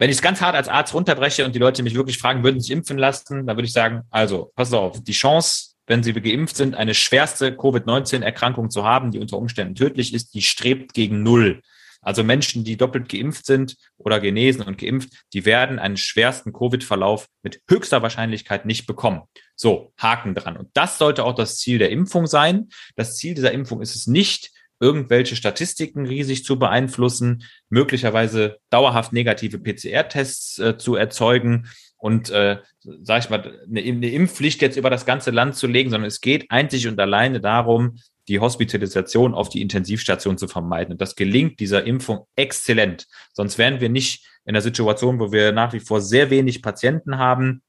Wenn 0.00 0.08
ich 0.08 0.16
es 0.16 0.22
ganz 0.22 0.40
hart 0.40 0.56
als 0.56 0.68
Arzt 0.68 0.94
runterbreche 0.94 1.44
und 1.44 1.54
die 1.54 1.58
Leute 1.58 1.82
mich 1.82 1.94
wirklich 1.94 2.16
fragen, 2.16 2.42
würden 2.42 2.58
sich 2.58 2.70
impfen 2.70 2.96
lassen, 2.96 3.46
dann 3.46 3.58
würde 3.58 3.66
ich 3.66 3.74
sagen, 3.74 4.04
also, 4.08 4.50
pass 4.56 4.72
auf, 4.72 5.04
die 5.04 5.12
Chance, 5.12 5.74
wenn 5.86 6.02
sie 6.02 6.14
geimpft 6.14 6.56
sind, 6.56 6.74
eine 6.74 6.94
schwerste 6.94 7.54
Covid-19-Erkrankung 7.54 8.70
zu 8.70 8.82
haben, 8.82 9.10
die 9.10 9.18
unter 9.18 9.36
Umständen 9.36 9.74
tödlich 9.74 10.14
ist, 10.14 10.32
die 10.32 10.40
strebt 10.40 10.94
gegen 10.94 11.22
Null. 11.22 11.60
Also 12.00 12.24
Menschen, 12.24 12.64
die 12.64 12.78
doppelt 12.78 13.10
geimpft 13.10 13.44
sind 13.44 13.76
oder 13.98 14.20
genesen 14.20 14.62
und 14.62 14.78
geimpft, 14.78 15.10
die 15.34 15.44
werden 15.44 15.78
einen 15.78 15.98
schwersten 15.98 16.54
Covid-Verlauf 16.54 17.26
mit 17.42 17.60
höchster 17.68 18.00
Wahrscheinlichkeit 18.00 18.64
nicht 18.64 18.86
bekommen. 18.86 19.24
So, 19.54 19.92
Haken 19.98 20.34
dran. 20.34 20.56
Und 20.56 20.70
das 20.72 20.96
sollte 20.96 21.24
auch 21.24 21.34
das 21.34 21.58
Ziel 21.58 21.76
der 21.76 21.90
Impfung 21.90 22.26
sein. 22.26 22.70
Das 22.96 23.16
Ziel 23.16 23.34
dieser 23.34 23.52
Impfung 23.52 23.82
ist 23.82 23.94
es 23.94 24.06
nicht, 24.06 24.50
irgendwelche 24.80 25.36
Statistiken 25.36 26.06
riesig 26.06 26.44
zu 26.44 26.58
beeinflussen, 26.58 27.44
möglicherweise 27.68 28.58
dauerhaft 28.70 29.12
negative 29.12 29.58
PCR-Tests 29.58 30.58
äh, 30.58 30.78
zu 30.78 30.96
erzeugen 30.96 31.68
und, 31.98 32.30
äh, 32.30 32.58
sag 33.02 33.24
ich 33.24 33.30
mal, 33.30 33.60
eine, 33.68 33.82
eine 33.82 34.10
Impfpflicht 34.10 34.62
jetzt 34.62 34.78
über 34.78 34.90
das 34.90 35.04
ganze 35.04 35.30
Land 35.30 35.54
zu 35.54 35.66
legen, 35.66 35.90
sondern 35.90 36.08
es 36.08 36.20
geht 36.20 36.50
einzig 36.50 36.88
und 36.88 36.98
alleine 36.98 37.40
darum, 37.40 37.98
die 38.26 38.40
Hospitalisation 38.40 39.34
auf 39.34 39.50
die 39.50 39.60
Intensivstation 39.60 40.38
zu 40.38 40.48
vermeiden. 40.48 40.92
Und 40.92 41.00
das 41.00 41.14
gelingt 41.14 41.60
dieser 41.60 41.84
Impfung 41.84 42.26
exzellent. 42.36 43.06
Sonst 43.32 43.58
wären 43.58 43.80
wir 43.80 43.90
nicht 43.90 44.26
in 44.44 44.54
der 44.54 44.62
Situation, 44.62 45.20
wo 45.20 45.30
wir 45.32 45.52
nach 45.52 45.72
wie 45.72 45.80
vor 45.80 46.00
sehr 46.00 46.30
wenig 46.30 46.62
Patienten 46.62 47.18
haben 47.18 47.62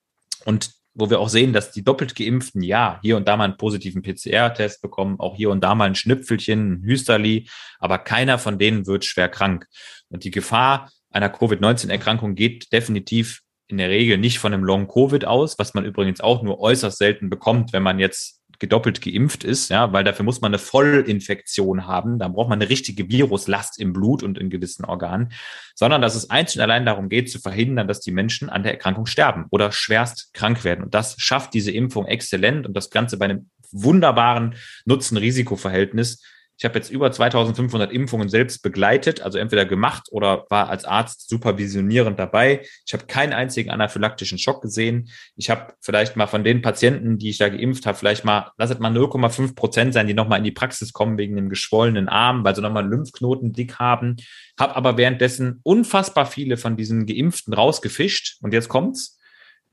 und 0.45 0.71
wo 0.93 1.09
wir 1.09 1.19
auch 1.19 1.29
sehen, 1.29 1.53
dass 1.53 1.71
die 1.71 1.83
doppelt 1.83 2.15
geimpften 2.15 2.61
ja 2.61 2.99
hier 3.01 3.17
und 3.17 3.27
da 3.27 3.37
mal 3.37 3.45
einen 3.45 3.57
positiven 3.57 4.01
PCR-Test 4.01 4.81
bekommen, 4.81 5.19
auch 5.19 5.35
hier 5.35 5.49
und 5.49 5.63
da 5.63 5.75
mal 5.75 5.85
ein 5.85 5.95
Schnüpfelchen, 5.95 6.73
ein 6.73 6.83
Hüsterli, 6.83 7.49
aber 7.79 7.97
keiner 7.97 8.37
von 8.37 8.59
denen 8.59 8.87
wird 8.87 9.05
schwer 9.05 9.29
krank. 9.29 9.67
Und 10.09 10.23
die 10.23 10.31
Gefahr 10.31 10.91
einer 11.09 11.29
Covid-19-Erkrankung 11.29 12.35
geht 12.35 12.71
definitiv 12.73 13.41
in 13.67 13.77
der 13.77 13.89
Regel 13.89 14.17
nicht 14.17 14.39
von 14.39 14.53
einem 14.53 14.65
Long-Covid 14.65 15.25
aus, 15.25 15.57
was 15.57 15.73
man 15.73 15.85
übrigens 15.85 16.19
auch 16.19 16.43
nur 16.43 16.59
äußerst 16.59 16.97
selten 16.97 17.29
bekommt, 17.29 17.71
wenn 17.71 17.83
man 17.83 17.99
jetzt 17.99 18.40
gedoppelt 18.61 19.01
geimpft 19.01 19.43
ist, 19.43 19.69
ja, 19.69 19.91
weil 19.91 20.03
dafür 20.03 20.23
muss 20.23 20.39
man 20.39 20.51
eine 20.51 20.59
Vollinfektion 20.59 21.87
haben. 21.87 22.19
Da 22.19 22.27
braucht 22.27 22.47
man 22.47 22.61
eine 22.61 22.69
richtige 22.69 23.09
Viruslast 23.09 23.79
im 23.79 23.91
Blut 23.91 24.21
und 24.21 24.37
in 24.37 24.51
gewissen 24.51 24.85
Organen, 24.85 25.33
sondern 25.73 25.99
dass 25.99 26.13
es 26.13 26.29
einzig 26.29 26.57
und 26.57 26.61
allein 26.61 26.85
darum 26.85 27.09
geht, 27.09 27.31
zu 27.31 27.39
verhindern, 27.39 27.87
dass 27.87 28.01
die 28.01 28.11
Menschen 28.11 28.51
an 28.51 28.61
der 28.61 28.73
Erkrankung 28.73 29.07
sterben 29.07 29.47
oder 29.49 29.71
schwerst 29.71 30.31
krank 30.35 30.63
werden. 30.63 30.83
Und 30.83 30.93
das 30.93 31.15
schafft 31.17 31.55
diese 31.55 31.71
Impfung 31.71 32.05
exzellent 32.05 32.67
und 32.67 32.77
das 32.77 32.91
Ganze 32.91 33.17
bei 33.17 33.25
einem 33.25 33.49
wunderbaren 33.71 34.53
Nutzen-Risiko-Verhältnis 34.85 36.23
ich 36.61 36.65
habe 36.65 36.77
jetzt 36.77 36.91
über 36.91 37.11
2500 37.11 37.91
Impfungen 37.91 38.29
selbst 38.29 38.61
begleitet, 38.61 39.19
also 39.23 39.39
entweder 39.39 39.65
gemacht 39.65 40.09
oder 40.11 40.45
war 40.49 40.69
als 40.69 40.85
Arzt 40.85 41.27
supervisionierend 41.27 42.19
dabei. 42.19 42.61
Ich 42.85 42.93
habe 42.93 43.07
keinen 43.07 43.33
einzigen 43.33 43.71
anaphylaktischen 43.71 44.37
Schock 44.37 44.61
gesehen. 44.61 45.09
Ich 45.35 45.49
habe 45.49 45.73
vielleicht 45.79 46.17
mal 46.17 46.27
von 46.27 46.43
den 46.43 46.61
Patienten, 46.61 47.17
die 47.17 47.31
ich 47.31 47.39
da 47.39 47.49
geimpft 47.49 47.87
habe, 47.87 47.97
vielleicht 47.97 48.25
mal, 48.25 48.51
lass 48.59 48.69
es 48.69 48.77
mal 48.77 48.95
0,5 48.95 49.55
Prozent 49.55 49.93
sein, 49.95 50.05
die 50.05 50.13
nochmal 50.13 50.37
in 50.37 50.43
die 50.43 50.51
Praxis 50.51 50.93
kommen 50.93 51.17
wegen 51.17 51.35
dem 51.35 51.49
geschwollenen 51.49 52.07
Arm, 52.07 52.43
weil 52.43 52.55
sie 52.55 52.61
nochmal 52.61 52.87
Lymphknoten 52.87 53.53
dick 53.53 53.79
haben. 53.79 54.17
Habe 54.59 54.75
aber 54.75 54.97
währenddessen 54.97 55.61
unfassbar 55.63 56.27
viele 56.27 56.57
von 56.57 56.77
diesen 56.77 57.07
Geimpften 57.07 57.55
rausgefischt. 57.55 58.37
Und 58.43 58.53
jetzt 58.53 58.69
kommt's 58.69 59.17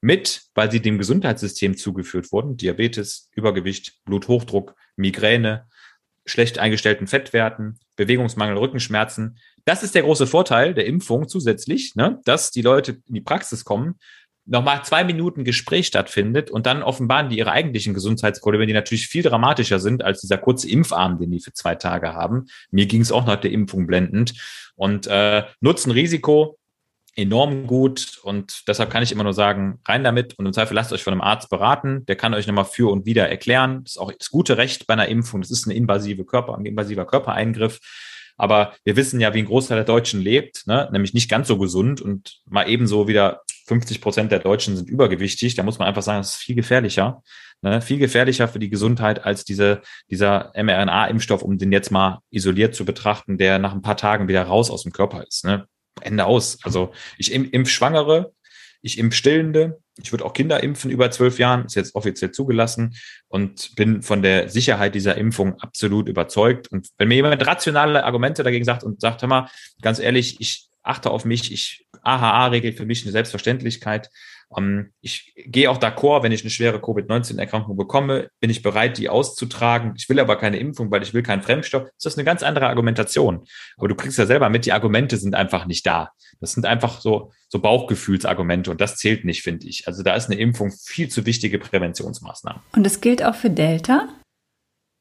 mit, 0.00 0.44
weil 0.54 0.70
sie 0.70 0.80
dem 0.80 0.96
Gesundheitssystem 0.96 1.76
zugeführt 1.76 2.32
wurden. 2.32 2.56
Diabetes, 2.56 3.28
Übergewicht, 3.34 3.98
Bluthochdruck, 4.06 4.74
Migräne, 4.96 5.66
schlecht 6.30 6.58
eingestellten 6.58 7.06
Fettwerten, 7.06 7.78
Bewegungsmangel, 7.96 8.56
Rückenschmerzen. 8.56 9.38
Das 9.64 9.82
ist 9.82 9.94
der 9.94 10.02
große 10.02 10.26
Vorteil 10.26 10.74
der 10.74 10.86
Impfung 10.86 11.28
zusätzlich, 11.28 11.94
ne, 11.94 12.20
dass 12.24 12.50
die 12.50 12.62
Leute 12.62 12.98
in 13.06 13.14
die 13.14 13.20
Praxis 13.20 13.64
kommen, 13.64 13.98
nochmal 14.48 14.82
zwei 14.84 15.04
Minuten 15.04 15.44
Gespräch 15.44 15.86
stattfindet 15.86 16.50
und 16.50 16.66
dann 16.66 16.82
offenbaren 16.82 17.28
die 17.28 17.38
ihre 17.38 17.52
eigentlichen 17.52 17.92
Gesundheitsprobleme, 17.92 18.66
die 18.66 18.72
natürlich 18.72 19.06
viel 19.06 19.22
dramatischer 19.22 19.78
sind 19.78 20.02
als 20.02 20.22
dieser 20.22 20.38
kurze 20.38 20.70
Impfarm, 20.70 21.18
den 21.18 21.30
die 21.30 21.40
für 21.40 21.52
zwei 21.52 21.74
Tage 21.74 22.14
haben. 22.14 22.46
Mir 22.70 22.86
ging 22.86 23.02
es 23.02 23.12
auch 23.12 23.26
nach 23.26 23.36
der 23.36 23.52
Impfung 23.52 23.86
blendend. 23.86 24.34
Und 24.74 25.06
äh, 25.06 25.44
Nutzen, 25.60 25.92
Risiko, 25.92 26.57
enorm 27.18 27.66
gut 27.66 28.20
und 28.22 28.62
deshalb 28.68 28.90
kann 28.90 29.02
ich 29.02 29.10
immer 29.10 29.24
nur 29.24 29.34
sagen, 29.34 29.80
rein 29.86 30.04
damit 30.04 30.38
und 30.38 30.46
im 30.46 30.52
Zweifel 30.52 30.74
lasst 30.74 30.92
euch 30.92 31.02
von 31.02 31.12
einem 31.12 31.20
Arzt 31.20 31.50
beraten, 31.50 32.06
der 32.06 32.14
kann 32.14 32.32
euch 32.32 32.46
nochmal 32.46 32.64
für 32.64 32.90
und 32.92 33.06
wieder 33.06 33.28
erklären. 33.28 33.82
Das 33.82 33.94
ist 33.94 33.98
auch 33.98 34.12
das 34.12 34.30
gute 34.30 34.56
Recht 34.56 34.86
bei 34.86 34.94
einer 34.94 35.08
Impfung, 35.08 35.40
das 35.40 35.50
ist 35.50 35.66
eine 35.66 35.74
invasive 35.74 36.24
Körper, 36.24 36.56
ein 36.56 36.64
invasiver 36.64 37.04
Körpereingriff. 37.04 37.80
Aber 38.36 38.72
wir 38.84 38.94
wissen 38.94 39.18
ja, 39.18 39.34
wie 39.34 39.40
ein 39.40 39.46
Großteil 39.46 39.78
der 39.78 39.84
Deutschen 39.84 40.20
lebt, 40.20 40.64
ne? 40.68 40.88
nämlich 40.92 41.12
nicht 41.12 41.28
ganz 41.28 41.48
so 41.48 41.58
gesund 41.58 42.00
und 42.00 42.40
mal 42.48 42.68
ebenso 42.68 43.08
wieder 43.08 43.42
50 43.66 44.00
Prozent 44.00 44.30
der 44.30 44.38
Deutschen 44.38 44.76
sind 44.76 44.88
übergewichtig. 44.88 45.56
Da 45.56 45.64
muss 45.64 45.80
man 45.80 45.88
einfach 45.88 46.02
sagen, 46.02 46.20
das 46.20 46.34
ist 46.34 46.36
viel 46.36 46.54
gefährlicher, 46.54 47.24
ne? 47.62 47.82
viel 47.82 47.98
gefährlicher 47.98 48.46
für 48.46 48.60
die 48.60 48.70
Gesundheit 48.70 49.24
als 49.24 49.44
diese, 49.44 49.82
dieser 50.08 50.52
mRNA-Impfstoff, 50.54 51.42
um 51.42 51.58
den 51.58 51.72
jetzt 51.72 51.90
mal 51.90 52.20
isoliert 52.30 52.76
zu 52.76 52.84
betrachten, 52.84 53.38
der 53.38 53.58
nach 53.58 53.74
ein 53.74 53.82
paar 53.82 53.96
Tagen 53.96 54.28
wieder 54.28 54.44
raus 54.44 54.70
aus 54.70 54.84
dem 54.84 54.92
Körper 54.92 55.24
ist. 55.26 55.44
Ne? 55.44 55.66
Ende 56.02 56.26
aus. 56.26 56.58
Also 56.62 56.92
ich 57.16 57.32
impf 57.32 57.70
Schwangere, 57.70 58.32
ich 58.82 58.98
impf 58.98 59.14
Stillende, 59.14 59.80
ich 60.00 60.12
würde 60.12 60.24
auch 60.24 60.32
Kinder 60.32 60.62
impfen 60.62 60.90
über 60.90 61.10
zwölf 61.10 61.38
Jahren, 61.38 61.64
ist 61.64 61.74
jetzt 61.74 61.94
offiziell 61.94 62.30
zugelassen 62.30 62.94
und 63.28 63.74
bin 63.76 64.02
von 64.02 64.22
der 64.22 64.48
Sicherheit 64.48 64.94
dieser 64.94 65.16
Impfung 65.16 65.58
absolut 65.60 66.08
überzeugt. 66.08 66.68
Und 66.68 66.88
wenn 66.98 67.08
mir 67.08 67.16
jemand 67.16 67.44
rationale 67.46 68.04
Argumente 68.04 68.42
dagegen 68.42 68.64
sagt 68.64 68.84
und 68.84 69.00
sagt, 69.00 69.22
hör 69.22 69.28
mal, 69.28 69.50
ganz 69.82 69.98
ehrlich, 69.98 70.40
ich 70.40 70.68
achte 70.82 71.10
auf 71.10 71.24
mich, 71.24 71.52
ich 71.52 71.86
AHA 72.02 72.46
regelt 72.46 72.76
für 72.76 72.86
mich 72.86 73.02
eine 73.02 73.12
Selbstverständlichkeit, 73.12 74.10
ähm, 74.56 74.92
ich 75.00 75.34
gehe 75.36 75.70
auch 75.70 75.78
d'accord, 75.78 76.22
wenn 76.22 76.32
ich 76.32 76.42
eine 76.42 76.50
schwere 76.50 76.80
Covid-19-Erkrankung 76.80 77.76
bekomme, 77.76 78.30
bin 78.40 78.50
ich 78.50 78.62
bereit, 78.62 78.98
die 78.98 79.08
auszutragen. 79.08 79.94
Ich 79.96 80.08
will 80.08 80.18
aber 80.20 80.36
keine 80.36 80.58
Impfung, 80.58 80.90
weil 80.90 81.02
ich 81.02 81.14
will 81.14 81.22
keinen 81.22 81.42
Fremdstoff. 81.42 81.88
Das 82.02 82.12
ist 82.12 82.18
eine 82.18 82.24
ganz 82.24 82.42
andere 82.42 82.68
Argumentation. 82.68 83.44
Aber 83.76 83.88
du 83.88 83.94
kriegst 83.94 84.18
ja 84.18 84.26
selber 84.26 84.48
mit, 84.48 84.64
die 84.66 84.72
Argumente 84.72 85.16
sind 85.16 85.34
einfach 85.34 85.66
nicht 85.66 85.86
da. 85.86 86.12
Das 86.40 86.52
sind 86.52 86.66
einfach 86.66 87.00
so, 87.00 87.32
so 87.48 87.58
Bauchgefühlsargumente 87.58 88.70
und 88.70 88.80
das 88.80 88.96
zählt 88.96 89.24
nicht, 89.24 89.42
finde 89.42 89.66
ich. 89.66 89.86
Also 89.86 90.02
da 90.02 90.14
ist 90.14 90.30
eine 90.30 90.40
Impfung 90.40 90.72
viel 90.72 91.08
zu 91.08 91.26
wichtige 91.26 91.58
Präventionsmaßnahme. 91.58 92.60
Und 92.72 92.84
das 92.84 93.00
gilt 93.00 93.22
auch 93.24 93.34
für 93.34 93.50
Delta? 93.50 94.08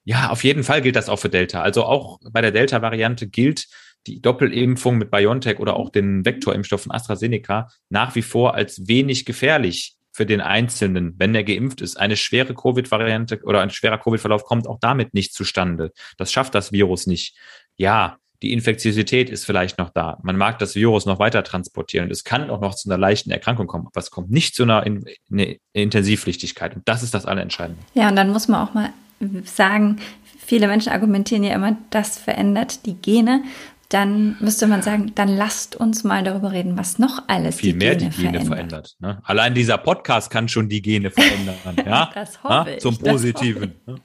Ja, 0.04 0.30
auf 0.30 0.46
jeden 0.46 0.64
Fall 0.64 0.82
gilt 0.82 0.96
das 0.96 1.10
auch 1.10 1.20
für 1.20 1.30
Delta. 1.30 1.62
Also 1.62 1.84
auch 1.84 2.20
bei 2.32 2.42
der 2.42 2.52
Delta-Variante 2.52 3.28
gilt, 3.28 3.68
die 4.08 4.22
Doppelimpfung 4.22 4.98
mit 4.98 5.12
BioNTech 5.12 5.60
oder 5.60 5.76
auch 5.76 5.90
den 5.90 6.26
Vektorimpfstoff 6.26 6.84
von 6.84 6.92
AstraZeneca 6.92 7.70
nach 7.90 8.16
wie 8.16 8.22
vor 8.22 8.56
als 8.56 8.88
wenig 8.88 9.26
gefährlich 9.26 9.96
für 10.12 10.26
den 10.26 10.42
Einzelnen, 10.42 11.14
wenn 11.18 11.36
er 11.36 11.44
geimpft 11.44 11.82
ist. 11.82 11.98
Eine 11.98 12.18
schwere 12.18 12.56
Covid-Variante 12.56 13.42
oder 13.44 13.62
ein 13.62 13.70
schwerer 13.70 14.00
Covid-Verlauf 14.00 14.46
kommt 14.46 14.68
auch 14.68 14.80
damit 14.80 15.14
nicht 15.14 15.34
zustande. 15.34 15.92
Das 16.18 16.32
schafft 16.32 16.56
das 16.56 16.72
Virus 16.72 17.06
nicht. 17.06 17.36
Ja, 17.76 18.18
die 18.42 18.54
Infektiosität 18.54 19.30
ist 19.30 19.46
vielleicht 19.46 19.78
noch 19.78 19.90
da. 19.90 20.18
Man 20.24 20.38
mag 20.38 20.60
das 20.60 20.76
Virus 20.76 21.06
noch 21.06 21.20
weiter 21.20 21.44
transportieren 21.44 22.10
es 22.12 22.24
kann 22.24 22.50
auch 22.50 22.62
noch 22.62 22.76
zu 22.76 22.90
einer 22.90 22.98
leichten 22.98 23.32
Erkrankung 23.32 23.68
kommen, 23.68 23.88
aber 23.88 24.00
es 24.00 24.12
kommt 24.12 24.32
nicht 24.32 24.56
zu 24.56 24.64
einer, 24.64 24.86
in, 24.86 25.06
eine 25.32 25.58
Intensivpflichtigkeit. 25.74 26.76
Und 26.76 26.88
das 26.88 27.04
ist 27.04 27.14
das 27.14 27.26
Allerentscheidende. 27.26 27.82
Ja, 27.94 28.10
und 28.10 28.16
dann 28.16 28.32
muss 28.32 28.48
man 28.48 28.68
auch 28.68 28.74
mal 28.74 28.94
sagen, 29.44 29.98
viele 30.40 30.68
Menschen 30.68 30.92
argumentieren 30.92 31.44
ja 31.44 31.54
immer, 31.54 31.78
das 31.90 32.18
verändert 32.18 32.86
die 32.86 32.96
Gene 32.96 33.44
dann 33.90 34.36
müsste 34.42 34.68
man 34.68 34.82
sagen, 34.82 35.14
dann 35.16 35.30
lasst 35.30 35.76
uns 35.78 36.04
mal 36.04 36.22
darüber 36.24 36.52
reden, 36.52 36.78
was 36.78 37.00
noch 37.00 37.24
alles 37.28 37.56
Viel 37.56 37.72
die 37.72 37.78
mehr 37.78 37.96
Gene 37.96 38.10
die 38.10 38.18
Gene 38.18 38.46
verändert. 38.46 38.50
verändert 38.50 38.96
ne? 39.00 39.22
Allein 39.24 39.54
dieser 39.54 39.78
Podcast 39.78 40.30
kann 40.30 40.50
schon 40.50 40.68
die 40.68 40.82
Gene 40.82 41.10
verändern. 41.10 41.56
ja? 41.86 42.10
das 42.14 42.44
hoffe 42.44 42.72
ich. 42.72 42.80
Zum 42.80 42.98
Positiven. 42.98 43.76
Ne? 43.86 43.96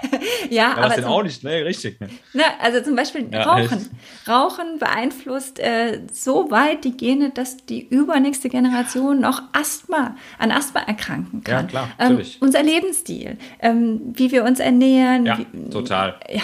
ja, 0.50 0.72
aber. 0.72 0.88
Das 0.88 0.96
denn 0.96 1.04
auch 1.04 1.22
nicht, 1.22 1.42
ne? 1.42 1.64
Richtig. 1.64 1.98
Ne? 2.00 2.10
Na, 2.34 2.44
also 2.60 2.82
zum 2.82 2.94
Beispiel 2.94 3.28
ja, 3.32 3.44
Rauchen. 3.44 3.78
Echt. 3.78 4.28
Rauchen 4.28 4.78
beeinflusst 4.78 5.58
äh, 5.58 6.02
so 6.12 6.50
weit 6.50 6.84
die 6.84 6.96
Gene, 6.96 7.30
dass 7.30 7.56
die 7.56 7.86
übernächste 7.86 8.50
Generation 8.50 9.20
noch 9.20 9.42
Asthma, 9.52 10.16
an 10.38 10.50
Asthma 10.50 10.80
erkranken 10.80 11.42
kann. 11.42 11.64
Ja, 11.64 11.70
klar, 11.70 11.88
ähm, 11.98 12.20
unser 12.40 12.62
Lebensstil, 12.62 13.38
ähm, 13.60 14.12
wie 14.14 14.30
wir 14.32 14.44
uns 14.44 14.60
ernähren. 14.60 15.24
Ja, 15.24 15.38
wie, 15.38 15.70
total. 15.70 16.20
Ja. 16.28 16.42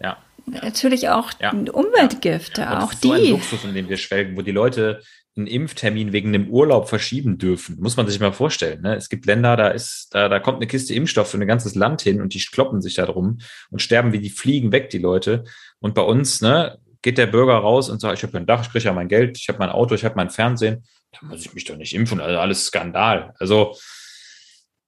Ja, 0.00 0.16
Natürlich 0.46 1.08
auch 1.08 1.32
ja. 1.40 1.50
Umweltgifte, 1.50 2.62
ja. 2.62 2.82
auch 2.82 2.94
die. 2.94 3.08
So 3.08 3.14
ein 3.14 3.30
Luxus, 3.30 3.64
in 3.64 3.74
dem 3.74 3.88
wir 3.88 3.96
schwelgen, 3.96 4.36
wo 4.36 4.42
die 4.42 4.52
Leute 4.52 5.00
einen 5.36 5.46
Impftermin 5.46 6.12
wegen 6.12 6.28
einem 6.28 6.48
Urlaub 6.48 6.88
verschieben 6.88 7.38
dürfen. 7.38 7.76
Muss 7.80 7.96
man 7.96 8.06
sich 8.06 8.20
mal 8.20 8.32
vorstellen. 8.32 8.82
Ne? 8.82 8.94
Es 8.94 9.08
gibt 9.08 9.26
Länder, 9.26 9.56
da 9.56 9.68
ist, 9.68 10.08
da, 10.12 10.28
da 10.28 10.38
kommt 10.38 10.58
eine 10.58 10.68
Kiste 10.68 10.94
Impfstoff 10.94 11.30
für 11.30 11.38
ein 11.38 11.46
ganzes 11.46 11.74
Land 11.74 12.02
hin 12.02 12.20
und 12.20 12.34
die 12.34 12.38
kloppen 12.38 12.80
sich 12.80 12.94
da 12.94 13.06
drum 13.06 13.38
und 13.70 13.82
sterben 13.82 14.12
wie 14.12 14.20
die 14.20 14.30
Fliegen 14.30 14.70
weg, 14.70 14.90
die 14.90 14.98
Leute. 14.98 15.44
Und 15.80 15.94
bei 15.94 16.02
uns, 16.02 16.40
ne, 16.40 16.78
geht 17.02 17.18
der 17.18 17.26
Bürger 17.26 17.56
raus 17.56 17.90
und 17.90 18.00
sagt, 18.00 18.16
ich 18.16 18.22
habe 18.22 18.38
ein 18.38 18.46
Dach, 18.46 18.62
ich 18.62 18.70
kriege 18.70 18.84
ja 18.84 18.92
mein 18.92 19.08
Geld, 19.08 19.36
ich 19.38 19.48
habe 19.48 19.58
mein 19.58 19.70
Auto, 19.70 19.94
ich 19.94 20.04
habe 20.04 20.14
mein 20.16 20.30
Fernsehen. 20.30 20.84
Da 21.12 21.26
muss 21.26 21.44
ich 21.44 21.52
mich 21.52 21.64
doch 21.64 21.76
nicht 21.76 21.94
impfen. 21.94 22.20
Also 22.20 22.38
alles 22.38 22.66
Skandal. 22.66 23.34
Also 23.38 23.76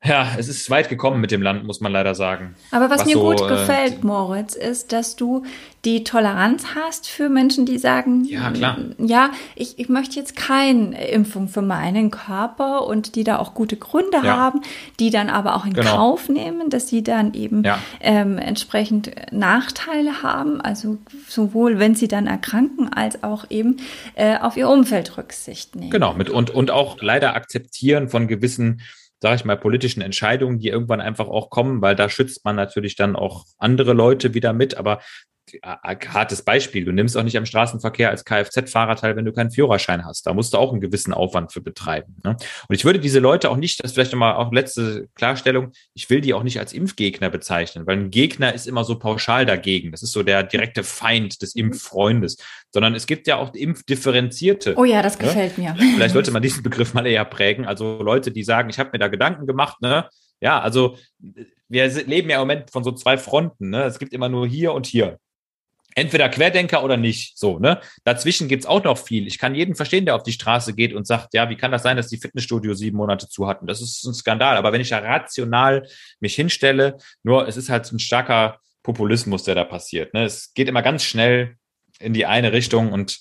ja, 0.07 0.28
es 0.38 0.48
ist 0.48 0.70
weit 0.70 0.88
gekommen 0.88 1.20
mit 1.20 1.30
dem 1.30 1.42
Land, 1.42 1.64
muss 1.64 1.80
man 1.80 1.92
leider 1.92 2.14
sagen. 2.14 2.54
Aber 2.70 2.90
was, 2.90 3.00
was 3.00 3.07
mir 3.07 3.14
so, 3.14 3.22
gut 3.22 3.40
äh, 3.40 3.48
gefällt, 3.48 4.04
Moritz, 4.04 4.54
ist, 4.54 4.92
dass 4.92 5.16
du 5.16 5.44
die 5.84 6.02
Toleranz 6.02 6.64
hast 6.74 7.09
für 7.09 7.28
Menschen, 7.28 7.64
die 7.64 7.78
sagen, 7.78 8.24
ja, 8.24 8.50
klar. 8.50 8.76
ja, 8.98 9.30
ich, 9.54 9.78
ich 9.78 9.88
möchte 9.88 10.16
jetzt 10.16 10.34
keine 10.34 11.09
Impfung 11.09 11.48
für 11.48 11.62
meinen 11.62 12.11
Körper 12.11 12.86
und 12.86 13.14
die 13.14 13.22
da 13.22 13.38
auch 13.38 13.54
gute 13.54 13.76
Gründe 13.76 14.18
ja. 14.22 14.36
haben, 14.36 14.62
die 14.98 15.11
dann 15.11 15.30
aber 15.30 15.54
auch 15.54 15.64
in 15.64 15.74
genau. 15.74 15.96
Kauf 15.96 16.28
nehmen, 16.28 16.70
dass 16.70 16.88
sie 16.88 17.04
dann 17.04 17.34
eben 17.34 17.62
ja. 17.62 17.78
ähm, 18.00 18.38
entsprechend 18.38 19.12
Nachteile 19.30 20.22
haben, 20.22 20.61
also 20.61 20.98
sowohl 21.28 21.78
wenn 21.78 21.94
sie 21.94 22.09
dann 22.09 22.26
erkranken, 22.26 22.92
als 22.92 23.22
auch 23.22 23.44
eben 23.48 23.76
äh, 24.16 24.38
auf 24.38 24.57
ihr 24.57 24.68
Umfeld 24.68 25.16
Rücksicht 25.16 25.76
nehmen. 25.76 25.90
Genau, 25.90 26.14
mit, 26.14 26.30
und, 26.30 26.50
und 26.50 26.72
auch 26.72 26.96
leider 27.00 27.36
akzeptieren 27.36 28.09
von 28.09 28.26
gewissen 28.26 28.80
sage 29.20 29.36
ich 29.36 29.44
mal, 29.44 29.56
politischen 29.56 30.02
Entscheidungen, 30.02 30.58
die 30.58 30.68
irgendwann 30.68 31.00
einfach 31.00 31.28
auch 31.28 31.50
kommen, 31.50 31.82
weil 31.82 31.96
da 31.96 32.08
schützt 32.08 32.44
man 32.44 32.56
natürlich 32.56 32.96
dann 32.96 33.16
auch 33.16 33.44
andere 33.58 33.92
Leute 33.92 34.34
wieder 34.34 34.52
mit. 34.52 34.76
Aber 34.76 35.00
hartes 35.62 36.42
Beispiel. 36.42 36.84
Du 36.84 36.92
nimmst 36.92 37.16
auch 37.16 37.22
nicht 37.22 37.36
am 37.36 37.47
Straßenverkehr 37.47 38.11
als 38.11 38.24
Kfz-Fahrer 38.24 38.97
teil, 38.97 39.16
wenn 39.16 39.24
du 39.24 39.32
keinen 39.32 39.51
Führerschein 39.51 40.05
hast. 40.05 40.26
Da 40.26 40.34
musst 40.34 40.53
du 40.53 40.59
auch 40.59 40.72
einen 40.72 40.80
gewissen 40.80 41.12
Aufwand 41.12 41.53
für 41.53 41.61
betreiben. 41.61 42.16
Ne? 42.24 42.36
Und 42.68 42.74
ich 42.74 42.84
würde 42.84 42.99
diese 42.99 43.20
Leute 43.20 43.51
auch 43.51 43.57
nicht, 43.57 43.82
das 43.82 43.92
vielleicht 43.92 44.12
nochmal 44.12 44.34
auch 44.34 44.53
letzte 44.53 45.09
Klarstellung, 45.14 45.72
ich 45.94 46.11
will 46.11 46.20
die 46.20 46.34
auch 46.34 46.42
nicht 46.42 46.59
als 46.59 46.72
Impfgegner 46.72 47.30
bezeichnen, 47.30 47.86
weil 47.86 47.97
ein 47.97 48.11
Gegner 48.11 48.55
ist 48.55 48.66
immer 48.66 48.84
so 48.84 48.99
pauschal 48.99 49.47
dagegen. 49.47 49.92
Das 49.92 50.03
ist 50.03 50.12
so 50.12 50.22
der 50.22 50.42
direkte 50.42 50.82
Feind 50.82 51.42
des 51.42 51.55
Impffreundes. 51.55 52.36
Sondern 52.72 52.94
es 52.94 53.07
gibt 53.07 53.26
ja 53.26 53.36
auch 53.36 53.55
Impfdifferenzierte. 53.55 54.74
Oh 54.76 54.84
ja, 54.84 55.03
das 55.03 55.18
ne? 55.18 55.26
gefällt 55.26 55.59
mir. 55.59 55.74
Vielleicht 55.76 56.14
sollte 56.14 56.30
man 56.30 56.42
diesen 56.42 56.62
Begriff 56.62 56.94
mal 56.94 57.07
eher 57.07 57.24
prägen. 57.24 57.64
Also 57.64 58.03
Leute, 58.03 58.30
die 58.30 58.42
sagen, 58.42 58.68
ich 58.70 58.78
habe 58.78 58.90
mir 58.92 58.99
da 58.99 59.09
Gedanken 59.09 59.47
gemacht, 59.47 59.80
ne? 59.80 60.09
Ja, 60.40 60.61
also 60.61 60.99
wir 61.68 61.88
leben 61.88 62.28
ja 62.28 62.36
im 62.36 62.42
Moment 62.42 62.70
von 62.70 62.84
so 62.84 62.92
zwei 62.92 63.16
Fronten. 63.16 63.70
Ne? 63.70 63.84
Es 63.84 63.99
gibt 63.99 64.12
immer 64.12 64.28
nur 64.28 64.47
hier 64.47 64.72
und 64.74 64.86
hier 64.86 65.18
entweder 65.97 66.28
Querdenker 66.28 66.84
oder 66.84 66.97
nicht. 66.97 67.36
So, 67.36 67.59
ne? 67.59 67.80
Dazwischen 68.05 68.47
gibt's 68.47 68.66
auch 68.66 68.84
noch 68.84 68.99
viel. 68.99 69.26
Ich 69.26 69.38
kann 69.38 69.55
jeden 69.55 69.74
verstehen, 69.74 70.05
der 70.05 70.14
auf 70.14 70.22
die 70.22 70.32
Straße 70.32 70.74
geht 70.74 70.92
und 70.92 71.07
sagt, 71.07 71.34
ja, 71.34 71.51
wie 71.51 71.57
kann 71.57 71.72
das 71.72 71.82
sein, 71.82 71.97
dass 71.97 72.09
die 72.09 72.18
Fitnessstudio 72.18 72.74
sieben 72.74 72.99
Monate 72.99 73.28
zu 73.28 73.49
hatten? 73.49 73.66
Das 73.66 73.80
ist 73.80 74.05
ein 74.05 74.14
Skandal. 74.14 74.57
Aber 74.57 74.72
wenn 74.72 74.80
ich 74.80 74.90
da 74.90 74.99
rational 74.99 75.88
mich 76.20 76.36
hinstelle, 76.36 76.99
nur 77.24 77.49
es 77.49 77.57
ist 77.57 77.70
halt 77.70 77.90
ein 77.90 77.99
starker 77.99 78.61
Populismus, 78.82 79.42
der 79.42 79.57
da 79.57 79.64
passiert. 79.64 80.14
Ne? 80.14 80.24
Es 80.24 80.53
geht 80.55 80.68
immer 80.68 80.82
ganz 80.82 81.03
schnell 81.03 81.57
in 81.99 82.12
die 82.12 82.26
eine 82.26 82.53
Richtung 82.53 82.92
und 82.92 83.20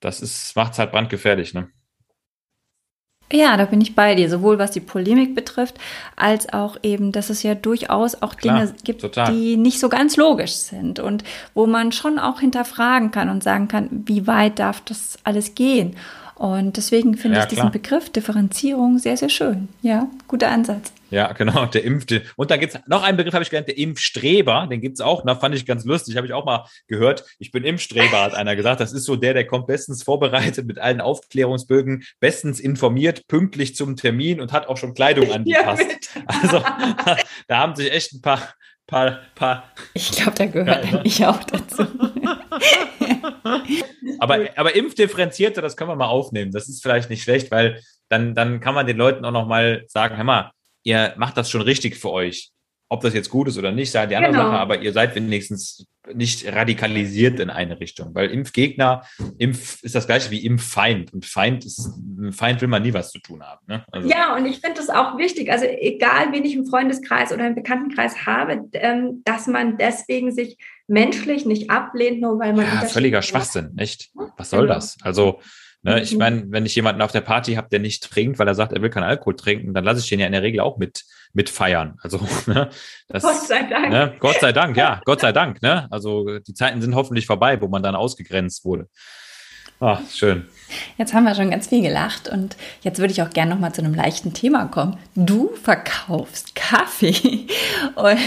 das 0.00 0.20
ist, 0.22 0.56
macht's 0.56 0.78
halt 0.78 0.92
brandgefährlich, 0.92 1.54
ne? 1.54 1.70
Ja, 3.32 3.56
da 3.56 3.66
bin 3.66 3.80
ich 3.80 3.94
bei 3.94 4.14
dir, 4.14 4.30
sowohl 4.30 4.58
was 4.58 4.70
die 4.70 4.80
Polemik 4.80 5.34
betrifft, 5.34 5.74
als 6.16 6.50
auch 6.52 6.78
eben, 6.82 7.12
dass 7.12 7.28
es 7.28 7.42
ja 7.42 7.54
durchaus 7.54 8.22
auch 8.22 8.36
Klar, 8.36 8.60
Dinge 8.60 8.74
gibt, 8.84 9.02
total. 9.02 9.32
die 9.32 9.56
nicht 9.56 9.80
so 9.80 9.90
ganz 9.90 10.16
logisch 10.16 10.54
sind 10.54 10.98
und 10.98 11.24
wo 11.54 11.66
man 11.66 11.92
schon 11.92 12.18
auch 12.18 12.40
hinterfragen 12.40 13.10
kann 13.10 13.28
und 13.28 13.42
sagen 13.42 13.68
kann, 13.68 13.88
wie 13.90 14.26
weit 14.26 14.58
darf 14.58 14.80
das 14.80 15.18
alles 15.24 15.54
gehen? 15.54 15.96
Und 16.36 16.76
deswegen 16.76 17.16
finde 17.16 17.38
ja, 17.38 17.42
ich 17.42 17.48
diesen 17.48 17.70
Begriff 17.70 18.10
Differenzierung 18.10 18.98
sehr, 18.98 19.16
sehr 19.16 19.28
schön. 19.28 19.68
Ja, 19.82 20.08
guter 20.28 20.48
Ansatz. 20.48 20.92
Ja, 21.10 21.32
genau, 21.32 21.66
der 21.66 21.84
Impfte. 21.84 22.22
Und 22.36 22.50
da 22.50 22.56
gibt's 22.56 22.78
noch 22.86 23.02
einen 23.02 23.16
Begriff, 23.16 23.32
habe 23.32 23.42
ich 23.42 23.50
gelernt, 23.50 23.68
der 23.68 23.78
Impfstreber, 23.78 24.66
den 24.70 24.80
gibt's 24.80 25.00
auch. 25.00 25.24
Da 25.24 25.34
fand 25.36 25.54
ich 25.54 25.64
ganz 25.64 25.84
lustig, 25.84 26.16
habe 26.16 26.26
ich 26.26 26.32
auch 26.32 26.44
mal 26.44 26.66
gehört. 26.86 27.24
Ich 27.38 27.50
bin 27.50 27.64
Impfstreber, 27.64 28.22
hat 28.22 28.34
einer 28.34 28.56
gesagt. 28.56 28.80
Das 28.80 28.92
ist 28.92 29.04
so 29.04 29.16
der, 29.16 29.34
der 29.34 29.46
kommt 29.46 29.66
bestens 29.66 30.02
vorbereitet 30.02 30.66
mit 30.66 30.78
allen 30.78 31.00
Aufklärungsbögen, 31.00 32.04
bestens 32.20 32.60
informiert, 32.60 33.26
pünktlich 33.26 33.74
zum 33.74 33.96
Termin 33.96 34.40
und 34.40 34.52
hat 34.52 34.68
auch 34.68 34.76
schon 34.76 34.94
Kleidung 34.94 35.32
angepasst. 35.32 36.10
Ja, 36.14 36.22
also 36.42 36.58
da 37.48 37.58
haben 37.58 37.74
sich 37.74 37.90
echt 37.90 38.12
ein 38.12 38.20
paar, 38.20 38.54
paar, 38.86 39.20
paar. 39.34 39.64
Ich 39.94 40.12
glaube, 40.12 40.32
da 40.36 40.46
gehört 40.46 40.84
ja, 40.92 41.00
ich 41.04 41.24
auch 41.24 41.42
dazu. 41.44 41.86
aber, 44.18 44.48
aber 44.56 44.74
Impfdifferenzierte, 44.74 45.62
das 45.62 45.76
können 45.76 45.90
wir 45.90 45.96
mal 45.96 46.06
aufnehmen. 46.06 46.52
Das 46.52 46.68
ist 46.68 46.82
vielleicht 46.82 47.08
nicht 47.08 47.22
schlecht, 47.22 47.50
weil 47.50 47.80
dann, 48.10 48.34
dann 48.34 48.60
kann 48.60 48.74
man 48.74 48.86
den 48.86 48.96
Leuten 48.96 49.24
auch 49.24 49.32
noch 49.32 49.46
mal 49.46 49.84
sagen, 49.86 50.16
hör 50.16 50.24
mal, 50.24 50.52
ihr 50.88 51.14
macht 51.18 51.36
das 51.36 51.50
schon 51.50 51.60
richtig 51.60 51.96
für 51.96 52.10
euch. 52.10 52.50
Ob 52.90 53.02
das 53.02 53.12
jetzt 53.12 53.28
gut 53.28 53.48
ist 53.48 53.58
oder 53.58 53.70
nicht, 53.70 53.90
sei 53.90 54.06
die 54.06 54.16
andere 54.16 54.32
genau. 54.32 54.44
Sache, 54.44 54.58
aber 54.58 54.80
ihr 54.80 54.94
seid 54.94 55.14
wenigstens 55.14 55.86
nicht 56.14 56.50
radikalisiert 56.50 57.38
in 57.38 57.50
eine 57.50 57.78
Richtung, 57.80 58.14
weil 58.14 58.30
Impfgegner, 58.30 59.02
Impf 59.36 59.82
ist 59.82 59.94
das 59.94 60.06
gleiche 60.06 60.30
wie 60.30 60.46
Impffeind 60.46 61.12
und 61.12 61.26
Feind 61.26 61.66
ist, 61.66 61.92
Feind 62.30 62.62
will 62.62 62.68
man 62.68 62.80
nie 62.80 62.94
was 62.94 63.12
zu 63.12 63.18
tun 63.18 63.42
haben. 63.42 63.60
Ne? 63.66 63.84
Also. 63.92 64.08
Ja, 64.08 64.34
und 64.34 64.46
ich 64.46 64.60
finde 64.60 64.78
das 64.78 64.88
auch 64.88 65.18
wichtig, 65.18 65.52
also 65.52 65.66
egal, 65.66 66.32
wen 66.32 66.46
ich 66.46 66.54
im 66.54 66.64
Freundeskreis 66.64 67.30
oder 67.30 67.46
im 67.46 67.54
Bekanntenkreis 67.54 68.24
habe, 68.24 68.70
ähm, 68.72 69.20
dass 69.26 69.46
man 69.46 69.76
deswegen 69.76 70.32
sich 70.32 70.56
menschlich 70.86 71.44
nicht 71.44 71.68
ablehnt, 71.68 72.22
nur 72.22 72.38
weil 72.38 72.54
man. 72.54 72.64
Ja, 72.64 72.86
völliger 72.86 73.20
Schwachsinn, 73.20 73.76
echt. 73.76 74.08
Was 74.38 74.48
soll 74.48 74.62
genau. 74.62 74.74
das? 74.76 74.96
Also, 75.02 75.42
Ne, 75.82 76.02
ich 76.02 76.12
mhm. 76.12 76.18
meine, 76.18 76.44
wenn 76.48 76.66
ich 76.66 76.74
jemanden 76.74 77.02
auf 77.02 77.12
der 77.12 77.20
Party 77.20 77.54
habe, 77.54 77.68
der 77.70 77.78
nicht 77.78 78.02
trinkt, 78.02 78.38
weil 78.38 78.48
er 78.48 78.54
sagt, 78.54 78.72
er 78.72 78.82
will 78.82 78.90
keinen 78.90 79.04
Alkohol 79.04 79.36
trinken, 79.36 79.74
dann 79.74 79.84
lasse 79.84 80.00
ich 80.00 80.08
den 80.08 80.18
ja 80.18 80.26
in 80.26 80.32
der 80.32 80.42
Regel 80.42 80.60
auch 80.60 80.76
mit, 80.76 81.04
mit 81.32 81.48
feiern. 81.50 81.96
Also, 82.02 82.18
ne, 82.46 82.70
das, 83.06 83.22
Gott 83.22 83.46
sei 83.46 83.62
Dank. 83.62 83.90
Ne, 83.90 84.14
Gott 84.18 84.40
sei 84.40 84.52
Dank, 84.52 84.76
ja, 84.76 85.00
Gott 85.04 85.20
sei 85.20 85.32
Dank. 85.32 85.62
Ne? 85.62 85.86
Also 85.90 86.40
die 86.40 86.54
Zeiten 86.54 86.82
sind 86.82 86.96
hoffentlich 86.96 87.26
vorbei, 87.26 87.60
wo 87.60 87.68
man 87.68 87.82
dann 87.82 87.94
ausgegrenzt 87.94 88.64
wurde. 88.64 88.88
Ah, 89.80 90.00
schön. 90.12 90.44
Jetzt 90.96 91.14
haben 91.14 91.22
wir 91.22 91.36
schon 91.36 91.50
ganz 91.50 91.68
viel 91.68 91.82
gelacht 91.82 92.28
und 92.28 92.56
jetzt 92.82 92.98
würde 92.98 93.12
ich 93.12 93.22
auch 93.22 93.30
gerne 93.30 93.52
noch 93.52 93.60
mal 93.60 93.72
zu 93.72 93.80
einem 93.80 93.94
leichten 93.94 94.34
Thema 94.34 94.66
kommen. 94.66 94.98
Du 95.14 95.50
verkaufst 95.54 96.56
Kaffee. 96.56 97.46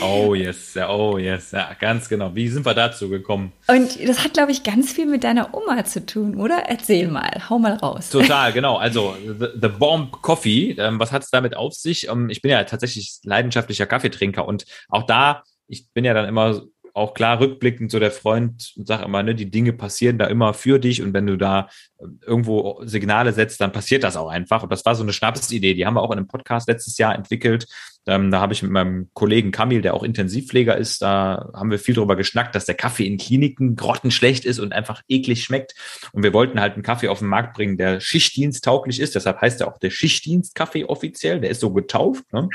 oh 0.00 0.34
yes, 0.34 0.74
ja, 0.74 0.88
oh 0.88 1.18
yes, 1.18 1.50
ja, 1.50 1.70
ganz 1.78 2.08
genau. 2.08 2.34
Wie 2.36 2.48
sind 2.48 2.64
wir 2.64 2.74
dazu 2.74 3.08
gekommen? 3.08 3.52
Und 3.66 4.08
das 4.08 4.22
hat, 4.22 4.34
glaube 4.34 4.52
ich, 4.52 4.62
ganz 4.62 4.92
viel 4.92 5.06
mit 5.06 5.24
deiner 5.24 5.52
Oma 5.54 5.84
zu 5.84 6.06
tun, 6.06 6.36
oder? 6.36 6.64
Erzähl 6.68 7.08
mal, 7.08 7.30
hau 7.50 7.58
mal 7.58 7.74
raus. 7.74 8.10
Total, 8.10 8.52
genau. 8.52 8.76
Also 8.76 9.16
The, 9.26 9.48
the 9.60 9.68
Bomb 9.68 10.22
Coffee, 10.22 10.76
ähm, 10.78 11.00
was 11.00 11.10
hat 11.10 11.24
es 11.24 11.30
damit 11.30 11.56
auf 11.56 11.74
sich? 11.74 12.08
Ähm, 12.08 12.30
ich 12.30 12.42
bin 12.42 12.52
ja 12.52 12.62
tatsächlich 12.62 13.18
leidenschaftlicher 13.24 13.86
Kaffeetrinker 13.86 14.46
und 14.46 14.66
auch 14.88 15.02
da 15.02 15.42
ich 15.72 15.90
bin 15.92 16.04
ja 16.04 16.12
dann 16.12 16.28
immer 16.28 16.62
auch 16.94 17.14
klar 17.14 17.40
rückblickend 17.40 17.90
so 17.90 17.98
der 17.98 18.10
Freund 18.10 18.72
und 18.76 18.86
sag 18.86 19.04
immer, 19.04 19.22
ne, 19.22 19.34
die 19.34 19.50
Dinge 19.50 19.72
passieren 19.72 20.18
da 20.18 20.26
immer 20.26 20.54
für 20.54 20.78
dich 20.78 21.02
und 21.02 21.14
wenn 21.14 21.26
du 21.26 21.36
da 21.36 21.68
äh, 21.98 22.04
irgendwo 22.26 22.80
Signale 22.84 23.32
setzt, 23.32 23.60
dann 23.60 23.72
passiert 23.72 24.04
das 24.04 24.16
auch 24.16 24.28
einfach. 24.28 24.62
Und 24.62 24.72
das 24.72 24.84
war 24.84 24.94
so 24.94 25.02
eine 25.02 25.12
Schnapsidee, 25.12 25.74
die 25.74 25.86
haben 25.86 25.94
wir 25.94 26.02
auch 26.02 26.10
in 26.10 26.18
einem 26.18 26.28
Podcast 26.28 26.68
letztes 26.68 26.98
Jahr 26.98 27.14
entwickelt. 27.14 27.66
Ähm, 28.06 28.30
da 28.30 28.40
habe 28.40 28.52
ich 28.52 28.62
mit 28.62 28.72
meinem 28.72 29.08
Kollegen 29.14 29.52
Kamil, 29.52 29.80
der 29.80 29.94
auch 29.94 30.02
Intensivpfleger 30.02 30.76
ist, 30.76 31.02
da 31.02 31.50
haben 31.54 31.70
wir 31.70 31.78
viel 31.78 31.94
drüber 31.94 32.16
geschnackt, 32.16 32.54
dass 32.54 32.64
der 32.64 32.74
Kaffee 32.74 33.06
in 33.06 33.16
Kliniken 33.16 33.76
grottenschlecht 33.76 34.44
ist 34.44 34.58
und 34.58 34.72
einfach 34.72 35.02
eklig 35.08 35.44
schmeckt. 35.44 35.74
Und 36.12 36.24
wir 36.24 36.32
wollten 36.32 36.60
halt 36.60 36.74
einen 36.74 36.82
Kaffee 36.82 37.08
auf 37.08 37.20
den 37.20 37.28
Markt 37.28 37.54
bringen, 37.54 37.76
der 37.76 38.00
schichtdiensttauglich 38.00 38.98
ist. 38.98 39.14
Deshalb 39.14 39.40
heißt 39.40 39.60
er 39.60 39.68
auch 39.68 39.78
der 39.78 39.90
Schichtdienstkaffee 39.90 40.84
offiziell. 40.84 41.40
Der 41.40 41.50
ist 41.50 41.60
so 41.60 41.72
getauft. 41.72 42.24
Ne? 42.32 42.48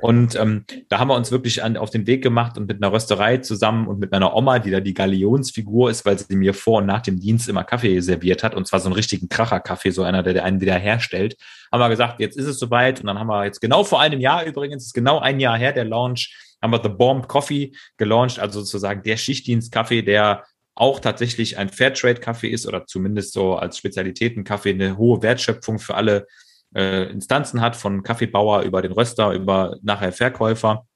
Und 0.00 0.36
ähm, 0.36 0.64
da 0.88 1.00
haben 1.00 1.08
wir 1.08 1.16
uns 1.16 1.32
wirklich 1.32 1.62
an, 1.62 1.76
auf 1.76 1.90
den 1.90 2.06
Weg 2.06 2.22
gemacht 2.22 2.56
und 2.56 2.68
mit 2.68 2.82
einer 2.82 2.92
Rösterei 2.92 3.38
zusammen 3.38 3.88
und 3.88 3.98
mit 3.98 4.12
meiner 4.12 4.34
Oma, 4.34 4.60
die 4.60 4.70
da 4.70 4.80
die 4.80 4.94
Galionsfigur 4.94 5.90
ist, 5.90 6.04
weil 6.04 6.18
sie 6.18 6.36
mir 6.36 6.54
vor 6.54 6.78
und 6.78 6.86
nach 6.86 7.02
dem 7.02 7.18
Dienst 7.18 7.48
immer 7.48 7.64
Kaffee 7.64 8.00
serviert 8.00 8.44
hat. 8.44 8.54
Und 8.54 8.68
zwar 8.68 8.78
so 8.78 8.86
einen 8.86 8.94
richtigen 8.94 9.28
Kracher-Kaffee, 9.28 9.90
so 9.90 10.04
einer, 10.04 10.22
der 10.22 10.44
einen 10.44 10.60
wieder 10.60 10.76
herstellt. 10.76 11.36
Haben 11.74 11.80
wir 11.80 11.88
gesagt, 11.88 12.20
jetzt 12.20 12.36
ist 12.36 12.46
es 12.46 12.60
soweit. 12.60 13.00
Und 13.00 13.06
dann 13.06 13.18
haben 13.18 13.26
wir 13.26 13.44
jetzt 13.44 13.60
genau 13.60 13.82
vor 13.82 14.00
einem 14.00 14.20
Jahr 14.20 14.44
übrigens, 14.44 14.84
ist 14.86 14.94
genau 14.94 15.18
ein 15.18 15.40
Jahr 15.40 15.58
her, 15.58 15.72
der 15.72 15.84
Launch, 15.84 16.32
haben 16.62 16.70
wir 16.72 16.80
The 16.80 16.88
Bomb 16.88 17.26
Coffee 17.26 17.72
gelauncht, 17.96 18.38
also 18.38 18.60
sozusagen 18.60 19.02
der 19.02 19.16
Schichtdienstkaffee, 19.16 20.02
der 20.02 20.44
auch 20.76 21.00
tatsächlich 21.00 21.58
ein 21.58 21.68
Fairtrade-Kaffee 21.68 22.48
ist 22.48 22.68
oder 22.68 22.86
zumindest 22.86 23.32
so 23.32 23.56
als 23.56 23.76
Spezialitäten-Kaffee 23.78 24.70
eine 24.70 24.96
hohe 24.96 25.20
Wertschöpfung 25.20 25.80
für 25.80 25.96
alle 25.96 26.28
äh, 26.76 27.10
Instanzen 27.10 27.60
hat, 27.60 27.74
von 27.74 28.04
Kaffeebauer 28.04 28.62
über 28.62 28.80
den 28.80 28.92
Röster, 28.92 29.32
über 29.32 29.76
nachher 29.82 30.12
Verkäufer. 30.12 30.86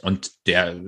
Und 0.00 0.30
der 0.46 0.80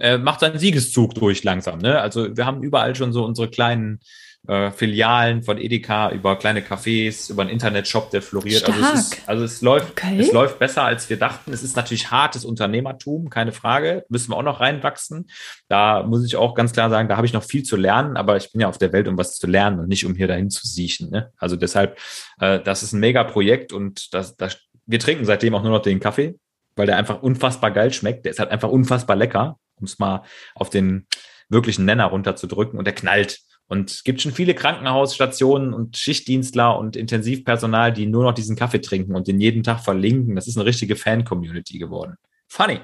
äh, 0.00 0.18
macht 0.18 0.40
seinen 0.40 0.58
Siegeszug 0.58 1.14
durch 1.14 1.44
langsam. 1.44 1.78
Ne? 1.78 2.00
Also 2.00 2.36
wir 2.36 2.46
haben 2.46 2.64
überall 2.64 2.96
schon 2.96 3.12
so 3.12 3.24
unsere 3.24 3.48
kleinen 3.48 4.00
äh, 4.46 4.70
Filialen 4.70 5.42
von 5.42 5.58
Edeka 5.58 6.10
über 6.10 6.36
kleine 6.36 6.60
Cafés, 6.60 7.30
über 7.30 7.42
einen 7.42 7.50
Internetshop, 7.50 8.10
der 8.10 8.22
floriert. 8.22 8.60
Stark. 8.60 8.76
Also 8.78 8.94
es, 8.94 9.00
ist, 9.00 9.28
also 9.28 9.44
es 9.44 9.62
läuft, 9.62 9.90
Okay. 9.90 10.18
es 10.20 10.32
läuft 10.32 10.58
besser, 10.58 10.84
als 10.84 11.10
wir 11.10 11.18
dachten. 11.18 11.52
Es 11.52 11.62
ist 11.62 11.76
natürlich 11.76 12.10
hartes 12.10 12.44
Unternehmertum, 12.44 13.28
keine 13.30 13.52
Frage. 13.52 14.04
Müssen 14.08 14.30
wir 14.30 14.36
auch 14.36 14.42
noch 14.42 14.60
reinwachsen. 14.60 15.28
Da 15.68 16.02
muss 16.04 16.24
ich 16.24 16.36
auch 16.36 16.54
ganz 16.54 16.72
klar 16.72 16.88
sagen, 16.88 17.08
da 17.08 17.16
habe 17.16 17.26
ich 17.26 17.32
noch 17.32 17.44
viel 17.44 17.62
zu 17.62 17.76
lernen, 17.76 18.16
aber 18.16 18.36
ich 18.36 18.52
bin 18.52 18.60
ja 18.60 18.68
auf 18.68 18.78
der 18.78 18.92
Welt, 18.92 19.08
um 19.08 19.18
was 19.18 19.36
zu 19.36 19.46
lernen 19.46 19.80
und 19.80 19.88
nicht 19.88 20.06
um 20.06 20.14
hier 20.14 20.28
dahin 20.28 20.50
zu 20.50 20.66
siechen. 20.66 21.10
Ne? 21.10 21.32
Also 21.36 21.56
deshalb, 21.56 21.98
äh, 22.40 22.60
das 22.60 22.82
ist 22.82 22.92
ein 22.92 23.00
mega 23.00 23.24
Projekt 23.24 23.72
und 23.72 24.14
das, 24.14 24.36
das, 24.36 24.58
wir 24.86 24.98
trinken 24.98 25.24
seitdem 25.26 25.54
auch 25.54 25.62
nur 25.62 25.72
noch 25.72 25.82
den 25.82 26.00
Kaffee, 26.00 26.38
weil 26.76 26.86
der 26.86 26.96
einfach 26.96 27.20
unfassbar 27.22 27.70
geil 27.70 27.92
schmeckt. 27.92 28.24
Der 28.24 28.32
ist 28.32 28.38
halt 28.38 28.50
einfach 28.50 28.70
unfassbar 28.70 29.16
lecker, 29.16 29.58
um 29.76 29.84
es 29.84 29.98
mal 29.98 30.22
auf 30.54 30.70
den 30.70 31.06
wirklichen 31.50 31.84
Nenner 31.84 32.06
runterzudrücken 32.06 32.78
und 32.78 32.86
der 32.86 32.94
knallt. 32.94 33.40
Und 33.68 33.90
es 33.90 34.02
gibt 34.02 34.22
schon 34.22 34.32
viele 34.32 34.54
Krankenhausstationen 34.54 35.74
und 35.74 35.96
Schichtdienstler 35.96 36.78
und 36.78 36.96
Intensivpersonal, 36.96 37.92
die 37.92 38.06
nur 38.06 38.24
noch 38.24 38.32
diesen 38.32 38.56
Kaffee 38.56 38.80
trinken 38.80 39.14
und 39.14 39.28
den 39.28 39.40
jeden 39.40 39.62
Tag 39.62 39.80
verlinken. 39.80 40.34
Das 40.36 40.48
ist 40.48 40.56
eine 40.56 40.64
richtige 40.64 40.96
Fan-Community 40.96 41.78
geworden. 41.78 42.14
Funny. 42.48 42.80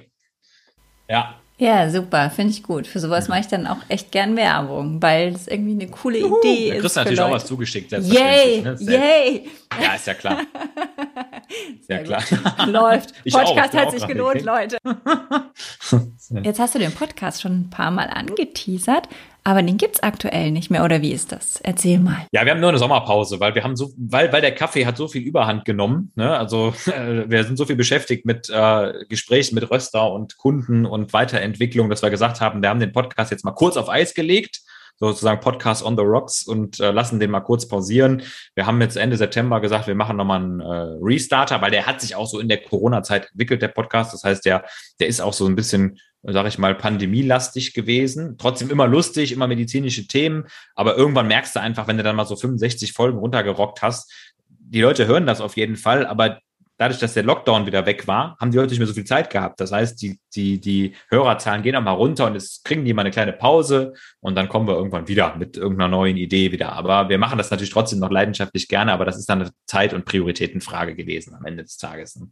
Ja. 1.09 1.37
Ja, 1.57 1.89
super, 1.89 2.31
finde 2.31 2.51
ich 2.53 2.63
gut. 2.65 2.87
Für 2.87 2.99
sowas 2.99 3.29
mache 3.29 3.41
ich 3.41 3.47
dann 3.47 3.67
auch 3.69 3.77
echt 3.89 4.11
gern 4.11 4.37
Werbung, 4.37 5.01
weil 5.01 5.33
das 5.33 5.47
irgendwie 5.47 5.73
eine 5.73 5.87
coole 5.89 6.19
Idee 6.19 6.71
Da 6.71 6.75
ist. 6.75 6.81
kriegst 6.81 6.85
du 6.85 6.89
für 6.91 6.99
natürlich 6.99 7.21
auch 7.21 7.29
Leute. 7.29 7.37
was 7.37 7.47
zugeschickt. 7.47 7.93
Yay, 7.93 8.63
ne? 8.63 8.77
Selbst- 8.77 8.89
yay. 8.89 9.49
Ja, 9.81 9.95
ist 9.95 10.07
ja 10.09 10.15
klar. 10.15 10.39
Sehr 11.87 11.99
Ja, 12.05 12.19
klar. 12.21 12.67
Läuft. 12.67 13.13
Ich 13.25 13.35
auch, 13.35 13.45
Podcast 13.55 13.71
bin 13.71 13.81
hat 13.81 13.87
auch 13.89 13.93
sich 13.93 14.07
gelohnt. 14.07 14.43
Leute. 14.43 14.79
Jetzt 16.43 16.59
hast 16.59 16.75
du 16.75 16.79
den 16.79 16.93
Podcast 16.93 17.41
schon 17.43 17.53
ein 17.53 17.71
paar 17.71 17.91
Mal 17.93 18.09
angeteasert, 18.09 19.09
aber 19.47 19.63
den 19.63 19.77
gibt's 19.77 20.03
aktuell 20.03 20.51
nicht 20.51 20.71
mehr, 20.71 20.85
oder 20.85 21.03
wie 21.03 21.13
ist 21.13 21.31
das? 21.31 21.61
Erzähl 21.63 21.99
mal. 21.99 22.27
Ja, 22.33 22.47
wir 22.47 22.53
haben 22.53 22.61
nur 22.61 22.71
eine 22.71 22.79
Sommerpause, 22.79 23.41
weil 23.41 23.55
wir 23.55 23.63
haben 23.63 23.77
so, 23.77 23.93
weil, 23.99 24.33
weil 24.33 24.41
der 24.41 24.55
Kaffee 24.55 24.87
hat 24.87 24.97
so 24.97 25.07
viel 25.07 25.21
Überhand 25.21 25.67
genommen. 25.67 26.13
Ne? 26.15 26.35
Also 26.37 26.75
äh, 26.87 27.29
wir 27.29 27.45
sind 27.45 27.59
so 27.59 27.67
viel 27.67 27.77
beschäftigt 27.77 28.25
mit 28.25 28.49
äh, 28.49 29.05
Gesprächen 29.09 29.55
mit 29.55 29.71
Röster 29.71 30.11
und 30.11 30.39
Kunden 30.39 30.87
und 30.87 31.13
Weiterentwicklung, 31.13 31.91
dass 31.91 32.03
wir 32.03 32.09
gesagt 32.09 32.41
haben, 32.41 32.63
wir 32.63 32.71
haben 32.71 32.81
den 32.81 32.93
Podcast 32.93 33.31
jetzt 33.31 33.45
mal 33.45 33.53
kurz 33.53 33.77
auf 33.77 33.91
Eis 33.91 34.15
gelegt, 34.15 34.63
sozusagen 34.99 35.41
Podcast 35.41 35.85
on 35.85 35.97
the 35.99 36.03
Rocks 36.03 36.47
und 36.47 36.81
äh, 36.81 36.91
lassen 36.91 37.21
den 37.21 37.31
mal 37.31 37.41
kurz 37.41 37.69
pausieren. 37.69 38.23
Wir 38.55 38.65
haben 38.65 38.81
jetzt 38.81 38.97
Ende 38.97 39.19
September 39.19 39.61
gesagt, 39.61 39.87
wir 39.87 39.95
machen 39.95 40.17
nochmal 40.17 40.41
einen 40.41 40.61
äh, 40.61 40.97
Restarter, 41.03 41.61
weil 41.61 41.71
der 41.71 41.87
hat 41.87 42.01
sich 42.01 42.17
auch 42.17 42.27
so 42.27 42.41
in 42.41 42.49
der 42.49 42.63
Corona-Zeit 42.63 43.29
entwickelt, 43.31 43.61
der 43.61 43.69
Podcast. 43.69 44.15
Das 44.15 44.25
heißt, 44.25 44.47
der, 44.47 44.65
der 45.01 45.09
ist 45.09 45.21
auch 45.21 45.35
so 45.35 45.47
ein 45.47 45.57
bisschen 45.57 45.99
sage 46.33 46.49
ich 46.49 46.59
mal, 46.59 46.75
pandemielastig 46.75 47.75
gewesen. 47.75 48.37
Trotzdem 48.39 48.71
immer 48.71 48.87
lustig, 48.87 49.33
immer 49.33 49.47
medizinische 49.47 50.07
Themen. 50.07 50.45
Aber 50.75 50.97
irgendwann 50.97 51.29
merkst 51.29 51.55
du 51.55 51.61
einfach, 51.61 51.87
wenn 51.87 51.99
du 51.99 52.03
dann 52.03 52.17
mal 52.17 52.25
so 52.25 52.37
65 52.37 52.93
Folgen 52.93 53.19
runtergerockt 53.19 53.83
hast, 53.83 54.13
die 54.49 54.81
Leute 54.81 55.07
hören 55.07 55.27
das 55.27 55.41
auf 55.41 55.57
jeden 55.57 55.77
Fall, 55.77 56.07
aber 56.07 56.41
dadurch, 56.77 56.99
dass 56.99 57.15
der 57.15 57.23
Lockdown 57.23 57.67
wieder 57.67 57.87
weg 57.87 58.09
war, 58.09 58.37
haben 58.41 58.51
die 58.51 58.57
Leute 58.57 58.71
nicht 58.71 58.79
mehr 58.79 58.87
so 58.87 58.95
viel 58.95 59.05
Zeit 59.05 59.31
gehabt. 59.31 59.61
Das 59.61 59.73
heißt, 59.73 60.01
die, 60.03 60.19
die, 60.35 60.61
die 60.61 60.95
Hörerzahlen 61.09 61.63
gehen 61.63 61.77
auch 61.77 61.83
mal 61.83 61.93
runter 61.93 62.27
und 62.27 62.35
es 62.35 62.63
kriegen 62.65 62.85
die 62.85 62.93
mal 62.93 63.03
eine 63.03 63.11
kleine 63.11 63.33
Pause 63.33 63.95
und 64.21 64.35
dann 64.35 64.49
kommen 64.49 64.67
wir 64.67 64.75
irgendwann 64.75 65.07
wieder 65.07 65.37
mit 65.37 65.57
irgendeiner 65.57 65.89
neuen 65.89 66.17
Idee 66.17 66.51
wieder. 66.53 66.73
Aber 66.73 67.09
wir 67.09 67.19
machen 67.19 67.39
das 67.39 67.51
natürlich 67.51 67.73
trotzdem 67.73 68.01
noch 68.01 68.11
leidenschaftlich 68.11 68.69
gerne, 68.69 68.93
aber 68.93 69.05
das 69.05 69.17
ist 69.17 69.29
dann 69.29 69.43
eine 69.43 69.51
Zeit- 69.67 69.95
und 69.95 70.05
Prioritätenfrage 70.05 70.95
gewesen 70.95 71.35
am 71.35 71.45
Ende 71.45 71.63
des 71.63 71.77
Tages. 71.77 72.17
ne? 72.17 72.29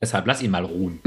Deshalb 0.00 0.26
lass 0.26 0.42
ihn 0.42 0.50
mal 0.50 0.64
ruhen. 0.64 1.00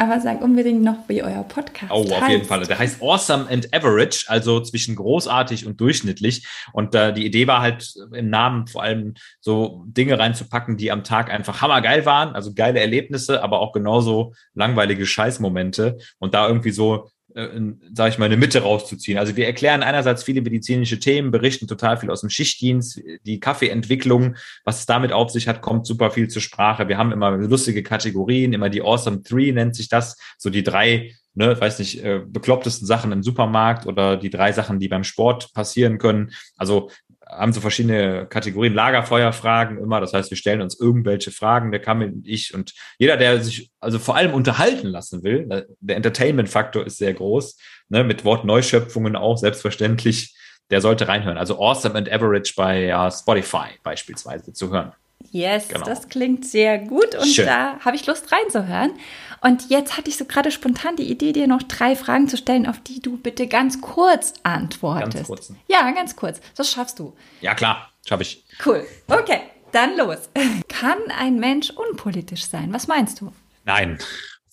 Aber 0.00 0.20
sag 0.20 0.40
unbedingt 0.42 0.82
noch, 0.82 1.08
wie 1.08 1.22
euer 1.22 1.42
Podcast 1.42 1.90
Oh, 1.90 2.02
auf 2.04 2.20
heißt. 2.20 2.30
jeden 2.30 2.44
Fall. 2.44 2.64
Der 2.64 2.78
heißt 2.78 3.02
Awesome 3.02 3.48
and 3.50 3.74
Average, 3.74 4.26
also 4.28 4.60
zwischen 4.60 4.94
großartig 4.94 5.66
und 5.66 5.80
durchschnittlich. 5.80 6.46
Und 6.72 6.94
äh, 6.94 7.12
die 7.12 7.26
Idee 7.26 7.48
war 7.48 7.60
halt 7.60 7.92
im 8.12 8.30
Namen 8.30 8.68
vor 8.68 8.82
allem 8.84 9.14
so 9.40 9.84
Dinge 9.88 10.16
reinzupacken, 10.18 10.76
die 10.76 10.92
am 10.92 11.02
Tag 11.02 11.30
einfach 11.30 11.62
hammergeil 11.62 12.06
waren, 12.06 12.34
also 12.34 12.54
geile 12.54 12.78
Erlebnisse, 12.80 13.42
aber 13.42 13.58
auch 13.60 13.72
genauso 13.72 14.34
langweilige 14.54 15.04
Scheißmomente 15.04 15.98
und 16.18 16.32
da 16.34 16.46
irgendwie 16.46 16.70
so 16.70 17.10
sage 17.34 18.08
ich 18.08 18.18
mal, 18.18 18.24
eine 18.24 18.36
Mitte 18.36 18.62
rauszuziehen. 18.62 19.18
Also 19.18 19.36
wir 19.36 19.46
erklären 19.46 19.82
einerseits 19.82 20.24
viele 20.24 20.40
medizinische 20.40 20.98
Themen, 20.98 21.30
berichten 21.30 21.66
total 21.66 21.98
viel 21.98 22.10
aus 22.10 22.22
dem 22.22 22.30
Schichtdienst, 22.30 23.00
die 23.24 23.38
Kaffeeentwicklung, 23.38 24.36
was 24.64 24.80
es 24.80 24.86
damit 24.86 25.12
auf 25.12 25.30
sich 25.30 25.46
hat, 25.46 25.60
kommt 25.60 25.86
super 25.86 26.10
viel 26.10 26.28
zur 26.28 26.42
Sprache. 26.42 26.88
Wir 26.88 26.96
haben 26.96 27.12
immer 27.12 27.30
lustige 27.36 27.82
Kategorien, 27.82 28.52
immer 28.52 28.70
die 28.70 28.82
Awesome 28.82 29.22
Three 29.22 29.52
nennt 29.52 29.76
sich 29.76 29.88
das, 29.88 30.16
so 30.38 30.48
die 30.48 30.62
drei 30.62 31.12
ne, 31.38 31.58
weiß 31.58 31.78
nicht, 31.78 32.02
äh, 32.02 32.20
beklopptesten 32.26 32.86
Sachen 32.86 33.12
im 33.12 33.22
Supermarkt 33.22 33.86
oder 33.86 34.16
die 34.16 34.30
drei 34.30 34.52
Sachen, 34.52 34.80
die 34.80 34.88
beim 34.88 35.04
Sport 35.04 35.54
passieren 35.54 35.98
können. 35.98 36.32
Also 36.56 36.90
haben 37.30 37.52
so 37.52 37.60
verschiedene 37.60 38.26
Kategorien, 38.26 38.74
Lagerfeuerfragen 38.74 39.78
immer. 39.78 40.00
Das 40.00 40.12
heißt, 40.12 40.30
wir 40.30 40.36
stellen 40.36 40.60
uns 40.60 40.78
irgendwelche 40.78 41.30
Fragen, 41.30 41.70
der 41.70 41.80
Kamil 41.80 42.08
und 42.08 42.26
ich 42.26 42.54
und 42.54 42.74
jeder, 42.98 43.16
der 43.16 43.42
sich 43.42 43.70
also 43.80 43.98
vor 43.98 44.16
allem 44.16 44.34
unterhalten 44.34 44.88
lassen 44.88 45.22
will, 45.22 45.46
äh, 45.50 45.62
der 45.80 45.96
Entertainment-Faktor 45.96 46.86
ist 46.86 46.98
sehr 46.98 47.14
groß, 47.14 47.58
ne, 47.88 48.04
mit 48.04 48.24
Wortneuschöpfungen 48.24 49.16
auch 49.16 49.36
selbstverständlich, 49.36 50.34
der 50.70 50.80
sollte 50.80 51.08
reinhören. 51.08 51.38
Also 51.38 51.58
Awesome 51.58 51.94
and 51.94 52.10
Average 52.10 52.54
bei 52.56 52.84
ja, 52.84 53.10
Spotify 53.10 53.68
beispielsweise 53.82 54.52
zu 54.52 54.70
hören. 54.70 54.92
Yes, 55.30 55.68
Genau. 55.68 55.84
das 55.84 56.08
klingt 56.08 56.46
sehr 56.46 56.78
gut 56.78 57.14
und 57.16 57.26
Schön. 57.26 57.46
da 57.46 57.78
habe 57.80 57.96
ich 57.96 58.06
Lust 58.06 58.30
reinzuhören. 58.32 58.92
Und 59.40 59.70
jetzt 59.70 59.96
hatte 59.96 60.10
ich 60.10 60.16
so 60.16 60.24
gerade 60.24 60.50
spontan 60.50 60.96
die 60.96 61.10
Idee, 61.10 61.32
dir 61.32 61.46
noch 61.46 61.62
drei 61.62 61.96
Fragen 61.96 62.28
zu 62.28 62.36
stellen, 62.36 62.66
auf 62.66 62.80
die 62.80 63.00
du 63.00 63.16
bitte 63.16 63.46
ganz 63.46 63.80
kurz 63.80 64.34
antwortest. 64.42 65.14
Ganz 65.14 65.26
kurz. 65.26 65.52
Ja, 65.68 65.90
ganz 65.92 66.16
kurz. 66.16 66.40
Das 66.56 66.70
schaffst 66.70 66.98
du. 66.98 67.14
Ja, 67.40 67.54
klar, 67.54 67.90
schaffe 68.06 68.22
ich. 68.22 68.44
Cool. 68.64 68.84
Okay, 69.06 69.40
dann 69.72 69.96
los. 69.96 70.28
Kann 70.68 70.98
ein 71.16 71.38
Mensch 71.38 71.70
unpolitisch 71.70 72.46
sein? 72.46 72.72
Was 72.72 72.86
meinst 72.86 73.20
du? 73.20 73.32
Nein, 73.64 73.98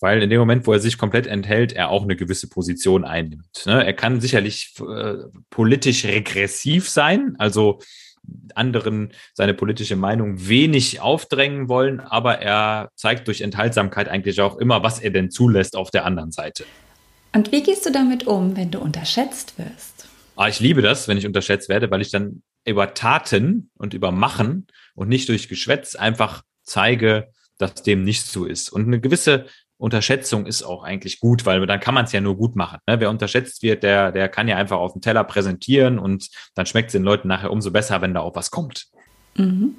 weil 0.00 0.22
in 0.22 0.30
dem 0.30 0.38
Moment, 0.38 0.66
wo 0.66 0.72
er 0.72 0.80
sich 0.80 0.98
komplett 0.98 1.26
enthält, 1.26 1.72
er 1.72 1.88
auch 1.88 2.02
eine 2.02 2.16
gewisse 2.16 2.48
Position 2.48 3.04
einnimmt. 3.04 3.64
Ne? 3.64 3.84
Er 3.84 3.94
kann 3.94 4.20
sicherlich 4.20 4.74
äh, 4.80 5.14
politisch 5.50 6.04
regressiv 6.04 6.88
sein, 6.88 7.34
also 7.38 7.80
anderen 8.54 9.12
seine 9.34 9.54
politische 9.54 9.96
Meinung 9.96 10.48
wenig 10.48 11.00
aufdrängen 11.00 11.68
wollen, 11.68 12.00
aber 12.00 12.40
er 12.40 12.90
zeigt 12.94 13.28
durch 13.28 13.40
Enthaltsamkeit 13.40 14.08
eigentlich 14.08 14.40
auch 14.40 14.56
immer, 14.56 14.82
was 14.82 14.98
er 15.00 15.10
denn 15.10 15.30
zulässt 15.30 15.76
auf 15.76 15.90
der 15.90 16.04
anderen 16.04 16.32
Seite. 16.32 16.64
Und 17.34 17.52
wie 17.52 17.62
gehst 17.62 17.84
du 17.84 17.92
damit 17.92 18.26
um, 18.26 18.56
wenn 18.56 18.70
du 18.70 18.78
unterschätzt 18.78 19.58
wirst? 19.58 20.08
Aber 20.36 20.48
ich 20.48 20.60
liebe 20.60 20.82
das, 20.82 21.08
wenn 21.08 21.18
ich 21.18 21.26
unterschätzt 21.26 21.68
werde, 21.68 21.90
weil 21.90 22.00
ich 22.00 22.10
dann 22.10 22.42
über 22.64 22.94
Taten 22.94 23.70
und 23.78 23.94
über 23.94 24.12
Machen 24.12 24.66
und 24.94 25.08
nicht 25.08 25.28
durch 25.28 25.48
Geschwätz 25.48 25.94
einfach 25.94 26.42
zeige, 26.62 27.28
dass 27.58 27.82
dem 27.82 28.04
nicht 28.04 28.26
so 28.26 28.44
ist. 28.44 28.70
Und 28.70 28.86
eine 28.86 29.00
gewisse 29.00 29.46
Unterschätzung 29.78 30.46
ist 30.46 30.62
auch 30.62 30.82
eigentlich 30.82 31.20
gut, 31.20 31.44
weil 31.44 31.66
dann 31.66 31.80
kann 31.80 31.94
man 31.94 32.06
es 32.06 32.12
ja 32.12 32.20
nur 32.20 32.36
gut 32.36 32.56
machen. 32.56 32.78
Ne? 32.86 32.98
Wer 33.00 33.10
unterschätzt 33.10 33.62
wird, 33.62 33.82
der, 33.82 34.10
der 34.12 34.28
kann 34.28 34.48
ja 34.48 34.56
einfach 34.56 34.78
auf 34.78 34.92
dem 34.92 35.02
Teller 35.02 35.24
präsentieren 35.24 35.98
und 35.98 36.28
dann 36.54 36.66
schmeckt 36.66 36.88
es 36.88 36.92
den 36.92 37.02
Leuten 37.02 37.28
nachher 37.28 37.50
umso 37.50 37.70
besser, 37.70 38.00
wenn 38.00 38.14
da 38.14 38.20
auch 38.20 38.34
was 38.34 38.50
kommt. 38.50 38.86
Mhm. 39.38 39.74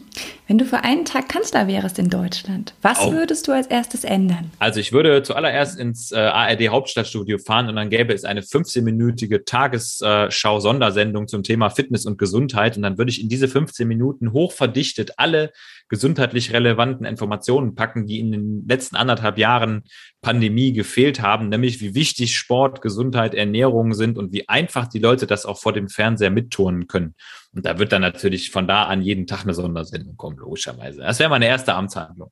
Wenn 0.48 0.60
du 0.60 0.65
für 0.65 0.84
einen 0.84 1.03
Tag 1.03 1.30
Kanzler 1.30 1.68
wärst 1.68 1.98
in 1.98 2.10
Deutschland, 2.10 2.76
was 2.84 2.99
Oh. 3.02 3.11
würdest 3.11 3.48
du 3.48 3.52
als 3.53 3.65
erstes 3.68 4.03
ändern? 4.03 4.52
Also 4.60 4.80
ich 4.80 4.91
würde 4.94 5.24
zuallererst 5.24 5.80
ins 5.80 6.11
äh, 6.11 6.18
ARD 6.18 6.69
Hauptstadtstudio 6.69 7.40
fahren 7.40 7.68
und 7.68 7.76
dann 7.76 7.90
gäbe 7.90 8.14
es 8.14 8.24
eine 8.24 8.41
15-minütige 8.41 9.45
Tagesschau-Sondersendung 9.45 11.28
zum 11.28 11.41
Thema 11.44 11.69
Fitness 11.69 12.06
und 12.06 12.18
Gesundheit 12.19 12.78
und 12.78 12.84
dann 12.84 12.98
würde 12.99 13.10
ich 13.10 13.22
in 13.22 13.30
diese 13.30 13.48
15 13.48 13.88
Minuten 13.88 14.32
hochverdichtet 14.32 15.14
alle 15.18 15.52
gesundheitlich 15.90 16.54
relevanten 16.54 17.06
Informationen 17.06 17.76
packen, 17.76 18.06
die 18.06 18.20
in 18.20 18.32
den 18.32 18.68
letzten 18.68 18.96
anderthalb 18.96 19.38
Jahren 19.38 19.84
Pandemie 20.22 20.74
gefehlt 20.74 21.22
haben, 21.22 21.50
nämlich 21.50 21.80
wie 21.82 21.96
wichtig 21.96 22.36
Sport, 22.36 22.82
Gesundheit, 22.82 23.34
Ernährung 23.34 23.94
sind 23.94 24.18
und 24.18 24.34
wie 24.34 24.48
einfach 24.50 24.88
die 24.88 25.00
Leute 25.00 25.28
das 25.28 25.46
auch 25.46 25.60
vor 25.60 25.74
dem 25.74 25.88
Fernseher 25.88 26.30
mitturnen 26.30 26.88
können. 26.88 27.16
Und 27.54 27.66
da 27.66 27.80
wird 27.80 27.92
dann 27.92 28.02
natürlich 28.02 28.52
von 28.52 28.68
da 28.68 28.84
an 28.84 29.02
jeden 29.02 29.28
Tag 29.28 29.44
eine 29.44 29.54
Sondersendung 29.54 30.18
kommen, 30.18 30.38
logischerweise. 30.38 31.02
Das 31.02 31.20
wäre 31.20 31.30
meine 31.30 31.48
erste 31.48 31.74
Amtshandlung. 31.74 32.32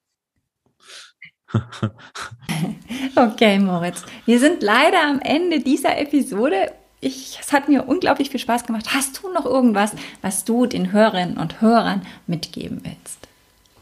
okay, 3.15 3.59
Moritz. 3.59 4.03
Wir 4.25 4.39
sind 4.39 4.61
leider 4.61 5.01
am 5.07 5.19
Ende 5.21 5.61
dieser 5.61 5.97
Episode. 5.97 6.71
Ich, 7.01 7.39
es 7.39 7.53
hat 7.53 7.69
mir 7.69 7.87
unglaublich 7.87 8.29
viel 8.29 8.39
Spaß 8.39 8.65
gemacht. 8.65 8.93
Hast 8.93 9.21
du 9.21 9.31
noch 9.31 9.45
irgendwas, 9.45 9.93
was 10.21 10.43
du 10.43 10.65
den 10.65 10.91
Hörerinnen 10.91 11.37
und 11.37 11.61
Hörern 11.61 12.05
mitgeben 12.27 12.81
willst? 12.83 13.24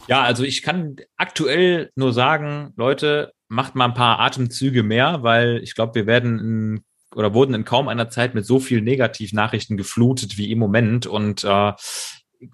Ja, 0.07 0.23
also 0.23 0.43
ich 0.43 0.63
kann 0.63 0.97
aktuell 1.17 1.91
nur 1.95 2.13
sagen, 2.13 2.73
Leute, 2.75 3.33
macht 3.47 3.75
mal 3.75 3.85
ein 3.85 3.93
paar 3.93 4.19
Atemzüge 4.19 4.83
mehr, 4.83 5.23
weil 5.23 5.61
ich 5.63 5.75
glaube, 5.75 5.95
wir 5.95 6.07
werden 6.07 6.39
in, 6.39 6.83
oder 7.15 7.33
wurden 7.33 7.53
in 7.53 7.65
kaum 7.65 7.87
einer 7.87 8.09
Zeit 8.09 8.35
mit 8.35 8.45
so 8.45 8.59
vielen 8.59 8.83
Negativnachrichten 8.83 9.77
geflutet 9.77 10.37
wie 10.37 10.51
im 10.51 10.59
Moment. 10.59 11.05
Und 11.05 11.43
äh, 11.43 11.73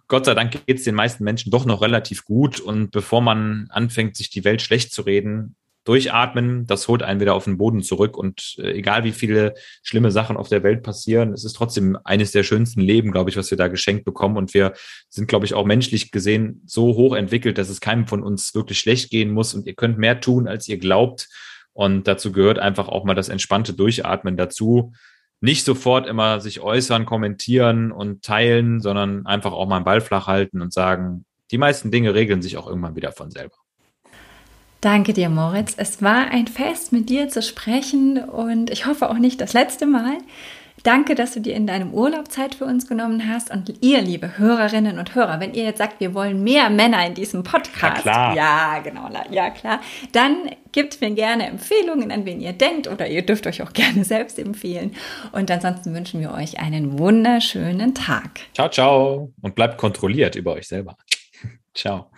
Gott 0.08 0.26
sei 0.26 0.36
Dank 0.36 0.66
geht 0.66 0.78
es 0.78 0.84
den 0.84 0.96
meisten 0.96 1.24
Menschen 1.24 1.52
doch 1.52 1.66
noch 1.66 1.82
relativ 1.82 2.26
gut. 2.26 2.60
Und 2.60 2.92
bevor 2.92 3.22
man 3.22 3.68
anfängt, 3.70 4.16
sich 4.16 4.30
die 4.30 4.44
Welt 4.44 4.62
schlecht 4.62 4.94
zu 4.94 5.02
reden, 5.02 5.56
durchatmen, 5.86 6.66
das 6.68 6.88
holt 6.88 7.04
einen 7.04 7.20
wieder 7.20 7.34
auf 7.34 7.46
den 7.46 7.58
Boden 7.58 7.82
zurück. 7.82 8.18
Und 8.18 8.56
äh, 8.60 8.72
egal 8.72 9.04
wie 9.04 9.12
viele 9.12 9.54
schlimme 9.82 10.12
Sachen 10.12 10.38
auf 10.38 10.50
der 10.50 10.64
Welt 10.64 10.84
passieren, 10.84 11.34
es 11.34 11.44
ist 11.44 11.54
trotzdem 11.54 11.98
eines 12.04 12.32
der 12.32 12.44
schönsten 12.44 12.82
Leben, 12.82 13.12
glaube 13.12 13.30
ich, 13.30 13.38
was 13.38 13.50
wir 13.50 13.58
da 13.58 13.68
geschenkt 13.68 14.06
bekommen. 14.06 14.38
Und 14.38 14.54
wir 14.54 14.74
sind, 15.10 15.28
glaube 15.28 15.46
ich, 15.46 15.54
auch 15.54 15.66
menschlich 15.66 16.12
gesehen 16.12 16.62
so 16.66 16.96
hoch 16.96 17.16
entwickelt, 17.16 17.58
dass 17.58 17.70
es 17.70 17.82
keinem 17.82 18.08
von 18.08 18.24
uns 18.24 18.54
wirklich 18.54 18.80
schlecht 18.80 19.10
gehen 19.10 19.32
muss. 19.32 19.54
Und 19.54 19.66
ihr 19.68 19.76
könnt 19.76 19.98
mehr 19.98 20.20
tun, 20.20 20.48
als 20.48 20.68
ihr 20.68 20.78
glaubt. 20.78 21.28
Und 21.74 22.08
dazu 22.08 22.32
gehört 22.32 22.60
einfach 22.60 22.88
auch 22.88 23.06
mal 23.06 23.16
das 23.16 23.30
entspannte 23.30 23.74
Durchatmen 23.74 24.38
dazu. 24.38 24.94
Nicht 25.42 25.64
sofort 25.64 26.06
immer 26.08 26.42
sich 26.42 26.60
äußern, 26.60 27.06
kommentieren 27.06 27.92
und 27.94 28.24
teilen, 28.24 28.82
sondern 28.82 29.26
einfach 29.26 29.54
auch 29.54 29.68
mal 29.68 29.78
einen 29.78 29.86
Ball 29.86 30.02
flach 30.02 30.28
halten 30.28 30.62
und 30.62 30.74
sagen, 30.74 31.26
die 31.52 31.58
meisten 31.58 31.90
Dinge 31.90 32.14
regeln 32.14 32.42
sich 32.42 32.58
auch 32.58 32.68
irgendwann 32.68 32.96
wieder 32.96 33.14
von 33.14 33.32
selber. 33.32 33.56
Danke 34.82 35.12
dir, 35.12 35.30
Moritz. 35.30 35.74
Es 35.76 36.02
war 36.02 36.32
ein 36.32 36.48
Fest, 36.48 36.94
mit 36.94 37.10
dir 37.10 37.28
zu 37.28 37.42
sprechen 37.42 38.18
und 38.18 38.70
ich 38.70 38.86
hoffe 38.86 39.10
auch 39.10 39.18
nicht 39.18 39.42
das 39.42 39.54
letzte 39.54 39.86
Mal. 39.86 40.18
Danke, 40.84 41.16
dass 41.16 41.34
du 41.34 41.42
dir 41.42 41.56
in 41.56 41.68
deinem 41.68 41.94
Urlaub 41.94 42.32
Zeit 42.32 42.56
für 42.56 42.66
uns 42.66 42.88
genommen 42.88 43.28
hast. 43.28 43.52
Und 43.52 43.74
ihr, 43.82 44.02
liebe 44.02 44.38
Hörerinnen 44.38 44.98
und 44.98 45.14
Hörer, 45.14 45.40
wenn 45.40 45.54
ihr 45.54 45.64
jetzt 45.64 45.80
sagt, 45.80 46.00
wir 46.00 46.14
wollen 46.14 46.44
mehr 46.44 46.70
Männer 46.70 47.06
in 47.06 47.14
diesem 47.14 47.44
Podcast, 47.44 48.06
ja, 48.06 48.34
ja 48.34 48.80
genau, 48.80 49.10
ja 49.30 49.50
klar, 49.50 49.82
dann 50.14 50.50
gebt 50.72 51.02
mir 51.02 51.12
gerne 51.12 51.48
Empfehlungen, 51.48 52.12
an 52.12 52.26
wen 52.26 52.40
ihr 52.40 52.54
denkt, 52.54 52.88
oder 52.88 53.08
ihr 53.08 53.26
dürft 53.26 53.48
euch 53.48 53.62
auch 53.62 53.74
gerne 53.74 54.04
selbst 54.06 54.40
empfehlen. 54.40 54.96
Und 55.32 55.52
ansonsten 55.52 55.94
wünschen 55.94 56.22
wir 56.22 56.32
euch 56.32 56.60
einen 56.60 56.98
wunderschönen 56.98 57.94
Tag. 57.94 58.42
Ciao, 58.54 58.70
ciao. 58.70 59.34
Und 59.42 59.56
bleibt 59.56 59.78
kontrolliert 59.78 60.36
über 60.36 60.54
euch 60.54 60.68
selber. 60.68 60.96
ciao. 61.74 62.10